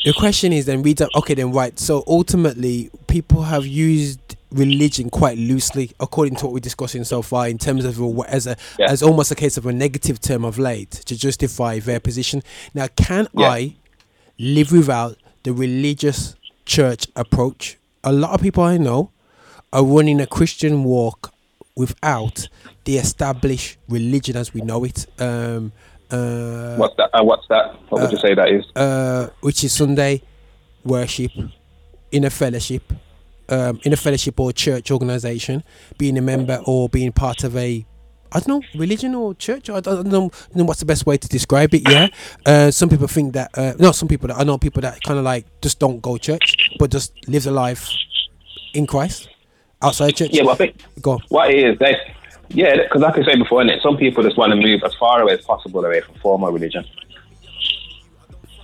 The 0.03 0.13
question 0.13 0.51
is 0.51 0.65
then 0.65 0.81
reads 0.81 1.01
up. 1.01 1.09
Okay, 1.15 1.35
then 1.35 1.51
right. 1.51 1.77
So 1.79 2.03
ultimately, 2.07 2.89
people 3.07 3.43
have 3.43 3.65
used 3.67 4.35
religion 4.51 5.09
quite 5.09 5.37
loosely, 5.37 5.91
according 5.99 6.35
to 6.37 6.45
what 6.45 6.53
we're 6.53 6.59
discussing 6.59 7.03
so 7.03 7.21
far, 7.21 7.47
in 7.47 7.57
terms 7.57 7.85
of 7.85 7.99
a, 7.99 8.23
as 8.27 8.47
a 8.47 8.55
as 8.79 9.01
almost 9.01 9.31
a 9.31 9.35
case 9.35 9.57
of 9.57 9.65
a 9.65 9.71
negative 9.73 10.19
term 10.19 10.43
of 10.45 10.57
late 10.59 10.91
to 10.91 11.17
justify 11.17 11.79
their 11.79 11.99
position. 11.99 12.41
Now, 12.73 12.87
can 12.95 13.27
I 13.37 13.75
live 14.37 14.71
without 14.71 15.17
the 15.43 15.53
religious 15.53 16.35
church 16.65 17.07
approach? 17.15 17.77
A 18.03 18.11
lot 18.11 18.31
of 18.33 18.41
people 18.41 18.63
I 18.63 18.77
know 18.77 19.11
are 19.71 19.83
running 19.85 20.19
a 20.19 20.27
Christian 20.27 20.83
walk 20.83 21.33
without 21.75 22.47
the 22.83 22.97
established 22.97 23.77
religion 23.87 24.35
as 24.35 24.53
we 24.53 24.61
know 24.61 24.83
it. 24.83 25.05
Um, 25.19 25.71
uh, 26.11 26.75
What's 26.75 26.95
that? 26.97 27.09
Uh, 27.13 27.23
what's 27.23 27.47
that? 27.47 27.75
What 27.89 28.01
would 28.01 28.11
you 28.11 28.17
say 28.17 28.33
that 28.33 28.49
is? 28.49 28.65
uh, 28.75 29.29
which 29.39 29.63
is 29.63 29.71
Sunday 29.71 30.21
worship 30.83 31.31
in 32.11 32.25
a 32.25 32.29
fellowship, 32.29 32.91
um, 33.51 33.79
in 33.83 33.93
a 33.93 33.97
fellowship 33.97 34.39
or 34.39 34.51
church 34.51 34.91
organization, 34.91 35.63
being 35.97 36.17
a 36.17 36.21
member 36.21 36.59
or 36.65 36.89
being 36.89 37.11
part 37.11 37.43
of 37.43 37.55
a, 37.55 37.85
I 38.31 38.39
don't 38.39 38.47
know, 38.47 38.79
religion 38.79 39.13
or 39.13 39.33
church. 39.35 39.69
I 39.69 39.79
don't, 39.79 40.07
know, 40.07 40.25
I 40.25 40.47
don't 40.47 40.55
know 40.55 40.63
what's 40.63 40.79
the 40.79 40.85
best 40.85 41.05
way 41.05 41.17
to 41.17 41.27
describe 41.27 41.73
it. 41.73 41.87
Yeah, 41.89 42.07
uh, 42.45 42.71
some 42.71 42.89
people 42.89 43.07
think 43.07 43.33
that, 43.33 43.51
uh, 43.57 43.73
not 43.77 43.95
some 43.95 44.07
people. 44.07 44.27
That, 44.29 44.37
I 44.39 44.43
know 44.43 44.57
people 44.57 44.81
that 44.81 45.01
kind 45.03 45.19
of 45.19 45.25
like 45.25 45.45
just 45.61 45.79
don't 45.79 46.01
go 46.01 46.17
church, 46.17 46.71
but 46.79 46.89
just 46.89 47.13
live 47.27 47.45
a 47.45 47.51
life 47.51 47.89
in 48.73 48.87
Christ 48.87 49.29
outside 49.81 50.15
church. 50.15 50.29
Yeah, 50.31 50.43
well, 50.43 50.53
I 50.53 50.57
think 50.57 50.81
Go 51.01 51.11
on. 51.11 51.19
what 51.29 51.51
it 51.51 51.59
is, 51.59 51.79
they, 51.79 51.95
yeah, 52.49 52.75
because 52.83 53.01
like 53.01 53.17
I 53.17 53.23
said 53.23 53.39
before, 53.39 53.61
innit, 53.63 53.81
some 53.81 53.97
people 53.97 54.23
just 54.23 54.37
want 54.37 54.51
to 54.51 54.55
move 54.55 54.81
as 54.85 54.93
far 54.95 55.21
away 55.21 55.33
as 55.33 55.41
possible 55.41 55.83
away 55.83 56.01
from 56.01 56.15
formal 56.15 56.51
religion. 56.51 56.85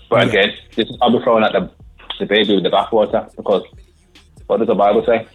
But 0.09 0.27
again, 0.29 0.53
this 0.75 0.87
is, 0.89 0.97
I'll 1.01 1.11
be 1.11 1.21
throwing 1.23 1.43
out 1.43 1.51
the, 1.51 1.69
the 2.19 2.25
baby 2.25 2.55
with 2.55 2.63
the 2.63 2.69
bathwater 2.69 3.35
because 3.35 3.63
what 4.47 4.57
does 4.57 4.67
the 4.67 4.75
Bible 4.75 5.03
say? 5.05 5.27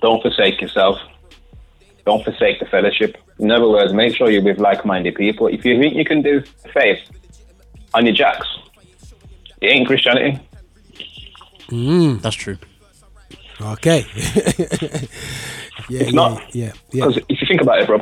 Don't 0.00 0.22
forsake 0.22 0.60
yourself. 0.60 0.98
Don't 2.06 2.24
forsake 2.24 2.60
the 2.60 2.66
fellowship. 2.66 3.16
In 3.38 3.50
other 3.50 3.68
words, 3.68 3.92
make 3.92 4.14
sure 4.16 4.30
you're 4.30 4.42
with 4.42 4.58
like-minded 4.58 5.14
people. 5.14 5.46
If 5.46 5.64
you 5.64 5.78
think 5.78 5.94
you 5.94 6.04
can 6.04 6.22
do 6.22 6.42
faith 6.72 6.98
on 7.94 8.06
your 8.06 8.14
jacks, 8.14 8.46
it 9.60 9.66
ain't 9.68 9.86
Christianity. 9.86 10.38
Mm. 11.68 12.20
That's 12.22 12.36
true. 12.36 12.56
Okay. 13.60 14.04
yeah, 15.88 16.00
It's 16.00 16.12
not. 16.12 16.54
yeah, 16.54 16.72
yeah, 16.92 17.06
Because 17.06 17.18
if 17.28 17.40
you 17.40 17.46
think 17.46 17.60
about 17.60 17.80
it, 17.80 17.86
bro, 17.86 17.98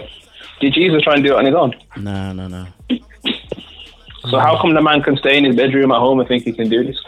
did 0.61 0.73
Jesus 0.73 1.03
try 1.03 1.15
and 1.15 1.25
do 1.25 1.33
it 1.35 1.37
on 1.39 1.45
his 1.47 1.55
own? 1.55 1.75
No, 1.97 2.33
no, 2.33 2.47
no. 2.47 2.67
So 4.31 4.39
how 4.39 4.61
come 4.61 4.75
the 4.75 4.83
man 4.83 5.03
can 5.03 5.17
stay 5.17 5.37
in 5.37 5.45
his 5.45 5.57
bedroom 5.57 5.91
at 5.91 5.99
home 5.99 6.21
and 6.21 6.29
think 6.29 6.45
he 6.45 6.53
can 6.53 6.69
do 6.69 6.85
this? 6.85 6.99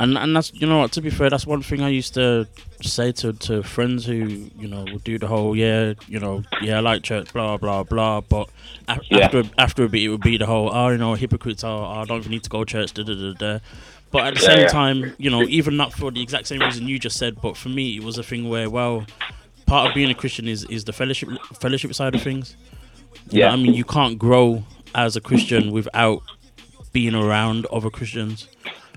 And 0.00 0.18
and 0.18 0.34
that's 0.34 0.52
you 0.52 0.66
know 0.66 0.78
what 0.78 0.90
to 0.92 1.00
be 1.00 1.08
fair 1.10 1.30
that's 1.30 1.46
one 1.46 1.62
thing 1.62 1.80
I 1.80 1.88
used 1.88 2.14
to 2.14 2.48
say 2.82 3.12
to, 3.12 3.32
to 3.32 3.62
friends 3.62 4.04
who 4.04 4.50
you 4.58 4.66
know 4.66 4.84
would 4.92 5.04
do 5.04 5.18
the 5.20 5.28
whole 5.28 5.54
yeah 5.54 5.94
you 6.08 6.18
know 6.18 6.42
yeah 6.60 6.78
I 6.78 6.80
like 6.80 7.04
church 7.04 7.32
blah 7.32 7.56
blah 7.58 7.84
blah 7.84 8.20
but 8.22 8.48
a- 8.88 8.98
Yeah. 9.08 9.26
after 9.26 9.44
after 9.56 9.84
a 9.84 9.88
bit 9.88 10.02
it 10.02 10.08
would 10.08 10.20
be 10.22 10.36
the 10.36 10.46
whole 10.46 10.68
oh 10.74 10.88
you 10.88 10.98
know 10.98 11.14
hypocrites 11.14 11.62
oh, 11.62 11.84
I 11.84 12.04
don't 12.06 12.18
even 12.18 12.32
need 12.32 12.42
to 12.42 12.50
go 12.50 12.64
to 12.64 12.70
church 12.72 12.92
da 12.92 13.04
da 13.04 13.14
da 13.14 13.32
da 13.34 13.58
but 14.10 14.26
at 14.26 14.34
the 14.34 14.40
Yeah, 14.40 14.46
same 14.48 14.58
yeah. 14.62 14.66
time 14.68 15.14
you 15.16 15.30
know 15.30 15.42
even 15.44 15.76
not 15.76 15.92
for 15.92 16.10
the 16.10 16.20
exact 16.20 16.48
same 16.48 16.60
reason 16.60 16.88
you 16.88 16.98
just 16.98 17.16
said 17.16 17.40
but 17.40 17.56
for 17.56 17.68
me 17.68 17.96
it 17.96 18.02
was 18.02 18.18
a 18.18 18.24
thing 18.24 18.48
where 18.48 18.68
well 18.68 19.06
part 19.66 19.88
of 19.88 19.94
being 19.94 20.10
a 20.10 20.14
Christian 20.14 20.48
is 20.48 20.64
is 20.64 20.82
the 20.84 20.92
fellowship 20.92 21.28
fellowship 21.60 21.94
side 21.94 22.16
of 22.16 22.20
things 22.22 22.56
You 23.30 23.42
Yeah. 23.42 23.52
I 23.52 23.56
mean 23.56 23.74
you 23.74 23.84
can't 23.84 24.18
grow 24.18 24.64
as 24.92 25.14
a 25.14 25.20
Christian 25.20 25.70
without 25.70 26.22
being 26.92 27.14
around 27.14 27.66
other 27.66 27.90
Christians, 27.90 28.48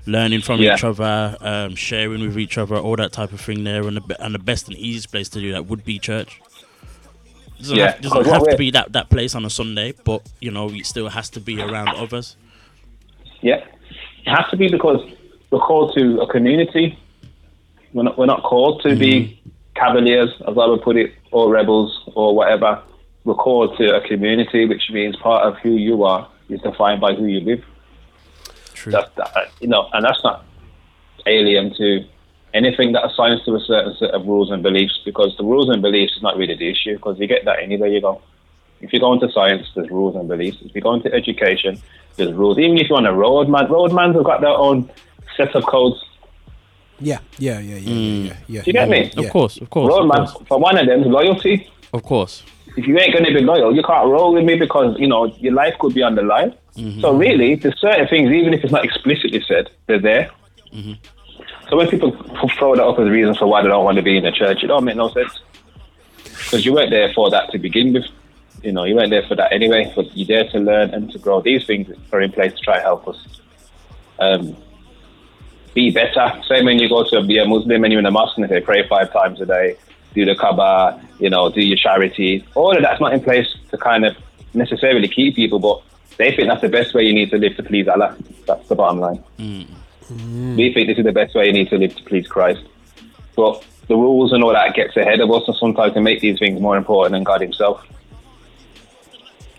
learning 0.08 0.42
from 0.42 0.62
Yeah. 0.62 0.76
each 0.76 0.84
other, 0.84 1.38
um, 1.42 1.76
sharing 1.76 2.22
with 2.22 2.38
each 2.40 2.58
other, 2.58 2.78
all 2.78 2.96
that 2.96 3.12
type 3.12 3.34
of 3.34 3.42
thing 3.42 3.64
there. 3.64 3.88
And 3.88 3.98
the, 3.98 4.24
and 4.24 4.34
the 4.34 4.40
best 4.40 4.68
and 4.68 4.78
easiest 4.78 5.12
place 5.12 5.30
to 5.30 5.40
do 5.40 5.52
that 5.52 5.66
would 5.68 5.84
be 5.84 6.00
church. 6.00 6.42
Doesn't 7.60 7.78
Yeah, 7.78 7.92
have, 7.92 8.02
doesn't 8.02 8.26
have 8.26 8.48
to 8.48 8.58
be 8.58 8.72
that, 8.72 8.94
that 8.94 9.10
place 9.10 9.36
on 9.36 9.44
a 9.46 9.50
Sunday, 9.50 9.94
but 10.06 10.22
you 10.40 10.52
know 10.52 10.70
it 10.70 10.86
still 10.86 11.10
has 11.10 11.30
to 11.32 11.40
be 11.40 11.62
around 11.62 11.90
others. 11.90 12.36
Yeah, 13.42 13.64
it 14.26 14.30
has 14.30 14.46
to 14.52 14.58
be 14.58 14.70
because 14.70 15.02
we're 15.50 15.60
called 15.60 15.96
to 15.96 16.22
a 16.22 16.28
community. 16.28 16.98
We're 17.94 18.04
not, 18.04 18.18
we're 18.18 18.26
not 18.28 18.44
called 18.44 18.84
to 18.84 18.96
be 18.96 19.42
cavaliers, 19.76 20.30
as 20.48 20.58
I 20.58 20.66
would 20.66 20.82
put 20.82 20.98
it, 20.98 21.14
or 21.32 21.50
rebels, 21.50 22.10
or 22.16 22.36
whatever. 22.36 22.82
We're 23.24 23.34
called 23.36 23.78
to 23.78 23.96
a 23.96 24.08
community, 24.08 24.66
which 24.66 24.90
means 24.92 25.16
part 25.18 25.44
of 25.44 25.58
who 25.58 25.72
you 25.72 26.04
are 26.04 26.30
is 26.50 26.62
defined 26.62 27.02
by 27.02 27.14
who 27.14 27.26
you 27.26 27.40
live. 27.42 27.64
True. 28.90 29.02
That's 29.02 29.14
that, 29.16 29.52
you 29.60 29.68
know, 29.68 29.90
and 29.94 30.04
that's 30.04 30.24
not 30.24 30.46
alien 31.26 31.74
to 31.76 32.06
anything 32.54 32.94
that 32.94 33.06
assigns 33.06 33.44
to 33.46 33.56
a 33.56 33.60
certain 33.60 33.96
set 33.98 34.12
of 34.12 34.26
rules 34.26 34.50
and 34.52 34.64
beliefs, 34.64 35.00
because 35.06 35.36
the 35.38 35.44
rules 35.44 35.70
and 35.70 35.82
beliefs 35.82 36.16
is 36.16 36.24
not 36.24 36.38
really 36.38 36.56
the 36.56 36.70
issue, 36.70 36.96
because 36.96 37.20
you 37.20 37.28
get 37.28 37.46
that 37.46 37.60
anywhere 37.60 37.90
you 37.90 38.02
go. 38.02 38.22
If 38.80 38.94
you 38.94 39.00
go 39.00 39.14
into 39.14 39.32
science, 39.32 39.68
there's 39.76 39.90
rules 39.90 40.16
and 40.16 40.28
beliefs. 40.28 40.58
If 40.62 40.74
you 40.76 40.82
go 40.82 40.94
into 40.94 41.12
education, 41.14 41.82
there's 42.16 42.32
rules. 42.34 42.58
Even 42.58 42.78
if 42.78 42.90
you're 42.90 42.98
on 42.98 43.06
a 43.06 43.14
road, 43.14 43.50
man, 43.50 43.68
roadmans 43.68 44.16
have 44.16 44.24
got 44.24 44.42
their 44.42 44.50
own 44.50 44.90
set 45.36 45.56
of 45.56 45.66
codes. 45.66 46.04
yeah, 47.00 47.20
yeah, 47.38 47.60
yeah, 47.60 47.76
yeah, 47.76 47.94
yeah, 47.94 48.38
yeah. 48.48 48.62
Do 48.62 48.68
you 48.68 48.74
get 48.74 48.90
me? 48.90 49.12
Of 49.18 49.30
course, 49.30 49.58
of 49.58 49.70
course. 49.70 49.94
of 49.94 50.00
Roadman, 50.00 50.28
course. 50.28 50.48
for 50.48 50.60
one 50.60 50.78
of 50.78 50.86
them, 50.86 51.02
loyalty. 51.04 51.70
Of 51.94 52.04
course. 52.04 52.44
If 52.76 52.86
you 52.88 52.98
ain't 53.00 53.14
going 53.14 53.26
to 53.26 53.34
be 53.34 53.42
loyal, 53.42 53.76
you 53.76 53.82
can't 53.82 54.08
roll 54.08 54.34
with 54.34 54.46
me 54.46 54.56
because, 54.56 54.96
you 55.00 55.08
know, 55.08 55.26
your 55.26 55.54
life 55.54 55.74
could 55.80 55.94
be 55.94 56.04
on 56.04 56.16
the 56.16 56.22
line. 56.22 56.54
So 57.02 57.16
really, 57.16 57.56
there's 57.56 57.80
certain 57.80 58.08
things, 58.08 58.30
even 58.32 58.54
if 58.54 58.64
it's 58.64 58.72
not 58.72 58.86
explicitly 58.86 59.44
said, 59.48 59.70
they're 59.88 60.00
there. 60.00 60.30
So 61.70 61.78
when 61.78 61.88
people 61.90 62.12
throw 62.58 62.76
that 62.76 62.84
up 62.84 63.00
as 63.00 63.08
a 63.08 63.10
reason 63.10 63.34
for 63.36 63.48
why 63.48 63.62
they 63.62 63.68
don't 63.68 63.84
want 63.84 63.98
to 63.98 64.04
be 64.04 64.16
in 64.16 64.24
the 64.24 64.32
church, 64.32 64.64
it 64.64 64.68
don't 64.68 64.86
make 64.86 64.96
no 64.96 65.10
sense. 65.10 65.40
Because 66.24 66.66
you 66.66 66.74
weren't 66.74 66.92
there 66.92 67.12
for 67.14 67.30
that 67.32 67.52
to 67.52 67.58
begin 67.58 67.94
with. 67.94 68.06
You 68.64 68.72
know, 68.72 68.84
you 68.84 68.96
weren't 68.96 69.10
there 69.10 69.26
for 69.28 69.36
that 69.36 69.52
anyway. 69.52 69.92
But 69.96 70.16
you're 70.16 70.28
there 70.28 70.50
to 70.52 70.60
learn 70.60 70.94
and 70.94 71.12
to 71.12 71.20
grow. 71.20 71.42
These 71.42 71.66
things 71.66 71.92
are 72.12 72.22
in 72.22 72.32
place 72.32 72.54
to 72.54 72.60
try 72.60 72.76
and 72.76 72.84
help 72.84 73.08
us 73.08 73.42
um, 74.20 74.56
be 75.74 75.92
better. 75.92 76.42
Same 76.48 76.66
when 76.66 76.80
you 76.80 76.90
go 76.90 77.04
to 77.04 77.24
be 77.24 77.38
a 77.38 77.46
Muslim 77.46 77.84
and 77.84 77.92
you're 77.92 78.00
in 78.00 78.06
a 78.06 78.12
mosque 78.12 78.38
and 78.38 78.48
they 78.48 78.62
pray 78.62 78.88
five 78.88 79.12
times 79.12 79.42
a 79.42 79.46
day, 79.46 79.78
do 80.14 80.26
the 80.26 80.36
Kaaba, 80.36 81.02
you 81.20 81.30
know, 81.30 81.50
do 81.50 81.62
your 81.62 81.78
charity. 81.78 82.46
All 82.56 82.76
of 82.76 82.82
that's 82.82 83.02
not 83.02 83.14
in 83.14 83.22
place 83.22 83.48
to 83.72 83.78
kind 83.78 84.06
of 84.06 84.16
necessarily 84.54 85.08
keep 85.08 85.36
people, 85.36 85.60
but 85.60 85.82
they 86.18 86.36
think 86.36 86.48
that's 86.48 86.62
the 86.62 86.70
best 86.70 86.94
way 86.94 87.04
you 87.04 87.14
need 87.14 87.30
to 87.32 87.38
live 87.38 87.56
to 87.58 87.64
please 87.64 87.88
Allah. 87.88 88.18
That's 88.46 88.68
the 88.68 88.76
bottom 88.76 89.00
line. 89.00 89.24
Hmm. 89.38 90.56
We 90.56 90.74
think 90.74 90.88
this 90.88 90.98
is 90.98 91.04
the 91.04 91.12
best 91.12 91.36
way 91.36 91.48
you 91.48 91.54
need 91.54 91.70
to 91.70 91.78
live 91.78 91.96
to 91.96 92.04
please 92.04 92.28
Christ. 92.28 92.64
But 93.36 93.64
the 93.88 93.96
rules 93.96 94.34
and 94.34 94.44
all 94.44 94.54
that 94.54 94.74
gets 94.76 94.96
ahead 94.98 95.20
of 95.20 95.32
us, 95.32 95.44
and 95.48 95.56
sometimes 95.58 95.94
they 95.94 96.02
make 96.02 96.22
these 96.22 96.40
things 96.40 96.60
more 96.60 96.78
important 96.78 97.14
than 97.14 97.24
God 97.24 97.42
Himself. 97.42 97.86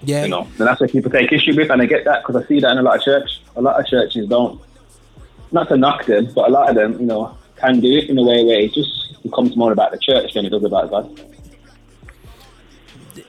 Yeah. 0.02 0.24
You 0.24 0.30
know, 0.30 0.43
and 0.43 0.66
that's 0.66 0.80
what 0.80 0.90
people 0.90 1.10
take 1.10 1.32
issue 1.32 1.55
with, 1.56 1.70
and 1.70 1.82
I 1.82 1.86
get 1.86 2.05
that 2.05 2.22
because 2.22 2.43
I 2.43 2.47
see 2.47 2.60
that 2.60 2.72
in 2.72 2.78
a 2.78 2.82
lot 2.82 2.97
of 2.97 3.02
church. 3.02 3.43
A 3.56 3.62
lot 3.62 3.80
of 3.80 3.86
churches 3.86 4.28
don't, 4.28 4.60
not 5.51 5.68
to 5.68 5.76
knock 5.76 6.06
them, 6.06 6.32
but 6.35 6.48
a 6.48 6.52
lot 6.52 6.68
of 6.68 6.76
them, 6.76 7.01
you 7.01 7.06
know, 7.06 7.36
can 7.56 7.80
do 7.80 7.90
it 7.90 8.09
in 8.09 8.18
a 8.18 8.22
way 8.22 8.44
where 8.44 8.60
it 8.60 8.72
just 8.72 9.22
becomes 9.22 9.56
more 9.56 9.72
about 9.72 9.90
the 9.90 9.98
church 9.98 10.35
than 10.35 10.47
it 10.47 10.51
does 10.51 10.64
about 10.64 10.90
God. 10.90 11.20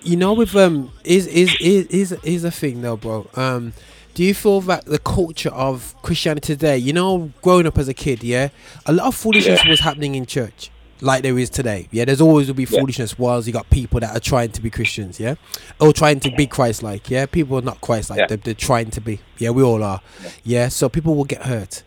You 0.02 0.16
know 0.18 0.34
with 0.34 0.56
um 0.56 0.92
is 1.04 1.28
is 1.28 1.56
is 1.60 1.86
is 1.88 2.12
is 2.24 2.44
a 2.44 2.52
thing 2.52 2.82
though 2.82 2.98
bro. 2.98 3.28
Um 3.36 3.74
do 4.16 4.24
you 4.24 4.34
feel 4.34 4.60
that 4.62 4.86
the 4.86 5.00
culture 5.00 5.50
of 5.52 5.96
christianity 6.02 6.54
today 6.56 6.78
you 6.78 6.92
know 6.92 7.32
growing 7.42 7.66
up 7.68 7.78
as 7.78 7.88
a 7.88 7.94
kid 7.94 8.24
yeah? 8.24 8.50
A 8.86 8.92
lot 8.94 9.08
of 9.08 9.16
foolishness 9.16 9.64
Yeah. 9.64 9.70
was 9.70 9.80
happening 9.82 10.16
in 10.16 10.26
church 10.26 10.72
like 11.02 11.24
there 11.24 11.38
is 11.40 11.50
today 11.50 11.88
yeah? 11.92 12.06
There's 12.06 12.20
always 12.20 12.48
will 12.48 12.56
be 12.56 12.64
Yeah. 12.64 12.80
foolishness 12.80 13.18
whilst 13.18 13.48
you 13.48 13.54
got 13.54 13.70
people 13.70 14.00
that 14.02 14.16
are 14.16 14.20
trying 14.20 14.52
to 14.52 14.62
be 14.62 14.70
christians 14.70 15.20
yeah? 15.20 15.36
Or 15.80 15.94
trying 15.94 16.20
to 16.22 16.32
be 16.36 16.48
christ-like 16.48 17.10
yeah? 17.10 17.26
People 17.28 17.58
are 17.58 17.62
not 17.62 17.80
christ-like 17.82 18.20
Yeah. 18.20 18.28
they're, 18.28 18.38
they're 18.38 18.54
trying 18.54 18.90
to 18.92 19.02
be 19.02 19.20
yeah? 19.38 19.52
We 19.52 19.64
all 19.64 19.84
are 19.84 20.02
yeah. 20.44 20.68
so 20.70 20.90
people 20.90 21.16
will 21.16 21.24
get 21.36 21.44
hurt. 21.44 21.84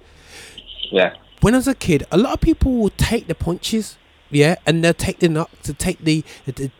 Yeah. 0.91 1.15
when 1.41 1.55
I 1.55 1.57
was 1.59 1.69
a 1.69 1.75
kid, 1.75 2.05
a 2.13 2.17
lot 2.17 2.35
of 2.35 2.41
people 2.41 2.73
will 2.77 2.91
take 2.91 3.27
the 3.27 3.35
punches, 3.35 3.97
yeah, 4.33 4.57
and 4.67 4.83
they'll 4.83 4.93
take 4.95 5.21
the 5.21 5.29
knock 5.29 5.51
to 5.63 5.73
take 5.73 5.99
the 6.01 6.25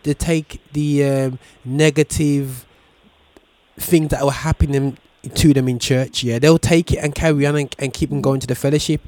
to, 0.05 0.15
take 0.15 0.61
the 0.73 1.05
um, 1.05 1.39
negative 1.65 2.67
things 3.79 4.09
that 4.09 4.25
were 4.25 4.31
happening 4.33 4.99
to 5.35 5.53
them 5.55 5.69
in 5.69 5.79
church. 5.79 6.25
Yeah, 6.25 6.39
they'll 6.39 6.59
take 6.59 6.93
it 6.93 6.99
and 6.99 7.15
carry 7.15 7.47
on 7.47 7.57
and, 7.57 7.75
and 7.79 7.93
keep 7.93 8.11
them 8.11 8.21
going 8.21 8.41
to 8.41 8.47
the 8.47 8.55
fellowship. 8.55 9.01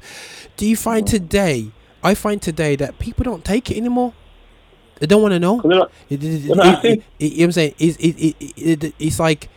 Do 0.56 0.66
you 0.66 0.76
find 0.76 1.06
today? 1.06 1.70
I 2.02 2.14
find 2.14 2.40
today 2.40 2.76
that 2.76 2.98
people 2.98 3.24
don't 3.24 3.44
take 3.44 3.70
it 3.70 3.76
anymore. 3.76 4.12
They 5.00 5.06
don't 5.06 5.22
want 5.22 5.32
to 5.32 5.40
know. 5.40 5.60
It- 6.08 6.22
it- 6.22 6.46
it- 6.46 6.56
it- 6.84 7.02
you 7.18 7.30
know 7.30 7.36
what 7.36 7.44
I'm 7.44 7.52
saying? 7.52 7.74
It's, 7.78 7.96
it, 7.96 8.16
it, 8.16 8.36
it, 8.40 8.84
it, 8.84 8.94
it's 8.98 9.18
like 9.18 9.48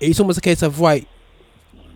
it's 0.00 0.20
almost 0.20 0.36
a 0.38 0.42
case 0.42 0.62
of 0.62 0.80
right 0.80 1.08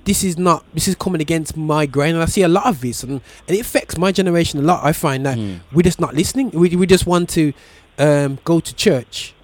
this 0.05 0.25
is 0.25 0.39
not 0.39 0.65
this 0.75 0.89
is 0.89 0.95
coming 0.95 1.21
against 1.21 1.57
my 1.57 1.87
grain 1.87 2.15
and 2.15 2.23
I 2.23 2.27
see 2.27 2.43
a 2.43 2.49
lot 2.49 2.67
of 2.67 2.81
this 2.81 3.03
and, 3.03 3.13
and 3.47 3.57
it 3.57 3.61
affects 3.61 3.97
my 3.99 4.13
generation 4.13 4.59
a 4.59 4.63
lot 4.63 4.85
I 4.85 4.93
find 4.93 5.25
that 5.27 5.39
we're 5.73 5.83
just 5.83 6.01
not 6.01 6.15
listening 6.15 6.51
we, 6.51 6.75
we 6.77 6.87
just 6.87 7.07
want 7.07 7.29
to 7.31 7.53
um, 7.99 8.39
go 8.45 8.61
to 8.61 8.75
church 8.75 9.35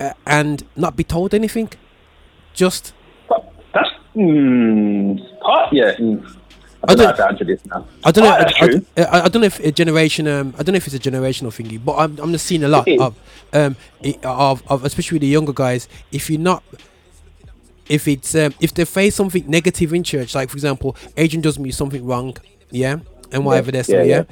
uh, 0.00 0.12
and 0.26 0.64
not 0.76 0.96
be 0.96 1.04
told 1.04 1.34
anything 1.34 1.70
just 2.54 2.92
That's 3.74 3.88
mm, 4.16 5.40
part, 5.40 5.72
yeah. 5.72 5.94
mm. 5.96 6.36
I 6.88 6.94
don't 6.94 6.98
know 6.98 7.06
how 7.06 7.12
to 7.12 7.26
answer 7.28 7.44
this 7.44 7.64
now. 7.66 7.86
I 8.02 8.10
don't 8.10 8.24
know. 8.24 8.30
Oh, 8.30 8.96
I, 8.96 9.04
I. 9.04 9.18
I, 9.20 9.20
I 9.26 9.28
don't 9.28 9.40
know 9.42 9.46
if 9.46 9.60
a 9.60 9.70
generation. 9.70 10.26
Um, 10.26 10.52
I 10.58 10.64
don't 10.64 10.72
know 10.72 10.78
if 10.78 10.86
it's 10.88 10.96
a 10.96 10.98
generational 11.10 11.52
thingy, 11.52 11.78
but 11.82 11.94
I'm, 11.96 12.18
I'm 12.18 12.32
just 12.32 12.44
seeing 12.44 12.64
a 12.64 12.68
lot 12.68 12.88
of, 12.88 13.14
um, 13.52 13.76
i- 14.04 14.18
of, 14.24 14.64
of 14.68 14.84
especially 14.84 15.18
the 15.20 15.28
younger 15.28 15.52
guys. 15.52 15.86
If 16.10 16.28
you're 16.28 16.40
not, 16.40 16.64
if 17.88 18.06
it's 18.08 18.34
um, 18.34 18.54
if 18.60 18.72
they 18.74 18.84
face 18.84 19.14
something 19.16 19.44
negative 19.48 19.92
in 19.92 20.02
church, 20.04 20.34
like 20.34 20.48
for 20.50 20.56
example, 20.56 20.96
Adrian 21.16 21.42
does 21.42 21.58
me 21.58 21.70
something 21.70 22.04
wrong, 22.04 22.36
yeah, 22.70 22.98
and 23.30 23.44
whatever 23.44 23.70
they're 23.70 23.82
saying, 23.84 24.08
yeah, 24.08 24.24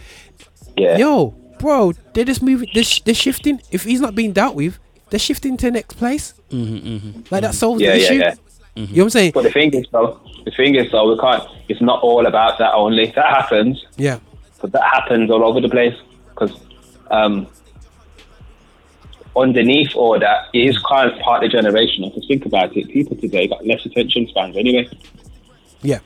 yeah, 0.76 0.96
Yo, 0.98 1.30
bro, 1.58 1.92
they're 2.14 2.24
just 2.24 2.42
moving. 2.42 2.68
They're, 2.72 2.84
sh- 2.84 3.00
they're 3.02 3.14
shifting. 3.14 3.60
If 3.70 3.84
he's 3.84 4.00
not 4.00 4.14
being 4.14 4.32
dealt 4.32 4.54
with, 4.54 4.78
they're 5.10 5.18
shifting 5.20 5.56
to 5.58 5.66
the 5.66 5.72
next 5.72 5.94
place. 5.94 6.34
Mm-hmm, 6.50 7.22
Like 7.30 7.42
that 7.42 7.54
solves 7.54 7.80
Yeah, 7.82 7.92
the 7.92 7.98
yeah, 7.98 8.04
issue. 8.04 8.14
yeah. 8.14 8.34
You 8.76 8.86
know 8.86 8.92
what 8.92 9.02
I'm 9.02 9.10
saying? 9.10 9.32
But 9.34 9.42
the 9.42 9.50
thing 9.50 9.74
is, 9.74 9.84
though, 9.92 10.20
the 10.44 10.52
thing 10.52 10.74
is, 10.76 10.90
though, 10.92 11.12
we 11.12 11.18
can't. 11.18 11.42
It's 11.68 11.80
not 11.82 12.00
all 12.02 12.24
about 12.26 12.58
that 12.58 12.72
only. 12.72 13.06
That 13.16 13.26
happens, 13.26 13.84
Yeah. 13.98 14.20
but 14.60 14.72
that 14.72 14.84
happens 14.84 15.30
all 15.30 15.44
over 15.44 15.60
the 15.60 15.68
place. 15.68 15.94
Because 16.30 16.56
um, 17.10 17.46
underneath 19.36 19.94
all 19.94 20.18
that 20.18 20.48
it 20.52 20.66
is 20.66 20.78
kind 20.78 21.10
of 21.10 21.18
part 21.20 21.44
of 21.44 21.50
the 21.50 21.56
generation. 21.56 22.04
If 22.04 22.16
you 22.16 22.22
think 22.26 22.46
about 22.46 22.76
it, 22.76 22.88
people 22.88 23.16
today 23.16 23.46
got 23.48 23.66
less 23.66 23.84
attention 23.86 24.26
spans 24.28 24.56
anyway. 24.56 24.88
Yeah. 25.82 26.00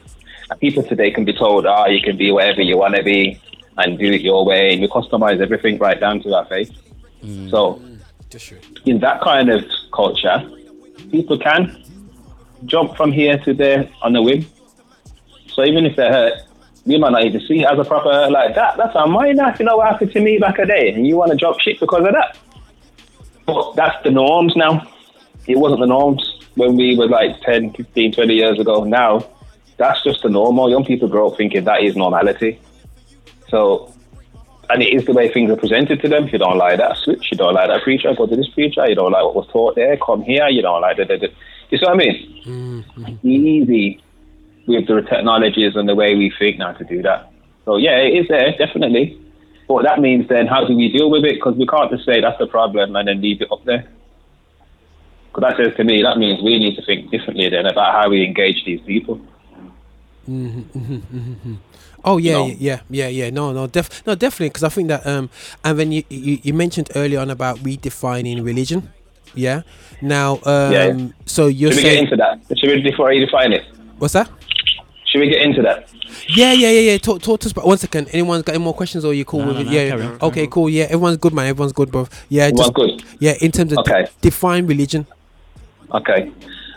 And 0.51 0.60
people 0.60 0.82
today 0.82 1.10
can 1.10 1.24
be 1.24 1.32
told, 1.32 1.66
"Ah, 1.66 1.86
you 1.86 2.02
can 2.02 2.16
be 2.16 2.30
whatever 2.30 2.62
you 2.62 2.76
want 2.78 2.94
to 2.96 3.02
be 3.02 3.38
and 3.78 3.98
do 3.98 4.12
it 4.12 4.20
your 4.20 4.44
way," 4.44 4.72
and 4.72 4.82
we 4.82 4.88
customize 4.88 5.40
everything 5.40 5.78
right 5.78 5.98
down 5.98 6.20
to 6.22 6.34
our 6.34 6.44
face. 6.46 6.70
So, 7.51 7.80
in 8.84 9.01
that 9.01 9.20
kind 9.22 9.48
of 9.51 9.64
culture, 9.94 10.42
people 11.10 11.38
can 11.38 11.82
jump 12.66 12.96
from 12.96 13.12
here 13.12 13.38
to 13.38 13.55
there 13.55 13.88
on 14.02 14.14
a 14.16 14.22
whim. 14.22 14.44
So 15.48 15.64
even 15.64 15.86
if 15.86 15.96
they're 15.96 16.12
hurt, 16.12 16.34
you 16.84 16.98
might 16.98 17.12
not 17.12 17.24
even 17.24 17.40
see 17.46 17.60
it 17.62 17.66
as 17.66 17.78
a 17.78 17.84
proper 17.84 18.28
like 18.30 18.55
that. 18.55 18.76
That's 18.76 18.94
a 18.94 19.06
minor. 19.06 19.55
You 19.59 19.64
know 19.64 19.76
what 19.78 19.88
happened 19.88 20.12
to 20.12 20.20
me 20.20 20.38
back 20.38 20.59
a 20.59 20.66
day, 20.66 20.92
and 20.92 21.06
you 21.06 21.16
want 21.16 21.30
to 21.30 21.36
jump 21.36 21.60
shit 21.60 21.80
because 21.80 22.05
of 22.05 22.12
that. 22.12 22.36
But 23.46 23.74
that's 23.74 24.02
the 24.04 24.10
norms 24.10 24.56
now. 24.56 24.86
It 25.46 25.58
wasn't 25.58 25.80
the 25.80 25.86
norms 25.86 26.38
when 26.54 26.76
we 26.76 26.96
were 26.96 27.08
like 27.08 27.40
10, 27.42 27.74
15, 27.74 28.12
20 28.12 28.34
years 28.34 28.58
ago. 28.58 28.84
Now, 28.84 29.26
that's 29.76 30.02
just 30.02 30.22
the 30.22 30.30
normal. 30.30 30.70
Young 30.70 30.84
people 30.84 31.08
grow 31.08 31.30
up 31.30 31.36
thinking 31.36 31.64
that 31.64 31.82
is 31.82 31.96
normality. 31.96 32.60
So, 33.48 33.92
and 34.70 34.82
it 34.82 34.94
is 34.94 35.04
the 35.04 35.12
way 35.12 35.32
things 35.32 35.50
are 35.50 35.56
presented 35.56 36.00
to 36.00 36.08
them. 36.08 36.24
If 36.24 36.32
you 36.32 36.38
don't 36.38 36.56
like 36.56 36.78
that 36.78 36.96
switch, 36.98 37.28
you 37.30 37.36
don't 37.36 37.54
like 37.54 37.68
that 37.68 37.82
preacher, 37.82 38.14
go 38.14 38.26
to 38.26 38.36
this 38.36 38.48
preacher. 38.48 38.88
You 38.88 38.94
don't 38.94 39.12
like 39.12 39.24
what 39.24 39.34
was 39.34 39.48
taught 39.48 39.74
there, 39.74 39.96
come 39.98 40.22
here. 40.22 40.48
You 40.48 40.62
don't 40.62 40.80
like 40.80 40.96
that. 40.96 41.10
You 41.70 41.78
see 41.78 41.84
what 41.84 41.94
I 41.94 41.96
mean? 41.96 42.42
Mm-hmm. 42.44 43.28
Easy 43.28 44.02
with 44.66 44.86
the 44.86 45.02
technologies 45.02 45.76
and 45.76 45.88
the 45.88 45.94
way 45.94 46.14
we 46.14 46.32
think 46.38 46.58
now 46.58 46.72
to 46.72 46.84
do 46.84 47.02
that. 47.02 47.30
So 47.64 47.76
yeah, 47.76 47.98
it 47.98 48.14
is 48.14 48.28
there 48.28 48.56
definitely. 48.56 49.20
But 49.66 49.82
that 49.84 50.00
means 50.00 50.28
then, 50.28 50.46
how 50.46 50.66
do 50.66 50.76
we 50.76 50.90
deal 50.92 51.10
with 51.10 51.24
it? 51.24 51.34
Because 51.36 51.54
we 51.56 51.66
can't 51.66 51.90
just 51.90 52.04
say 52.04 52.20
that's 52.20 52.38
the 52.38 52.46
problem 52.46 52.94
and 52.96 53.08
then 53.08 53.20
leave 53.20 53.40
it 53.40 53.50
up 53.50 53.64
there. 53.64 53.86
Because 55.32 55.42
that 55.42 55.56
says 55.56 55.76
to 55.76 55.84
me, 55.84 56.02
that 56.02 56.18
means 56.18 56.42
we 56.42 56.58
need 56.58 56.76
to 56.76 56.82
think 56.84 57.10
differently 57.10 57.48
then 57.48 57.66
about 57.66 57.92
how 57.94 58.08
we 58.10 58.24
engage 58.24 58.64
these 58.64 58.80
people. 58.82 59.16
hmm 60.26 60.48
hmm 60.60 60.96
hmm 60.98 61.54
Oh 62.06 62.18
yeah, 62.18 62.32
know? 62.34 62.46
yeah, 62.46 62.54
yeah, 62.58 62.80
yeah, 62.90 63.08
yeah. 63.08 63.30
No, 63.30 63.52
no, 63.52 63.66
def- 63.66 64.06
no, 64.06 64.14
definitely. 64.14 64.50
Because 64.50 64.62
I 64.64 64.68
think 64.68 64.88
that, 64.88 65.06
um, 65.06 65.30
and 65.64 65.78
then 65.78 65.90
you, 65.90 66.02
you 66.10 66.38
you 66.42 66.52
mentioned 66.52 66.90
earlier 66.94 67.18
on 67.20 67.30
about 67.30 67.56
redefining 67.60 68.44
religion. 68.44 68.92
Yeah. 69.34 69.62
Now, 70.02 70.38
um, 70.44 70.72
Yeah. 70.72 71.06
so 71.24 71.46
you're 71.46 71.70
Should 71.72 71.78
we 71.78 71.82
get 71.82 71.90
saying 71.92 72.04
into 72.04 72.16
that? 72.16 72.40
Should 72.58 72.68
we 72.68 72.82
before 72.82 73.10
I 73.10 73.18
define 73.18 73.52
it? 73.54 73.64
what's 73.98 74.12
that? 74.12 74.28
Should 75.06 75.20
we 75.20 75.30
get 75.30 75.40
into 75.42 75.62
that? 75.62 75.88
Yeah, 76.28 76.52
yeah, 76.52 76.70
yeah, 76.70 76.92
yeah. 76.92 76.98
Talk, 76.98 77.22
talk 77.22 77.40
to 77.40 77.46
us. 77.46 77.52
About, 77.52 77.66
one 77.66 77.78
second. 77.78 78.08
Anyone's 78.12 78.42
got 78.42 78.54
any 78.54 78.64
more 78.64 78.74
questions, 78.74 79.04
or 79.04 79.14
you 79.14 79.24
cool 79.24 79.40
No, 79.40 79.46
with 79.48 79.56
no, 79.56 79.62
it? 79.62 79.64
no, 79.66 79.70
yeah. 79.72 79.88
carry 79.90 80.02
on, 80.02 80.18
okay, 80.22 80.46
cool. 80.46 80.68
Yeah, 80.70 80.84
everyone's 80.84 81.16
good, 81.18 81.32
man. 81.32 81.46
Everyone's 81.46 81.72
good, 81.72 81.90
bro. 81.90 82.06
Yeah, 82.28 82.44
Everyone's 82.44 82.60
just 82.68 82.74
good? 82.74 83.04
Yeah, 83.20 83.34
in 83.40 83.50
terms 83.52 83.72
of 83.72 83.78
Okay. 83.78 84.06
define 84.20 84.66
religion, 84.66 85.06
Okay. 85.92 86.30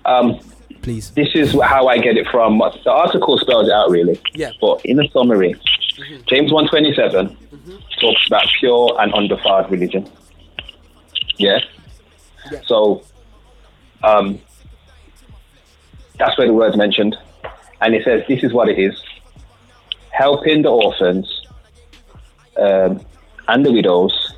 Um, 0.06 0.40
please. 0.84 1.10
This 1.12 1.30
is 1.34 1.52
how 1.62 1.88
I 1.88 1.98
get 1.98 2.18
it 2.18 2.28
from. 2.28 2.60
The 2.84 2.92
article 2.92 3.38
spells 3.40 3.68
it 3.68 3.74
out 3.74 3.90
really. 3.90 4.20
Yeah. 4.34 4.52
But 4.62 4.86
in 4.86 5.00
a 5.00 5.10
summary, 5.10 5.56
James 6.28 6.52
127 6.52 7.36
talks 8.00 8.28
about 8.28 8.46
pure 8.60 8.96
and 9.00 9.12
undefiled 9.14 9.72
religion. 9.72 10.08
Yeah. 11.38 11.60
So, 12.66 13.04
um, 14.04 14.40
that's 16.20 16.38
where 16.38 16.48
the 16.48 16.54
word's 16.54 16.78
mentioned. 16.78 17.18
And 17.82 17.94
it 17.96 18.04
says, 18.04 18.24
this 18.28 18.44
is 18.44 18.54
what 18.54 18.70
it 18.70 18.80
is 18.80 19.02
helping 20.22 20.64
the 20.64 20.70
orphans 20.70 21.28
um, 22.58 23.00
and 23.48 23.66
the 23.66 23.72
widows 23.72 24.34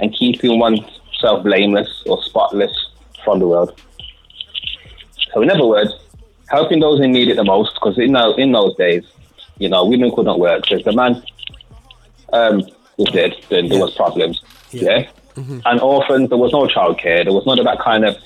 and 0.00 0.12
keeping 0.14 0.58
oneself 0.58 1.42
blameless 1.42 1.90
or 2.06 2.22
spotless 2.22 2.74
from 3.24 3.38
the 3.38 3.46
world. 3.48 3.70
So, 5.32 5.40
in 5.42 5.50
other 5.50 5.66
words, 5.66 5.92
helping 6.48 6.80
those 6.80 7.00
in 7.00 7.12
need 7.12 7.28
it 7.28 7.36
the 7.36 7.44
most, 7.44 7.74
because 7.74 7.98
in, 7.98 8.12
those- 8.12 8.38
in 8.38 8.52
those 8.52 8.74
days, 8.76 9.04
you 9.58 9.68
know, 9.70 9.84
women 9.86 10.10
could 10.14 10.26
not 10.26 10.38
work. 10.38 10.66
So, 10.66 10.76
if 10.76 10.84
the 10.84 10.92
man 10.92 11.22
um, 12.32 12.62
was 12.98 13.08
dead, 13.12 13.32
then 13.48 13.68
there 13.68 13.80
was 13.80 13.94
problems. 13.94 14.42
Yeah. 14.70 15.08
And 15.66 15.80
orphans, 15.80 16.28
there 16.30 16.38
was 16.38 16.52
no 16.52 16.66
childcare. 16.66 17.24
There 17.24 17.32
was 17.32 17.44
none 17.46 17.58
of 17.58 17.64
that 17.66 17.78
kind 17.80 18.04
of 18.04 18.16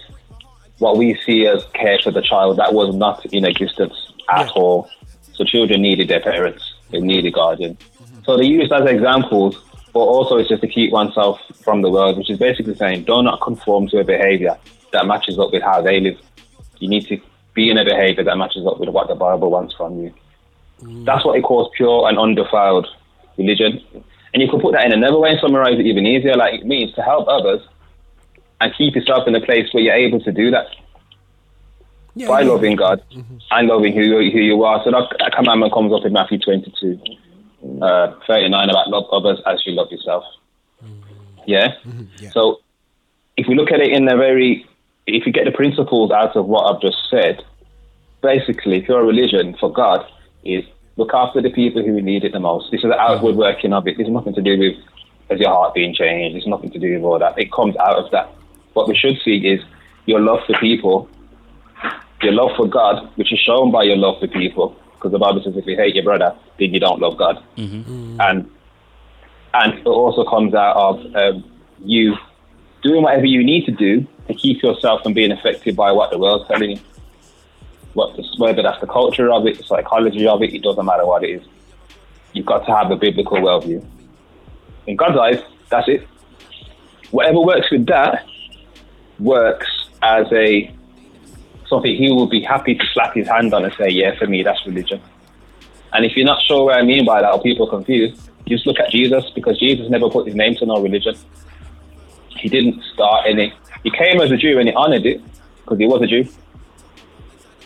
what 0.78 0.96
we 0.96 1.18
see 1.26 1.46
as 1.46 1.64
care 1.74 1.98
for 2.02 2.10
the 2.10 2.22
child. 2.22 2.56
That 2.58 2.72
was 2.74 2.94
not 2.94 3.24
in 3.26 3.44
existence 3.44 3.94
at 4.28 4.48
all. 4.50 4.88
So 5.34 5.44
children 5.44 5.82
needed 5.82 6.08
their 6.08 6.20
parents. 6.20 6.69
They 6.90 7.00
needed 7.00 7.32
guardian. 7.32 7.76
So 8.24 8.36
they 8.36 8.44
use 8.44 8.70
as 8.72 8.88
examples, 8.88 9.56
but 9.92 10.00
also 10.00 10.36
it's 10.36 10.48
just 10.48 10.62
to 10.62 10.68
keep 10.68 10.92
oneself 10.92 11.40
from 11.62 11.82
the 11.82 11.90
world, 11.90 12.18
which 12.18 12.30
is 12.30 12.38
basically 12.38 12.74
saying 12.74 13.04
do 13.04 13.22
not 13.22 13.40
conform 13.40 13.88
to 13.88 13.98
a 13.98 14.04
behavior 14.04 14.56
that 14.92 15.06
matches 15.06 15.38
up 15.38 15.52
with 15.52 15.62
how 15.62 15.80
they 15.80 16.00
live. 16.00 16.18
You 16.78 16.88
need 16.88 17.06
to 17.08 17.20
be 17.54 17.70
in 17.70 17.78
a 17.78 17.84
behavior 17.84 18.24
that 18.24 18.36
matches 18.36 18.66
up 18.66 18.78
with 18.78 18.88
what 18.88 19.08
the 19.08 19.14
Bible 19.14 19.50
wants 19.50 19.74
from 19.74 20.02
you. 20.02 20.14
Mm. 20.82 21.04
That's 21.04 21.24
what 21.24 21.36
it 21.36 21.42
calls 21.42 21.70
pure 21.76 22.08
and 22.08 22.18
undefiled 22.18 22.86
religion. 23.36 23.82
And 24.32 24.42
you 24.42 24.48
can 24.48 24.60
put 24.60 24.72
that 24.72 24.84
in 24.84 24.92
another 24.92 25.18
way 25.18 25.30
and 25.30 25.40
summarize 25.40 25.78
it 25.78 25.86
even 25.86 26.06
easier. 26.06 26.34
Like 26.36 26.60
it 26.60 26.66
means 26.66 26.94
to 26.94 27.02
help 27.02 27.28
others 27.28 27.60
and 28.60 28.74
keep 28.74 28.94
yourself 28.94 29.26
in 29.26 29.34
a 29.34 29.40
place 29.40 29.72
where 29.72 29.82
you're 29.82 29.94
able 29.94 30.20
to 30.20 30.32
do 30.32 30.50
that 30.50 30.66
by 32.16 32.42
loving 32.42 32.76
God 32.76 33.02
mm-hmm. 33.12 33.36
and 33.50 33.68
loving 33.68 33.94
who, 33.94 34.02
you- 34.02 34.32
who 34.32 34.38
you 34.38 34.62
are. 34.64 34.82
So 34.84 34.90
that, 34.90 35.16
that 35.18 35.32
commandment 35.34 35.72
comes 35.72 35.92
up 35.92 36.04
in 36.04 36.12
Matthew 36.12 36.38
22, 36.38 37.00
mm-hmm. 37.64 37.82
uh, 37.82 38.14
39 38.26 38.70
about 38.70 38.88
love 38.88 39.04
others 39.12 39.40
as 39.46 39.64
you 39.66 39.72
love 39.72 39.90
yourself. 39.90 40.24
Mm-hmm. 40.84 41.42
Yeah? 41.46 41.74
So 42.32 42.60
if 43.36 43.46
we 43.48 43.54
look 43.54 43.70
at 43.72 43.80
it 43.80 43.92
in 43.92 44.08
a 44.08 44.16
very, 44.16 44.66
if 45.06 45.26
you 45.26 45.32
get 45.32 45.44
the 45.44 45.52
principles 45.52 46.10
out 46.10 46.36
of 46.36 46.46
what 46.46 46.74
I've 46.74 46.80
just 46.80 46.98
said, 47.10 47.42
basically 48.22 48.82
pure 48.82 49.04
religion 49.04 49.56
for 49.58 49.72
God 49.72 50.04
is 50.44 50.64
look 50.96 51.14
after 51.14 51.40
the 51.40 51.50
people 51.50 51.82
who 51.82 52.00
need 52.00 52.24
it 52.24 52.32
the 52.32 52.40
most. 52.40 52.70
This 52.70 52.84
is 52.84 52.90
the 52.90 52.98
outward 52.98 53.36
working 53.36 53.72
of 53.72 53.86
it. 53.86 53.96
This 53.96 54.06
has 54.06 54.12
nothing 54.12 54.34
to 54.34 54.42
do 54.42 54.58
with 54.58 54.76
has 55.30 55.40
your 55.40 55.50
heart 55.50 55.74
being 55.74 55.94
changed. 55.94 56.36
It's 56.36 56.46
nothing 56.46 56.70
to 56.72 56.78
do 56.78 56.94
with 56.94 57.04
all 57.04 57.18
that. 57.18 57.38
It 57.38 57.52
comes 57.52 57.76
out 57.76 57.96
of 57.96 58.10
that. 58.10 58.28
What 58.74 58.88
we 58.88 58.96
should 58.96 59.16
see 59.24 59.36
is 59.36 59.60
your 60.06 60.20
love 60.20 60.40
for 60.46 60.58
people, 60.58 61.08
your 62.22 62.32
love 62.32 62.50
for 62.56 62.66
God, 62.68 63.10
which 63.16 63.32
is 63.32 63.38
shown 63.38 63.70
by 63.70 63.82
your 63.84 63.96
love 63.96 64.20
for 64.20 64.28
people. 64.28 64.76
Because 64.94 65.12
the 65.12 65.18
Bible 65.18 65.42
says 65.42 65.56
if 65.56 65.66
you 65.66 65.76
hate 65.76 65.94
your 65.94 66.04
brother, 66.04 66.36
then 66.58 66.74
you 66.74 66.80
don't 66.80 67.00
love 67.00 67.16
God. 67.16 67.42
And 68.20 68.50
and 69.52 69.74
it 69.78 69.86
also 69.86 70.24
comes 70.24 70.54
out 70.54 70.76
of 70.76 71.16
um, 71.16 71.44
you 71.82 72.16
doing 72.82 73.02
whatever 73.02 73.26
you 73.26 73.42
need 73.42 73.64
to 73.66 73.72
do 73.72 74.06
to 74.28 74.34
keep 74.34 74.62
yourself 74.62 75.02
from 75.02 75.12
being 75.12 75.32
affected 75.32 75.74
by 75.74 75.90
what 75.90 76.10
the 76.10 76.18
world's 76.18 76.46
telling 76.48 76.70
you. 76.70 76.80
What 77.94 78.14
the, 78.16 78.24
whether 78.38 78.62
that's 78.62 78.80
the 78.80 78.86
culture 78.86 79.30
of 79.32 79.46
it, 79.46 79.58
the 79.58 79.64
psychology 79.64 80.26
of 80.26 80.42
it, 80.42 80.54
it 80.54 80.62
doesn't 80.62 80.84
matter 80.84 81.04
what 81.04 81.24
it 81.24 81.30
is. 81.30 81.42
You've 82.32 82.46
got 82.46 82.64
to 82.66 82.74
have 82.76 82.90
a 82.92 82.96
biblical 82.96 83.38
worldview. 83.38 83.84
In 84.86 84.96
God's 84.96 85.18
eyes, 85.18 85.42
that's 85.68 85.88
it. 85.88 86.06
Whatever 87.10 87.40
works 87.40 87.70
with 87.72 87.86
that 87.86 88.24
works 89.18 89.66
as 90.02 90.26
a 90.32 90.72
something 91.70 91.94
he 91.96 92.10
will 92.12 92.26
be 92.26 92.42
happy 92.42 92.74
to 92.74 92.84
slap 92.92 93.14
his 93.14 93.26
hand 93.28 93.54
on 93.54 93.64
and 93.64 93.72
say, 93.78 93.88
"Yeah, 93.88 94.14
for 94.18 94.26
me, 94.26 94.42
that's 94.42 94.64
religion." 94.66 95.00
And 95.94 96.04
if 96.04 96.14
you're 96.16 96.26
not 96.26 96.42
sure 96.42 96.64
what 96.66 96.76
I 96.76 96.82
mean 96.82 97.04
by 97.06 97.22
that, 97.22 97.32
or 97.32 97.40
people 97.42 97.66
are 97.66 97.70
confused, 97.70 98.28
just 98.46 98.66
look 98.66 98.78
at 98.78 98.90
Jesus 98.90 99.24
because 99.34 99.58
Jesus 99.58 99.88
never 99.88 100.08
put 100.10 100.26
his 100.26 100.34
name 100.36 100.54
to 100.56 100.66
no 100.66 100.80
religion. 100.82 101.14
He 102.42 102.48
didn't 102.48 102.82
start 102.92 103.24
any. 103.26 103.52
He 103.82 103.90
came 103.90 104.20
as 104.20 104.30
a 104.30 104.36
Jew 104.36 104.58
and 104.58 104.68
he 104.68 104.74
honored 104.74 105.06
it 105.06 105.20
because 105.62 105.78
he 105.78 105.86
was 105.86 106.02
a 106.02 106.06
Jew 106.06 106.26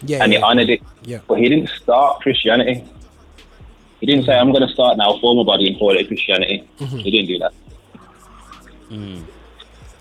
Yeah. 0.06 0.22
and 0.22 0.32
he 0.32 0.38
honored 0.38 0.70
it. 0.70 0.80
Yeah. 1.04 1.18
But 1.28 1.38
he 1.38 1.48
didn't 1.48 1.68
start 1.82 2.20
Christianity. 2.20 2.84
He 4.00 4.06
didn't 4.06 4.24
say, 4.26 4.36
I'm 4.36 4.52
going 4.52 4.66
to 4.66 4.72
start 4.72 4.96
now, 4.98 5.18
form 5.18 5.38
a 5.38 5.44
body 5.44 5.66
and 5.68 5.78
call 5.78 5.96
it 5.96 6.06
Christianity. 6.08 6.62
Mhm. 6.80 7.00
He 7.02 7.10
didn't 7.10 7.28
do 7.28 7.38
that. 7.38 7.52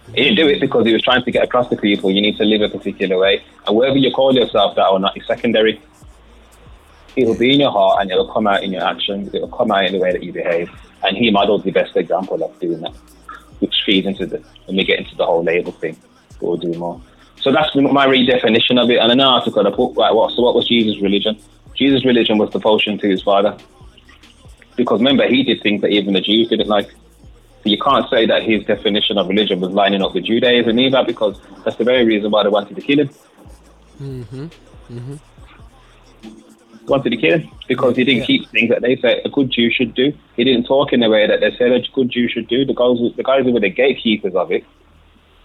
He 0.08 0.24
didn't 0.24 0.36
do 0.36 0.48
it 0.48 0.60
because 0.60 0.86
he 0.86 0.94
was 0.94 1.02
trying 1.02 1.24
to 1.24 1.32
get 1.32 1.44
across 1.44 1.70
to 1.70 1.78
people, 1.78 2.12
you 2.12 2.22
need 2.22 2.38
to 2.38 2.44
live 2.44 2.62
a 2.62 2.70
particular 2.70 3.18
way. 3.18 3.44
And 3.66 3.76
whether 3.76 3.98
you 3.98 4.12
call 4.12 4.34
yourself 4.36 4.76
that 4.76 4.88
or 4.88 5.00
not 5.00 5.18
is 5.18 5.26
secondary. 5.26 5.82
It'll 7.16 7.38
be 7.38 7.54
in 7.54 7.60
your 7.60 7.72
heart 7.72 8.02
and 8.02 8.12
it'll 8.12 8.32
come 8.32 8.48
out 8.48 8.64
in 8.64 8.72
your 8.74 8.84
actions. 8.84 9.34
It'll 9.34 9.48
come 9.48 9.72
out 9.72 9.86
in 9.86 9.94
the 9.94 10.00
way 10.00 10.12
that 10.12 10.24
you 10.24 10.34
behave. 10.34 10.70
And 11.04 11.16
he 11.16 11.32
modeled 11.32 11.64
the 11.64 11.72
best 11.72 11.96
example 11.96 12.44
of 12.44 12.60
doing 12.60 12.82
that, 12.82 12.94
which 13.60 13.84
feeds 13.86 14.08
into 14.08 14.26
the 14.26 14.44
when 14.66 14.78
we 14.78 14.84
get 14.84 15.00
into 15.00 15.16
the 15.16 15.26
whole 15.26 15.44
label 15.44 15.72
thing. 15.72 15.98
We'll 16.42 16.58
do 16.58 16.74
more. 16.74 17.02
So 17.40 17.52
that's 17.52 17.76
my 17.76 18.08
redefinition 18.08 18.82
of 18.82 18.90
it. 18.90 18.98
And 18.98 19.12
an 19.12 19.20
article 19.20 19.68
I 19.68 19.72
put 19.72 19.96
right, 19.96 20.14
what? 20.14 20.34
So 20.34 20.42
what 20.42 20.56
was 20.56 20.68
Jesus' 20.68 21.02
religion? 21.02 21.38
Jesus' 21.76 22.06
religion 22.06 22.38
was 22.38 22.50
devotion 22.50 22.98
to 23.00 23.08
his 23.08 23.22
father. 23.22 23.58
Because 24.76 25.00
remember, 25.00 25.28
he 25.28 25.44
did 25.44 25.62
things 25.62 25.82
that 25.82 25.92
even 25.92 26.14
the 26.14 26.22
Jews 26.22 26.50
didn't 26.50 26.68
like. 26.68 26.94
So 27.64 27.70
you 27.70 27.78
can't 27.78 28.10
say 28.10 28.26
that 28.26 28.44
his 28.44 28.66
definition 28.66 29.18
of 29.18 29.28
religion 29.30 29.62
was 29.62 29.72
lining 29.72 30.02
up 30.02 30.14
with 30.14 30.26
Judaism 30.26 30.78
either, 30.78 31.04
because 31.06 31.40
that's 31.64 31.78
the 31.78 31.86
very 31.86 32.06
reason 32.06 32.30
why 32.32 32.44
they 32.44 32.50
wanted 32.50 32.76
to 32.76 32.82
kill 32.82 33.00
him. 33.00 33.10
Mm-hmm. 34.02 34.46
Mm-hmm. 34.92 35.16
wanted 36.88 37.12
to 37.12 37.18
kill 37.18 37.40
him 37.40 37.50
because 37.68 37.96
he 37.96 38.04
didn't 38.04 38.26
keep 38.26 38.50
things 38.50 38.70
that 38.70 38.82
they 38.82 38.98
said 38.98 39.22
a 39.24 39.30
good 39.30 39.50
Jew 39.50 39.72
should 39.72 39.94
do. 39.94 40.12
He 40.36 40.44
didn't 40.44 40.66
talk 40.66 40.92
in 40.92 41.00
the 41.00 41.10
way 41.10 41.26
that 41.26 41.40
they 41.40 41.56
said 41.58 41.72
a 41.72 41.82
good 41.94 42.10
Jew 42.10 42.28
should 42.28 42.48
do. 42.48 42.66
The 42.66 42.74
guys, 42.74 42.98
the 43.16 43.24
guys 43.24 43.46
who 43.46 43.54
were 43.54 43.62
the 43.62 43.70
gatekeepers 43.70 44.36
of 44.36 44.52
it, 44.52 44.66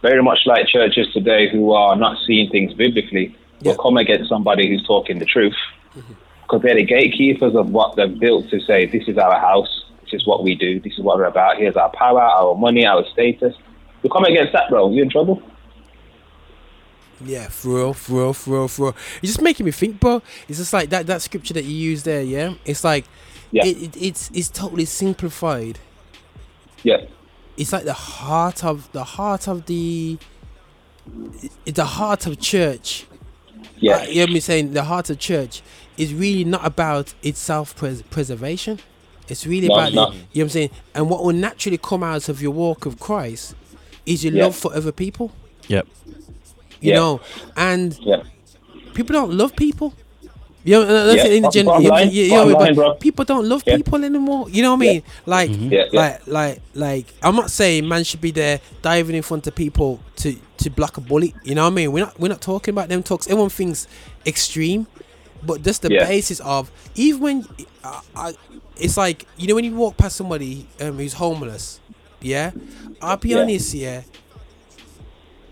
very 0.02 0.22
much 0.22 0.40
like 0.46 0.66
churches 0.66 1.12
today 1.12 1.48
who 1.48 1.72
are 1.72 1.94
not 1.94 2.18
seeing 2.26 2.50
things 2.50 2.74
biblically, 2.74 3.36
will 3.62 3.76
come 3.76 3.96
against 3.96 4.28
somebody 4.28 4.68
who's 4.68 4.84
talking 4.86 5.18
the 5.18 5.24
truth 5.24 5.56
because 6.48 6.62
they're 6.62 6.76
the 6.76 6.84
gatekeepers 6.84 7.54
of 7.54 7.70
what 7.70 7.96
they've 7.96 8.18
built 8.18 8.48
to 8.50 8.60
say 8.60 8.86
this 8.86 9.06
is 9.06 9.18
our 9.18 9.38
house, 9.38 9.84
this 10.10 10.20
is 10.22 10.26
what 10.26 10.42
we 10.42 10.54
do, 10.54 10.80
this 10.80 10.92
is 10.94 11.00
what 11.00 11.18
we're 11.18 11.24
about. 11.24 11.58
Here's 11.58 11.76
our 11.76 11.90
power, 11.90 12.20
our 12.20 12.54
money, 12.54 12.86
our 12.86 13.04
status. 13.12 13.54
You 14.02 14.10
come 14.10 14.24
against 14.24 14.52
that, 14.52 14.70
bro, 14.70 14.90
you're 14.90 15.04
in 15.04 15.10
trouble. 15.10 15.42
Yeah, 17.24 17.48
for 17.48 17.68
real, 17.74 17.92
for 17.94 18.12
real, 18.12 18.32
for 18.32 18.50
real, 18.52 18.68
for 18.68 18.82
real. 18.86 18.96
It's 19.22 19.32
just 19.32 19.42
making 19.42 19.66
me 19.66 19.72
think, 19.72 19.98
bro. 19.98 20.22
It's 20.48 20.58
just 20.58 20.72
like 20.72 20.90
that 20.90 21.06
that 21.08 21.20
scripture 21.22 21.54
that 21.54 21.64
you 21.64 21.74
use 21.74 22.04
there. 22.04 22.22
Yeah, 22.22 22.54
it's 22.64 22.84
like, 22.84 23.06
Yeah. 23.50 23.64
it, 23.66 23.82
it, 23.82 23.96
it's 24.02 24.30
it's 24.32 24.48
totally 24.48 24.84
simplified. 24.84 25.80
Yeah. 26.84 27.06
It's 27.56 27.72
like 27.72 27.84
the 27.84 27.92
heart 27.92 28.64
of 28.64 28.90
the 28.92 29.02
heart 29.02 29.48
of 29.48 29.66
the, 29.66 30.16
it's 31.66 31.76
the 31.76 31.84
heart 31.84 32.26
of 32.26 32.38
church. 32.38 33.06
Yeah. 33.78 33.96
Uh, 33.96 34.02
you 34.04 34.12
hear 34.12 34.28
me 34.28 34.38
saying 34.38 34.74
the 34.74 34.84
heart 34.84 35.10
of 35.10 35.18
church 35.18 35.62
is 35.96 36.14
really 36.14 36.44
not 36.44 36.64
about 36.64 37.14
its 37.22 37.40
self 37.40 37.74
preservation. 38.10 38.78
It's 39.30 39.46
really 39.46 39.68
No, 39.68 39.74
about 39.74 39.86
it's 39.88 39.94
not. 39.96 40.10
the, 40.12 40.16
you 40.16 40.20
know 40.22 40.26
what 40.34 40.42
I'm 40.42 40.48
saying. 40.50 40.70
And 40.94 41.10
what 41.10 41.24
will 41.24 41.32
naturally 41.34 41.78
come 41.78 42.02
out 42.02 42.28
of 42.28 42.40
your 42.42 42.52
walk 42.52 42.86
of 42.86 42.98
Christ 42.98 43.54
is 44.06 44.24
your 44.24 44.32
Yeah. 44.32 44.44
love 44.44 44.56
for 44.56 44.74
other 44.74 44.92
people. 44.92 45.32
Yep. 45.68 45.86
You 46.80 46.90
Yeah. 46.90 46.94
know, 46.96 47.20
and 47.56 47.98
Yeah. 48.00 48.22
people 48.94 49.12
don't 49.14 49.32
love 49.32 49.54
people. 49.56 49.92
You 50.64 50.74
know, 50.74 50.82
uh, 50.82 51.06
that's 51.06 51.24
Yeah, 51.24 51.30
in 51.36 51.42
the 51.44 51.50
gen- 51.50 51.64
you 51.66 51.88
know, 51.88 51.98
you 51.98 52.30
know, 52.30 52.52
bottom 52.52 52.74
but 52.76 53.00
people 53.00 53.24
don't 53.24 53.48
love 53.48 53.62
Yeah. 53.66 53.76
people 53.76 54.04
anymore. 54.04 54.48
You 54.50 54.62
know 54.62 54.70
what 54.74 54.76
I 54.86 54.92
mean? 54.92 55.02
Like, 55.24 55.50
Yeah, 55.50 55.84
yeah. 55.92 56.00
like, 56.00 56.26
like, 56.26 56.60
like. 56.74 57.06
I'm 57.22 57.36
not 57.36 57.50
saying 57.50 57.88
man 57.88 58.04
should 58.04 58.20
be 58.20 58.32
there 58.32 58.60
diving 58.82 59.16
in 59.16 59.22
front 59.22 59.46
of 59.46 59.54
people 59.54 60.00
to 60.16 60.34
to 60.58 60.70
block 60.70 60.96
a 60.96 61.00
bullet. 61.00 61.32
You 61.44 61.54
know 61.54 61.62
what 61.62 61.68
I 61.72 61.74
mean? 61.74 61.92
We're 61.92 62.04
not 62.04 62.18
we're 62.20 62.28
not 62.28 62.40
talking 62.42 62.74
about 62.74 62.88
them 62.88 63.02
talks. 63.02 63.28
Everyone 63.28 63.48
thinks 63.48 63.86
extreme, 64.26 64.88
but 65.46 65.62
just 65.62 65.82
the 65.82 65.92
Yeah. 65.92 66.04
basis 66.04 66.40
of 66.40 66.70
even 66.96 67.20
when 67.20 67.46
I, 67.84 68.00
I, 68.16 68.34
it's 68.78 68.96
like 68.96 69.26
you 69.36 69.46
know 69.48 69.54
when 69.54 69.64
you 69.64 69.74
walk 69.74 69.96
past 69.96 70.16
somebody 70.16 70.66
um, 70.80 70.96
who's 70.98 71.14
homeless. 71.14 71.80
Yeah, 72.20 72.52
I'll 73.00 73.16
be 73.16 73.30
Yeah. 73.30 73.38
honest. 73.42 73.74
Yeah, 73.74 74.02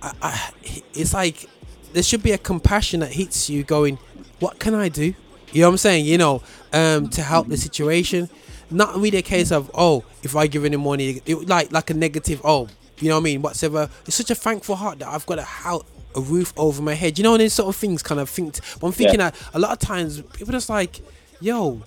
I, 0.03 0.13
I, 0.23 0.51
it's 0.95 1.15
like 1.15 1.49
there 1.93 2.03
should 2.03 2.23
be 2.23 2.33
a 2.33 2.39
compassion 2.39 3.01
that 3.01 3.13
hits 3.13 3.49
you 3.49 3.63
going 3.65 3.99
what 4.41 4.59
can 4.59 4.75
i 4.75 4.89
do 4.89 5.15
you 5.53 5.61
know 5.63 5.69
what 5.69 5.73
i'm 5.73 5.77
saying 5.79 6.05
you 6.05 6.19
know 6.19 6.43
um 6.75 7.09
to 7.09 7.23
help 7.23 7.49
the 7.49 7.57
situation 7.57 8.29
not 8.71 8.95
really 8.97 9.17
a 9.19 9.23
case 9.23 9.51
of 9.51 9.71
oh 9.73 10.05
if 10.23 10.37
i 10.37 10.47
give 10.47 10.65
any 10.67 10.77
money 10.77 11.23
it, 11.25 11.49
like 11.49 11.73
like 11.73 11.89
a 11.89 11.95
negative 11.95 12.41
oh 12.45 12.69
you 12.99 13.09
know 13.09 13.15
what 13.15 13.21
i 13.21 13.25
mean 13.25 13.41
whatever 13.41 13.89
it's 14.05 14.17
such 14.17 14.31
a 14.31 14.35
thankful 14.35 14.77
heart 14.77 14.99
that 14.99 15.09
i've 15.09 15.25
got 15.25 15.39
a 15.39 15.43
house 15.43 15.85
a 16.15 16.21
roof 16.21 16.53
over 16.57 16.83
my 16.83 16.95
head 16.95 17.17
you 17.19 17.25
know 17.25 17.33
and 17.35 17.41
these 17.41 17.53
sort 17.55 17.69
of 17.69 17.77
things 17.77 18.03
kind 18.03 18.21
of 18.21 18.29
think 18.29 18.59
but 18.81 18.87
i'm 18.89 18.93
thinking 18.93 19.21
Yeah. 19.21 19.31
that 19.31 19.51
a 19.55 19.59
lot 19.59 19.73
of 19.73 19.79
times 19.79 20.21
people 20.21 20.53
just 20.53 20.69
like 20.69 21.01
yo 21.41 21.83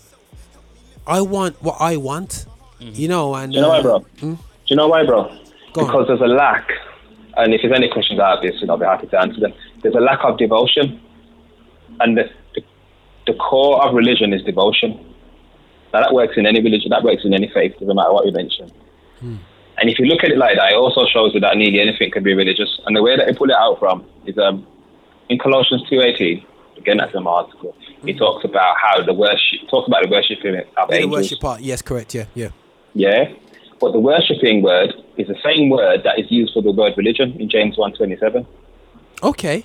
i 1.07 1.19
want 1.21 1.61
what 1.61 1.77
i 1.79 1.95
want 1.97 2.45
you 2.79 3.07
know 3.07 3.35
and 3.35 3.51
Do 3.51 3.57
you 3.57 3.61
know 3.63 3.69
why, 3.69 3.79
uh, 3.79 3.81
bro? 3.83 3.99
hmm? 4.19 4.33
Do 4.35 4.39
you 4.67 4.75
know 4.77 4.87
why, 4.87 5.05
bro? 5.05 5.23
Go 5.73 5.81
on. 5.81 5.87
because 5.87 6.07
there's 6.07 6.21
a 6.21 6.27
lack, 6.27 6.69
and 7.37 7.53
if 7.53 7.61
there's 7.61 7.73
any 7.75 7.89
questions 7.89 8.19
out 8.19 8.37
of 8.37 8.43
this, 8.43 8.61
you 8.61 8.67
know, 8.67 8.73
I'll 8.73 8.79
be 8.79 8.85
happy 8.85 9.07
to 9.07 9.19
answer 9.19 9.39
them. 9.41 9.53
There's 9.81 9.95
a 9.95 9.99
lack 9.99 10.19
of 10.23 10.37
devotion, 10.37 11.01
and 11.99 12.17
the, 12.17 12.29
the, 12.55 12.61
the 13.27 13.33
core 13.33 13.83
of 13.83 13.93
religion 13.93 14.31
is 14.33 14.43
devotion. 14.43 14.91
Now 15.93 16.01
that 16.03 16.13
works 16.13 16.35
in 16.37 16.45
any 16.45 16.61
religion, 16.61 16.89
that 16.91 17.03
works 17.03 17.25
in 17.25 17.33
any 17.33 17.49
faith, 17.53 17.73
doesn't 17.79 17.93
matter 17.95 18.13
what 18.13 18.25
you 18.25 18.31
mention. 18.31 18.71
And 19.21 19.89
if 19.89 19.99
you 19.99 20.05
look 20.05 20.23
at 20.23 20.29
it 20.31 20.37
like 20.37 20.55
that, 20.57 20.71
it 20.71 20.75
also 20.75 21.05
shows 21.05 21.33
you 21.33 21.39
that 21.41 21.57
nearly 21.57 21.81
anything 21.81 22.11
can 22.11 22.23
be 22.23 22.33
religious. 22.33 22.79
And 22.85 22.95
the 22.95 23.01
way 23.03 23.17
that 23.17 23.25
they 23.27 23.33
pull 23.33 23.49
it 23.49 23.55
out 23.55 23.79
from 23.79 24.05
is 24.25 24.37
um, 24.37 24.65
in 25.29 25.37
Colossians 25.39 25.83
two 25.89 25.99
eighteen. 26.01 26.45
Again, 26.79 26.97
that's 26.97 27.13
an 27.13 27.27
article. 27.27 27.75
He 28.03 28.13
mm. 28.13 28.17
talks 28.17 28.45
about 28.45 28.75
how 28.81 29.03
the 29.03 29.13
worship, 29.13 29.67
talks 29.69 29.87
about 29.87 30.03
the 30.03 30.09
worshiping 30.09 30.55
of 30.55 30.89
yeah, 30.89 31.01
the 31.01 31.07
worship 31.07 31.39
part 31.39 31.61
yes 31.61 31.81
correct 31.81 32.15
yeah 32.15 32.25
yeah 32.33 32.49
Yeah. 32.93 33.33
But 33.79 33.93
the 33.93 33.99
worshipping 33.99 34.61
word 34.61 34.93
is 35.17 35.27
the 35.27 35.37
same 35.43 35.69
word 35.69 36.01
that 36.03 36.19
is 36.19 36.29
used 36.29 36.53
for 36.53 36.61
the 36.61 36.71
word 36.71 36.93
religion 36.97 37.39
in 37.39 37.49
James 37.49 37.77
1.27. 37.77 38.45
okay 39.23 39.63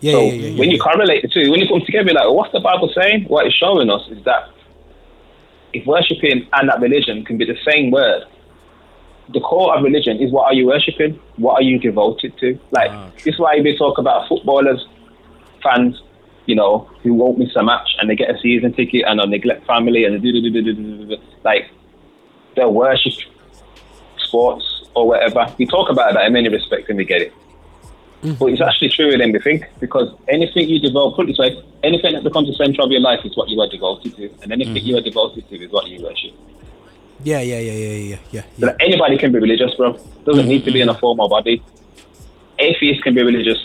yeah 0.00 0.12
so 0.12 0.20
yeah, 0.20 0.32
yeah, 0.32 0.48
yeah, 0.48 0.58
when 0.58 0.70
you 0.70 0.80
correlate 0.80 1.22
the 1.22 1.28
two, 1.28 1.50
when 1.50 1.60
you 1.60 1.68
come 1.68 1.82
together, 1.84 2.12
like, 2.12 2.30
what's 2.30 2.52
the 2.52 2.60
Bible 2.60 2.90
saying? 2.94 3.24
What 3.24 3.46
it's 3.46 3.54
showing 3.54 3.90
us 3.90 4.02
is 4.08 4.24
that 4.24 4.48
if 5.72 5.86
worshipping 5.86 6.48
and 6.52 6.68
that 6.68 6.80
religion 6.80 7.24
can 7.24 7.36
be 7.36 7.44
the 7.44 7.58
same 7.68 7.90
word, 7.90 8.24
the 9.32 9.40
core 9.40 9.76
of 9.76 9.84
religion 9.84 10.18
is 10.18 10.32
what 10.32 10.46
are 10.46 10.54
you 10.54 10.66
worshipping? 10.66 11.20
What 11.36 11.54
are 11.54 11.62
you 11.62 11.78
devoted 11.78 12.36
to? 12.38 12.58
Like, 12.70 12.90
ah, 12.90 13.10
this 13.14 13.34
is 13.34 13.38
why 13.38 13.60
we 13.60 13.76
talk 13.76 13.98
about 13.98 14.28
footballers, 14.28 14.84
fans, 15.62 16.00
you 16.46 16.54
know, 16.54 16.90
who 17.02 17.14
won't 17.14 17.38
miss 17.38 17.54
a 17.56 17.62
match 17.62 17.88
and 17.98 18.08
they 18.08 18.16
get 18.16 18.34
a 18.34 18.38
season 18.40 18.72
ticket 18.72 19.04
and 19.06 19.20
they 19.20 19.26
neglect 19.26 19.66
family 19.66 20.04
and 20.04 20.14
they 20.14 20.18
do, 20.18 20.32
do, 20.32 20.50
do, 20.50 20.62
do, 20.62 20.74
do, 20.74 21.06
do, 21.06 21.16
like, 21.44 21.70
they'll 22.56 22.72
worship 22.72 23.12
sports 24.18 24.84
or 24.94 25.06
whatever. 25.08 25.46
We 25.58 25.66
talk 25.66 25.90
about 25.90 26.14
that 26.14 26.26
in 26.26 26.32
many 26.32 26.48
respects 26.48 26.88
and 26.88 26.98
we 26.98 27.04
get 27.04 27.22
it. 27.22 27.32
Mm-hmm. 28.22 28.34
But 28.34 28.46
it's 28.46 28.60
actually 28.60 28.90
truer 28.90 29.16
than 29.16 29.32
we 29.32 29.38
think 29.38 29.64
because 29.80 30.14
anything 30.28 30.68
you 30.68 30.78
devote, 30.78 31.16
put 31.16 31.24
it 31.24 31.32
this 31.32 31.38
way, 31.38 31.62
anything 31.82 32.12
that 32.12 32.22
becomes 32.22 32.48
the 32.48 32.54
center 32.54 32.82
of 32.82 32.90
your 32.90 33.00
life 33.00 33.24
is 33.24 33.34
what 33.36 33.48
you 33.48 33.58
are 33.60 33.68
devoted 33.68 34.14
to, 34.16 34.30
and 34.42 34.52
anything 34.52 34.74
mm-hmm. 34.74 34.86
you 34.86 34.96
are 34.98 35.00
devoted 35.00 35.48
to 35.48 35.56
is 35.56 35.70
what 35.72 35.88
you 35.88 36.02
worship. 36.02 36.34
yeah 37.22 37.40
yeah 37.40 37.58
yeah 37.58 37.72
yeah 37.72 37.96
yeah 38.12 38.18
yeah 38.30 38.42
So 38.58 38.66
that 38.66 38.76
anybody 38.80 39.16
can 39.16 39.32
be 39.32 39.38
religious, 39.38 39.74
bro. 39.74 39.98
Doesn't 40.24 40.48
need 40.48 40.64
to 40.66 40.70
be 40.70 40.82
in 40.82 40.90
a 40.90 40.94
formal 40.94 41.28
body. 41.28 41.62
Atheists 42.58 43.02
can 43.02 43.14
be 43.14 43.22
religious. 43.22 43.58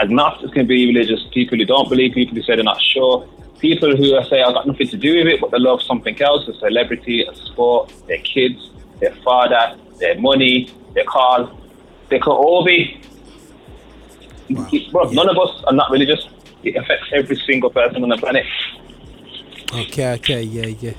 Agnostics 0.00 0.52
can 0.52 0.66
be 0.66 0.86
religious. 0.86 1.24
People 1.32 1.58
who 1.58 1.64
don't 1.64 1.88
believe, 1.88 2.14
people 2.14 2.34
who 2.34 2.42
say 2.42 2.54
they're 2.54 2.64
not 2.64 2.80
sure. 2.80 3.28
People 3.58 3.96
who 3.96 4.04
say 4.24 4.42
I've 4.42 4.54
got 4.54 4.66
nothing 4.66 4.88
to 4.88 4.96
do 4.96 5.16
with 5.18 5.26
it, 5.26 5.40
but 5.40 5.50
they 5.50 5.58
love 5.58 5.82
something 5.82 6.20
else, 6.22 6.46
a 6.46 6.54
celebrity, 6.54 7.24
a 7.24 7.34
sport, 7.34 7.92
their 8.06 8.18
kids, 8.18 8.70
their 9.00 9.14
father, 9.16 9.76
their 9.98 10.18
money, 10.20 10.72
their 10.94 11.04
cars. 11.04 11.48
They 12.08 12.20
could 12.20 12.32
all 12.32 12.64
be. 12.64 13.00
Bro, 14.92 15.10
none 15.10 15.28
of 15.28 15.36
us 15.36 15.64
are 15.66 15.74
not 15.74 15.90
religious. 15.90 16.26
It 16.62 16.76
affects 16.76 17.06
every 17.12 17.36
single 17.36 17.70
person 17.70 18.02
on 18.02 18.08
the 18.08 18.16
planet. 18.16 18.46
Okay, 19.74 20.12
okay, 20.14 20.42
yeah, 20.42 20.66
yeah. 20.66 20.94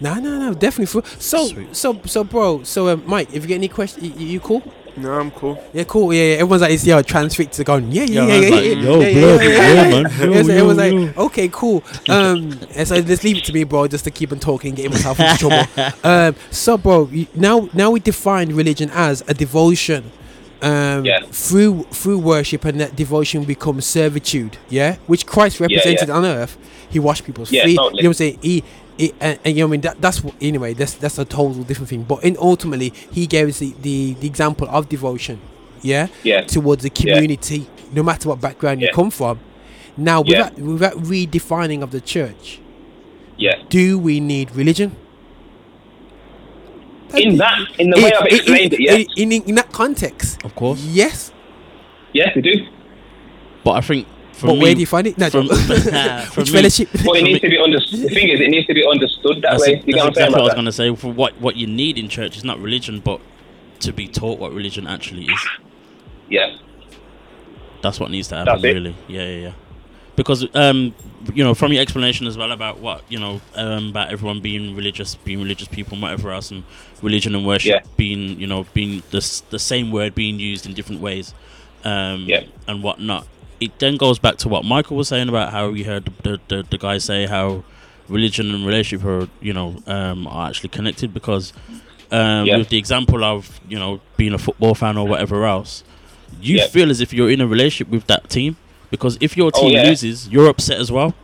No, 0.00 0.14
no, 0.14 0.38
no, 0.38 0.54
definitely. 0.54 0.86
For, 0.86 1.02
so, 1.18 1.48
so, 1.72 2.00
so, 2.04 2.24
bro. 2.24 2.62
So, 2.62 2.88
um, 2.88 3.02
Mike, 3.06 3.28
if 3.32 3.42
you 3.42 3.48
get 3.48 3.56
any 3.56 3.68
questions, 3.68 4.04
you, 4.04 4.26
you 4.26 4.40
cool? 4.40 4.62
No, 4.96 5.12
I'm 5.12 5.30
cool. 5.32 5.62
Yeah, 5.72 5.84
cool. 5.84 6.12
Yeah, 6.14 6.22
yeah. 6.22 6.32
Everyone's 6.34 6.62
like, 6.62 6.70
it's 6.72 6.86
yo, 6.86 7.02
transfixed. 7.02 7.56
They're 7.58 7.64
going, 7.64 7.90
yeah, 7.90 8.04
yeah, 8.04 8.26
Yeah, 8.26 8.34
yeah, 8.34 8.34
yeah, 8.34 8.40
man's 8.40 8.50
like, 8.50 8.64
yeah, 8.64 8.70
yo, 8.70 9.00
yeah, 9.00 9.12
blood, 9.20 9.42
yeah, 9.42 9.48
yeah, 9.48 9.56
yeah, 9.56 9.88
yeah. 9.88 10.02
man. 10.02 10.02
Yo, 10.20 10.32
Yeah, 10.34 10.42
so 10.42 10.48
yo, 10.48 10.54
everyone's 10.70 10.78
yo. 10.78 10.96
like, 11.06 11.16
okay, 11.18 11.48
cool. 11.52 11.84
Um, 12.08 12.60
and 12.76 12.88
so 12.88 12.94
let's 12.96 13.24
leave 13.24 13.36
it 13.38 13.44
to 13.44 13.52
me, 13.52 13.64
bro, 13.64 13.88
just 13.88 14.04
to 14.04 14.10
keep 14.10 14.30
on 14.32 14.38
talking, 14.38 14.74
getting 14.74 14.92
myself 14.92 15.18
into 15.18 15.36
trouble. 15.36 15.64
Um, 16.04 16.36
so, 16.50 16.78
bro, 16.78 17.08
you- 17.10 17.26
now, 17.34 17.68
now 17.72 17.90
we 17.90 17.98
define 18.00 18.54
religion 18.54 18.90
as 18.92 19.22
a 19.26 19.34
devotion. 19.34 20.10
Um, 20.62 21.04
through 21.30 21.82
through 21.90 22.20
worship 22.20 22.64
and 22.64 22.80
that 22.80 22.96
devotion 22.96 23.44
becomes 23.44 23.84
servitude, 23.84 24.56
yeah, 24.70 24.96
which 25.06 25.26
Christ 25.26 25.60
Yeah, 25.60 25.66
represented 25.66 26.08
yeah. 26.08 26.14
on 26.14 26.24
earth. 26.24 26.56
He 26.88 26.98
washed 26.98 27.24
people's 27.24 27.52
Yeah, 27.52 27.64
feet. 27.64 27.76
totally. 27.76 27.98
You 27.98 28.02
know 28.04 28.08
what 28.10 28.12
I'm 28.12 28.14
saying? 28.14 28.38
He, 28.40 28.64
he 28.98 29.12
and, 29.20 29.38
and 29.44 29.56
you 29.56 29.62
know 29.62 29.66
what 29.66 29.70
I 29.70 29.72
mean 29.72 29.80
that 29.82 30.00
that's 30.00 30.22
what 30.22 30.34
anyway 30.40 30.72
that's 30.74 30.94
that's 30.94 31.18
a 31.18 31.24
total 31.24 31.62
different 31.64 31.88
thing. 31.88 32.02
But 32.04 32.22
in 32.24 32.36
ultimately, 32.38 32.90
he 33.12 33.26
gave 33.26 33.48
us 33.48 33.58
the, 33.58 33.74
the, 33.82 34.14
the 34.14 34.26
example 34.26 34.68
of 34.70 34.88
devotion, 34.88 35.40
yeah, 35.82 36.08
Yeah. 36.22 36.42
towards 36.42 36.82
the 36.82 36.90
Yeah. 36.94 37.14
community, 37.14 37.66
no 37.92 38.02
matter 38.02 38.28
what 38.28 38.40
background 38.40 38.80
you 38.82 38.88
come 38.92 39.10
from. 39.10 39.40
Now, 39.96 40.20
with 40.20 40.30
Yeah. 40.30 40.42
that 40.44 40.58
with 40.58 40.78
that 40.80 40.94
redefining 40.94 41.82
of 41.82 41.90
the 41.90 42.00
church, 42.00 42.60
Yeah. 43.36 43.54
do 43.68 43.98
we 43.98 44.20
need 44.20 44.54
religion? 44.54 44.96
In 47.16 47.36
that, 47.36 47.58
in 47.78 47.90
the 47.90 48.00
way 48.02 48.12
I've 48.12 48.26
explained 48.26 48.72
it, 48.72 48.80
yes. 48.80 49.06
In, 49.16 49.30
in, 49.30 49.42
in 49.44 49.54
that 49.54 49.70
context, 49.70 50.42
Of 50.44 50.54
course. 50.56 50.80
yes. 50.82 51.30
Yes, 52.12 52.30
we 52.34 52.42
do. 52.42 52.66
But 53.62 53.72
I 53.72 53.80
think 53.82 54.06
For 54.34 54.48
but 54.48 54.54
me- 54.54 54.60
where 54.62 54.74
do 54.74 54.80
you 54.80 54.86
find 54.86 55.06
it? 55.06 55.16
No, 55.18 55.30
from- 55.30 55.46
Which 55.48 55.58
me- 56.52 56.58
fellowship? 56.58 56.88
But 56.92 57.16
it 57.18 57.22
needs 57.22 57.40
to 57.40 57.48
be 57.48 57.58
understood. 57.58 58.00
The 58.00 58.08
thing 58.08 58.28
is, 58.28 58.40
it 58.40 58.48
needs 58.48 58.66
to 58.66 58.74
be 58.74 58.86
understood 58.86 59.36
that 59.42 59.50
That's, 59.52 59.62
way. 59.66 59.74
that's 59.76 59.86
You 59.86 59.92
get 59.94 59.98
what 60.00 60.04
I'm 60.04 60.08
exactly 60.10 60.22
saying 60.22 60.32
what 60.32 60.40
I 60.40 60.44
was 60.44 60.54
going 60.54 60.64
to 60.66 60.72
say. 60.72 60.94
For 60.94 61.12
what 61.12 61.40
what 61.40 61.56
you 61.56 61.66
need 61.66 61.98
in 61.98 62.08
church 62.08 62.36
is 62.36 62.44
not 62.44 62.58
religion, 62.58 63.00
but 63.00 63.20
to 63.80 63.92
be 63.92 64.08
taught 64.08 64.38
what 64.38 64.52
religion 64.52 64.86
actually 64.86 65.24
is. 65.26 65.40
Yeah. 66.28 66.56
That's 67.82 68.00
what 68.00 68.10
needs 68.10 68.28
to 68.28 68.36
happen, 68.36 68.62
really. 68.62 68.96
Yeah, 69.08 69.22
yeah, 69.28 69.36
yeah. 69.48 69.52
Because 70.16 70.46
um, 70.54 70.94
you 71.34 71.42
know, 71.44 71.54
from 71.54 71.72
your 71.72 71.82
explanation 71.82 72.26
as 72.26 72.36
well 72.38 72.52
about 72.52 72.78
what 72.78 73.02
you 73.10 73.18
know 73.18 73.40
um, 73.56 73.88
about 73.90 74.10
everyone 74.12 74.40
being 74.40 74.74
religious, 74.74 75.16
being 75.16 75.40
religious 75.40 75.68
people, 75.68 75.94
and 75.94 76.02
whatever 76.02 76.30
else, 76.32 76.50
and 76.50 76.62
religion 77.02 77.34
and 77.34 77.44
worship 77.46 77.70
Yeah. 77.84 77.90
being 77.96 78.38
you 78.40 78.46
know 78.46 78.64
being 78.74 79.02
the 79.10 79.42
the 79.50 79.58
same 79.58 79.90
word 79.90 80.14
being 80.14 80.38
used 80.38 80.66
in 80.66 80.72
different 80.74 81.00
ways, 81.02 81.34
um, 81.84 82.28
and 82.68 82.82
whatnot. 82.82 83.26
It 83.60 83.78
then 83.78 83.96
goes 83.96 84.18
back 84.18 84.36
to 84.38 84.48
what 84.48 84.64
Michael 84.64 84.96
was 84.96 85.08
saying 85.08 85.28
about 85.28 85.52
how 85.52 85.70
we 85.70 85.82
heard 85.84 86.04
the 86.06 86.12
the, 86.22 86.40
the, 86.48 86.62
the 86.70 86.78
guy 86.78 86.98
say 86.98 87.26
how 87.26 87.64
religion 88.08 88.54
and 88.54 88.66
relationship 88.66 89.06
are 89.06 89.28
you 89.40 89.52
know 89.52 89.76
um, 89.86 90.26
are 90.26 90.48
actually 90.48 90.68
connected 90.68 91.14
because 91.14 91.52
um, 92.10 92.46
Yeah. 92.46 92.58
with 92.58 92.68
the 92.68 92.76
example 92.78 93.24
of 93.24 93.60
you 93.68 93.78
know 93.78 94.00
being 94.16 94.34
a 94.34 94.38
football 94.38 94.74
fan 94.74 94.96
or 94.98 95.06
whatever 95.06 95.44
else, 95.46 95.84
you 96.40 96.56
Yeah. 96.58 96.66
feel 96.66 96.90
as 96.90 97.00
if 97.00 97.12
you're 97.14 97.30
in 97.30 97.40
a 97.40 97.46
relationship 97.46 97.88
with 97.90 98.06
that 98.08 98.28
team 98.28 98.56
because 98.90 99.16
if 99.20 99.36
your 99.36 99.50
Oh, 99.54 99.60
team 99.62 99.70
yeah. 99.72 99.84
loses, 99.84 100.28
you're 100.28 100.48
upset 100.48 100.78
as 100.78 100.90
well. 100.92 101.14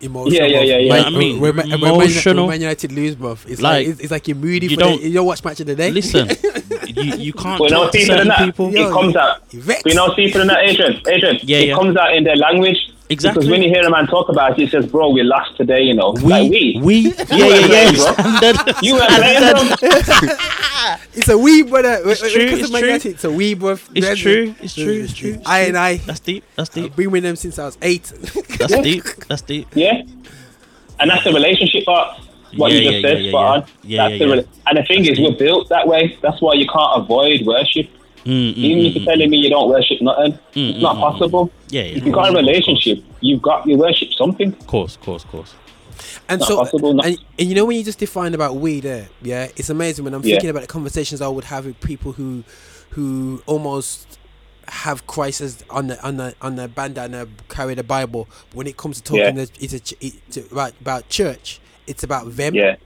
Emotional. 0.00 0.32
Yeah, 0.32 0.46
yeah, 0.46 0.60
yeah, 0.62 0.64
yeah. 0.64 0.78
You 0.78 0.88
know 0.88 0.96
what 0.96 1.06
I 1.06 1.10
mean? 1.10 1.40
When, 1.40 1.56
when, 1.56 1.70
when, 1.70 1.82
Emotional. 1.94 2.46
when 2.46 2.54
Man 2.54 2.60
United 2.62 2.90
lose, 2.90 3.14
bruv, 3.14 3.48
it's 3.48 3.60
like, 3.60 3.62
Like, 3.62 3.86
it's, 3.86 4.00
it's 4.00 4.10
like 4.10 4.26
you're 4.26 4.36
moody. 4.36 4.66
you 4.66 4.74
for 4.74 4.80
don't- 4.80 5.00
you 5.02 5.12
don't 5.12 5.26
watch 5.26 5.44
match 5.44 5.60
of 5.60 5.66
the 5.66 5.76
day. 5.76 5.92
Listen, 5.92 6.28
you 7.04 7.14
you 7.16 7.32
can't 7.44 7.58
But 7.58 7.64
you 7.70 7.70
know, 7.76 7.82
talk 7.84 7.92
to 7.92 7.98
deeper 7.98 8.08
than 8.16 8.16
certain 8.18 8.28
that, 8.28 8.44
people. 8.46 8.74
it 8.76 8.90
comes 8.92 9.16
out. 9.16 9.42
But 9.66 9.86
you 9.86 9.94
know, 9.94 10.14
deeper 10.14 10.38
than 10.38 10.48
that, 10.48 10.58
Adrian, 10.64 11.00
Adrian, 11.08 11.38
Yeah, 11.42 11.58
it 11.58 11.68
yeah. 11.68 11.74
comes 11.74 11.96
out 11.96 12.14
in 12.14 12.24
their 12.24 12.36
language. 12.36 12.78
Exactly. 13.10 13.40
Because 13.40 13.50
when 13.50 13.62
you 13.62 13.68
hear 13.68 13.82
a 13.86 13.90
man 13.90 14.06
talk 14.06 14.30
about 14.30 14.52
it, 14.52 14.58
he 14.58 14.66
says, 14.68 14.86
"Bro, 14.86 15.10
we 15.10 15.22
lost 15.22 15.54
today," 15.58 15.82
you 15.82 15.92
know. 15.92 16.12
We, 16.12 16.22
like 16.22 16.50
we, 16.50 16.80
we, 16.82 16.94
You 16.96 17.12
yeah, 17.28 17.46
yeah, 17.46 17.66
yeah. 17.66 17.92
bro. 17.92 18.12
Standard. 18.14 18.76
You 18.82 18.94
weren't 18.98 19.10
playing, 19.10 19.76
bro. 19.76 20.36
it's 21.12 21.28
a 21.28 21.36
wee 21.36 21.62
brother. 21.62 22.00
It's 22.06 22.22
When- 22.22 22.30
when 22.32 22.32
true, 22.32 22.42
it 22.42 22.48
comes 22.48 22.58
to 22.58 22.62
it's 22.62 22.70
true. 22.70 22.78
United, 22.86 23.08
It's 23.12 23.24
a 23.24 23.30
wee, 23.30 23.54
bruv. 23.54 23.82
It's 23.94 24.06
There's- 24.06 24.18
true, 24.18 24.54
it's 24.62 24.74
true, 24.74 24.92
it's 25.02 25.12
true, 25.12 25.32
it's 25.34 25.46
I 25.46 25.58
true. 25.60 25.68
and 25.68 25.76
I. 25.78 25.96
That's 25.98 26.20
deep. 26.20 26.44
That's 26.56 26.70
deep. 26.70 26.84
I've 26.84 26.96
been 26.96 27.10
with 27.10 27.22
them 27.22 27.36
since 27.36 27.58
I 27.58 27.66
was 27.66 27.76
eight. 27.82 28.04
That's 28.58 28.78
deep. 28.80 29.04
That's 29.28 29.42
deep. 29.42 29.68
Yeah, 29.74 30.02
and 31.00 31.10
that's 31.10 31.24
the 31.24 31.32
relationship 31.34 31.84
part. 31.84 32.18
What 32.56 32.72
Yeah, 32.72 32.78
you 32.78 32.90
just 32.90 33.02
yeah, 33.02 33.08
said, 33.14 33.22
yeah, 33.24 33.30
spot 33.30 33.42
yeah, 33.42 33.52
on. 33.52 33.68
yeah. 33.82 34.08
Yeah, 34.08 34.34
yeah, 34.36 34.42
and 34.66 34.78
the 34.78 34.82
thing 34.84 35.04
is, 35.06 35.18
we're 35.20 35.32
built 35.36 35.68
that 35.70 35.86
way. 35.88 36.18
That's 36.22 36.40
why 36.42 36.54
you 36.54 36.66
can't 36.66 37.02
avoid 37.02 37.46
worship. 37.46 37.88
Mm, 38.24 38.54
mm, 38.54 38.56
Even 38.56 38.84
if 38.86 38.92
mm, 38.92 38.96
you're 38.96 39.04
telling 39.04 39.30
me 39.30 39.38
you 39.38 39.50
don't 39.50 39.68
worship 39.68 40.00
nothing, 40.00 40.32
Mm, 40.32 40.68
it's 40.70 40.78
mm, 40.78 40.80
not 40.80 40.96
mm, 40.96 41.00
possible. 41.00 41.50
Yeah. 41.70 41.82
If 41.82 42.04
you've 42.04 42.14
got 42.14 42.30
a 42.32 42.36
relationship, 42.36 43.02
you've 43.20 43.42
got 43.42 43.66
you 43.66 43.76
worship 43.78 44.12
something. 44.12 44.52
Of 44.52 44.66
course, 44.66 44.96
course, 44.96 45.24
course. 45.24 45.54
And 46.28 46.40
Not 46.40 46.48
so, 46.48 46.56
possible, 46.58 46.94
not- 46.94 47.06
and, 47.06 47.18
and 47.38 47.48
you 47.48 47.54
know 47.54 47.64
when 47.64 47.76
you 47.76 47.84
just 47.84 47.98
define 47.98 48.34
about 48.34 48.56
we 48.56 48.80
there, 48.80 49.08
yeah, 49.22 49.48
it's 49.56 49.70
amazing 49.70 50.04
when 50.04 50.14
I'm 50.14 50.22
thinking 50.22 50.50
about 50.50 50.60
the 50.62 50.68
conversations 50.68 51.20
I 51.20 51.28
would 51.28 51.44
have 51.44 51.66
with 51.66 51.80
people 51.80 52.12
who, 52.12 52.44
who 52.90 53.42
almost 53.46 54.18
have 54.68 55.06
Christ 55.06 55.40
as 55.40 55.64
on 55.70 55.88
the 55.88 56.02
on 56.06 56.16
the 56.18 56.34
on 56.40 56.56
the 56.56 56.68
bandana, 56.68 57.26
carry 57.48 57.74
the 57.74 57.82
Bible. 57.84 58.28
When 58.52 58.66
it 58.66 58.76
comes 58.76 58.98
to 58.98 59.02
talking, 59.02 59.36
Yeah. 59.36 59.46
it's, 59.58 59.92
it's 60.00 60.36
a, 60.36 60.44
about 60.52 60.72
about 60.80 61.08
church. 61.08 61.60
It's 61.86 62.02
about 62.04 62.30
them. 62.36 62.54
Yeah. 62.54 62.76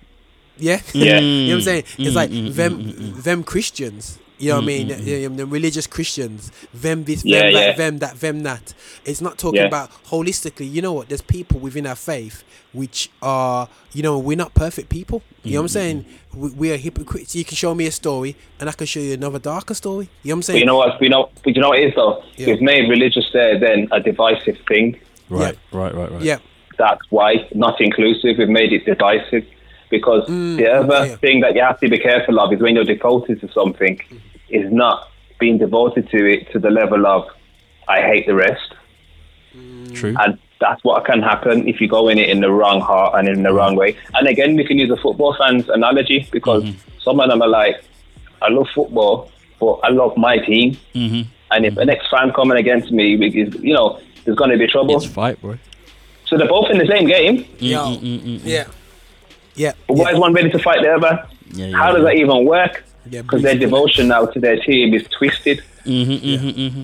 Yeah. 0.59 0.81
Yeah. 0.95 1.21
you 1.45 1.49
know 1.49 1.53
what 1.53 1.55
I'm 1.55 1.61
saying? 1.63 1.85
It's 1.99 1.99
Mm, 1.99 2.15
like 2.15 2.31
mm, 2.31 2.55
them 2.55 2.73
mm, 2.83 2.95
mm, 2.95 3.23
them 3.23 3.45
Christians. 3.45 4.19
You 4.39 4.51
know 4.51 4.57
what 4.57 4.65
I 4.65 4.65
Mm, 4.65 4.67
mean? 4.67 4.89
mm, 4.89 5.05
The, 5.05 5.29
the 5.37 5.47
religious 5.47 5.87
Christians, 5.87 6.53
them 6.75 7.05
this, 7.05 7.23
Yeah, 7.23 7.43
them 7.45 7.53
that, 7.55 7.67
yeah. 7.69 7.73
them 7.73 7.99
that, 7.99 8.21
them 8.21 8.43
that. 8.43 8.75
It's 9.07 9.23
not 9.23 9.39
talking 9.39 9.61
Yeah. 9.63 9.67
about 9.67 9.91
holistically. 10.07 10.71
You 10.71 10.83
know 10.83 10.93
what? 10.93 11.09
There's 11.09 11.23
people 11.23 11.59
within 11.59 11.87
our 11.87 11.95
faith 11.97 12.45
which 12.73 13.09
are, 13.23 13.69
you 13.95 14.03
know, 14.03 14.19
we're 14.19 14.37
not 14.37 14.53
perfect 14.55 14.91
people. 14.91 15.23
You 15.43 15.53
know 15.53 15.61
what 15.61 15.63
I'm 15.63 15.69
saying? 15.69 16.05
We, 16.35 16.51
we 16.51 16.73
are 16.73 16.77
hypocrites. 16.77 17.35
You 17.35 17.45
can 17.45 17.57
show 17.57 17.75
me 17.75 17.87
a 17.87 17.91
story, 17.93 18.37
and 18.61 18.69
I 18.69 18.73
can 18.73 18.87
show 18.87 19.01
you 19.01 19.15
another 19.15 19.39
darker 19.39 19.75
story. 19.75 20.11
You 20.23 20.31
know 20.31 20.35
what 20.35 20.37
I'm 20.37 20.41
But 20.41 20.47
saying? 20.47 20.59
you 20.61 20.67
know 20.67 20.77
what? 20.77 21.01
You 21.01 21.09
know, 21.09 21.31
but 21.43 21.55
you 21.57 21.63
know 21.63 21.69
what 21.71 21.79
it 21.79 21.89
is 21.89 21.95
though. 21.95 22.23
Yeah. 22.37 22.49
We've 22.49 22.61
made 22.61 22.91
religious 22.91 23.25
there 23.33 23.59
then 23.59 23.89
a 23.93 24.01
divisive 24.01 24.59
thing. 24.69 25.01
Right, 25.31 25.57
right, 25.73 25.95
right, 25.95 26.11
right. 26.13 26.23
Yeah. 26.23 26.39
That's 26.79 27.01
why 27.11 27.49
not 27.55 27.81
inclusive. 27.81 28.39
We've 28.39 28.49
made 28.49 28.73
it 28.73 28.85
divisive 28.85 29.47
because 29.89 30.29
Mm, 30.29 30.57
the 30.57 30.71
other 30.71 30.95
okay. 30.95 31.17
thing 31.17 31.41
that 31.41 31.55
you 31.55 31.63
have 31.63 31.79
to 31.81 31.89
be 31.89 31.99
careful 31.99 32.41
of 32.41 32.53
is 32.53 32.61
when 32.61 32.75
you're 32.75 32.85
devoted 32.85 33.41
to 33.41 33.53
something, 33.53 33.99
mm-hmm. 33.99 34.17
is 34.49 34.73
not 34.73 35.11
being 35.39 35.59
devoted 35.59 36.09
to 36.11 36.31
it 36.31 36.51
to 36.53 36.59
the 36.59 36.71
level 36.71 37.07
of 37.07 37.29
I 37.89 38.01
hate 38.01 38.27
the 38.27 38.35
rest. 38.35 38.75
Mm. 39.57 39.95
True. 39.95 40.15
And 40.19 40.39
that's 40.61 40.83
what 40.85 41.05
can 41.05 41.23
happen 41.23 41.69
if 41.69 41.81
you 41.81 41.89
go 41.89 42.09
in 42.09 42.19
it 42.19 42.29
in 42.29 42.41
the 42.41 42.51
wrong 42.51 42.81
heart 42.81 43.15
and 43.19 43.29
in 43.29 43.43
the 43.43 43.51
mm. 43.51 43.57
wrong 43.57 43.77
way. 43.77 43.97
And 44.15 44.27
again, 44.27 44.57
we 44.57 44.65
can 44.65 44.79
use 44.79 44.91
a 44.91 44.97
football 44.97 45.37
fan's 45.39 45.69
analogy 45.69 46.27
because 46.33 46.65
mm-hmm. 46.65 46.99
some 47.01 47.21
of 47.21 47.29
them 47.29 47.43
are 47.43 47.49
like, 47.49 47.77
I 48.43 48.49
love 48.49 48.67
football, 48.75 49.31
but 49.61 49.75
I 49.85 49.91
love 49.91 50.17
my 50.17 50.39
team. 50.39 50.77
Mm-hmm. 50.95 51.31
And 51.53 51.65
if 51.65 51.77
an 51.77 51.89
mm-hmm. 51.89 51.91
ex 51.91 52.07
fan 52.11 52.33
coming 52.33 52.59
against 52.59 52.91
me, 52.91 53.17
we- 53.17 53.43
is- 53.43 53.63
you 53.63 53.75
know, 53.75 54.01
there's 54.25 54.37
going 54.37 54.51
to 54.51 54.59
be 54.59 54.67
trouble. 54.67 54.97
It's 54.97 55.07
fight, 55.07 55.41
bro. 55.41 55.57
So 56.27 56.37
they're 56.37 56.49
both 56.49 56.71
in 56.71 56.79
the 56.79 56.87
same 56.87 57.07
game. 57.07 57.47
Yo. 57.59 57.93
Yeah. 58.01 58.67
Yeah. 59.55 59.73
But 59.87 59.97
why 59.97 60.13
is 60.13 60.19
one 60.19 60.33
ready 60.33 60.51
to 60.51 60.59
fight 60.59 60.83
the 60.83 60.95
other? 60.95 61.27
Yeah, 61.53 61.77
How 61.77 61.93
does 61.93 62.05
that 62.05 62.17
even 62.17 62.45
work? 62.45 62.85
Yeah, 63.09 63.23
Because 63.23 63.43
their 63.43 63.57
devotion 63.57 64.09
now 64.09 64.27
to 64.27 64.41
their 64.41 64.59
team 64.59 64.93
is 64.95 65.07
twisted. 65.09 65.63
Mm-hmm, 65.85 66.13
mm-hmm, 66.13 66.61
mm-hmm. 66.61 66.83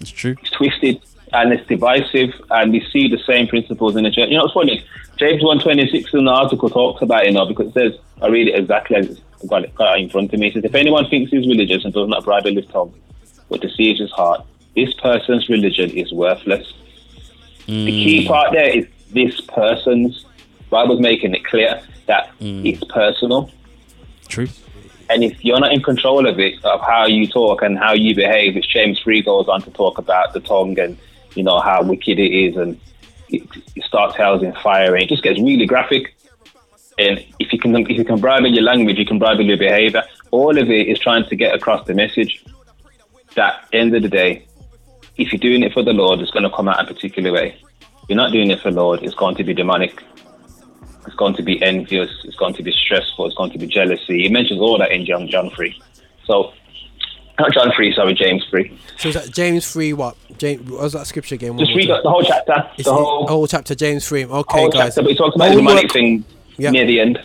It's 0.00 0.10
true. 0.10 0.36
It's 0.40 0.50
twisted 0.50 1.00
and 1.32 1.52
it's 1.52 1.66
divisive, 1.66 2.32
and 2.50 2.70
we 2.72 2.86
see 2.92 3.08
the 3.08 3.18
same 3.26 3.48
principles 3.48 3.96
in 3.96 4.04
the 4.04 4.10
church. 4.10 4.28
You 4.28 4.38
know, 4.38 4.44
it's 4.44 4.54
funny. 4.54 4.84
James 5.16 5.42
one 5.42 5.58
twenty 5.58 5.88
six 5.90 6.12
in 6.14 6.24
the 6.24 6.30
article 6.30 6.68
talks 6.70 7.02
about 7.02 7.24
it, 7.24 7.28
you 7.28 7.32
know, 7.34 7.46
because 7.46 7.68
it 7.68 7.74
says, 7.74 7.92
I 8.22 8.28
read 8.28 8.48
it 8.48 8.58
exactly 8.58 8.96
as 8.96 9.06
it's 9.10 9.20
I've 9.42 9.50
got 9.50 9.64
it 9.64 9.74
got 9.74 9.98
it 9.98 10.02
in 10.02 10.10
front 10.10 10.32
of 10.32 10.38
me. 10.40 10.48
It 10.48 10.54
says, 10.54 10.64
if 10.64 10.74
anyone 10.74 11.08
thinks 11.08 11.30
he's 11.30 11.46
religious 11.46 11.84
and 11.84 11.92
does 11.92 12.08
not 12.08 12.24
bridle 12.24 12.54
his 12.54 12.66
tongue, 12.66 12.94
but 13.48 13.60
deceives 13.60 14.00
his 14.00 14.10
heart, 14.12 14.44
this 14.76 14.92
person's 14.94 15.48
religion 15.48 15.90
is 15.90 16.12
worthless. 16.12 16.72
The 17.66 17.72
mm. 17.72 17.86
key 17.86 18.26
part 18.26 18.52
there 18.52 18.68
is 18.68 18.86
this 19.10 19.40
person's. 19.42 20.26
Bible's 20.70 21.00
making 21.00 21.34
it 21.34 21.44
clear 21.44 21.80
that 22.06 22.30
mm. 22.40 22.66
it's 22.66 22.82
personal. 22.84 23.50
True. 24.28 24.48
And 25.10 25.22
if 25.22 25.44
you're 25.44 25.60
not 25.60 25.72
in 25.72 25.82
control 25.82 26.26
of 26.26 26.40
it, 26.40 26.64
of 26.64 26.80
how 26.80 27.06
you 27.06 27.26
talk 27.26 27.62
and 27.62 27.78
how 27.78 27.92
you 27.92 28.14
behave, 28.14 28.54
which 28.54 28.68
James 28.68 28.98
3 29.00 29.22
goes 29.22 29.48
on 29.48 29.62
to 29.62 29.70
talk 29.70 29.98
about 29.98 30.32
the 30.32 30.40
tongue 30.40 30.78
and, 30.78 30.96
you 31.34 31.42
know, 31.42 31.60
how 31.60 31.82
wicked 31.82 32.18
it 32.18 32.32
is 32.32 32.56
and 32.56 32.80
it, 33.28 33.42
it 33.76 33.84
starts 33.84 34.16
housing 34.16 34.52
fire 34.54 34.94
and 34.94 35.02
it 35.04 35.08
just 35.08 35.22
gets 35.22 35.38
really 35.40 35.66
graphic. 35.66 36.16
And 36.98 37.24
if 37.38 37.52
you 37.52 37.58
can 37.58 37.76
if 37.76 37.90
you 37.90 38.04
can 38.04 38.20
bridle 38.20 38.50
your 38.50 38.62
language, 38.62 38.98
you 38.98 39.06
can 39.06 39.18
bridle 39.18 39.44
your 39.44 39.56
behavior. 39.56 40.04
All 40.30 40.56
of 40.56 40.70
it 40.70 40.88
is 40.88 40.98
trying 40.98 41.26
to 41.26 41.36
get 41.36 41.54
across 41.54 41.86
the 41.86 41.94
message 41.94 42.44
that 43.34 43.68
end 43.72 43.94
of 43.94 44.02
the 44.02 44.08
day, 44.08 44.46
if 45.16 45.32
you're 45.32 45.38
doing 45.40 45.62
it 45.62 45.72
for 45.72 45.82
the 45.82 45.92
Lord, 45.92 46.20
it's 46.20 46.30
going 46.30 46.42
to 46.42 46.50
come 46.50 46.68
out 46.68 46.80
a 46.80 46.86
particular 46.92 47.32
way. 47.32 47.56
If 47.80 48.08
you're 48.08 48.16
not 48.16 48.32
doing 48.32 48.50
it 48.50 48.60
for 48.60 48.70
the 48.70 48.76
Lord, 48.80 49.02
it's 49.02 49.14
going 49.14 49.36
to 49.36 49.44
be 49.44 49.54
demonic. 49.54 50.02
It's 51.06 51.16
going 51.16 51.34
to 51.36 51.42
be 51.42 51.62
envious. 51.62 52.10
It's 52.24 52.36
going 52.36 52.54
to 52.54 52.62
be 52.62 52.72
stressful. 52.72 53.26
It's 53.26 53.34
going 53.36 53.50
to 53.52 53.58
be 53.58 53.66
jealousy. 53.66 54.22
He 54.22 54.28
mentions 54.28 54.60
all 54.60 54.78
that 54.78 54.90
in 54.92 55.04
John 55.04 55.28
John 55.28 55.50
three. 55.50 55.78
So, 56.24 56.52
not 57.38 57.52
John 57.52 57.70
three, 57.76 57.94
sorry, 57.94 58.14
James 58.14 58.44
three. 58.48 58.78
So 58.96 59.08
is 59.10 59.14
that 59.14 59.30
James 59.32 59.70
three? 59.70 59.92
What? 59.92 60.16
James? 60.38 60.68
What 60.70 60.82
was 60.82 60.92
that 60.94 61.06
scripture 61.06 61.34
again? 61.34 61.58
Just 61.58 61.74
read 61.74 61.88
the, 61.90 62.00
whole 62.08 62.22
chapter. 62.22 62.70
It's 62.78 62.84
The 62.84 62.94
whole, 62.94 63.26
whole 63.26 63.46
chapter, 63.46 63.74
James 63.74 64.06
three. 64.08 64.24
Okay, 64.24 64.60
whole 64.60 64.70
guys. 64.70 64.94
chapter. 64.94 65.02
But 65.02 65.10
he 65.10 65.16
talks 65.16 65.36
about 65.36 65.50
the 65.50 65.56
demonic 65.56 65.92
thing 65.92 66.24
Yeah. 66.56 66.70
near 66.70 66.86
the 66.86 67.00
end. 67.00 67.20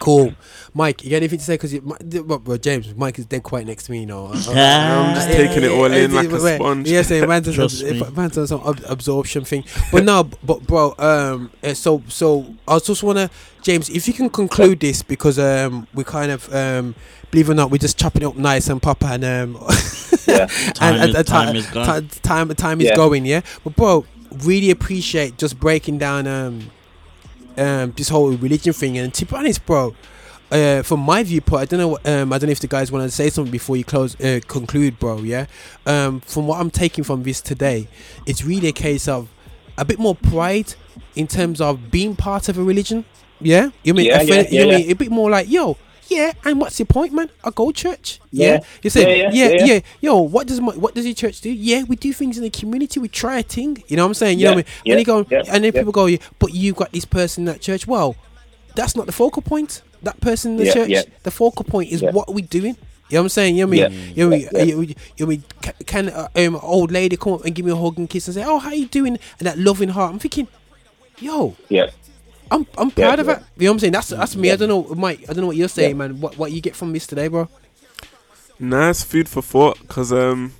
Cool. 0.00 0.34
Mike, 0.72 1.02
you 1.02 1.10
got 1.10 1.16
anything 1.16 1.38
to 1.40 1.44
say? 1.44 1.54
Because 1.54 1.74
well, 2.22 2.42
well, 2.44 2.56
James, 2.58 2.94
Mike 2.94 3.18
is 3.18 3.26
dead 3.26 3.42
quiet 3.42 3.66
next 3.66 3.84
to 3.86 3.92
me, 3.92 4.00
you 4.00 4.06
know. 4.06 4.26
I'm 4.32 5.14
just 5.14 5.28
taking 5.28 5.64
it 5.64 5.70
all 5.70 5.86
in 5.86 6.12
like 6.14 6.28
a 6.30 6.54
sponge. 6.56 6.88
Yeah, 6.88 7.02
saying 7.02 7.28
man's 7.28 7.58
on 7.58 7.68
some, 7.68 7.98
me. 7.98 8.02
man's 8.14 8.38
on 8.38 8.46
some 8.46 8.62
ab- 8.64 8.84
absorption 8.88 9.44
thing. 9.44 9.64
But 9.90 10.04
no, 10.04 10.24
but 10.44 10.66
bro, 10.66 10.94
um, 10.98 11.50
uh, 11.64 11.74
so 11.74 12.02
so 12.08 12.54
I 12.68 12.78
just 12.78 13.02
wanna, 13.02 13.30
James, 13.62 13.88
if 13.90 14.06
you 14.06 14.14
can 14.14 14.30
conclude 14.30 14.78
this 14.80 15.02
because 15.02 15.38
um, 15.38 15.88
we 15.92 16.04
kind 16.04 16.30
of 16.30 16.52
um, 16.54 16.94
believe 17.32 17.48
it 17.48 17.52
or 17.52 17.56
not, 17.56 17.70
we're 17.70 17.78
just 17.78 17.98
chopping 17.98 18.22
it 18.22 18.26
up 18.26 18.36
nice 18.36 18.68
and 18.68 18.80
proper 18.80 19.06
and 19.06 19.24
um, 19.24 19.54
yeah, 20.28 20.46
Time 20.74 20.94
is- 21.08 21.16
ti- 21.16 21.22
time 21.24 21.56
is 21.56 21.66
gone. 21.66 22.08
ti- 22.08 22.20
time 22.20 22.48
time 22.54 22.80
is 22.80 22.86
Yeah. 22.86 22.96
going, 22.96 23.24
yeah. 23.26 23.40
But 23.64 23.74
bro, 23.74 24.04
really 24.44 24.70
appreciate 24.70 25.36
just 25.36 25.58
breaking 25.58 25.98
down 25.98 26.28
um 26.28 26.70
um 27.56 27.92
this 27.96 28.08
whole 28.08 28.30
religion 28.30 28.72
thing 28.72 28.96
and 28.98 29.12
to 29.14 29.26
be 29.26 29.34
honest, 29.34 29.66
bro. 29.66 29.96
Uh, 30.50 30.82
from 30.82 31.00
my 31.00 31.22
viewpoint, 31.22 31.62
I 31.62 31.64
don't 31.64 31.78
know. 31.78 31.98
Um, 32.04 32.32
I 32.32 32.38
don't 32.38 32.48
know 32.48 32.52
if 32.52 32.60
the 32.60 32.66
guys 32.66 32.90
want 32.90 33.04
to 33.04 33.10
say 33.10 33.30
something 33.30 33.52
before 33.52 33.76
you 33.76 33.84
close, 33.84 34.18
uh, 34.20 34.40
conclude, 34.48 34.98
bro. 34.98 35.18
Yeah. 35.18 35.46
Um, 35.86 36.20
from 36.20 36.46
what 36.46 36.60
I'm 36.60 36.70
taking 36.70 37.04
from 37.04 37.22
this 37.22 37.40
today, 37.40 37.88
it's 38.26 38.44
really 38.44 38.68
a 38.68 38.72
case 38.72 39.06
of 39.06 39.28
a 39.78 39.84
bit 39.84 39.98
more 39.98 40.14
pride 40.14 40.74
in 41.14 41.26
terms 41.26 41.60
of 41.60 41.90
being 41.90 42.16
part 42.16 42.48
of 42.48 42.58
a 42.58 42.62
religion. 42.62 43.04
Yeah. 43.40 43.70
You 43.82 43.94
mean? 43.94 44.06
Yeah, 44.06 44.22
yeah, 44.22 44.40
you 44.40 44.46
yeah, 44.50 44.64
mean 44.64 44.86
yeah. 44.86 44.92
a 44.92 44.94
bit 44.94 45.10
more 45.10 45.30
like, 45.30 45.48
yo, 45.48 45.76
yeah. 46.08 46.32
And 46.44 46.60
what's 46.60 46.78
your 46.78 46.86
point, 46.86 47.12
man? 47.12 47.30
I 47.44 47.50
go 47.50 47.70
church. 47.70 48.20
Yeah. 48.30 48.46
Yeah. 48.46 48.60
You 48.82 48.90
say, 48.90 49.20
Yeah, 49.22 49.30
yeah, 49.32 49.64
yeah. 49.64 49.80
Yo, 50.00 50.20
what 50.20 50.46
does 50.48 50.60
my, 50.60 50.72
what 50.72 50.94
does 50.94 51.06
your 51.06 51.14
church 51.14 51.40
do? 51.40 51.50
Yeah, 51.50 51.84
we 51.84 51.96
do 51.96 52.12
things 52.12 52.36
in 52.36 52.42
the 52.42 52.50
community. 52.50 52.98
We 53.00 53.08
try 53.08 53.38
a 53.38 53.42
thing. 53.42 53.82
You 53.86 53.96
know 53.96 54.04
what 54.04 54.08
I'm 54.08 54.14
saying? 54.14 54.38
You 54.40 54.46
know 54.46 54.50
what 54.50 54.54
I 54.54 54.56
mean? 54.56 54.82
yeah, 54.84 54.92
and 54.94 55.00
you 55.00 55.06
go, 55.06 55.26
yeah, 55.30 55.42
and 55.48 55.64
then 55.64 55.72
people 55.72 55.92
go, 55.92 56.06
yeah, 56.06 56.18
but 56.38 56.52
you've 56.52 56.76
got 56.76 56.92
this 56.92 57.04
person 57.04 57.42
in 57.42 57.46
that 57.46 57.60
church. 57.60 57.86
Well, 57.86 58.16
that's 58.74 58.96
not 58.96 59.06
the 59.06 59.12
focal 59.12 59.42
point. 59.42 59.82
That 60.02 60.20
person 60.20 60.52
in 60.52 60.56
the 60.58 60.64
Yeah, 60.66 60.74
church. 60.74 60.88
yeah. 60.88 61.02
The 61.22 61.30
focal 61.30 61.64
point 61.64 61.90
is 61.90 62.00
Yeah. 62.02 62.10
what 62.12 62.28
are 62.28 62.32
we 62.32 62.42
doing? 62.42 62.76
You 63.08 63.16
know 63.16 63.22
what 63.22 63.24
I'm 63.24 63.28
saying? 63.30 63.56
You 63.56 63.66
know 63.66 63.70
what 63.70 63.78
I 63.84 63.88
mean? 63.88 63.98
Yeah, 63.98 64.14
You 64.14 64.24
know 64.24 64.28
what 64.28 64.34
I 64.34 64.38
mean? 64.38 64.48
yeah, 64.52 64.62
You 64.62 64.70
know 64.72 64.76
what 64.78 64.82
I 64.82 64.86
mean? 64.86 64.88
You 65.16 65.26
know 65.26 65.26
what 65.26 65.64
I 65.66 65.72
mean? 65.72 65.84
Can 65.86 66.08
uh, 66.10 66.28
um, 66.36 66.54
an 66.54 66.60
old 66.62 66.90
lady 66.92 67.16
come 67.16 67.32
up 67.34 67.44
and 67.44 67.54
give 67.54 67.64
me 67.66 67.72
a 67.72 67.76
hug 67.76 67.98
and 67.98 68.08
kiss 68.08 68.28
and 68.28 68.34
say, 68.36 68.44
"Oh, 68.44 68.58
how 68.58 68.70
you 68.72 68.86
doing?" 68.86 69.18
And 69.38 69.46
that 69.48 69.58
loving 69.58 69.88
heart. 69.90 70.12
I'm 70.12 70.18
thinking, 70.18 70.46
yo, 71.18 71.56
Yeah. 71.68 71.90
I'm 72.52 72.66
I'm 72.78 72.88
Yeah, 72.96 73.06
proud 73.06 73.18
of 73.20 73.26
yeah. 73.26 73.34
that. 73.34 73.42
You 73.56 73.64
know 73.66 73.70
what 73.72 73.74
I'm 73.74 73.78
saying? 73.80 73.92
That's 73.92 74.08
that's 74.08 74.36
me. 74.36 74.50
I 74.52 74.56
don't 74.56 74.68
know, 74.68 74.82
Mike. 74.94 75.20
I 75.28 75.32
don't 75.32 75.40
know 75.42 75.46
what 75.48 75.56
you're 75.56 75.68
saying, 75.68 75.90
Yeah. 75.90 75.96
man. 75.96 76.20
What 76.20 76.36
what 76.38 76.52
you 76.52 76.60
get 76.60 76.74
from 76.76 76.92
this 76.92 77.06
today, 77.06 77.28
bro? 77.28 77.48
Nice 78.58 79.02
food 79.02 79.28
for 79.28 79.42
thought, 79.42 79.78
because 79.80 80.12
um, 80.12 80.52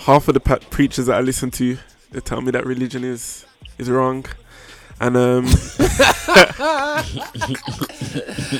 half 0.00 0.28
of 0.28 0.34
the 0.34 0.40
pa- 0.40 0.58
preachers 0.70 1.06
that 1.06 1.16
I 1.16 1.20
listen 1.20 1.50
to, 1.52 1.78
they 2.12 2.20
tell 2.20 2.40
me 2.40 2.50
that 2.52 2.64
religion 2.66 3.04
is 3.04 3.44
is 3.78 3.88
wrong, 3.90 4.24
and 5.00 5.16
um, 5.16 5.44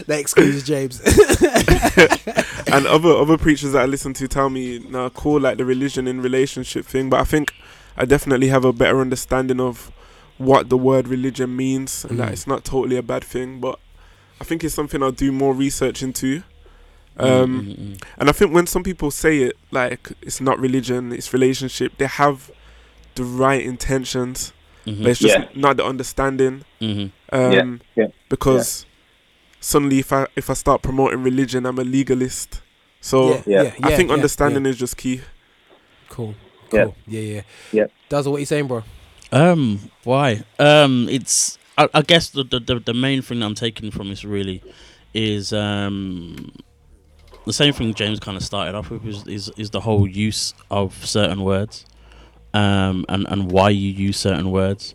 that 0.06 0.16
excuses 0.20 0.62
James. 0.64 1.00
and 2.72 2.86
other 2.86 3.10
other 3.10 3.36
preachers 3.38 3.72
that 3.72 3.82
I 3.82 3.86
listen 3.86 4.14
to 4.14 4.28
tell 4.28 4.50
me, 4.50 4.78
nah, 4.78 5.08
cool, 5.10 5.40
like 5.40 5.58
the 5.58 5.64
religion 5.64 6.06
in 6.06 6.20
relationship 6.20 6.84
thing. 6.86 7.10
But 7.10 7.20
I 7.20 7.24
think 7.24 7.52
I 7.96 8.04
definitely 8.04 8.48
have 8.48 8.64
a 8.64 8.72
better 8.72 9.00
understanding 9.00 9.60
of 9.60 9.90
what 10.38 10.68
the 10.68 10.76
word 10.76 11.08
religion 11.08 11.56
means, 11.56 12.04
and 12.04 12.18
that 12.20 12.28
Mm. 12.28 12.32
it's 12.32 12.46
not 12.46 12.64
totally 12.64 12.96
a 12.96 13.02
bad 13.02 13.24
thing. 13.24 13.58
But 13.60 13.78
I 14.40 14.44
think 14.44 14.62
it's 14.62 14.74
something 14.74 15.02
I'll 15.02 15.10
do 15.12 15.32
more 15.32 15.52
research 15.54 16.02
into. 16.02 16.42
Mm, 17.18 17.24
Um, 17.42 17.64
mm, 17.66 17.76
mm. 17.76 18.02
And 18.18 18.28
I 18.28 18.32
think 18.32 18.54
when 18.54 18.68
some 18.68 18.84
people 18.84 19.10
say 19.10 19.38
it, 19.38 19.56
like 19.72 20.12
it's 20.22 20.40
not 20.40 20.60
religion, 20.60 21.10
it's 21.12 21.32
relationship, 21.32 21.94
they 21.98 22.06
have 22.06 22.52
the 23.16 23.24
right 23.24 23.60
intentions, 23.60 24.52
Mhm. 24.88 25.02
but 25.02 25.10
it's 25.10 25.20
just 25.20 25.38
Yeah. 25.38 25.46
not 25.54 25.76
the 25.76 25.84
understanding. 25.84 26.62
Mhm. 26.80 27.10
Um, 27.32 27.52
Yeah, 27.52 27.76
yeah, 27.96 28.06
Because 28.28 28.86
suddenly, 29.60 29.98
if 29.98 30.12
I 30.12 30.26
if 30.36 30.50
I 30.50 30.54
start 30.54 30.82
promoting 30.82 31.22
religion, 31.22 31.66
I'm 31.66 31.78
a 31.78 31.84
legalist. 31.84 32.60
So 33.00 33.28
Yeah, 33.30 33.42
yeah, 33.46 33.72
I 33.82 33.96
think 33.96 34.08
yeah, 34.08 34.14
understanding 34.14 34.66
is 34.66 34.76
just 34.78 34.96
key. 34.96 35.20
Cool. 36.08 36.34
Yeah. 36.72 36.84
Cool. 36.84 36.96
Yeah, 37.06 37.20
yeah. 37.20 37.42
Yeah. 37.72 37.86
That's 38.08 38.26
what 38.26 38.38
you're 38.38 38.46
saying, 38.46 38.66
bro. 38.66 38.82
Um, 39.30 39.90
why? 40.04 40.42
Um, 40.58 41.06
it's 41.10 41.58
I, 41.76 41.88
I 41.94 42.02
guess 42.02 42.30
the, 42.30 42.44
the 42.44 42.58
the 42.60 42.80
the 42.80 42.94
main 42.94 43.22
thing 43.22 43.40
that 43.40 43.46
I'm 43.46 43.54
taking 43.54 43.90
from 43.90 44.08
this 44.08 44.24
really 44.24 44.62
is 45.14 45.52
um 45.52 46.50
the 47.46 47.52
same 47.52 47.72
thing 47.72 47.94
James 47.94 48.20
kind 48.20 48.36
of 48.36 48.42
started 48.42 48.74
off 48.74 48.90
with 48.90 49.06
is, 49.06 49.26
is 49.26 49.50
is 49.56 49.70
the 49.70 49.80
whole 49.80 50.06
use 50.08 50.54
of 50.70 50.94
certain 51.06 51.42
words, 51.42 51.84
um, 52.54 53.04
and 53.08 53.26
and 53.28 53.50
why 53.50 53.70
you 53.70 53.90
use 53.90 54.16
certain 54.18 54.50
words, 54.50 54.94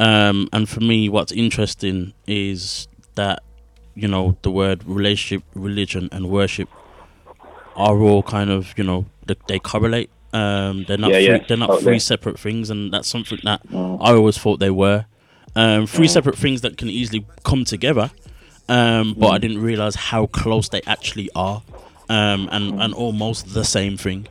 um, 0.00 0.48
and 0.52 0.68
for 0.68 0.80
me, 0.80 1.08
what's 1.08 1.32
interesting 1.32 2.12
is 2.26 2.88
that 3.14 3.42
you 3.94 4.08
know 4.08 4.36
the 4.42 4.50
word 4.50 4.84
relationship, 4.84 5.44
religion, 5.54 6.08
and 6.12 6.28
worship 6.30 6.68
are 7.76 7.98
all 8.00 8.22
kind 8.22 8.50
of 8.50 8.74
you 8.76 8.84
know 8.84 9.06
they, 9.26 9.34
they 9.46 9.58
correlate. 9.58 10.10
Um, 10.32 10.84
they're 10.84 10.98
not 10.98 11.12
Yeah, 11.12 11.18
three, 11.18 11.38
yeah, 11.38 11.44
they're 11.46 11.56
not 11.56 11.68
totally. 11.68 11.84
three 11.84 11.98
separate 12.00 12.38
things, 12.38 12.70
and 12.70 12.92
that's 12.92 13.08
something 13.08 13.38
that 13.44 13.60
I 13.72 14.12
always 14.14 14.36
thought 14.38 14.58
they 14.60 14.70
were. 14.70 15.06
Um, 15.56 15.86
three 15.86 16.08
Mm. 16.08 16.10
separate 16.10 16.38
things 16.38 16.62
that 16.62 16.76
can 16.76 16.88
easily 16.90 17.24
come 17.44 17.64
together, 17.64 18.10
um, 18.68 19.14
but 19.16 19.28
I 19.28 19.38
Mm. 19.38 19.40
didn't 19.40 19.62
realize 19.62 19.94
how 19.94 20.26
close 20.26 20.68
they 20.68 20.80
actually 20.86 21.30
are, 21.36 21.62
um, 22.08 22.48
and 22.50 22.72
Mm. 22.72 22.84
and 22.84 22.94
almost 22.94 23.54
the 23.54 23.64
same 23.64 23.96
thing. 23.96 24.26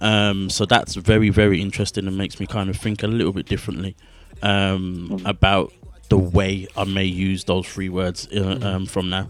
Um, 0.00 0.48
so 0.50 0.64
that's 0.64 0.94
very 0.94 1.28
very 1.30 1.60
interesting 1.60 2.06
and 2.06 2.16
makes 2.16 2.38
me 2.40 2.46
kind 2.46 2.70
of 2.70 2.76
think 2.76 3.02
a 3.02 3.06
little 3.08 3.32
bit 3.32 3.46
differently 3.46 3.96
um, 4.42 5.08
Mm. 5.10 5.28
about 5.28 5.72
the 6.08 6.18
way 6.18 6.66
I 6.76 6.84
may 6.84 7.04
use 7.04 7.44
those 7.44 7.66
three 7.66 7.88
words 7.88 8.26
uh, 8.32 8.36
Mhm. 8.36 8.64
um, 8.64 8.86
from 8.86 9.10
now. 9.10 9.28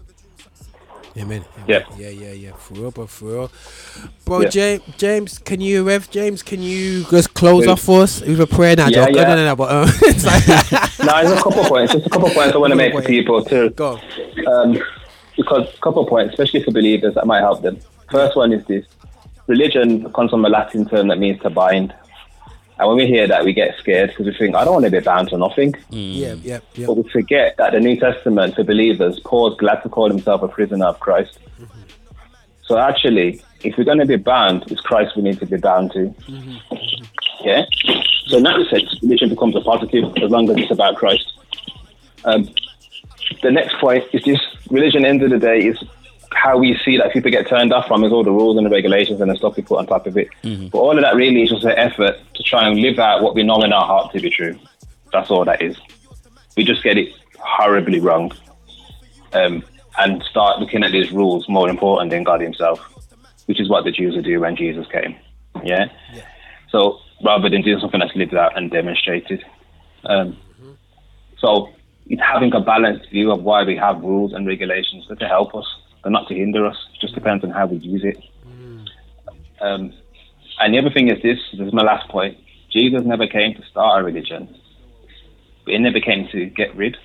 Yeah, 1.15 1.25
man. 1.25 1.43
Yeah. 1.67 1.83
Yeah, 1.97 2.09
yeah, 2.09 2.31
yeah. 2.31 2.51
For 2.53 2.75
real, 2.75 2.91
bro. 2.91 3.07
For 3.07 3.25
real. 3.25 3.51
Bro, 4.25 4.41
Yeah. 4.41 4.49
James, 4.49 4.83
James, 4.97 5.37
can 5.39 5.59
you, 5.59 5.83
Rev, 5.83 6.09
James, 6.11 6.43
can 6.43 6.61
you 6.61 7.03
just 7.09 7.33
close 7.33 7.65
Yeah. 7.65 7.71
off 7.71 7.81
for 7.81 8.03
us 8.03 8.21
with 8.21 8.39
a 8.39 8.45
prayer 8.47 8.75
now? 8.75 8.87
Yeah, 8.87 9.05
joke? 9.07 9.15
yeah. 9.15 9.23
No, 9.23 9.35
no, 9.35 9.45
no, 9.45 9.55
but 9.55 9.71
um, 9.71 9.89
it's 10.03 10.23
like, 10.25 10.47
no, 10.99 11.13
there's 11.27 11.37
a 11.37 11.41
couple 11.41 11.63
points. 11.65 11.93
Just 11.93 12.05
a 12.05 12.09
couple 12.09 12.29
points 12.29 12.53
I 12.55 12.57
want 12.59 12.71
to 12.71 12.77
make 12.77 12.93
for 12.93 13.01
people 13.01 13.43
too. 13.43 13.71
Go. 13.71 13.99
Um, 14.47 14.79
because 15.35 15.67
a 15.73 15.81
couple 15.81 16.05
points, 16.05 16.33
especially 16.33 16.61
for 16.63 16.71
believers, 16.71 17.15
that 17.15 17.25
might 17.25 17.39
help 17.41 17.63
them. 17.63 17.79
First 18.11 18.37
one 18.37 18.53
is 18.53 18.63
this: 18.65 18.85
religion 19.49 20.11
comes 20.13 20.31
from 20.31 20.45
a 20.45 20.49
Latin 20.49 20.87
term 20.87 21.07
that 21.07 21.19
means 21.19 21.41
to 21.41 21.49
bind. 21.49 21.93
And 22.77 22.87
when 22.87 22.95
we 22.95 23.07
hear 23.07 23.27
that, 23.27 23.43
we 23.43 23.51
get 23.51 23.77
scared 23.77 24.11
because 24.11 24.27
we 24.27 24.33
think, 24.37 24.55
I 24.55 24.63
don't 24.63 24.75
want 24.75 24.85
to 24.85 24.91
be 24.91 25.01
bound 25.01 25.29
to 25.29 25.37
nothing. 25.37 25.73
Mm. 25.91 26.17
yeah, 26.17 26.33
yeah, 26.35 26.59
yeah. 26.75 26.85
But 26.85 26.93
we 26.93 27.09
forget 27.09 27.57
that 27.57 27.73
the 27.73 27.81
New 27.81 27.99
Testament 27.99 28.55
for 28.55 28.63
believers, 28.63 29.19
Paul's 29.25 29.57
glad 29.57 29.81
to 29.83 29.89
call 29.89 30.07
himself 30.07 30.43
a 30.43 30.47
prisoner 30.47 30.85
of 30.85 30.99
Christ. 31.01 31.39
Mm-hmm. 31.59 31.81
So 32.63 32.77
actually, 32.77 33.41
if 33.63 33.77
we're 33.77 33.83
going 33.83 33.97
to 33.97 34.05
be 34.05 34.15
bound, 34.15 34.71
it's 34.71 34.79
Christ 34.79 35.17
we 35.17 35.23
need 35.23 35.39
to 35.39 35.45
be 35.45 35.57
bound 35.57 35.91
to. 35.91 36.13
Mm-hmm. 36.29 37.45
Yeah? 37.45 37.65
So 38.27 38.37
in 38.37 38.43
that 38.43 38.65
sense, 38.69 38.97
religion 39.01 39.29
becomes 39.29 39.55
a 39.57 39.61
positive 39.61 40.05
as 40.23 40.29
long 40.29 40.49
as 40.49 40.55
it's 40.57 40.71
about 40.71 40.95
Christ. 40.95 41.33
Um, 42.23 42.47
the 43.41 43.51
next 43.51 43.75
point 43.75 44.05
is 44.13 44.23
this 44.23 44.39
religion, 44.69 45.03
end 45.03 45.21
of 45.23 45.31
the 45.31 45.39
day, 45.39 45.59
is 45.59 45.77
how 46.33 46.57
we 46.57 46.77
see 46.85 46.97
that 46.97 47.11
people 47.11 47.31
get 47.31 47.47
turned 47.47 47.73
off 47.73 47.87
from 47.87 48.03
is 48.03 48.11
all 48.11 48.23
the 48.23 48.31
rules 48.31 48.57
and 48.57 48.65
the 48.65 48.69
regulations 48.69 49.19
and 49.21 49.31
the 49.31 49.35
stuff 49.35 49.57
we 49.57 49.63
put 49.63 49.79
on 49.79 49.87
top 49.87 50.07
of 50.07 50.17
it. 50.17 50.29
But 50.69 50.77
all 50.77 50.95
of 50.95 51.03
that 51.03 51.15
really 51.15 51.43
is 51.43 51.49
just 51.49 51.63
an 51.63 51.77
effort 51.77 52.17
to 52.35 52.43
try 52.43 52.67
and 52.67 52.79
live 52.79 52.99
out 52.99 53.21
what 53.21 53.35
we 53.35 53.43
know 53.43 53.61
in 53.63 53.73
our 53.73 53.85
heart 53.85 54.13
to 54.13 54.21
be 54.21 54.29
true. 54.29 54.57
That's 55.11 55.31
all 55.31 55.45
that 55.45 55.61
is. 55.61 55.77
We 56.55 56.63
just 56.63 56.83
get 56.83 56.97
it 56.97 57.13
horribly 57.39 57.99
wrong. 57.99 58.31
Um, 59.33 59.63
and 59.97 60.23
start 60.23 60.59
looking 60.59 60.83
at 60.83 60.91
these 60.91 61.11
rules 61.11 61.47
more 61.49 61.69
important 61.69 62.11
than 62.11 62.23
God 62.23 62.41
Himself, 62.41 62.79
which 63.47 63.59
is 63.59 63.69
what 63.69 63.83
the 63.83 63.91
Jews 63.91 64.15
would 64.15 64.25
do 64.25 64.39
when 64.39 64.55
Jesus 64.55 64.87
came. 64.87 65.15
Yeah? 65.63 65.89
So 66.69 66.99
rather 67.23 67.49
than 67.49 67.61
doing 67.61 67.79
something 67.79 67.99
that's 67.99 68.15
lived 68.15 68.33
out 68.33 68.57
and 68.57 68.71
demonstrated. 68.71 69.43
Um, 70.05 70.37
so 71.37 71.69
it's 72.07 72.21
having 72.21 72.53
a 72.53 72.61
balanced 72.61 73.09
view 73.09 73.31
of 73.31 73.43
why 73.43 73.63
we 73.63 73.75
have 73.75 74.01
rules 74.01 74.33
and 74.33 74.47
regulations 74.47 75.05
that 75.09 75.19
to 75.19 75.27
help 75.27 75.53
us 75.53 75.65
and 76.03 76.13
not 76.13 76.27
to 76.27 76.33
hinder 76.35 76.65
us. 76.65 76.77
It 76.95 77.01
just 77.01 77.15
depends 77.15 77.43
on 77.43 77.51
how 77.51 77.65
we 77.67 77.77
use 77.77 78.03
it. 78.03 78.17
Um, 79.61 79.93
and 80.59 80.73
the 80.73 80.79
other 80.79 80.89
thing 80.89 81.09
is 81.09 81.21
this, 81.21 81.39
this 81.57 81.67
is 81.67 81.73
my 81.73 81.83
last 81.83 82.07
point. 82.09 82.37
Jesus 82.71 83.03
never 83.03 83.27
came 83.27 83.53
to 83.55 83.63
start 83.65 84.01
a 84.01 84.03
religion, 84.03 84.47
but 85.65 85.73
he 85.73 85.77
never 85.79 85.99
came 85.99 86.27
to 86.29 86.45
get 86.45 86.75
rid 86.75 86.97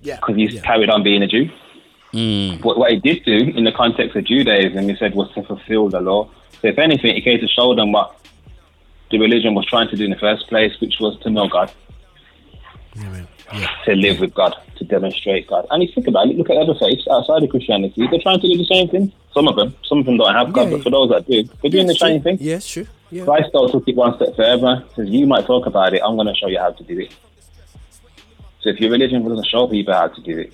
Yeah. 0.00 0.16
because 0.16 0.36
he's 0.36 0.60
carried 0.62 0.88
on 0.90 1.02
being 1.02 1.22
a 1.22 1.26
Jew. 1.26 1.50
What, 2.62 2.78
what 2.78 2.90
he 2.90 2.98
did 2.98 3.24
do 3.24 3.36
in 3.56 3.64
the 3.64 3.72
context 3.72 4.16
of 4.16 4.24
Judaism, 4.24 4.88
he 4.88 4.96
said, 4.96 5.14
was 5.14 5.30
to 5.34 5.42
fulfill 5.44 5.88
the 5.88 6.00
law. 6.00 6.30
So 6.60 6.68
if 6.68 6.78
anything, 6.78 7.14
he 7.14 7.20
came 7.20 7.38
to 7.40 7.48
show 7.48 7.74
them 7.74 7.92
what 7.92 8.16
the 9.10 9.18
religion 9.18 9.54
was 9.54 9.66
trying 9.66 9.88
to 9.88 9.96
do 9.96 10.04
in 10.04 10.10
the 10.10 10.18
first 10.18 10.48
place, 10.48 10.72
which 10.80 10.94
was 11.00 11.18
to 11.22 11.30
know 11.30 11.48
God, 11.48 11.70
to 13.84 13.94
live 13.94 14.20
with 14.20 14.34
God, 14.34 14.54
to 14.76 14.84
demonstrate 14.84 15.46
God. 15.48 15.66
And 15.70 15.82
you 15.82 15.88
think 15.92 16.06
about 16.06 16.28
it, 16.28 16.36
look 16.36 16.50
at 16.50 16.56
other 16.56 16.74
faiths 16.74 17.06
outside 17.10 17.42
of 17.42 17.50
Christianity, 17.50 18.06
they're 18.10 18.20
trying 18.20 18.40
to 18.40 18.48
do 18.48 18.56
the 18.56 18.64
same 18.64 18.88
thing. 18.88 19.12
Some 19.34 19.48
of 19.48 19.56
them, 19.56 19.74
some 19.84 19.98
of 19.98 20.06
them 20.06 20.16
don't 20.16 20.34
have 20.34 20.52
God, 20.52 20.70
Yeah, 20.70 20.76
but 20.76 20.82
for 20.84 20.90
those 20.90 21.10
that 21.10 21.26
do, 21.26 21.42
they're 21.62 21.70
doing 21.70 21.86
the 21.86 21.94
same 21.94 22.22
thing. 22.22 22.38
Yes, 22.40 22.68
true. 22.68 22.86
Yeah. 23.10 23.24
Christ 23.24 23.50
though 23.52 23.68
took 23.68 23.88
it 23.88 23.96
one 23.96 24.14
step 24.16 24.36
further. 24.36 24.84
Says 24.94 25.08
you 25.08 25.26
might 25.26 25.46
talk 25.46 25.66
about 25.66 25.94
it, 25.94 26.02
I'm 26.04 26.14
going 26.14 26.28
to 26.28 26.34
show 26.34 26.46
you 26.46 26.58
how 26.58 26.70
to 26.70 26.84
do 26.84 27.00
it. 27.00 27.12
So 28.60 28.70
if 28.70 28.80
your 28.80 28.90
religion 28.90 29.26
doesn't 29.26 29.46
show 29.46 29.66
people 29.66 29.94
how 29.94 30.08
to 30.08 30.20
do 30.20 30.38
it, 30.38 30.52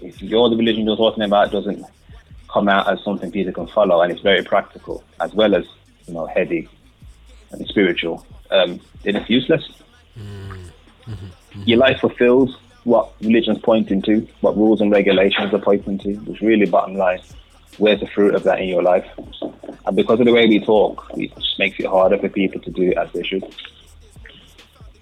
if 0.00 0.22
your 0.22 0.48
religion 0.48 0.86
you're 0.86 0.96
talking 0.96 1.24
about 1.24 1.50
doesn't 1.50 1.84
come 2.48 2.68
out 2.68 2.90
as 2.90 3.02
something 3.04 3.30
people 3.30 3.52
can 3.52 3.66
follow 3.66 4.00
and 4.00 4.12
it's 4.12 4.22
very 4.22 4.42
practical 4.42 5.04
as 5.20 5.34
well 5.34 5.54
as 5.54 5.66
you 6.06 6.14
know 6.14 6.26
heady 6.26 6.68
and 7.50 7.66
spiritual, 7.66 8.24
um, 8.50 8.80
then 9.02 9.16
it's 9.16 9.28
useless. 9.28 9.68
Your 11.64 11.78
life 11.78 12.00
fulfills 12.00 12.56
what 12.84 13.12
religion's 13.20 13.58
pointing 13.58 14.02
to, 14.02 14.26
what 14.40 14.56
rules 14.56 14.80
and 14.80 14.90
regulations 14.90 15.52
are 15.52 15.58
pointing 15.58 15.98
to, 15.98 16.14
which 16.14 16.40
really 16.40 16.66
bottom 16.66 16.96
line. 16.96 17.20
Where's 17.78 18.00
the 18.00 18.06
fruit 18.06 18.34
of 18.34 18.42
that 18.44 18.60
in 18.60 18.68
your 18.68 18.82
life? 18.82 19.06
And 19.86 19.96
because 19.96 20.20
of 20.20 20.26
the 20.26 20.32
way 20.32 20.46
we 20.46 20.60
talk, 20.60 21.10
it 21.16 21.34
just 21.36 21.58
makes 21.58 21.78
it 21.78 21.86
harder 21.86 22.18
for 22.18 22.28
people 22.28 22.60
to 22.60 22.70
do 22.70 22.90
it 22.90 22.98
as 22.98 23.12
they 23.12 23.22
should. 23.22 23.44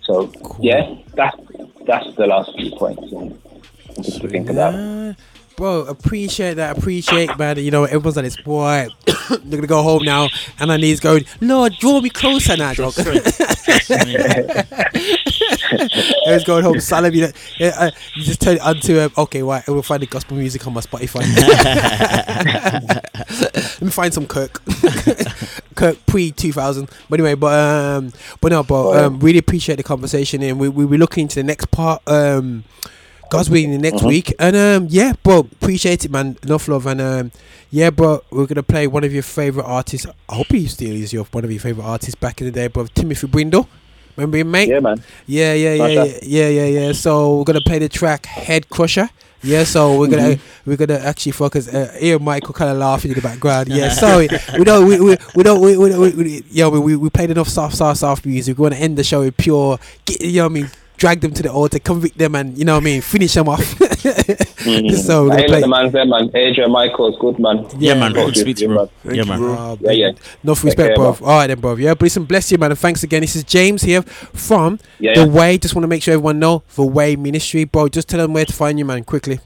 So 0.02 0.32
yeah, 0.60 0.94
that's 1.14 1.36
that's 1.86 2.14
the 2.16 2.26
last 2.26 2.54
few 2.56 2.70
points 2.72 3.12
um, 3.12 3.38
just 4.02 4.20
to 4.20 4.28
think 4.28 4.50
about. 4.50 5.16
Bro, 5.56 5.86
appreciate 5.86 6.54
that. 6.54 6.76
Appreciate, 6.76 7.38
man. 7.38 7.58
You 7.58 7.70
know, 7.70 7.84
everyone's 7.84 8.16
like 8.16 8.26
this. 8.26 8.36
Boy, 8.36 8.88
they're 9.06 9.38
gonna 9.38 9.66
go 9.66 9.82
home 9.82 10.04
now, 10.04 10.28
and 10.58 10.70
I 10.70 10.76
need 10.76 11.00
going. 11.00 11.24
Lord, 11.40 11.72
draw 11.80 12.02
me 12.02 12.10
closer 12.10 12.58
now, 12.58 12.74
dog. 12.74 12.92
Everyone's 16.26 16.44
going 16.44 16.62
home. 16.62 16.78
Salam, 16.78 17.14
you 17.14 17.22
know, 17.22 17.30
uh, 17.78 17.90
you 18.16 18.24
just 18.24 18.42
turn 18.42 18.56
it 18.56 18.60
onto 18.60 19.00
um, 19.00 19.10
okay, 19.16 19.42
right? 19.42 19.66
We'll 19.66 19.80
find 19.80 20.02
the 20.02 20.06
gospel 20.06 20.36
music 20.36 20.66
on 20.66 20.74
my 20.74 20.82
Spotify. 20.82 21.22
Let 23.40 23.82
me 23.82 23.90
find 23.90 24.12
some 24.12 24.26
Kirk. 24.26 24.60
Kirk 25.74 26.04
pre 26.04 26.32
two 26.32 26.52
thousand. 26.52 26.90
But 27.08 27.18
anyway, 27.18 27.34
but 27.34 27.58
um, 27.58 28.12
but 28.42 28.52
no, 28.52 28.62
but 28.62 29.04
um, 29.04 29.20
really 29.20 29.38
appreciate 29.38 29.76
the 29.76 29.82
conversation, 29.82 30.42
and 30.42 30.60
we 30.60 30.68
we 30.68 30.84
we 30.84 30.98
looking 30.98 31.22
into 31.22 31.36
the 31.36 31.44
next 31.44 31.70
part. 31.70 32.02
Um, 32.06 32.64
God's 33.30 33.50
willing 33.50 33.72
the 33.72 33.78
next 33.78 34.02
Mhm. 34.02 34.08
week, 34.08 34.34
and 34.38 34.56
um, 34.56 34.86
yeah, 34.90 35.12
bro, 35.22 35.40
appreciate 35.40 36.04
it, 36.04 36.10
man. 36.10 36.36
Enough 36.44 36.68
love, 36.68 36.86
and 36.86 37.00
um, 37.00 37.32
yeah, 37.70 37.90
bro, 37.90 38.22
we're 38.30 38.46
gonna 38.46 38.62
play 38.62 38.86
one 38.86 39.02
of 39.04 39.12
your 39.12 39.22
favorite 39.24 39.64
artists. 39.64 40.06
I 40.28 40.34
hope 40.36 40.46
he 40.52 40.66
still 40.68 40.92
is 40.92 41.12
your 41.12 41.24
one 41.32 41.44
of 41.44 41.50
your 41.50 41.60
favorite 41.60 41.84
artists 41.84 42.14
back 42.14 42.40
in 42.40 42.46
the 42.46 42.52
day, 42.52 42.68
bro. 42.68 42.86
Timothy 42.94 43.26
Brindle. 43.26 43.68
Remember 44.16 44.38
him, 44.38 44.50
mate? 44.50 44.68
Yeah, 44.68 44.80
man. 44.80 45.02
Yeah, 45.26 45.52
yeah, 45.54 45.74
yeah, 45.74 45.86
yeah, 45.88 46.04
yeah, 46.22 46.48
yeah, 46.48 46.66
yeah. 46.86 46.92
So 46.92 47.36
we're 47.38 47.44
gonna 47.44 47.60
play 47.60 47.78
the 47.80 47.88
track 47.88 48.26
"Head 48.26 48.70
Crusher." 48.70 49.10
Yeah, 49.42 49.64
so 49.64 49.98
we're 49.98 50.06
gonna 50.08 50.30
Mhm. 50.36 50.40
we're 50.64 50.76
gonna 50.76 50.98
actually 51.00 51.32
focus. 51.32 51.68
Uh, 51.68 51.92
here, 52.00 52.18
Michael 52.18 52.54
kind 52.54 52.70
of 52.70 52.78
laughing 52.78 53.10
in 53.10 53.16
the 53.16 53.20
background. 53.20 53.68
Yeah, 53.68 53.88
sorry, 54.04 54.28
we 54.56 54.64
don't 54.64 54.86
we 54.86 54.98
we, 55.00 55.16
we 55.34 55.42
don't 55.42 55.60
we, 55.60 55.76
we, 55.76 55.94
we, 55.98 56.10
we 56.10 56.44
yeah 56.50 56.68
we, 56.68 56.78
we 56.78 56.96
we 56.96 57.10
played 57.10 57.30
enough 57.30 57.48
soft 57.48 57.76
soft 57.76 58.00
soft 58.00 58.24
music. 58.24 58.56
We 58.56 58.62
want 58.62 58.74
to 58.74 58.80
end 58.80 58.96
the 58.96 59.04
show 59.04 59.20
with 59.20 59.36
pure. 59.36 59.78
You 60.18 60.32
know 60.32 60.44
what 60.44 60.50
I 60.50 60.54
mean? 60.54 60.70
Drag 60.96 61.20
them 61.20 61.32
to 61.34 61.42
the 61.42 61.52
altar, 61.52 61.78
convict 61.78 62.16
them, 62.16 62.34
and 62.34 62.56
you 62.56 62.64
know 62.64 62.74
what 62.74 62.80
I 62.82 62.84
mean? 62.84 63.00
Finish 63.02 63.34
them 63.34 63.48
off. 63.50 63.60
Mhm. 63.60 64.94
so 65.06 65.24
we're 65.24 65.32
I 65.32 65.36
gonna 65.36 65.40
ain't 65.42 65.48
play. 65.50 65.60
the 65.60 65.68
man 65.68 65.90
there, 65.92 66.06
man. 66.06 66.30
Adrian 66.34 66.72
Michaels, 66.72 67.16
good 67.20 67.38
man. 67.38 67.66
Yeah, 67.78 67.94
man. 67.94 68.14
Talk 68.14 68.32
Good 68.32 68.36
speech, 68.38 68.64
bro. 68.64 68.88
man. 69.04 69.14
Yeah, 69.14 69.24
man. 69.24 69.38
Oh, 69.42 69.78
Yeah, 69.82 69.90
yeah. 69.92 70.12
Enough 70.42 70.64
respect, 70.64 70.88
care, 70.88 70.96
bro. 70.96 71.12
man. 71.12 71.20
All 71.22 71.28
right, 71.38 71.46
then, 71.48 71.60
bro. 71.60 71.74
Yeah, 71.76 71.92
but 71.94 72.02
listen, 72.02 72.24
bless 72.24 72.50
you, 72.50 72.56
man, 72.58 72.70
and 72.70 72.78
thanks 72.80 73.02
again. 73.02 73.20
This 73.20 73.36
is 73.36 73.44
James 73.44 73.82
here 73.82 74.00
from 74.02 74.78
Yeah, 74.98 75.14
The 75.14 75.20
yeah. 75.26 75.26
Way. 75.26 75.58
Just 75.58 75.74
want 75.74 75.82
to 75.84 75.88
make 75.88 76.02
sure 76.02 76.14
everyone 76.14 76.38
know 76.38 76.62
The 76.76 76.82
Way 76.84 77.16
Ministry, 77.16 77.64
bro. 77.64 77.88
Just 77.88 78.08
tell 78.08 78.20
them 78.20 78.32
where 78.32 78.46
to 78.46 78.52
find 78.52 78.78
you, 78.78 78.84
man, 78.86 79.04
quickly. 79.04 79.38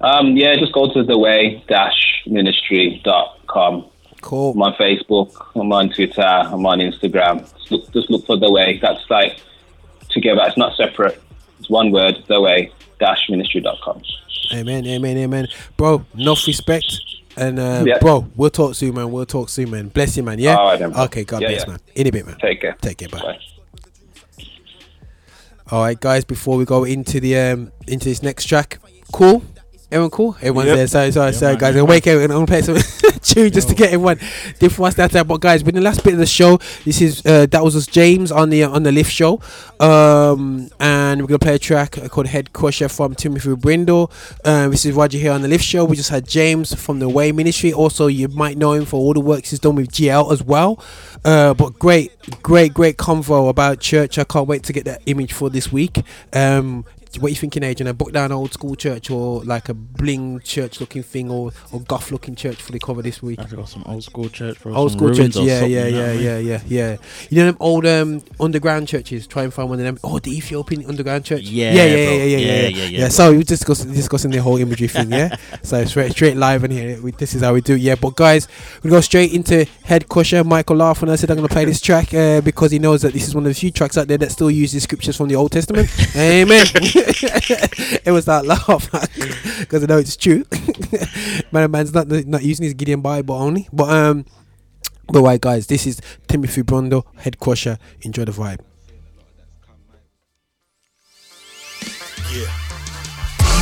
Um, 0.00 0.36
yeah, 0.36 0.54
just 0.56 0.72
go 0.72 0.92
to 0.92 1.02
the 1.02 1.18
way 1.18 1.64
dash 1.66 2.22
ministry.com. 2.26 3.86
Cool. 4.20 4.52
I'm 4.52 4.62
on 4.62 4.74
Facebook, 4.74 5.30
I'm 5.54 5.72
on 5.72 5.90
Twitter, 5.90 6.22
I'm 6.22 6.64
on 6.66 6.78
Instagram. 6.78 7.40
Just 7.58 7.70
look, 7.70 7.92
just 7.92 8.10
look 8.10 8.24
for 8.26 8.36
the 8.36 8.50
way. 8.50 8.78
That's 8.80 9.02
like 9.10 9.38
together, 10.14 10.40
it's 10.46 10.56
not 10.56 10.74
separate. 10.76 11.20
It's 11.58 11.68
one 11.68 11.90
word, 11.92 12.24
the 12.28 12.40
way 12.40 12.72
dash 12.98 13.18
ministry.com. 13.28 14.02
Amen, 14.52 14.86
amen, 14.86 15.16
amen, 15.18 15.48
bro. 15.76 16.04
Enough 16.16 16.46
respect, 16.46 17.00
and 17.36 17.58
uh, 17.58 17.82
Yeah. 17.86 17.98
bro, 17.98 18.26
we'll 18.36 18.50
talk 18.50 18.74
soon, 18.74 18.94
man. 18.94 19.10
We'll 19.10 19.26
talk 19.26 19.48
soon, 19.48 19.70
man. 19.70 19.88
Bless 19.88 20.16
you, 20.16 20.22
man. 20.22 20.38
Yeah. 20.38 20.54
Right, 20.56 20.78
then, 20.78 20.94
okay. 20.94 21.24
God 21.24 21.42
Yeah, 21.42 21.48
bless, 21.48 21.60
yeah. 21.64 21.70
man. 21.70 21.80
In 21.94 22.06
a 22.06 22.10
bit, 22.12 22.26
man. 22.26 22.36
Take 22.40 22.60
care. 22.60 22.76
Take 22.80 22.98
care. 22.98 23.08
Bye. 23.08 23.38
All 25.70 25.82
right, 25.82 25.98
guys. 25.98 26.24
Before 26.24 26.56
we 26.58 26.64
go 26.66 26.84
into 26.84 27.20
the 27.20 27.36
um 27.38 27.72
into 27.88 28.04
this 28.06 28.22
next 28.22 28.44
track, 28.46 28.78
cool. 29.12 29.42
Everyone 29.94 30.10
cool? 30.10 30.34
Everyone's 30.40 30.66
Yep. 30.66 30.76
there. 30.76 30.86
Sorry, 30.88 31.12
sorry, 31.12 31.32
Yeah, 31.32 31.38
sorry, 31.38 31.52
man, 31.52 31.60
guys. 31.60 31.74
yeah, 31.76 31.80
I'm 31.82 31.86
wake 31.86 32.06
everyone. 32.08 32.30
I'm 32.32 32.44
gonna 32.44 32.62
play 32.62 32.62
some 32.62 33.18
tune 33.22 33.52
just 33.52 33.68
to 33.68 33.76
get 33.76 33.92
everyone 33.92 34.18
different 34.58 34.78
ones 34.80 34.94
that 34.96 35.12
time. 35.12 35.26
But 35.28 35.40
guys, 35.40 35.62
with 35.62 35.76
the 35.76 35.80
last 35.80 36.02
bit 36.02 36.14
of 36.14 36.18
the 36.18 36.26
show, 36.26 36.58
this 36.84 37.00
is 37.00 37.24
uh, 37.24 37.46
that 37.46 37.62
was 37.62 37.76
us 37.76 37.86
James 37.86 38.32
on 38.32 38.50
the 38.50 38.64
on 38.64 38.82
the 38.82 38.90
lift 38.90 39.12
show, 39.12 39.40
um, 39.78 40.68
and 40.80 41.20
we're 41.20 41.28
gonna 41.28 41.38
play 41.38 41.54
a 41.54 41.58
track 41.60 41.92
called 42.10 42.26
Head 42.26 42.52
Crusher 42.52 42.88
from 42.88 43.14
Timothy 43.14 43.54
Brindle. 43.54 44.10
Um, 44.44 44.72
this 44.72 44.84
is 44.84 44.92
Roger 44.94 45.18
here 45.18 45.30
on 45.32 45.42
the 45.42 45.48
lift 45.48 45.64
show. 45.64 45.84
We 45.84 45.94
just 45.96 46.10
had 46.10 46.26
James 46.26 46.74
from 46.74 46.98
the 46.98 47.08
Way 47.08 47.30
Ministry. 47.30 47.72
Also, 47.72 48.08
you 48.08 48.26
might 48.28 48.58
know 48.58 48.72
him 48.72 48.84
for 48.86 48.96
all 48.96 49.14
the 49.14 49.20
works 49.20 49.50
he's 49.50 49.60
done 49.60 49.76
with 49.76 49.92
GL 49.92 50.32
as 50.32 50.42
well. 50.42 50.82
Uh, 51.24 51.54
but 51.54 51.78
great, 51.78 52.12
great, 52.42 52.74
great 52.74 52.96
convo 52.98 53.48
about 53.48 53.78
church. 53.80 54.18
I 54.18 54.24
can't 54.24 54.46
wait 54.48 54.62
to 54.64 54.72
get 54.72 54.84
that 54.86 55.02
image 55.06 55.32
for 55.32 55.48
this 55.50 55.72
week. 55.72 56.02
Um, 56.32 56.84
what 57.20 57.28
you 57.28 57.36
thinking, 57.36 57.62
Adrian? 57.62 57.88
A 57.88 57.94
book 57.94 58.12
down 58.12 58.32
old 58.32 58.52
school 58.52 58.74
church 58.74 59.10
or 59.10 59.42
like 59.44 59.68
a 59.68 59.74
bling 59.74 60.40
church 60.40 60.80
looking 60.80 61.02
thing 61.02 61.30
or, 61.30 61.52
or 61.72 61.80
goth 61.80 62.10
looking 62.10 62.34
church 62.34 62.56
for 62.56 62.72
the 62.72 62.78
cover 62.78 63.02
this 63.02 63.22
week? 63.22 63.40
I've 63.40 63.54
got 63.54 63.68
some 63.68 63.84
old 63.86 64.04
school 64.04 64.28
church, 64.28 64.60
bro. 64.60 64.74
Old 64.74 64.92
school 64.92 65.14
church, 65.14 65.36
yeah, 65.36 65.64
yeah, 65.64 65.86
yeah, 65.86 66.00
what 66.00 66.08
I 66.08 66.12
mean? 66.14 66.22
yeah, 66.24 66.38
yeah, 66.38 66.60
yeah. 66.66 66.96
You 67.30 67.38
know 67.38 67.46
them 67.46 67.56
old 67.60 67.86
um, 67.86 68.22
underground 68.40 68.88
churches. 68.88 69.26
Try 69.26 69.44
and 69.44 69.52
find 69.54 69.68
one 69.68 69.78
of 69.78 69.84
them. 69.84 69.98
Oh, 70.04 70.18
the 70.18 70.36
Ethiopian 70.36 70.84
underground 70.86 71.24
church. 71.24 71.42
Yeah, 71.42 71.72
yeah, 71.72 71.84
yeah, 71.84 71.96
yeah, 71.96 72.24
yeah, 72.24 72.68
yeah, 72.68 72.84
Yeah. 72.86 73.08
So 73.08 73.30
we 73.30 73.38
were 73.38 73.44
discussing 73.44 73.92
discussing 73.92 74.30
the 74.30 74.38
whole 74.38 74.56
imagery 74.56 74.88
thing. 74.88 75.12
Yeah. 75.12 75.36
so 75.62 75.84
straight 75.84 76.12
straight 76.12 76.36
live 76.36 76.64
in 76.64 76.70
here. 76.70 77.00
We, 77.00 77.12
this 77.12 77.34
is 77.34 77.42
how 77.42 77.54
we 77.54 77.60
do. 77.60 77.76
Yeah, 77.76 77.94
but 77.94 78.16
guys, 78.16 78.48
we 78.82 78.90
go 78.90 79.00
straight 79.00 79.32
into 79.32 79.64
Head 79.84 80.08
Crusher. 80.08 80.44
Michael 80.44 80.76
laughed 80.76 81.02
when 81.02 81.10
I 81.10 81.16
said 81.16 81.30
I'm 81.30 81.36
going 81.36 81.48
to 81.48 81.52
play 81.52 81.64
this 81.64 81.80
track 81.80 82.12
uh, 82.14 82.40
because 82.40 82.70
he 82.70 82.78
knows 82.78 83.02
that 83.02 83.12
this 83.12 83.26
is 83.26 83.34
one 83.34 83.44
of 83.46 83.50
the 83.50 83.58
few 83.58 83.70
tracks 83.70 83.96
out 83.96 84.08
there 84.08 84.18
that 84.18 84.32
still 84.32 84.50
uses 84.50 84.82
scriptures 84.82 85.16
from 85.16 85.28
the 85.28 85.36
Old 85.36 85.52
Testament. 85.52 85.88
Amen. 86.16 86.66
it 88.04 88.10
was 88.10 88.24
that 88.24 88.46
laugh 88.46 88.90
because 89.60 89.82
I 89.84 89.86
know 89.86 89.98
it's 89.98 90.16
true. 90.16 90.44
Man, 91.52 91.70
man's 91.70 91.92
not 91.92 92.08
not 92.08 92.42
using 92.42 92.64
his 92.64 92.74
Gideon 92.74 93.00
Bible 93.00 93.34
only, 93.34 93.68
but 93.72 93.90
um. 93.90 94.24
But 95.06 95.20
right, 95.20 95.38
guys, 95.38 95.66
this 95.66 95.86
is 95.86 96.00
Timothy 96.28 96.62
Brindle, 96.62 97.06
Head 97.16 97.38
Crusher. 97.38 97.78
Enjoy 98.00 98.24
the 98.24 98.32
vibe. 98.32 98.60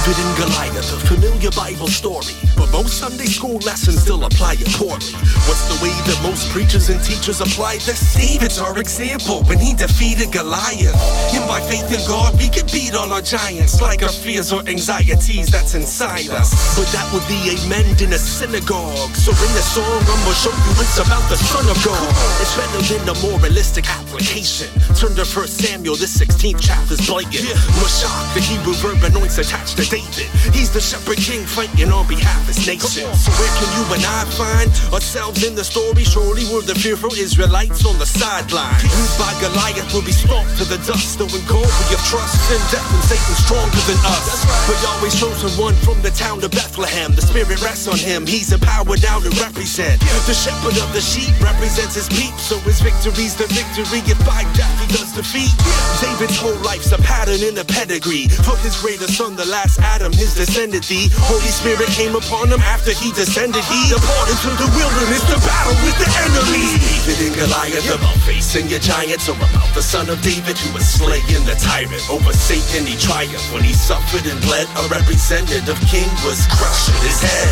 David 0.02 0.18
and 0.18 0.36
Goliath, 0.36 0.92
a 0.92 1.06
familiar 1.06 1.50
Bible 1.52 1.86
story. 1.86 2.34
But 2.58 2.72
most 2.72 2.98
Sunday 2.98 3.30
school 3.30 3.62
lessons 3.62 4.02
still 4.02 4.24
apply 4.24 4.58
it 4.58 4.66
poorly. 4.74 5.14
What's 5.46 5.70
the 5.70 5.78
way 5.78 5.94
that 6.10 6.18
most 6.26 6.50
preachers 6.50 6.90
and 6.90 6.98
teachers 6.98 7.40
apply 7.40 7.78
this? 7.86 8.02
David's 8.10 8.58
our 8.58 8.76
example 8.78 9.44
when 9.46 9.62
he 9.62 9.74
defeated 9.74 10.32
Goliath. 10.32 10.98
And 11.30 11.46
by 11.46 11.62
faith 11.70 11.86
in 11.86 12.02
God, 12.10 12.34
we 12.34 12.50
can 12.50 12.66
beat 12.74 12.98
all 12.98 13.12
our 13.14 13.22
giants, 13.22 13.80
like 13.80 14.02
our 14.02 14.10
fears 14.10 14.50
or 14.52 14.66
anxieties 14.66 15.46
that's 15.54 15.78
inside 15.78 16.34
us. 16.34 16.50
But 16.74 16.90
that 16.90 17.06
would 17.14 17.22
be 17.30 17.38
amen 17.54 17.94
in 18.02 18.10
a 18.10 18.18
synagogue. 18.18 19.14
So 19.14 19.30
in 19.30 19.52
the 19.54 19.62
song, 19.62 19.86
I'ma 19.86 20.34
show 20.34 20.50
you 20.50 20.82
it's 20.82 20.98
about 20.98 21.22
the 21.30 21.38
Son 21.38 21.62
of 21.70 21.78
God. 21.86 22.10
It's 22.42 22.50
better 22.58 22.82
than 22.90 23.06
a 23.06 23.14
moralistic 23.22 23.86
application. 23.86 24.66
Turn 24.98 25.14
to 25.14 25.22
1 25.22 25.46
Samuel, 25.46 25.94
the 25.94 26.10
16th 26.10 26.58
chapter's 26.58 27.06
blatant. 27.06 27.54
Mashach, 27.78 28.34
the 28.34 28.42
Hebrew 28.42 28.74
verb 28.82 28.98
anoints 29.06 29.38
attached 29.38 29.78
to 29.78 29.91
David. 29.92 30.32
He's 30.56 30.72
the 30.72 30.80
shepherd 30.80 31.20
king 31.20 31.44
fighting 31.44 31.92
on 31.92 32.08
behalf 32.08 32.48
of 32.48 32.56
his 32.56 32.64
nation. 32.64 33.04
So 33.12 33.28
where 33.36 33.52
can 33.60 33.68
you 33.76 33.84
and 33.92 34.00
I 34.00 34.24
find 34.32 34.72
ourselves 34.88 35.44
in 35.44 35.52
the 35.52 35.60
story? 35.68 36.00
Surely 36.08 36.48
we're 36.48 36.64
the 36.64 36.72
fearful 36.72 37.12
Israelites 37.12 37.84
on 37.84 38.00
the 38.00 38.08
sideline. 38.08 38.72
Used 38.80 39.20
by 39.20 39.28
Goliath 39.44 39.92
will 39.92 40.00
be 40.00 40.16
stomped 40.16 40.56
to 40.56 40.64
the 40.64 40.80
dust. 40.88 41.20
Though 41.20 41.28
in 41.28 41.44
God 41.44 41.68
we 41.68 41.84
have 41.92 42.00
trust 42.08 42.40
in 42.48 42.62
death 42.72 42.88
and 42.88 43.04
Satan 43.04 43.36
stronger 43.44 43.82
than 43.84 44.00
us. 44.16 44.40
But 44.64 44.80
always 44.96 45.12
chosen 45.12 45.52
one 45.60 45.76
from 45.84 46.00
the 46.00 46.14
town 46.16 46.40
of 46.40 46.56
Bethlehem. 46.56 47.12
The 47.12 47.28
spirit 47.28 47.60
rests 47.60 47.84
on 47.84 48.00
him. 48.00 48.24
He's 48.24 48.48
empowered 48.48 49.04
now 49.04 49.20
to 49.20 49.28
represent. 49.44 50.00
The 50.24 50.32
shepherd 50.32 50.80
of 50.80 50.88
the 50.96 51.04
sheep 51.04 51.36
represents 51.44 52.00
his 52.00 52.08
peep. 52.08 52.32
So 52.40 52.56
his 52.64 52.80
victory's 52.80 53.36
the 53.36 53.44
victory. 53.52 54.00
If 54.08 54.16
by 54.24 54.48
death 54.56 54.72
he 54.80 54.88
does 54.88 55.12
defeat. 55.12 55.52
David's 56.00 56.40
whole 56.40 56.56
life's 56.64 56.96
a 56.96 57.00
pattern 57.04 57.44
in 57.44 57.60
a 57.60 57.64
pedigree. 57.68 58.32
For 58.40 58.56
his 58.64 58.72
greater 58.80 59.04
son, 59.04 59.36
the 59.36 59.44
last 59.44 59.81
Adam, 59.82 60.12
his 60.14 60.34
descendant, 60.34 60.86
the 60.86 61.10
Holy 61.26 61.50
Spirit 61.50 61.90
came 61.90 62.14
upon 62.14 62.48
him 62.48 62.62
after 62.62 62.94
he 62.94 63.10
descended. 63.12 63.62
He 63.66 63.80
departed 63.90 64.38
to 64.46 64.50
the 64.54 64.68
wilderness 64.78 65.22
to 65.26 65.36
battle 65.42 65.76
with 65.82 65.96
the 65.98 66.08
enemy. 66.22 66.78
David 67.02 67.18
and 67.26 67.34
Goliath 67.34 67.90
about 67.90 68.16
facing 68.22 68.70
your 68.70 68.78
giants, 68.78 69.28
or 69.28 69.36
about 69.36 69.68
the 69.74 69.82
son 69.82 70.08
of 70.08 70.22
David 70.22 70.56
who 70.58 70.70
was 70.72 70.86
slaying 70.86 71.44
the 71.44 71.58
tyrant. 71.58 72.02
Over 72.08 72.32
Satan 72.32 72.86
he 72.86 72.94
triumphed 72.96 73.50
when 73.50 73.66
he 73.66 73.74
suffered 73.74 74.24
and 74.24 74.38
bled. 74.46 74.70
A 74.78 74.86
representative 74.88 75.78
king 75.90 76.08
was 76.22 76.46
crushing 76.54 77.00
his 77.02 77.18
head. 77.18 77.50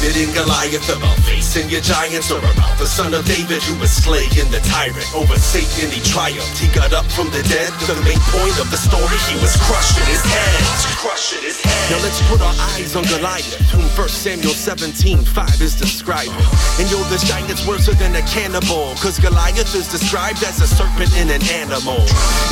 David 0.00 0.28
and 0.28 0.32
Goliath 0.32 0.88
about 0.88 1.20
facing 1.28 1.68
your 1.68 1.84
giants, 1.84 2.32
or 2.32 2.40
about 2.40 2.74
the 2.80 2.88
son 2.88 3.12
of 3.12 3.28
David 3.28 3.62
who 3.62 3.76
was 3.78 3.92
slaying 3.92 4.48
the 4.48 4.60
tyrant. 4.72 5.04
Over 5.12 5.36
Satan 5.36 5.92
he 5.92 6.00
triumphed. 6.00 6.56
He 6.58 6.68
got 6.72 6.96
up 6.96 7.06
from 7.12 7.28
the 7.30 7.44
dead. 7.46 7.70
The 7.84 7.96
main 8.02 8.20
point 8.32 8.56
of 8.58 8.70
the 8.72 8.80
story, 8.80 9.18
he 9.28 9.36
was 9.38 9.52
crushing 9.68 10.06
his 10.08 10.24
head. 10.24 10.60
Crushing 10.96 11.42
his 11.44 11.56
head. 11.56 11.57
Now 11.64 11.96
let's 12.04 12.20
put 12.28 12.40
our 12.42 12.54
eyes 12.76 12.94
on 12.96 13.04
Goliath, 13.04 13.56
whom 13.72 13.88
1 13.96 14.08
Samuel 14.08 14.52
17, 14.52 15.24
5 15.24 15.62
is 15.62 15.74
describing. 15.74 16.36
And 16.78 16.84
yo, 16.90 17.00
this 17.08 17.24
giant's 17.24 17.66
worse 17.66 17.86
than 17.86 18.14
a 18.14 18.22
cannibal, 18.28 18.92
cause 19.00 19.18
Goliath 19.18 19.74
is 19.74 19.88
described 19.88 20.44
as 20.44 20.60
a 20.60 20.66
serpent 20.68 21.08
and 21.16 21.30
an 21.30 21.40
animal. 21.48 21.96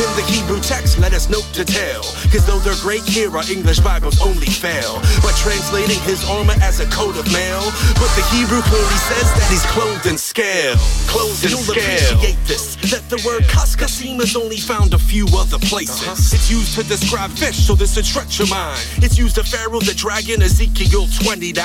In 0.00 0.08
the 0.16 0.24
Hebrew 0.26 0.60
text, 0.60 0.98
let 0.98 1.12
us 1.12 1.28
note 1.28 1.44
to 1.52 1.64
tell, 1.66 2.02
cause 2.32 2.46
though 2.46 2.58
they're 2.64 2.80
great 2.80 3.04
here, 3.04 3.28
our 3.36 3.44
English 3.50 3.80
Bibles 3.80 4.20
only 4.24 4.48
fail 4.48 4.96
by 5.20 5.32
translating 5.36 6.00
his 6.08 6.24
armor 6.30 6.56
as 6.62 6.80
a 6.80 6.86
coat 6.88 7.16
of 7.20 7.28
mail. 7.30 7.60
But 8.00 8.08
the 8.16 8.24
Hebrew 8.32 8.62
clearly 8.64 9.00
says 9.04 9.28
that 9.36 9.46
he's 9.52 9.64
clothed 9.76 10.06
in 10.06 10.16
scale. 10.16 10.80
Clothed 11.12 11.44
in 11.44 11.50
You'll 11.50 11.60
scale. 11.60 11.84
appreciate 11.84 12.40
this, 12.48 12.76
that 12.90 13.04
the 13.12 13.20
word 13.28 13.44
kaskasim 13.52 14.18
is 14.20 14.34
only 14.34 14.56
found 14.56 14.94
a 14.94 14.98
few 14.98 15.26
other 15.36 15.58
places. 15.58 16.08
Uh-huh. 16.08 16.16
It's 16.32 16.50
used 16.50 16.74
to 16.80 16.82
describe 16.88 17.30
fish, 17.32 17.58
so 17.60 17.74
this 17.74 17.98
a 17.98 18.02
stretch 18.02 18.40
of 18.40 18.48
mine. 18.48 18.80
It's 19.02 19.18
used 19.18 19.36
the 19.36 19.44
Pharaoh, 19.44 19.80
the 19.80 19.94
dragon, 19.94 20.42
Ezekiel 20.42 21.06
29. 21.22 21.64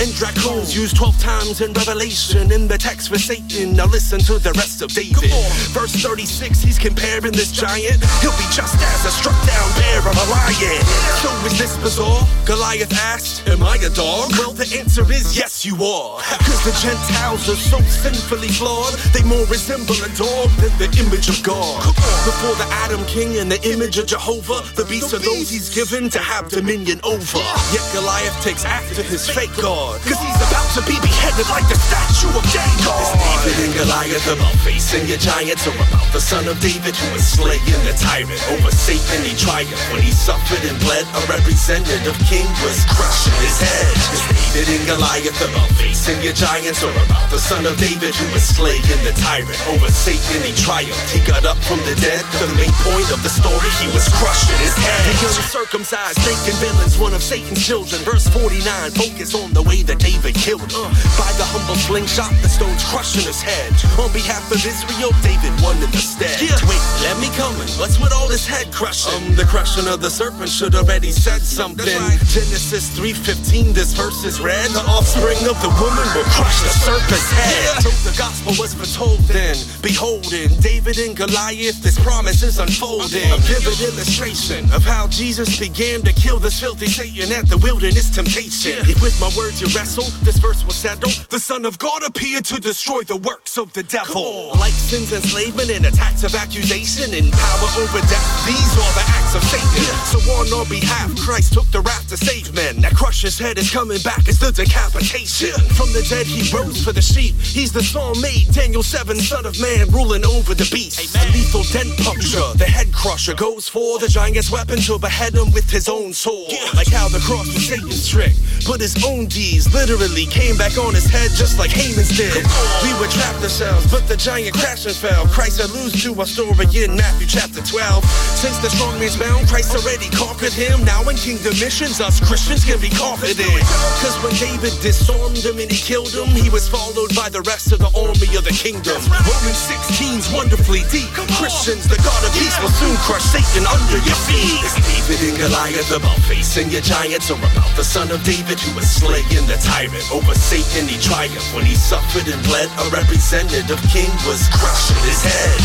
And 0.00 0.08
Draco's 0.14 0.74
used 0.74 0.96
12 0.96 1.18
times 1.18 1.60
in 1.60 1.72
Revelation 1.72 2.52
in 2.52 2.68
the 2.68 2.78
text 2.78 3.08
for 3.08 3.18
Satan. 3.18 3.74
Now 3.76 3.86
listen 3.86 4.20
to 4.20 4.38
the 4.38 4.52
rest 4.52 4.80
of 4.80 4.90
David. 4.92 5.30
Verse 5.76 5.92
36, 5.92 6.62
he's 6.62 6.78
comparing 6.78 7.32
this 7.32 7.52
giant. 7.52 8.00
He'll 8.20 8.36
be 8.40 8.48
just 8.48 8.80
as 8.80 9.04
a 9.04 9.10
struck 9.10 9.36
down 9.44 9.68
bear 9.76 10.00
of 10.00 10.16
a 10.16 10.26
lion. 10.32 10.80
So 11.20 11.28
is 11.44 11.58
this 11.58 11.76
bizarre? 11.76 12.26
Goliath 12.46 12.92
asked, 13.12 13.46
Am 13.48 13.62
I 13.62 13.76
a 13.76 13.90
dog? 13.90 14.32
Well, 14.38 14.52
the 14.52 14.68
answer 14.78 15.04
is 15.12 15.36
yes, 15.36 15.64
you 15.64 15.74
are. 15.84 16.20
Cause 16.46 16.64
the 16.64 16.72
Gentiles 16.80 17.48
are 17.48 17.60
so 17.60 17.80
sinfully 17.80 18.48
flawed, 18.48 18.94
they 19.12 19.22
more 19.24 19.44
resemble 19.46 19.96
a 20.00 20.10
dog 20.16 20.48
than 20.56 20.72
the 20.78 20.88
image 20.98 21.28
of 21.28 21.42
God. 21.42 21.84
Before 22.24 22.54
the 22.56 22.68
Adam 22.86 23.04
King 23.06 23.38
and 23.38 23.50
the 23.50 23.60
image 23.68 23.98
of 23.98 24.06
Jehovah, 24.06 24.62
the 24.74 24.84
beasts 24.84 25.12
are 25.12 25.18
those 25.18 25.50
he's 25.50 25.68
given 25.68 26.08
to 26.10 26.18
have 26.18 26.50
dominion 26.62 27.02
over. 27.02 27.42
Yet 27.74 27.82
Goliath 27.90 28.38
takes 28.46 28.62
after 28.62 29.02
his 29.02 29.26
fake 29.26 29.50
God, 29.58 29.98
cause 30.06 30.14
he's 30.14 30.42
about 30.46 30.70
to 30.78 30.82
be 30.86 30.94
beheaded 31.02 31.50
like 31.50 31.66
the 31.66 31.74
statue 31.74 32.30
of 32.30 32.44
Dagon. 32.54 33.02
It's 33.02 33.10
David 33.18 33.56
and 33.66 33.74
Goliath 33.82 34.26
about 34.30 34.54
facing 34.62 35.10
your 35.10 35.18
giants, 35.18 35.66
or 35.66 35.74
about 35.74 36.06
the 36.14 36.22
son 36.22 36.46
of 36.46 36.54
David 36.62 36.94
who 36.94 37.08
was 37.18 37.26
slaying 37.26 37.82
the 37.82 37.94
tyrant. 37.98 38.38
Over 38.54 38.70
Satan 38.70 39.26
he 39.26 39.34
triumphed 39.34 39.82
when 39.90 40.06
he 40.06 40.14
suffered 40.14 40.62
and 40.62 40.78
bled. 40.78 41.02
A 41.18 41.20
representative 41.26 42.14
king 42.30 42.46
was 42.62 42.78
crushing 42.94 43.34
his 43.42 43.58
head. 43.58 43.94
It's 44.14 44.22
David 44.54 44.66
and 44.70 44.84
Goliath 44.86 45.42
about 45.42 45.70
facing 45.74 46.22
your 46.22 46.36
giants, 46.38 46.86
or 46.86 46.94
about 46.94 47.26
the 47.34 47.42
son 47.42 47.66
of 47.66 47.74
David 47.74 48.14
who 48.14 48.26
was 48.30 48.46
slaying 48.46 49.02
the 49.02 49.10
tyrant. 49.18 49.58
Over 49.66 49.90
Satan 49.90 50.46
he 50.46 50.54
triumphed, 50.54 51.10
he 51.10 51.18
got 51.26 51.42
up 51.42 51.58
from 51.66 51.82
the 51.90 51.98
dead. 51.98 52.22
The 52.38 52.54
main 52.54 52.70
point 52.86 53.10
of 53.10 53.18
the 53.26 53.32
story, 53.34 53.70
he 53.82 53.90
was 53.90 54.06
crushing 54.14 54.58
his 54.62 54.78
head. 54.78 55.02
The 55.10 55.26
uncircumcised, 55.26 56.22
villains, 56.60 56.98
one 56.98 57.14
of 57.14 57.22
Satan's 57.22 57.64
children. 57.64 58.02
Verse 58.02 58.26
49, 58.28 58.90
focus 58.92 59.34
on 59.34 59.52
the 59.52 59.62
way 59.62 59.82
that 59.82 59.98
David 59.98 60.34
killed 60.34 60.72
him. 60.72 60.90
By 61.16 61.30
the 61.40 61.46
humble 61.48 61.76
slingshot, 61.76 62.30
the 62.42 62.48
stones 62.48 62.84
crushing 62.84 63.24
his 63.24 63.40
head. 63.40 63.72
On 64.00 64.10
behalf 64.12 64.44
of 64.50 64.58
Israel, 64.58 65.12
David 65.22 65.52
won 65.62 65.76
in 65.82 65.90
the 65.90 66.02
stead. 66.02 66.40
Yeah. 66.40 66.58
Wait, 66.68 66.82
let 67.04 67.16
me 67.20 67.28
come 67.38 67.54
in. 67.62 67.68
What's 67.80 67.98
with 67.98 68.12
all 68.12 68.28
this 68.28 68.46
head 68.46 68.72
crushing? 68.72 69.14
Um, 69.14 69.34
the 69.36 69.44
crushing 69.44 69.88
of 69.88 70.00
the 70.00 70.10
serpent 70.10 70.48
should 70.48 70.74
already 70.74 71.12
said 71.12 71.42
something. 71.42 71.86
Genesis 72.28 72.90
3:15, 72.96 73.72
this 73.72 73.92
verse 73.92 74.24
is 74.24 74.40
read. 74.40 74.70
The 74.70 74.84
offspring 74.88 75.40
of 75.48 75.56
the 75.62 75.72
woman 75.80 76.06
will 76.14 76.28
crush 76.36 76.58
the 76.62 76.74
serpent's 76.84 77.30
head. 77.30 77.82
So 77.82 77.90
the 78.08 78.16
gospel 78.16 78.52
was 78.58 78.74
foretold 78.74 79.20
then. 79.30 79.56
Beholding 79.82 80.48
David 80.60 80.98
and 80.98 81.16
Goliath, 81.16 81.82
this 81.82 81.98
promise 81.98 82.42
is 82.42 82.58
unfolding. 82.58 83.30
A 83.32 83.38
vivid 83.38 83.80
illustration 83.80 84.64
of 84.72 84.82
how 84.82 85.06
Jesus 85.08 85.58
began 85.58 86.02
to 86.02 86.12
kill 86.12 86.38
this 86.42 86.58
filthy 86.58 86.86
Satan 86.86 87.30
at 87.30 87.46
the 87.46 87.56
wilderness 87.58 88.10
temptation. 88.10 88.82
If 88.90 89.00
with 89.00 89.14
my 89.22 89.30
words 89.38 89.62
you 89.62 89.70
wrestle, 89.70 90.10
this 90.26 90.38
verse 90.42 90.64
will 90.64 90.74
settle. 90.74 91.08
The 91.30 91.38
Son 91.38 91.64
of 91.64 91.78
God 91.78 92.02
appeared 92.02 92.44
to 92.46 92.58
destroy 92.58 93.02
the 93.02 93.16
works 93.16 93.56
of 93.58 93.72
the 93.72 93.84
devil. 93.84 94.50
Like 94.58 94.74
sins, 94.74 95.12
enslavement, 95.12 95.70
and 95.70 95.86
attacks 95.86 96.24
of 96.24 96.34
accusation 96.34 97.14
and 97.14 97.30
power 97.30 97.70
over 97.78 98.02
death. 98.10 98.26
These 98.42 98.74
are 98.74 98.92
the 98.98 99.06
acts 99.06 99.34
of 99.38 99.42
Satan. 99.54 99.94
So 100.10 100.18
on 100.34 100.50
our 100.58 100.66
behalf, 100.66 101.14
Christ 101.16 101.54
took 101.54 101.70
the 101.70 101.80
wrath 101.80 102.08
to 102.10 102.16
save 102.16 102.52
men. 102.54 102.82
That 102.82 102.96
crush 102.96 103.22
his 103.22 103.38
head 103.38 103.56
is 103.56 103.70
coming 103.70 104.02
back 104.02 104.26
as 104.26 104.40
the 104.40 104.50
decapitation. 104.50 105.54
From 105.78 105.94
the 105.94 106.02
dead 106.10 106.26
he 106.26 106.42
rose 106.50 106.82
for 106.82 106.90
the 106.90 107.02
sheep. 107.02 107.38
He's 107.38 107.70
the 107.70 107.84
psalm 107.84 108.20
made 108.20 108.50
Daniel 108.50 108.82
7, 108.82 109.14
son 109.20 109.46
of 109.46 109.54
man, 109.62 109.86
ruling 109.94 110.26
over 110.26 110.54
the 110.54 110.68
beast. 110.74 110.98
A 110.98 111.22
lethal 111.30 111.62
dent 111.70 111.94
puncture. 112.02 112.50
The 112.58 112.66
head 112.66 112.92
crusher 112.92 113.34
goes 113.34 113.68
for 113.68 114.00
the 114.00 114.08
giant's 114.08 114.50
weapon 114.50 114.80
to 114.90 114.98
behead 114.98 115.34
him 115.34 115.52
with 115.52 115.70
his 115.70 115.88
own 115.88 116.12
sword. 116.12 116.31
Like 116.72 116.88
how 116.88 117.08
the 117.12 117.20
cross 117.20 117.44
was 117.52 117.68
Satan's 117.68 118.08
trick. 118.08 118.32
But 118.64 118.80
his 118.80 118.96
own 119.04 119.26
deeds 119.26 119.68
literally 119.74 120.24
came 120.24 120.56
back 120.56 120.78
on 120.78 120.94
his 120.94 121.04
head 121.04 121.28
just 121.34 121.58
like 121.58 121.68
Haman's 121.68 122.14
did. 122.14 122.40
We 122.80 122.94
were 122.96 123.10
trapped 123.10 123.42
ourselves, 123.42 123.90
but 123.90 124.06
the 124.08 124.16
giant 124.16 124.54
crashed 124.54 124.86
and 124.86 124.94
fell. 124.94 125.26
Christ 125.28 125.60
alludes 125.60 126.00
to 126.06 126.14
our 126.16 126.24
story 126.24 126.64
in 126.72 126.96
Matthew 126.96 127.26
chapter 127.26 127.60
12. 127.60 128.04
Since 128.38 128.58
the 128.64 128.70
strong 128.70 128.96
man's 128.96 129.18
bound, 129.18 129.44
Christ 129.50 129.74
already 129.76 130.08
conquered 130.08 130.54
him. 130.54 130.84
Now 130.88 131.04
in 131.10 131.16
kingdom 131.16 131.52
missions, 131.58 132.00
us 132.00 132.22
Christians 132.22 132.64
can 132.64 132.80
be 132.80 132.88
confident. 132.88 133.60
Cause 134.00 134.16
when 134.24 134.32
David 134.40 134.72
disarmed 134.80 135.42
him 135.42 135.58
and 135.58 135.68
he 135.68 135.76
killed 135.76 136.14
him, 136.14 136.32
he 136.32 136.48
was 136.48 136.64
followed 136.64 137.12
by 137.12 137.28
the 137.28 137.42
rest 137.44 137.76
of 137.76 137.82
the 137.82 137.92
army 137.92 138.30
of 138.38 138.46
the 138.46 138.56
kingdom. 138.56 138.96
Romans 139.10 139.60
16's 139.68 140.32
wonderfully 140.32 140.86
deep. 140.88 141.12
Christians, 141.36 141.90
the 141.90 141.98
God 142.00 142.22
of 142.24 142.32
peace 142.38 142.56
will 142.62 142.72
soon 142.78 142.96
crush 143.04 143.26
Satan 143.26 143.66
under 143.66 143.98
your 144.06 144.18
feet. 144.24 144.62
It's 144.64 144.78
David 144.80 145.20
and 145.28 145.36
Goliath 145.36 145.90
about 146.12 146.28
facing 146.28 146.70
your 146.70 146.80
giants, 146.80 147.30
or 147.30 147.38
about 147.38 147.72
the 147.76 147.84
son 147.84 148.10
of 148.10 148.22
David 148.24 148.60
who 148.60 148.74
was 148.76 148.88
slaying 148.88 149.46
the 149.48 149.56
tyrant. 149.64 150.04
Over 150.12 150.34
Satan 150.34 150.88
he 150.88 150.98
triumphed 151.00 151.54
when 151.54 151.64
he 151.64 151.74
suffered 151.74 152.28
and 152.28 152.40
bled. 152.44 152.68
A 152.80 152.90
representative 152.90 153.80
king 153.88 154.10
was 154.28 154.48
crushing 154.52 155.00
his 155.08 155.22
head. 155.24 155.60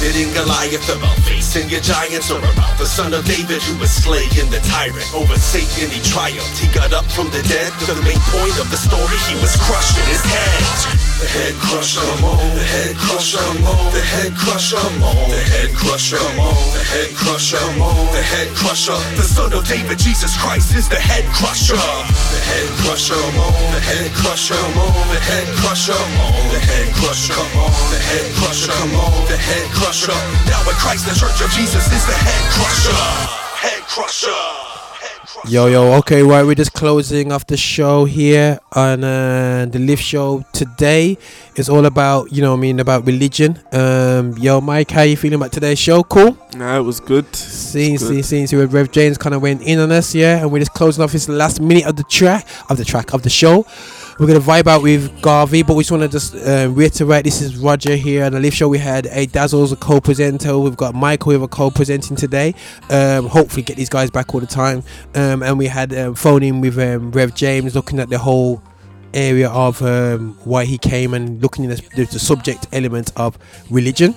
David 0.00 0.26
and 0.26 0.32
Goliath 0.34 0.88
about 0.92 1.16
facing 1.24 1.68
your 1.68 1.80
giants, 1.80 2.30
or 2.30 2.38
about 2.38 2.76
the 2.78 2.86
son 2.86 3.14
of 3.14 3.24
David 3.24 3.62
who 3.62 3.78
was 3.78 3.90
slaying 3.90 4.50
the 4.50 4.60
tyrant. 4.68 5.06
Over 5.14 5.36
Satan 5.36 5.90
he 5.90 6.00
triumphed, 6.04 6.58
he 6.58 6.68
got 6.72 6.92
up 6.92 7.06
from 7.06 7.30
the 7.30 7.42
dead. 7.48 7.72
The 7.86 7.96
main 8.04 8.20
point 8.32 8.56
of 8.60 8.68
the 8.70 8.80
story, 8.80 9.18
he 9.30 9.36
was 9.40 9.56
crushing 9.64 10.06
his 10.12 10.22
head. 10.24 11.15
The 11.16 11.24
head 11.24 11.54
crusher, 11.56 12.00
come 12.00 12.24
on. 12.28 12.36
The 12.52 12.60
head 12.60 12.96
crusher, 12.96 13.38
come 13.38 13.64
on. 13.64 13.92
The 13.92 14.04
head 14.04 14.36
crusher, 14.36 14.76
come 14.76 15.02
on. 15.02 15.16
The 15.32 15.40
head 15.48 15.72
crusher, 15.72 16.20
come 16.20 16.40
on. 16.40 16.52
The 16.76 16.84
head 16.84 17.16
crusher, 17.16 17.56
come 17.56 17.80
on. 17.80 17.96
The 18.12 18.20
head 18.20 18.48
crusher. 18.52 19.00
The 19.16 19.24
son 19.24 19.52
of 19.56 19.64
David, 19.64 19.98
Jesus 19.98 20.36
Christ 20.36 20.76
is 20.76 20.88
the 20.92 21.00
head 21.00 21.24
crusher. 21.32 21.72
The 21.72 22.40
head 22.52 22.68
crusher, 22.84 23.16
come 23.16 23.40
on. 23.40 23.52
The 23.72 23.80
head 23.80 24.12
crusher, 24.12 24.60
come 24.60 24.76
on. 24.76 24.92
The 25.08 25.20
head 25.24 25.48
crusher, 25.56 25.96
come 25.96 26.20
on. 26.20 26.36
The 26.52 26.60
head 26.60 26.88
crusher, 27.00 27.32
come 27.32 27.64
on. 27.64 27.72
The 27.88 28.00
head 28.12 28.28
crusher, 28.36 28.76
come 28.76 28.94
on. 29.00 29.12
The 29.32 29.36
head 29.40 29.66
crusher. 29.72 30.18
Now 30.52 30.68
in 30.68 30.76
Christ, 30.76 31.08
the 31.08 31.16
church 31.16 31.40
of 31.40 31.48
Jesus 31.56 31.88
is 31.96 32.04
the 32.04 32.12
head 32.12 32.44
crusher. 32.52 32.92
Head 33.56 33.80
crusher. 33.88 34.65
Yo, 35.48 35.66
yo, 35.66 35.94
okay, 35.94 36.22
right, 36.22 36.44
we're 36.44 36.54
just 36.54 36.72
closing 36.72 37.32
off 37.32 37.46
the 37.46 37.56
show 37.56 38.04
here 38.04 38.60
on 38.72 39.02
uh, 39.02 39.66
the 39.68 39.78
Lift 39.78 40.02
Show 40.02 40.44
today. 40.52 41.18
It's 41.56 41.68
all 41.68 41.84
about, 41.86 42.32
you 42.32 42.42
know 42.42 42.52
what 42.52 42.58
I 42.58 42.60
mean, 42.60 42.80
about 42.80 43.06
religion. 43.06 43.58
Um, 43.72 44.36
yo, 44.38 44.60
Mike, 44.60 44.90
how 44.90 45.02
you 45.02 45.16
feeling 45.16 45.36
about 45.36 45.52
today's 45.52 45.78
show? 45.78 46.04
Cool? 46.04 46.36
Nah, 46.56 46.78
it 46.78 46.82
was 46.82 47.00
good. 47.00 47.34
Seeing, 47.34 47.98
seeing, 47.98 48.22
seeing, 48.22 48.46
see 48.46 48.56
where 48.56 48.66
Rev 48.66 48.92
James 48.92 49.18
kind 49.18 49.34
of 49.34 49.42
went 49.42 49.62
in 49.62 49.78
on 49.80 49.90
us, 49.90 50.14
yeah, 50.14 50.38
and 50.38 50.52
we're 50.52 50.60
just 50.60 50.74
closing 50.74 51.02
off 51.02 51.12
this 51.12 51.28
last 51.28 51.60
minute 51.60 51.86
of 51.86 51.96
the 51.96 52.04
track, 52.04 52.46
of 52.70 52.76
the 52.76 52.84
track, 52.84 53.12
of 53.12 53.22
the 53.22 53.30
show. 53.30 53.66
We're 54.18 54.28
gonna 54.28 54.40
vibe 54.40 54.66
out 54.66 54.82
with 54.82 55.20
Garvey, 55.20 55.62
but 55.62 55.74
we 55.74 55.82
just 55.82 55.90
want 55.90 56.04
to 56.04 56.08
just 56.08 56.34
uh, 56.34 56.70
reiterate. 56.70 57.24
This 57.24 57.42
is 57.42 57.58
Roger 57.58 57.96
here 57.96 58.24
on 58.24 58.32
the 58.32 58.40
Lift 58.40 58.56
Show. 58.56 58.66
We 58.66 58.78
had 58.78 59.04
a 59.10 59.26
Dazzle's 59.26 59.72
a 59.72 59.76
co-presenter. 59.76 60.58
We've 60.58 60.74
got 60.74 60.94
Michael 60.94 61.34
with 61.34 61.42
a 61.42 61.48
co-presenting 61.48 62.16
today. 62.16 62.54
Um, 62.88 63.26
hopefully, 63.26 63.62
get 63.62 63.76
these 63.76 63.90
guys 63.90 64.10
back 64.10 64.34
all 64.34 64.40
the 64.40 64.46
time. 64.46 64.82
Um, 65.14 65.42
and 65.42 65.58
we 65.58 65.66
had 65.66 65.92
um, 65.92 66.14
phone 66.14 66.42
in 66.42 66.62
with 66.62 66.78
um, 66.78 67.12
Rev 67.12 67.34
James, 67.34 67.74
looking 67.74 67.98
at 67.98 68.08
the 68.08 68.16
whole 68.16 68.62
area 69.12 69.50
of 69.50 69.82
um, 69.82 70.38
why 70.44 70.64
he 70.64 70.78
came 70.78 71.12
and 71.12 71.42
looking 71.42 71.70
at 71.70 71.78
the, 71.90 72.04
the 72.04 72.18
subject 72.18 72.68
element 72.72 73.12
of 73.16 73.36
religion. 73.68 74.14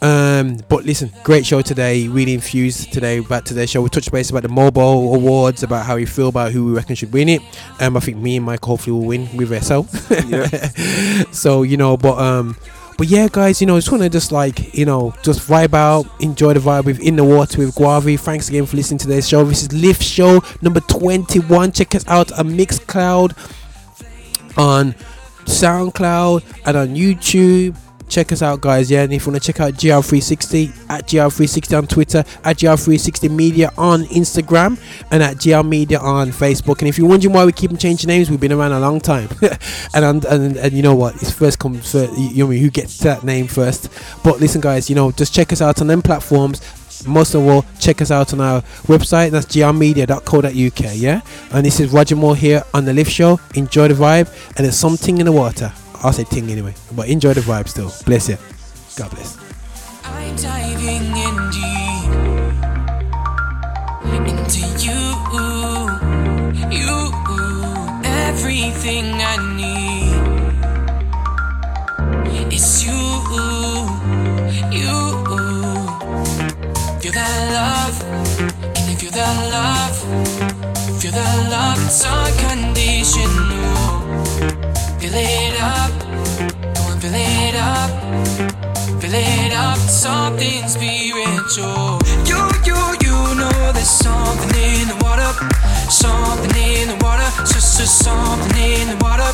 Um, 0.00 0.58
but 0.68 0.84
listen, 0.84 1.12
great 1.24 1.44
show 1.44 1.60
today. 1.60 2.06
Really 2.06 2.34
infused 2.34 2.92
today 2.92 3.18
about 3.18 3.44
today's 3.44 3.70
show. 3.70 3.82
We 3.82 3.88
touched 3.88 4.12
base 4.12 4.30
about 4.30 4.42
the 4.42 4.48
MOBO 4.48 5.14
awards, 5.14 5.62
about 5.62 5.86
how 5.86 5.96
we 5.96 6.06
feel 6.06 6.28
about 6.28 6.52
who 6.52 6.66
we 6.66 6.72
reckon 6.72 6.94
should 6.94 7.12
win 7.12 7.28
it. 7.28 7.42
Um, 7.80 7.96
I 7.96 8.00
think 8.00 8.18
me 8.18 8.36
and 8.36 8.46
Mike 8.46 8.64
hopefully 8.64 8.92
will 8.92 9.06
win 9.06 9.28
with 9.36 9.52
ourselves. 9.52 9.90
so 11.36 11.62
you 11.62 11.76
know, 11.76 11.96
but 11.96 12.18
um, 12.18 12.56
but 12.96 13.08
yeah, 13.08 13.28
guys, 13.30 13.60
you 13.60 13.66
know, 13.66 13.76
just 13.76 13.90
want 13.90 14.04
to 14.04 14.08
just 14.08 14.30
like 14.30 14.74
you 14.74 14.84
know, 14.84 15.14
just 15.22 15.40
vibe 15.40 15.74
out, 15.74 16.06
enjoy 16.20 16.52
the 16.52 16.60
vibe 16.60 16.84
with 16.84 17.00
in 17.00 17.16
the 17.16 17.24
water 17.24 17.58
with 17.58 17.74
Guavi. 17.74 18.18
Thanks 18.20 18.48
again 18.48 18.66
for 18.66 18.76
listening 18.76 18.98
to 18.98 19.06
today's 19.06 19.28
show. 19.28 19.44
This 19.44 19.62
is 19.62 19.72
Lift 19.72 20.02
Show 20.02 20.42
number 20.62 20.80
twenty-one. 20.80 21.72
Check 21.72 21.96
us 21.96 22.06
out 22.06 22.30
on 22.38 22.50
Mixcloud, 22.50 23.36
on 24.56 24.92
SoundCloud, 25.44 26.44
and 26.66 26.76
on 26.76 26.88
YouTube 26.94 27.76
check 28.08 28.32
us 28.32 28.42
out 28.42 28.60
guys 28.60 28.90
yeah 28.90 29.02
and 29.02 29.12
if 29.12 29.26
you 29.26 29.32
want 29.32 29.42
to 29.42 29.52
check 29.52 29.60
out 29.60 29.74
gl360 29.74 30.90
at 30.90 31.06
gl360 31.06 31.78
on 31.78 31.86
twitter 31.86 32.18
at 32.44 32.56
gl360 32.56 33.30
media 33.30 33.70
on 33.76 34.04
instagram 34.04 34.78
and 35.10 35.22
at 35.22 35.36
gl 35.36 35.66
media 35.66 35.98
on 35.98 36.28
facebook 36.28 36.78
and 36.80 36.88
if 36.88 36.98
you're 36.98 37.08
wondering 37.08 37.32
why 37.32 37.44
we 37.44 37.52
keep 37.52 37.76
changing 37.78 38.08
names 38.08 38.30
we've 38.30 38.40
been 38.40 38.52
around 38.52 38.72
a 38.72 38.80
long 38.80 39.00
time 39.00 39.28
and, 39.94 40.04
and 40.04 40.24
and 40.24 40.56
and 40.56 40.72
you 40.72 40.82
know 40.82 40.94
what 40.94 41.14
it's 41.16 41.30
first 41.30 41.58
come 41.58 41.74
first 41.74 42.16
you 42.18 42.44
know 42.44 42.50
who 42.50 42.70
gets 42.70 42.98
that 42.98 43.24
name 43.24 43.46
first 43.46 43.90
but 44.24 44.40
listen 44.40 44.60
guys 44.60 44.88
you 44.88 44.96
know 44.96 45.10
just 45.12 45.34
check 45.34 45.52
us 45.52 45.60
out 45.60 45.80
on 45.80 45.86
them 45.86 46.02
platforms 46.02 46.60
most 47.06 47.34
of 47.34 47.46
all, 47.46 47.64
check 47.78 48.02
us 48.02 48.10
out 48.10 48.32
on 48.32 48.40
our 48.40 48.62
website. 48.88 49.30
That's 49.30 49.46
glmedia.co.uk. 49.46 50.96
Yeah, 50.96 51.20
and 51.52 51.64
this 51.64 51.80
is 51.80 51.92
Roger 51.92 52.16
Moore 52.16 52.36
here 52.36 52.64
on 52.74 52.84
the 52.84 52.92
Lift 52.92 53.10
Show. 53.10 53.38
Enjoy 53.54 53.88
the 53.88 53.94
vibe, 53.94 54.28
and 54.56 54.64
there's 54.64 54.76
something 54.76 55.18
in 55.18 55.26
the 55.26 55.32
water. 55.32 55.72
I'll 56.02 56.12
say 56.12 56.24
ting 56.24 56.50
anyway, 56.50 56.74
but 56.94 57.08
enjoy 57.08 57.34
the 57.34 57.40
vibe 57.40 57.68
still. 57.68 57.92
Bless 58.06 58.28
you. 58.28 58.36
God 58.96 59.10
bless. 59.10 59.36
I'm 60.04 60.36
diving 60.36 61.16
in 61.16 61.50
deep 61.50 62.28
into 64.28 64.60
you. 64.84 65.08
everything 68.38 69.06
I 69.32 69.36
need. 69.58 70.14
It's 72.52 72.84
you, 72.84 73.00
you. 74.78 74.94
Feel 77.00 77.12
that 77.12 77.34
love, 77.56 77.96
you 78.88 78.96
feel 78.96 79.10
that 79.10 79.36
love? 79.54 79.98
Feel 81.00 81.12
that 81.12 81.50
love, 81.50 81.80
it's 81.86 82.04
unconditional. 82.04 83.57
Fill 85.08 85.20
it 85.20 85.58
up, 85.58 85.90
go 86.76 86.92
and 86.92 87.00
fill 87.00 87.14
it 87.14 87.54
up. 87.54 89.00
Fill 89.00 89.14
it 89.14 89.54
up, 89.54 89.78
something 89.78 90.68
spiritual. 90.68 91.98
You, 92.28 92.36
you, 92.68 92.76
you 93.00 93.16
know 93.40 93.72
there's 93.72 93.88
something 93.88 94.50
in 94.52 94.88
the 94.88 94.98
water. 95.00 95.32
Something 95.88 96.62
in 96.62 96.88
the 96.88 96.98
water, 97.02 97.24
just, 97.38 97.78
just 97.78 98.04
something 98.04 98.54
in 98.62 98.88
the 98.88 98.98
water. 99.00 99.32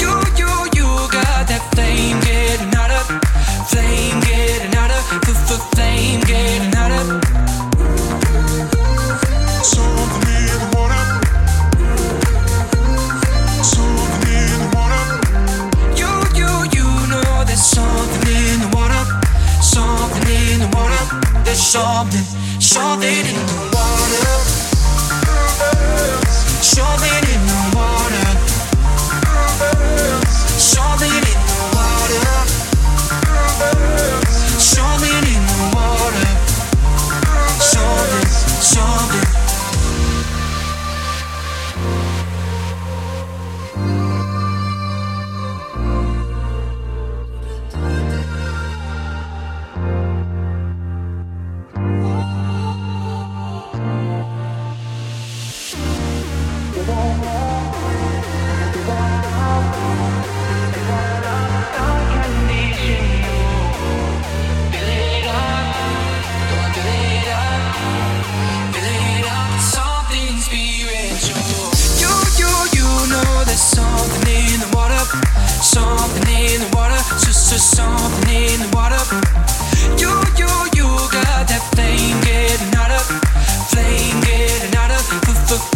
You, 0.00 0.16
you, 0.40 0.48
you 0.72 0.88
got 1.12 1.44
that 1.44 1.60
flame 1.74 2.18
getting 2.24 2.72
hotter. 2.72 3.20
Flame 3.68 4.18
getting 4.20 4.72
hotter, 4.72 4.94
f- 5.28 5.50
f- 5.50 5.74
flame 5.74 6.20
getting 6.22 6.72
hotter. 6.72 7.19
There's 21.50 21.62
something, 21.62 22.22
something 22.60 23.08
in 23.10 23.34
the 23.34 23.70
water. 23.74 24.22
Something 26.62 27.24
in 27.34 27.42
the 27.50 27.58
water. 27.74 28.26
Something 30.46 31.10
in 31.10 31.24
the 31.26 31.58
water. 31.74 32.22
Something 34.60 35.24
in 35.26 35.42
the 35.50 35.58
water. 35.74 36.28
Something, 37.58 38.28
something. 38.62 39.09
Something 77.60 78.26
in 78.26 78.60
the 78.60 78.68
water. 78.74 78.96
You, 80.00 80.08
you, 80.40 80.48
you 80.72 80.88
got 81.12 81.46
that 81.46 81.60
flame 81.74 82.18
getting. 82.24 82.72
Flame 83.68 84.20
getting 84.22 84.70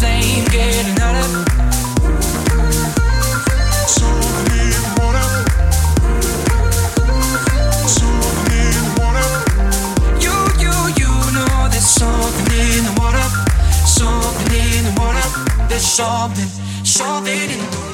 flame 0.00 0.44
getting. 0.46 0.96
Something 3.86 4.60
in 4.64 4.80
the 4.80 4.92
water. 4.96 5.28
Something 7.86 8.64
in 8.64 8.80
the 8.80 8.94
water. 9.00 9.28
You, 10.24 10.36
you, 10.64 10.74
you 10.96 11.12
know 11.36 11.68
there's 11.68 11.84
something 11.84 12.60
in 12.78 12.84
the 12.88 12.94
water. 12.98 13.26
Something 13.84 14.56
in 14.56 14.84
the 14.88 14.94
water. 14.98 15.68
There's 15.68 15.84
something, 15.84 16.48
something 16.82 17.50
in 17.50 17.58
the 17.58 17.76
water. 17.76 17.93